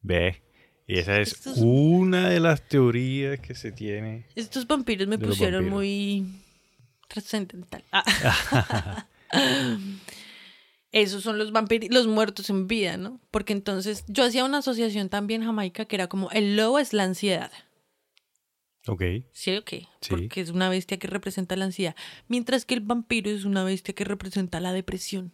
Ve. 0.01 0.43
Y 0.87 0.99
esa 0.99 1.21
es 1.21 1.47
una 1.57 2.31
de 2.31 2.41
las 2.41 2.67
teorías 2.67 3.39
que 3.39 3.55
se 3.55 3.71
tiene. 3.71 4.27
Estos 4.35 4.67
vampiros 4.67 5.07
me 5.07 5.19
pusieron 5.19 5.71
vampiros. 5.71 5.79
muy 5.79 6.27
trascendental. 7.09 7.85
Ah. 7.93 9.07
Esos 10.93 11.23
son 11.23 11.39
los 11.39 11.53
vampiros, 11.53 11.89
los 11.91 12.07
muertos 12.09 12.51
en 12.51 12.67
vida, 12.67 12.97
¿no? 12.97 13.21
Porque 13.31 13.53
entonces 13.53 14.05
yo 14.09 14.25
hacía 14.25 14.45
una 14.45 14.59
asociación 14.59 15.09
también 15.09 15.45
jamaica 15.45 15.85
que 15.85 15.97
era 15.97 16.09
como 16.09 16.31
el 16.33 16.57
lobo 16.57 16.79
es 16.81 16.93
la 16.93 17.05
ansiedad. 17.05 17.53
Ok. 18.87 19.03
¿Sí 19.33 19.57
o 19.57 19.65
qué? 19.65 19.87
Sí. 20.01 20.11
Porque 20.11 20.41
es 20.41 20.51
una 20.51 20.69
bestia 20.69 20.99
que 20.99 21.07
representa 21.07 21.55
la 21.55 21.67
ansiedad. 21.67 21.95
Mientras 22.29 22.65
que 22.65 22.75
el 22.75 22.81
vampiro 22.81 23.31
es 23.31 23.45
una 23.45 23.63
bestia 23.63 23.95
que 23.95 24.05
representa 24.05 24.59
la 24.59 24.73
depresión. 24.73 25.33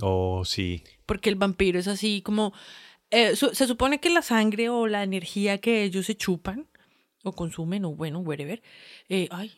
Oh, 0.00 0.44
sí. 0.44 0.82
Porque 1.04 1.28
el 1.30 1.36
vampiro 1.36 1.78
es 1.78 1.88
así 1.88 2.22
como... 2.22 2.52
eh, 3.10 3.36
su- 3.36 3.54
se 3.54 3.66
supone 3.66 4.00
que 4.00 4.08
la 4.08 4.22
sangre 4.22 4.68
o 4.70 4.86
la 4.86 5.02
energía 5.02 5.58
que 5.58 5.82
ellos 5.84 6.06
se 6.06 6.16
chupan 6.16 6.68
o 7.22 7.32
consumen 7.32 7.84
o 7.84 7.90
bueno, 7.94 8.20
whatever. 8.20 8.62
eh, 9.08 9.28
ay, 9.30 9.52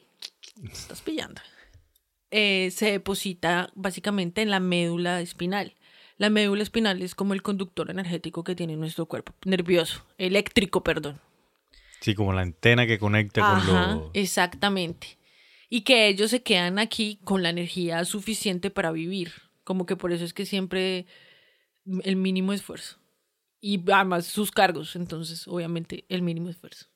te 0.60 0.72
estás 0.72 1.00
pillando. 1.02 1.40
Eh, 2.30 2.70
se 2.72 2.90
deposita 2.90 3.70
básicamente 3.74 4.42
en 4.42 4.50
la 4.50 4.60
médula 4.60 5.20
espinal. 5.20 5.74
La 6.18 6.30
médula 6.30 6.62
espinal 6.62 7.02
es 7.02 7.14
como 7.14 7.34
el 7.34 7.42
conductor 7.42 7.90
energético 7.90 8.42
que 8.42 8.54
tiene 8.54 8.76
nuestro 8.76 9.06
cuerpo. 9.06 9.34
Nervioso, 9.44 10.04
eléctrico, 10.18 10.82
perdón. 10.82 11.20
Sí, 12.00 12.14
como 12.14 12.32
la 12.32 12.42
antena 12.42 12.86
que 12.86 12.98
conecta 12.98 13.42
con 13.42 13.66
lo... 13.66 14.10
exactamente. 14.14 15.18
Y 15.68 15.82
que 15.82 16.08
ellos 16.08 16.30
se 16.30 16.42
quedan 16.42 16.78
aquí 16.78 17.18
con 17.24 17.42
la 17.42 17.50
energía 17.50 18.04
suficiente 18.04 18.70
para 18.70 18.92
vivir. 18.92 19.32
Como 19.64 19.84
que 19.84 19.96
por 19.96 20.12
eso 20.12 20.24
es 20.24 20.32
que 20.32 20.46
siempre 20.46 21.06
el 22.02 22.16
mínimo 22.16 22.52
esfuerzo. 22.52 22.98
Y 23.60 23.82
además 23.90 24.26
sus 24.26 24.50
cargos, 24.50 24.96
entonces 24.96 25.46
obviamente 25.48 26.04
el 26.08 26.22
mínimo 26.22 26.48
esfuerzo. 26.48 26.86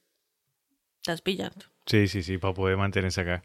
Estás 0.99 1.23
pillando. 1.23 1.67
Sí, 1.87 2.07
sí, 2.09 2.23
sí, 2.23 2.39
para 2.39 2.55
poder 2.55 2.77
mantenerse 2.77 3.23
acá. 3.23 3.43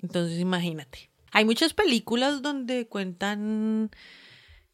Entonces 0.00 0.38
imagínate. 0.38 1.10
Hay 1.32 1.44
muchas 1.44 1.74
películas 1.74 2.42
donde 2.42 2.86
cuentan 2.86 3.90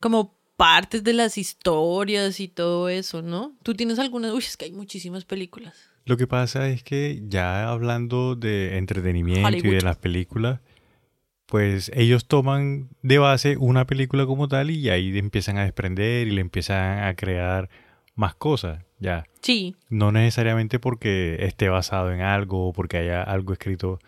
como 0.00 0.38
partes 0.56 1.04
de 1.04 1.12
las 1.12 1.38
historias 1.38 2.40
y 2.40 2.48
todo 2.48 2.88
eso, 2.88 3.22
¿no? 3.22 3.56
Tú 3.62 3.74
tienes 3.74 3.98
algunas... 3.98 4.32
Uy, 4.32 4.40
es 4.40 4.56
que 4.56 4.66
hay 4.66 4.72
muchísimas 4.72 5.24
películas. 5.24 5.88
Lo 6.04 6.16
que 6.16 6.26
pasa 6.26 6.68
es 6.68 6.82
que 6.82 7.22
ya 7.28 7.68
hablando 7.68 8.34
de 8.34 8.76
entretenimiento 8.78 9.56
y 9.56 9.70
de 9.70 9.82
las 9.82 9.98
películas, 9.98 10.60
pues 11.46 11.90
ellos 11.94 12.26
toman 12.26 12.88
de 13.02 13.18
base 13.18 13.56
una 13.56 13.86
película 13.86 14.26
como 14.26 14.48
tal 14.48 14.70
y 14.70 14.88
ahí 14.90 15.16
empiezan 15.16 15.58
a 15.58 15.64
desprender 15.64 16.26
y 16.26 16.32
le 16.32 16.40
empiezan 16.40 17.04
a 17.04 17.14
crear 17.14 17.70
más 18.14 18.34
cosas, 18.34 18.84
ya. 18.98 19.24
Sí, 19.42 19.76
No 19.88 20.10
necesariamente 20.10 20.78
porque 20.80 21.36
esté 21.40 21.68
basado 21.68 22.12
en 22.12 22.20
algo 22.20 22.68
o 22.68 22.72
porque 22.72 22.96
haya 22.96 23.22
algo 23.22 23.52
escrito 23.52 24.00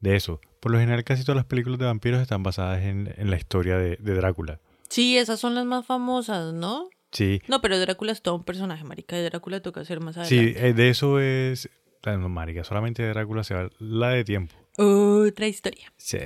de 0.00 0.16
eso. 0.16 0.40
Por 0.64 0.72
lo 0.72 0.78
general 0.78 1.04
casi 1.04 1.24
todas 1.24 1.36
las 1.36 1.44
películas 1.44 1.78
de 1.78 1.84
vampiros 1.84 2.22
están 2.22 2.42
basadas 2.42 2.82
en, 2.84 3.12
en 3.18 3.28
la 3.28 3.36
historia 3.36 3.76
de, 3.76 3.98
de 4.00 4.14
Drácula. 4.14 4.60
sí, 4.88 5.18
esas 5.18 5.38
son 5.38 5.54
las 5.54 5.66
más 5.66 5.84
famosas, 5.84 6.54
¿no? 6.54 6.88
Sí, 7.12 7.42
No, 7.48 7.60
pero 7.60 7.78
Drácula 7.78 8.12
es 8.12 8.22
todo 8.22 8.36
un 8.36 8.44
personaje, 8.44 8.82
marica. 8.82 9.14
De 9.14 9.24
Drácula 9.24 9.60
toca 9.60 9.82
hacer 9.82 10.00
más 10.00 10.14
sí, 10.26 10.38
adelante. 10.38 10.68
eh, 10.68 10.72
de 10.72 10.88
eso 10.88 11.20
es... 11.20 11.68
No, 12.06 12.30
marica, 12.30 12.64
solamente 12.64 13.02
de 13.02 13.10
Drácula 13.10 13.44
se 13.44 13.52
va 13.54 13.68
la 13.78 14.08
de 14.08 14.24
tiempo. 14.24 14.54
Otra 14.78 15.46
historia. 15.46 15.92
Sí. 15.98 16.18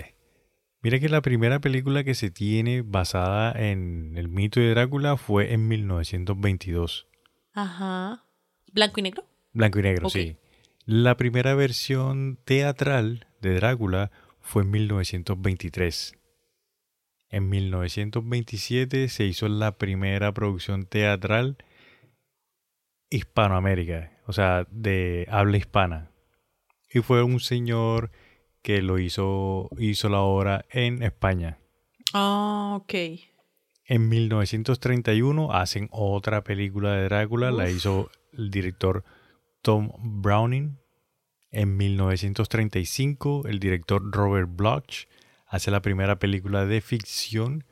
Mira 0.83 1.01
que 1.01 1.09
la 1.09 1.21
primera 1.21 1.59
película 1.59 2.05
que 2.05 2.15
se 2.15 2.31
tiene 2.31 2.83
basada 2.83 3.51
en 3.53 4.17
el 4.17 4.29
mito 4.29 4.61
de 4.61 4.71
Drácula 4.71 5.17
fue 5.17 5.53
en 5.53 5.67
1922. 5.67 7.09
Ajá. 7.55 8.25
¿Blanco 8.73 9.01
y 9.01 9.03
negro? 9.03 9.25
Blanco 9.53 9.81
y 9.81 9.83
negro, 9.83 10.09
sí. 10.11 10.37
La 10.85 11.17
primera 11.17 11.55
versión 11.55 12.39
teatral 12.45 13.27
de 13.41 13.55
Drácula 13.55 14.11
fue 14.49 14.63
en 14.63 14.71
1923. 14.71 16.15
En 17.29 17.51
1927 17.51 19.09
se 19.11 19.25
hizo 19.25 19.47
la 19.47 19.77
primera 19.77 20.33
producción 20.33 20.87
teatral 20.87 21.59
hispanoamérica, 23.11 24.11
o 24.27 24.33
sea, 24.33 24.67
de 24.71 25.27
habla 25.31 25.59
hispana. 25.59 26.11
Y 26.91 27.01
fue 27.01 27.23
un 27.23 27.41
señor 27.41 28.11
que 28.63 28.81
lo 28.81 28.99
hizo, 28.99 29.69
hizo 29.79 30.09
la 30.09 30.21
obra 30.21 30.65
en 30.71 31.03
España. 31.03 31.59
Ah, 32.15 32.79
ok. 32.81 32.95
En 33.85 34.09
1931 34.09 35.53
hacen 35.53 35.89
otra 35.93 36.43
película 36.43 36.95
de 36.95 37.05
Drácula, 37.05 37.51
la 37.51 37.69
hizo 37.69 38.11
el 38.33 38.51
director 38.51 39.05
Tom 39.61 39.93
Browning. 40.23 40.79
En 41.51 41.77
1935 41.77 43.45
el 43.47 43.59
director 43.59 44.03
Robert 44.11 44.49
Bloch 44.51 45.07
hace 45.47 45.71
la 45.71 45.81
primera 45.81 46.19
película 46.19 46.67
de 46.67 46.81
ficción 46.81 47.65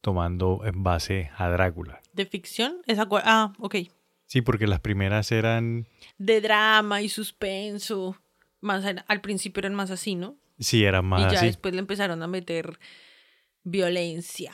tomando 0.00 0.62
en 0.64 0.82
base 0.82 1.30
a 1.36 1.48
Drácula. 1.48 2.00
¿De 2.12 2.26
ficción? 2.26 2.78
Esa 2.86 3.08
ah, 3.24 3.52
ok. 3.58 3.76
Sí, 4.26 4.42
porque 4.42 4.66
las 4.66 4.80
primeras 4.80 5.32
eran, 5.32 5.86
De 6.18 6.40
drama 6.40 7.02
y 7.02 7.08
suspenso. 7.08 8.16
Más 8.60 8.84
al, 8.84 9.20
principio 9.20 9.60
eran 9.60 9.74
más 9.74 9.90
así, 9.90 10.14
¿no? 10.14 10.36
sí, 10.58 10.84
eran 10.84 11.04
más 11.04 11.20
y 11.20 11.24
ya 11.24 11.38
así. 11.38 11.46
después 11.46 11.74
le 11.74 11.80
empezaron 11.80 12.22
a 12.22 12.28
meter 12.28 12.78
violencia 13.64 14.52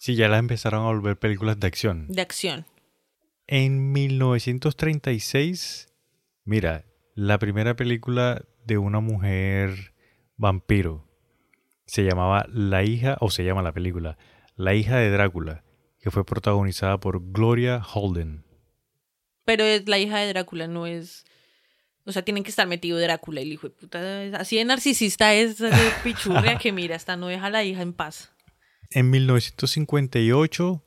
Sí, 0.00 0.14
ya 0.14 0.28
las 0.28 0.38
empezaron 0.38 0.82
a 0.82 0.86
volver 0.86 1.18
películas 1.18 1.60
de 1.60 1.66
acción. 1.66 2.06
de 2.08 2.22
acción. 2.22 2.64
En 3.46 3.92
1936, 3.92 5.88
mira, 6.44 6.86
la 7.20 7.38
primera 7.38 7.76
película 7.76 8.46
de 8.64 8.78
una 8.78 9.00
mujer 9.00 9.92
vampiro 10.38 11.06
se 11.84 12.02
llamaba 12.02 12.46
La 12.48 12.82
hija, 12.82 13.18
o 13.20 13.30
se 13.30 13.44
llama 13.44 13.60
la 13.60 13.72
película, 13.72 14.16
La 14.56 14.72
hija 14.72 14.96
de 14.96 15.10
Drácula, 15.10 15.62
que 15.98 16.10
fue 16.10 16.24
protagonizada 16.24 16.98
por 16.98 17.30
Gloria 17.30 17.82
Holden. 17.84 18.46
Pero 19.44 19.64
es 19.64 19.86
la 19.86 19.98
hija 19.98 20.16
de 20.16 20.28
Drácula, 20.28 20.66
no 20.66 20.86
es. 20.86 21.26
O 22.06 22.12
sea, 22.12 22.22
tienen 22.22 22.42
que 22.42 22.48
estar 22.48 22.66
metido 22.66 22.98
Drácula 22.98 23.42
y 23.42 23.44
el 23.44 23.52
hijo 23.52 23.68
de 23.68 23.74
puta. 23.74 24.22
Así 24.38 24.56
de 24.56 24.64
narcisista 24.64 25.34
es 25.34 25.58
de 25.58 25.70
pichurria 26.02 26.56
que 26.56 26.72
mira, 26.72 26.96
hasta 26.96 27.18
no 27.18 27.26
deja 27.26 27.48
a 27.48 27.50
la 27.50 27.62
hija 27.64 27.82
en 27.82 27.92
paz. 27.92 28.32
En 28.92 29.10
1958, 29.10 30.82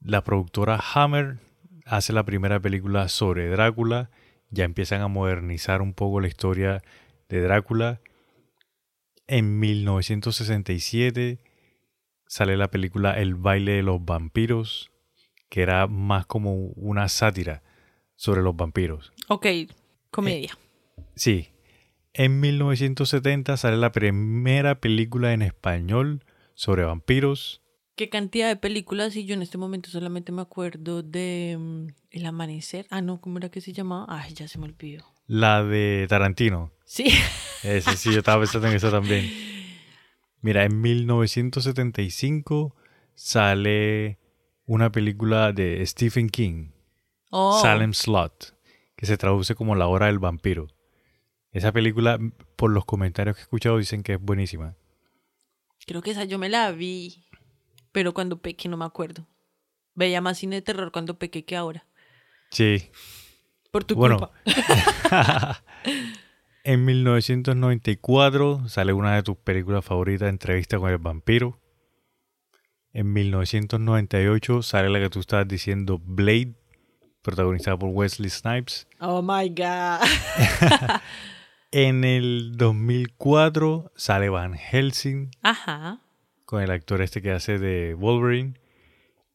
la 0.00 0.22
productora 0.24 0.78
Hammer 0.92 1.38
hace 1.86 2.12
la 2.12 2.26
primera 2.26 2.60
película 2.60 3.08
sobre 3.08 3.48
Drácula. 3.48 4.10
Ya 4.50 4.64
empiezan 4.64 5.02
a 5.02 5.08
modernizar 5.08 5.82
un 5.82 5.94
poco 5.94 6.20
la 6.20 6.28
historia 6.28 6.82
de 7.28 7.42
Drácula. 7.42 8.00
En 9.26 9.58
1967 9.58 11.38
sale 12.26 12.56
la 12.56 12.70
película 12.70 13.18
El 13.18 13.34
baile 13.34 13.72
de 13.72 13.82
los 13.82 14.04
vampiros, 14.04 14.90
que 15.48 15.62
era 15.62 15.86
más 15.86 16.26
como 16.26 16.54
una 16.54 17.08
sátira 17.08 17.62
sobre 18.16 18.42
los 18.42 18.56
vampiros. 18.56 19.12
Ok, 19.28 19.46
comedia. 20.10 20.56
Sí. 21.14 21.48
En 22.14 22.40
1970 22.40 23.56
sale 23.56 23.76
la 23.76 23.92
primera 23.92 24.80
película 24.80 25.32
en 25.32 25.42
español 25.42 26.24
sobre 26.54 26.84
vampiros. 26.84 27.62
¿Qué 27.98 28.08
cantidad 28.08 28.46
de 28.46 28.54
películas? 28.54 29.16
Y 29.16 29.24
yo 29.24 29.34
en 29.34 29.42
este 29.42 29.58
momento 29.58 29.90
solamente 29.90 30.30
me 30.30 30.40
acuerdo 30.40 31.02
de 31.02 31.56
mm, 31.58 31.86
El 32.12 32.26
Amanecer. 32.26 32.86
Ah, 32.90 33.02
no, 33.02 33.20
¿cómo 33.20 33.38
era 33.38 33.48
que 33.48 33.60
se 33.60 33.72
llamaba? 33.72 34.06
Ay, 34.08 34.34
ya 34.34 34.46
se 34.46 34.56
me 34.56 34.66
olvidó. 34.66 35.04
La 35.26 35.64
de 35.64 36.06
Tarantino. 36.08 36.70
Sí. 36.84 37.06
Ese 37.64 37.96
sí, 37.96 38.12
yo 38.12 38.20
estaba 38.20 38.40
pensando 38.40 38.68
en 38.68 38.76
eso 38.76 38.92
también. 38.92 39.28
Mira, 40.42 40.64
en 40.64 40.80
1975 40.80 42.76
sale 43.16 44.20
una 44.64 44.92
película 44.92 45.52
de 45.52 45.84
Stephen 45.84 46.28
King, 46.28 46.70
Oh, 47.30 47.60
Salem 47.60 47.94
Slot, 47.94 48.54
que 48.94 49.06
se 49.06 49.18
traduce 49.18 49.56
como 49.56 49.74
La 49.74 49.88
Hora 49.88 50.06
del 50.06 50.20
Vampiro. 50.20 50.68
Esa 51.50 51.72
película, 51.72 52.16
por 52.54 52.70
los 52.70 52.84
comentarios 52.84 53.34
que 53.34 53.40
he 53.40 53.42
escuchado, 53.42 53.76
dicen 53.76 54.04
que 54.04 54.12
es 54.12 54.20
buenísima. 54.20 54.76
creo 55.84 56.00
que 56.00 56.12
esa 56.12 56.22
yo 56.22 56.38
me 56.38 56.48
la 56.48 56.70
vi. 56.70 57.24
Pero 57.98 58.14
cuando 58.14 58.38
pequé 58.40 58.68
no 58.68 58.76
me 58.76 58.84
acuerdo. 58.84 59.26
Veía 59.96 60.20
más 60.20 60.38
cine 60.38 60.54
de 60.54 60.62
terror 60.62 60.92
cuando 60.92 61.18
pequé 61.18 61.44
que 61.44 61.56
ahora. 61.56 61.84
Sí. 62.52 62.92
Por 63.72 63.82
tu 63.82 63.96
Bueno. 63.96 64.18
culpa. 64.18 64.32
En 66.62 66.84
1994 66.84 68.68
sale 68.68 68.92
una 68.92 69.16
de 69.16 69.24
tus 69.24 69.36
películas 69.38 69.84
favoritas, 69.84 70.28
Entrevista 70.28 70.78
con 70.78 70.92
el 70.92 70.98
vampiro. 70.98 71.60
En 72.92 73.12
1998 73.12 74.62
sale 74.62 74.90
la 74.90 75.00
que 75.00 75.10
tú 75.10 75.18
estabas 75.18 75.48
diciendo, 75.48 75.98
Blade, 76.00 76.54
protagonizada 77.22 77.76
por 77.80 77.88
Wesley 77.88 78.30
Snipes. 78.30 78.86
Oh 79.00 79.22
my 79.22 79.48
God. 79.48 80.06
En 81.72 82.04
el 82.04 82.52
2004 82.56 83.90
sale 83.96 84.28
Van 84.28 84.54
Helsing 84.54 85.32
Ajá. 85.42 86.00
Con 86.48 86.62
el 86.62 86.70
actor 86.70 87.02
este 87.02 87.20
que 87.20 87.30
hace 87.30 87.58
de 87.58 87.92
Wolverine. 87.92 88.54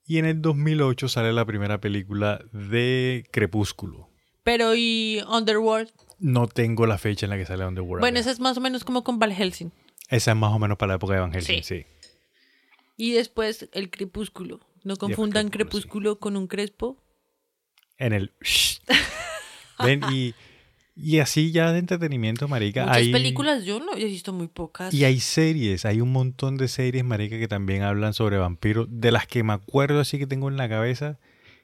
Y 0.04 0.18
en 0.18 0.26
el 0.26 0.42
2008 0.42 1.08
sale 1.08 1.32
la 1.32 1.46
primera 1.46 1.80
película 1.80 2.44
de 2.52 3.24
Crepúsculo. 3.32 4.10
Pero 4.42 4.74
y 4.74 5.22
Underworld. 5.30 5.92
No 6.18 6.48
tengo 6.48 6.88
la 6.88 6.98
fecha 6.98 7.28
en 7.28 7.30
la 7.30 7.38
que 7.38 7.46
sale 7.46 7.68
Underworld. 7.68 8.02
Bueno, 8.02 8.18
esa 8.18 8.32
es 8.32 8.40
más 8.40 8.58
o 8.58 8.62
menos 8.62 8.84
como 8.84 9.04
con 9.04 9.20
Val 9.20 9.32
Helsing. 9.32 9.72
Esa 10.10 10.32
es 10.32 10.38
más 10.38 10.54
o 10.54 10.58
menos 10.58 10.76
para 10.80 10.94
la 10.94 10.96
época 10.96 11.14
de 11.14 11.20
Van 11.20 11.32
Helsing, 11.32 11.62
sí. 11.62 11.86
Y 12.98 13.12
después 13.12 13.70
el 13.74 13.92
crepúsculo. 13.92 14.62
No 14.84 14.96
confundan 14.96 15.50
Crepúsculo, 15.50 16.16
crepúsculo 16.16 16.20
con 16.20 16.36
un 16.36 16.48
crespo. 16.48 16.98
En 18.00 18.14
el... 18.14 18.32
Ven, 19.84 20.02
y, 20.12 20.34
y 20.96 21.20
así 21.20 21.52
ya 21.52 21.72
de 21.72 21.80
entretenimiento, 21.80 22.48
marica. 22.48 22.84
Muchas 22.84 22.98
hay, 22.98 23.12
películas 23.12 23.66
yo 23.66 23.80
no 23.80 23.96
he 23.96 24.06
visto 24.06 24.32
muy 24.32 24.48
pocas. 24.48 24.94
Y 24.94 25.06
hay 25.06 25.20
series, 25.20 25.86
hay 25.86 26.02
un 26.02 26.12
montón 26.12 26.58
de 26.58 26.68
series, 26.68 27.04
marica, 27.04 27.40
que 27.40 27.48
también 27.48 27.82
hablan 27.82 28.14
sobre 28.14 28.38
vampiros. 28.38 28.88
De 28.90 29.12
las 29.12 29.26
que 29.26 29.44
me 29.44 29.54
acuerdo 29.54 30.00
así 30.00 30.20
que 30.20 30.28
tengo 30.28 30.50
en 30.50 30.58
la 30.58 30.70
cabeza, 30.70 31.18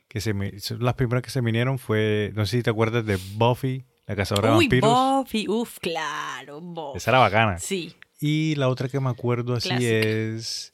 que 0.07 0.19
se 0.19 0.33
me, 0.33 0.53
las 0.79 0.95
primeras 0.95 1.23
que 1.23 1.29
se 1.29 1.41
vinieron 1.41 1.77
fue, 1.77 2.31
no 2.35 2.45
sé 2.45 2.57
si 2.57 2.63
te 2.63 2.71
acuerdas 2.71 3.05
de 3.05 3.19
Buffy, 3.35 3.85
la 4.07 4.15
cazadora 4.15 4.49
de 4.49 4.55
vampiros. 4.55 4.91
Buffy. 4.91 5.47
Uf, 5.47 5.77
claro, 5.79 6.59
Buffy. 6.61 6.97
Esa 6.97 7.11
era 7.11 7.19
bacana. 7.19 7.59
Sí. 7.59 7.95
Y 8.19 8.55
la 8.55 8.67
otra 8.67 8.89
que 8.89 8.99
me 8.99 9.09
acuerdo 9.09 9.53
así 9.53 9.69
Clásica. 9.69 9.91
es 9.91 10.73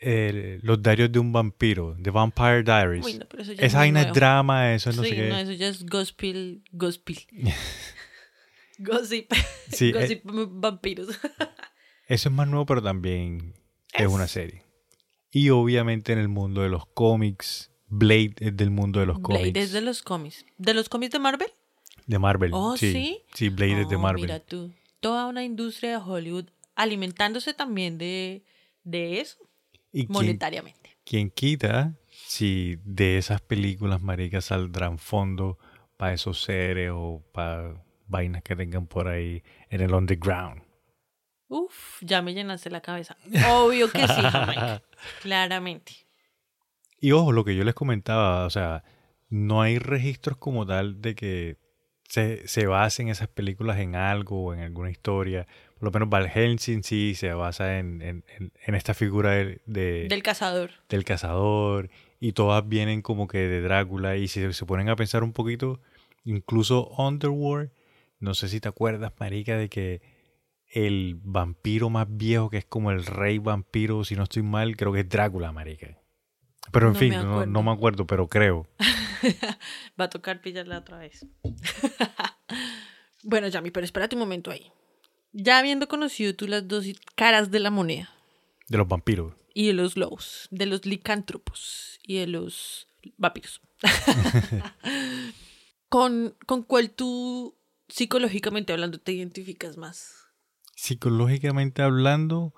Los 0.00 0.82
diarios 0.82 1.10
de 1.10 1.18
un 1.18 1.32
vampiro, 1.32 1.96
The 2.00 2.10
Vampire 2.10 2.62
Diaries. 2.62 3.04
Uy, 3.04 3.14
no, 3.14 3.26
pero 3.28 3.42
eso 3.42 3.52
ya 3.52 3.62
es 3.62 3.68
Esa 3.68 3.78
vaina 3.78 4.02
es 4.02 4.12
drama, 4.12 4.74
eso 4.74 4.90
es 4.90 4.96
no 4.96 5.02
sí, 5.02 5.10
sé 5.10 5.16
qué. 5.16 5.28
no, 5.28 5.38
eso 5.38 5.52
ya 5.52 5.68
es 5.68 5.84
gospel. 5.86 6.62
Gospel. 6.72 7.18
Gossip. 8.78 9.32
Sí, 9.72 9.88
eh, 9.88 9.92
Gossip 9.92 10.20
vampiros. 10.24 11.08
Eso 12.06 12.28
es 12.30 12.34
más 12.34 12.48
nuevo, 12.48 12.64
pero 12.64 12.82
también 12.82 13.54
es, 13.92 14.02
Es. 14.02 14.08
una 14.08 14.28
serie. 14.28 14.62
Y 15.30 15.50
obviamente 15.50 16.12
en 16.12 16.18
el 16.18 16.28
mundo 16.28 16.62
de 16.62 16.70
los 16.70 16.86
cómics, 16.86 17.70
Blade 17.88 18.34
es 18.38 18.56
del 18.56 18.70
mundo 18.70 19.00
de 19.00 19.06
los 19.06 19.20
Blade 19.20 19.40
cómics. 19.40 19.58
es 19.60 19.72
de 19.72 19.80
los 19.82 20.02
cómics. 20.02 20.46
¿De 20.56 20.72
los 20.74 20.88
cómics 20.88 21.12
de 21.12 21.18
Marvel? 21.18 21.50
De 22.06 22.18
Marvel. 22.18 22.52
Oh, 22.54 22.76
¿sí? 22.78 23.20
Sí, 23.34 23.50
Blade 23.50 23.82
es 23.82 23.88
de 23.90 23.98
Marvel. 23.98 24.22
Mira 24.22 24.40
tú. 24.40 24.72
Toda 25.00 25.26
una 25.26 25.44
industria 25.44 25.90
de 25.90 25.96
Hollywood 25.96 26.46
alimentándose 26.74 27.52
también 27.52 27.98
de, 27.98 28.44
de 28.84 29.20
eso 29.20 29.47
y 29.92 30.06
quien, 30.06 30.12
monetariamente. 30.12 30.96
quien 31.04 31.30
quita 31.30 31.94
si 32.10 32.78
de 32.84 33.18
esas 33.18 33.40
películas 33.40 34.02
maricas 34.02 34.46
saldrán 34.46 34.98
fondos 34.98 35.56
para 35.96 36.14
esos 36.14 36.42
seres 36.42 36.90
o 36.94 37.22
para 37.32 37.82
vainas 38.06 38.42
que 38.42 38.56
tengan 38.56 38.86
por 38.86 39.08
ahí 39.08 39.42
en 39.70 39.80
el 39.80 39.94
underground. 39.94 40.62
Uf, 41.48 42.02
ya 42.02 42.20
me 42.20 42.34
llenaste 42.34 42.70
la 42.70 42.80
cabeza. 42.80 43.16
Obvio 43.50 43.90
que 43.90 44.06
sí, 44.06 44.20
Jamaica. 44.20 44.82
Claramente. 45.22 45.92
Y 47.00 47.12
ojo, 47.12 47.32
lo 47.32 47.44
que 47.44 47.56
yo 47.56 47.64
les 47.64 47.74
comentaba, 47.74 48.44
o 48.44 48.50
sea, 48.50 48.84
no 49.30 49.62
hay 49.62 49.78
registros 49.78 50.36
como 50.36 50.66
tal 50.66 51.00
de 51.00 51.14
que 51.14 51.56
se, 52.08 52.46
se 52.46 52.66
basen 52.66 53.08
esas 53.08 53.28
películas 53.28 53.78
en 53.78 53.94
algo 53.94 54.44
o 54.44 54.54
en 54.54 54.60
alguna 54.60 54.90
historia. 54.90 55.46
Por 55.78 55.92
lo 55.94 56.06
menos 56.06 56.30
Helsing 56.30 56.82
sí 56.82 57.14
se 57.14 57.32
basa 57.32 57.78
en, 57.78 58.02
en, 58.02 58.24
en- 58.66 58.74
esta 58.74 58.94
figura 58.94 59.30
de, 59.32 59.60
de- 59.66 60.06
Del 60.08 60.22
cazador. 60.22 60.70
del 60.88 61.04
cazador 61.04 61.90
y 62.20 62.32
todas 62.32 62.68
vienen 62.68 63.00
como 63.02 63.28
que 63.28 63.38
de 63.38 63.60
Drácula 63.60 64.16
y 64.16 64.26
si 64.28 64.52
se 64.52 64.66
ponen 64.66 64.88
a 64.88 64.96
pensar 64.96 65.22
un 65.22 65.32
poquito, 65.32 65.80
incluso 66.24 66.88
Underworld, 66.98 67.70
no 68.18 68.34
sé 68.34 68.48
si 68.48 68.60
te 68.60 68.68
acuerdas, 68.68 69.12
marica, 69.20 69.56
de 69.56 69.68
que 69.68 70.02
el 70.70 71.16
vampiro 71.22 71.88
más 71.90 72.06
viejo 72.10 72.50
que 72.50 72.58
es 72.58 72.64
como 72.64 72.90
el 72.90 73.06
rey 73.06 73.38
vampiro, 73.38 74.04
si 74.04 74.16
no 74.16 74.24
estoy 74.24 74.42
mal, 74.42 74.76
creo 74.76 74.92
que 74.92 75.00
es 75.00 75.08
Drácula, 75.08 75.52
marica. 75.52 75.96
Pero 76.72 76.88
en 76.88 76.92
No 76.94 76.98
fin, 76.98 77.08
me 77.10 77.16
no, 77.22 77.46
no 77.46 77.62
me 77.62 77.70
acuerdo, 77.70 78.06
pero 78.06 78.28
creo. 78.28 78.66
Va 79.98 80.04
a 80.06 80.10
tocar 80.10 80.42
pillarla 80.42 80.78
otra 80.78 80.98
vez. 80.98 81.24
bueno, 83.24 83.48
Yami, 83.48 83.70
pero 83.70 83.84
espérate 83.84 84.16
un 84.16 84.20
momento 84.20 84.50
ahí. 84.50 84.70
Ya 85.32 85.58
habiendo 85.58 85.88
conocido 85.88 86.34
tú 86.34 86.46
las 86.48 86.66
dos 86.66 86.86
caras 87.14 87.50
de 87.50 87.60
la 87.60 87.70
moneda 87.70 88.10
De 88.68 88.78
los 88.78 88.88
vampiros. 88.88 89.34
y 89.54 89.66
de 89.68 89.72
los 89.74 89.96
lobos, 89.96 90.48
de 90.50 90.66
los 90.66 90.86
licántropos 90.86 91.98
y 92.02 92.16
de 92.16 92.26
los 92.26 92.88
vampiros. 93.16 93.60
¿Con, 95.88 96.34
¿Con 96.46 96.62
cuál 96.62 96.90
tú, 96.90 97.56
psicológicamente 97.88 98.72
hablando, 98.72 98.98
te 98.98 99.12
identificas 99.12 99.76
más? 99.76 100.14
Psicológicamente 100.76 101.82
hablando, 101.82 102.54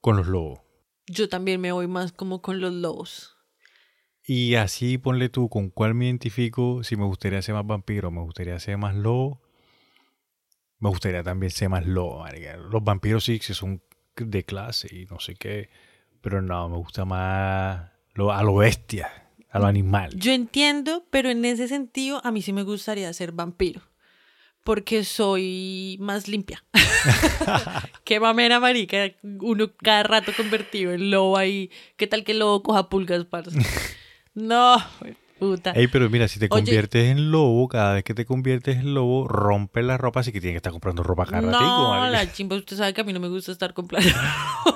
con 0.00 0.16
los 0.16 0.26
lobos. 0.26 0.60
Yo 1.06 1.28
también 1.28 1.60
me 1.60 1.72
voy 1.72 1.86
más 1.86 2.12
como 2.12 2.40
con 2.40 2.60
los 2.60 2.72
lobos. 2.72 3.36
Y 4.26 4.54
así 4.54 4.96
ponle 4.96 5.28
tú 5.28 5.48
con 5.48 5.68
cuál 5.70 5.94
me 5.94 6.06
identifico, 6.06 6.82
si 6.82 6.96
me 6.96 7.04
gustaría 7.04 7.42
ser 7.42 7.54
más 7.54 7.66
vampiro, 7.66 8.10
me 8.10 8.22
gustaría 8.22 8.58
ser 8.58 8.78
más 8.78 8.94
lobo, 8.94 9.42
me 10.78 10.88
gustaría 10.88 11.22
también 11.22 11.50
ser 11.50 11.68
más 11.68 11.86
lobo, 11.86 12.20
marica. 12.20 12.56
Los 12.56 12.82
vampiros 12.82 13.24
sí 13.24 13.38
que 13.38 13.54
son 13.54 13.82
de 14.16 14.44
clase 14.44 14.88
y 14.94 15.06
no 15.06 15.18
sé 15.18 15.34
qué, 15.34 15.70
Pero 16.20 16.40
no, 16.40 16.68
me 16.68 16.76
gusta 16.76 17.04
más 17.04 17.90
lo, 18.14 18.32
a 18.32 18.42
lo 18.42 18.56
bestia, 18.56 19.30
a 19.50 19.58
lo 19.58 19.66
animal. 19.66 20.12
Yo 20.16 20.32
entiendo, 20.32 21.04
pero 21.10 21.30
en 21.30 21.44
ese 21.44 21.68
sentido 21.68 22.20
a 22.24 22.30
mí 22.30 22.42
sí 22.42 22.52
me 22.52 22.62
gustaría 22.62 23.12
ser 23.12 23.32
vampiro. 23.32 23.82
Porque 24.62 25.04
soy 25.04 25.98
más 26.00 26.26
limpia. 26.26 26.64
Qué 28.04 28.18
mamera, 28.18 28.60
marica. 28.60 29.10
Uno 29.22 29.70
cada 29.76 30.04
rato 30.04 30.32
convertido 30.34 30.92
en 30.94 31.10
lobo 31.10 31.36
ahí. 31.36 31.70
¿Qué 31.96 32.06
tal 32.06 32.24
que 32.24 32.32
el 32.32 32.38
lobo 32.38 32.62
coja 32.62 32.88
pulgas, 32.88 33.24
parce? 33.26 33.58
No, 34.34 34.76
puta. 35.44 35.70
Ey, 35.72 35.88
pero 35.88 36.08
mira, 36.10 36.28
si 36.28 36.38
te 36.38 36.46
Oye. 36.46 36.62
conviertes 36.62 37.10
en 37.10 37.30
lobo, 37.30 37.68
cada 37.68 37.94
vez 37.94 38.04
que 38.04 38.14
te 38.14 38.24
conviertes 38.24 38.78
en 38.78 38.94
lobo, 38.94 39.28
rompe 39.28 39.82
la 39.82 39.96
ropa, 39.96 40.20
así 40.20 40.32
que 40.32 40.40
tienes 40.40 40.54
que 40.54 40.58
estar 40.58 40.72
comprando 40.72 41.02
ropa 41.02 41.26
cada 41.26 41.42
No, 41.42 42.10
la 42.10 42.32
chimba, 42.32 42.56
usted 42.56 42.76
sabe 42.76 42.94
que 42.94 43.00
a 43.00 43.04
mí 43.04 43.12
no 43.12 43.20
me 43.20 43.28
gusta 43.28 43.52
estar 43.52 43.74
comprando. 43.74 44.10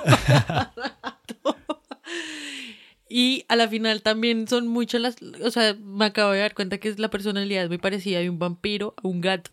y 3.09 3.45
a 3.47 3.55
la 3.55 3.67
final 3.67 4.01
también 4.01 4.47
son 4.47 4.67
muchas 4.67 5.01
las, 5.01 5.15
o 5.43 5.51
sea, 5.51 5.75
me 5.75 6.05
acabo 6.05 6.31
de 6.31 6.39
dar 6.39 6.53
cuenta 6.53 6.77
que 6.77 6.89
es 6.89 6.99
la 6.99 7.09
personalidad 7.09 7.67
muy 7.67 7.77
parecida 7.77 8.19
de 8.19 8.29
un 8.29 8.39
vampiro 8.39 8.93
a 8.97 9.07
un 9.07 9.21
gato 9.21 9.51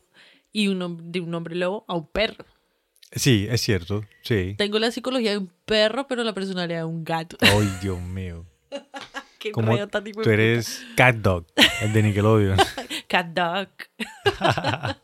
y 0.53 0.69
un, 0.69 1.13
de 1.13 1.21
un 1.21 1.35
hombre 1.35 1.55
lobo 1.55 1.85
a 1.89 1.95
un 1.95 2.07
perro. 2.07 2.45
Sí, 3.13 3.47
es 3.49 3.61
cierto, 3.61 4.05
sí. 4.23 4.55
Tengo 4.59 4.79
la 4.79 4.91
psicología 4.91 5.31
de 5.31 5.39
un 5.39 5.51
perro, 5.65 6.07
pero 6.09 6.25
la 6.25 6.35
personalidad 6.35 6.81
de 6.81 6.85
un 6.85 7.05
gato. 7.05 7.37
Ay, 7.41 7.71
Dios 7.81 8.01
mío. 8.01 8.45
Qué 9.39 9.53
Como 9.53 9.87
tan 9.89 10.05
tú 10.05 10.31
eres 10.31 10.85
Cat 10.97 11.17
Dog, 11.17 11.47
el 11.83 11.93
de 11.93 12.03
Nickelodeon. 12.03 12.59
Cat 13.09 13.27
dog. 13.29 13.69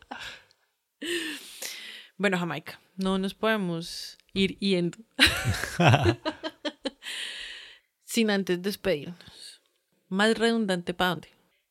bueno, 2.17 2.37
Jamaica, 2.37 2.79
no 2.95 3.17
nos 3.17 3.33
podemos 3.33 4.17
ir 4.33 4.57
yendo. 4.59 4.97
Sin 8.03 8.29
antes 8.29 8.61
despedirnos. 8.61 9.61
Más 10.09 10.37
redundante 10.37 10.93
para 10.93 11.11
dónde. 11.11 11.29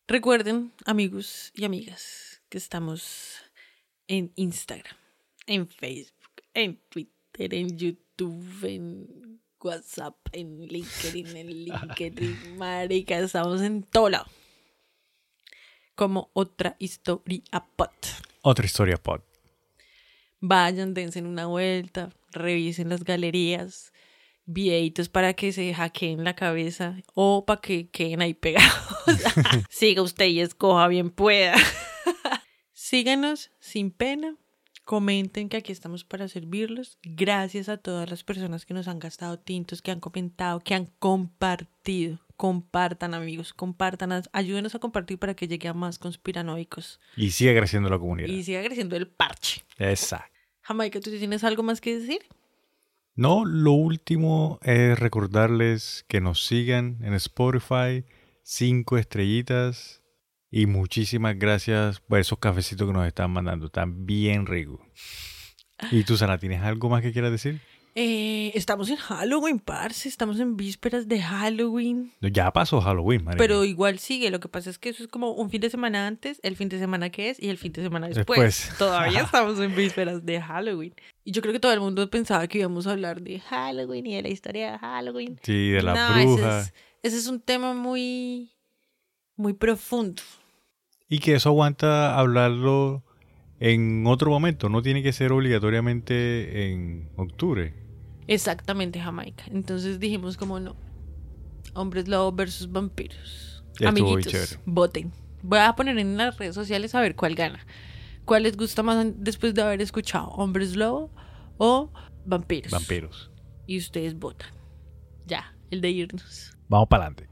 Recuerden, 0.08 0.72
amigos 0.84 1.52
y 1.54 1.64
amigas, 1.64 2.42
que 2.48 2.58
estamos 2.58 3.36
en 4.08 4.32
Instagram, 4.36 4.96
en 5.46 5.68
Facebook, 5.68 6.42
en 6.54 6.80
Twitter, 6.88 7.54
en 7.54 7.78
YouTube, 7.78 8.64
en 8.64 9.41
WhatsApp, 9.62 10.16
en 10.32 10.66
LinkedIn, 10.66 11.36
en 11.36 11.64
LinkedIn, 11.64 12.56
marica, 12.58 13.18
estamos 13.18 13.60
en 13.62 13.82
todo 13.82 14.10
lado. 14.10 14.26
Como 15.94 16.30
otra 16.32 16.76
historia 16.78 17.42
pot. 17.76 17.92
Otra 18.42 18.64
historia 18.64 18.96
pod. 18.96 19.20
Vayan, 20.40 20.94
dense 20.94 21.22
una 21.22 21.46
vuelta, 21.46 22.10
revisen 22.32 22.88
las 22.88 23.04
galerías, 23.04 23.92
videitos 24.44 25.08
para 25.08 25.34
que 25.34 25.52
se 25.52 25.72
hackeen 25.72 26.24
la 26.24 26.34
cabeza 26.34 26.96
o 27.14 27.44
para 27.44 27.60
que 27.60 27.88
queden 27.88 28.22
ahí 28.22 28.34
pegados. 28.34 28.72
Siga 29.70 30.02
usted 30.02 30.26
y 30.26 30.40
escoja 30.40 30.88
bien 30.88 31.10
pueda. 31.10 31.54
Síganos 32.72 33.50
sin 33.60 33.90
pena. 33.90 34.36
Comenten 34.84 35.48
que 35.48 35.56
aquí 35.56 35.70
estamos 35.72 36.04
para 36.04 36.26
servirlos. 36.28 36.98
Gracias 37.02 37.68
a 37.68 37.76
todas 37.76 38.10
las 38.10 38.24
personas 38.24 38.66
que 38.66 38.74
nos 38.74 38.88
han 38.88 38.98
gastado 38.98 39.38
tintos, 39.38 39.80
que 39.80 39.90
han 39.92 40.00
comentado, 40.00 40.60
que 40.60 40.74
han 40.74 40.86
compartido. 40.98 42.18
Compartan, 42.36 43.14
amigos, 43.14 43.54
compartan. 43.54 44.22
Ayúdenos 44.32 44.74
a 44.74 44.80
compartir 44.80 45.18
para 45.18 45.34
que 45.34 45.46
llegue 45.46 45.68
a 45.68 45.74
más 45.74 45.98
conspiranoicos 45.98 46.98
Y 47.16 47.30
sigue 47.30 47.56
creciendo 47.56 47.88
la 47.88 47.98
comunidad. 47.98 48.28
y 48.28 48.42
siga 48.42 48.62
creciendo 48.64 48.96
el 48.96 49.06
parche. 49.06 49.62
Exacto. 49.78 50.26
Jamaica, 50.62 51.00
¿tú 51.00 51.10
tienes 51.10 51.44
algo 51.44 51.62
más 51.62 51.80
que 51.80 51.98
decir? 51.98 52.20
No, 53.14 53.44
lo 53.44 53.72
último 53.72 54.58
es 54.62 54.98
recordarles 54.98 56.04
que 56.08 56.20
nos 56.20 56.44
sigan 56.44 56.98
en 57.02 57.14
Spotify, 57.14 58.04
cinco 58.42 58.98
estrellitas 58.98 60.01
y 60.52 60.66
muchísimas 60.66 61.36
gracias 61.36 61.98
por 62.00 62.20
esos 62.20 62.38
cafecitos 62.38 62.86
que 62.86 62.92
nos 62.92 63.06
están 63.08 63.32
mandando. 63.32 63.66
Están 63.66 64.06
bien 64.06 64.46
ricos. 64.46 64.78
¿Y 65.90 66.04
tú, 66.04 66.16
Sana, 66.16 66.38
tienes 66.38 66.62
algo 66.62 66.88
más 66.88 67.02
que 67.02 67.10
quieras 67.12 67.32
decir? 67.32 67.60
Eh, 67.94 68.52
estamos 68.54 68.88
en 68.88 68.96
Halloween, 68.96 69.58
parce. 69.58 70.08
Estamos 70.08 70.38
en 70.40 70.56
vísperas 70.56 71.08
de 71.08 71.20
Halloween. 71.20 72.10
Ya 72.20 72.50
pasó 72.52 72.80
Halloween, 72.80 73.24
marica. 73.24 73.38
Pero 73.42 73.64
igual 73.64 73.98
sigue. 73.98 74.30
Lo 74.30 74.40
que 74.40 74.48
pasa 74.48 74.70
es 74.70 74.78
que 74.78 74.88
eso 74.90 75.02
es 75.02 75.08
como 75.10 75.32
un 75.32 75.50
fin 75.50 75.60
de 75.60 75.68
semana 75.68 76.06
antes, 76.06 76.38
el 76.42 76.56
fin 76.56 76.68
de 76.70 76.78
semana 76.78 77.10
que 77.10 77.28
es 77.30 77.42
y 77.42 77.50
el 77.50 77.58
fin 77.58 77.72
de 77.72 77.82
semana 77.82 78.06
después. 78.08 78.40
Después. 78.40 78.72
Todavía 78.78 79.22
estamos 79.22 79.58
en 79.58 79.74
vísperas 79.74 80.24
de 80.24 80.40
Halloween. 80.40 80.94
Y 81.24 81.32
yo 81.32 81.42
creo 81.42 81.52
que 81.52 81.60
todo 81.60 81.72
el 81.72 81.80
mundo 81.80 82.08
pensaba 82.08 82.46
que 82.46 82.58
íbamos 82.58 82.86
a 82.86 82.92
hablar 82.92 83.20
de 83.20 83.40
Halloween 83.40 84.06
y 84.06 84.14
de 84.16 84.22
la 84.22 84.28
historia 84.28 84.72
de 84.72 84.78
Halloween. 84.78 85.38
Sí, 85.42 85.70
de 85.70 85.82
la 85.82 85.94
No, 85.94 86.16
ese 86.16 86.24
bruja. 86.26 86.60
es- 86.60 86.74
ese 87.02 87.16
es 87.18 87.26
un 87.26 87.40
tema 87.40 87.74
muy, 87.74 88.52
muy 89.36 89.52
profundo. 89.52 90.22
Y 91.12 91.18
que 91.18 91.34
eso 91.34 91.50
aguanta 91.50 92.18
hablarlo 92.18 93.04
en 93.60 94.06
otro 94.06 94.30
momento. 94.30 94.70
No 94.70 94.80
tiene 94.80 95.02
que 95.02 95.12
ser 95.12 95.30
obligatoriamente 95.30 96.72
en 96.72 97.10
octubre. 97.16 97.74
Exactamente, 98.28 98.98
Jamaica. 98.98 99.44
Entonces 99.50 100.00
dijimos 100.00 100.38
como 100.38 100.58
no. 100.58 100.74
Hombres 101.74 102.08
lobo 102.08 102.32
versus 102.32 102.72
vampiros. 102.72 103.62
Ya 103.78 103.90
Amiguitos, 103.90 104.58
voten. 104.64 105.12
Voy 105.42 105.58
a 105.58 105.74
poner 105.74 105.98
en 105.98 106.16
las 106.16 106.38
redes 106.38 106.54
sociales 106.54 106.94
a 106.94 107.02
ver 107.02 107.14
cuál 107.14 107.34
gana. 107.34 107.66
¿Cuál 108.24 108.44
les 108.44 108.56
gusta 108.56 108.82
más 108.82 109.06
después 109.18 109.52
de 109.52 109.60
haber 109.60 109.82
escuchado? 109.82 110.28
¿Hombres 110.28 110.76
lobo 110.76 111.10
o 111.58 111.92
vampiros? 112.24 112.72
Vampiros. 112.72 113.30
Y 113.66 113.76
ustedes 113.76 114.18
votan. 114.18 114.48
Ya, 115.26 115.54
el 115.70 115.82
de 115.82 115.90
irnos. 115.90 116.56
Vamos 116.70 116.88
para 116.88 117.04
adelante. 117.04 117.31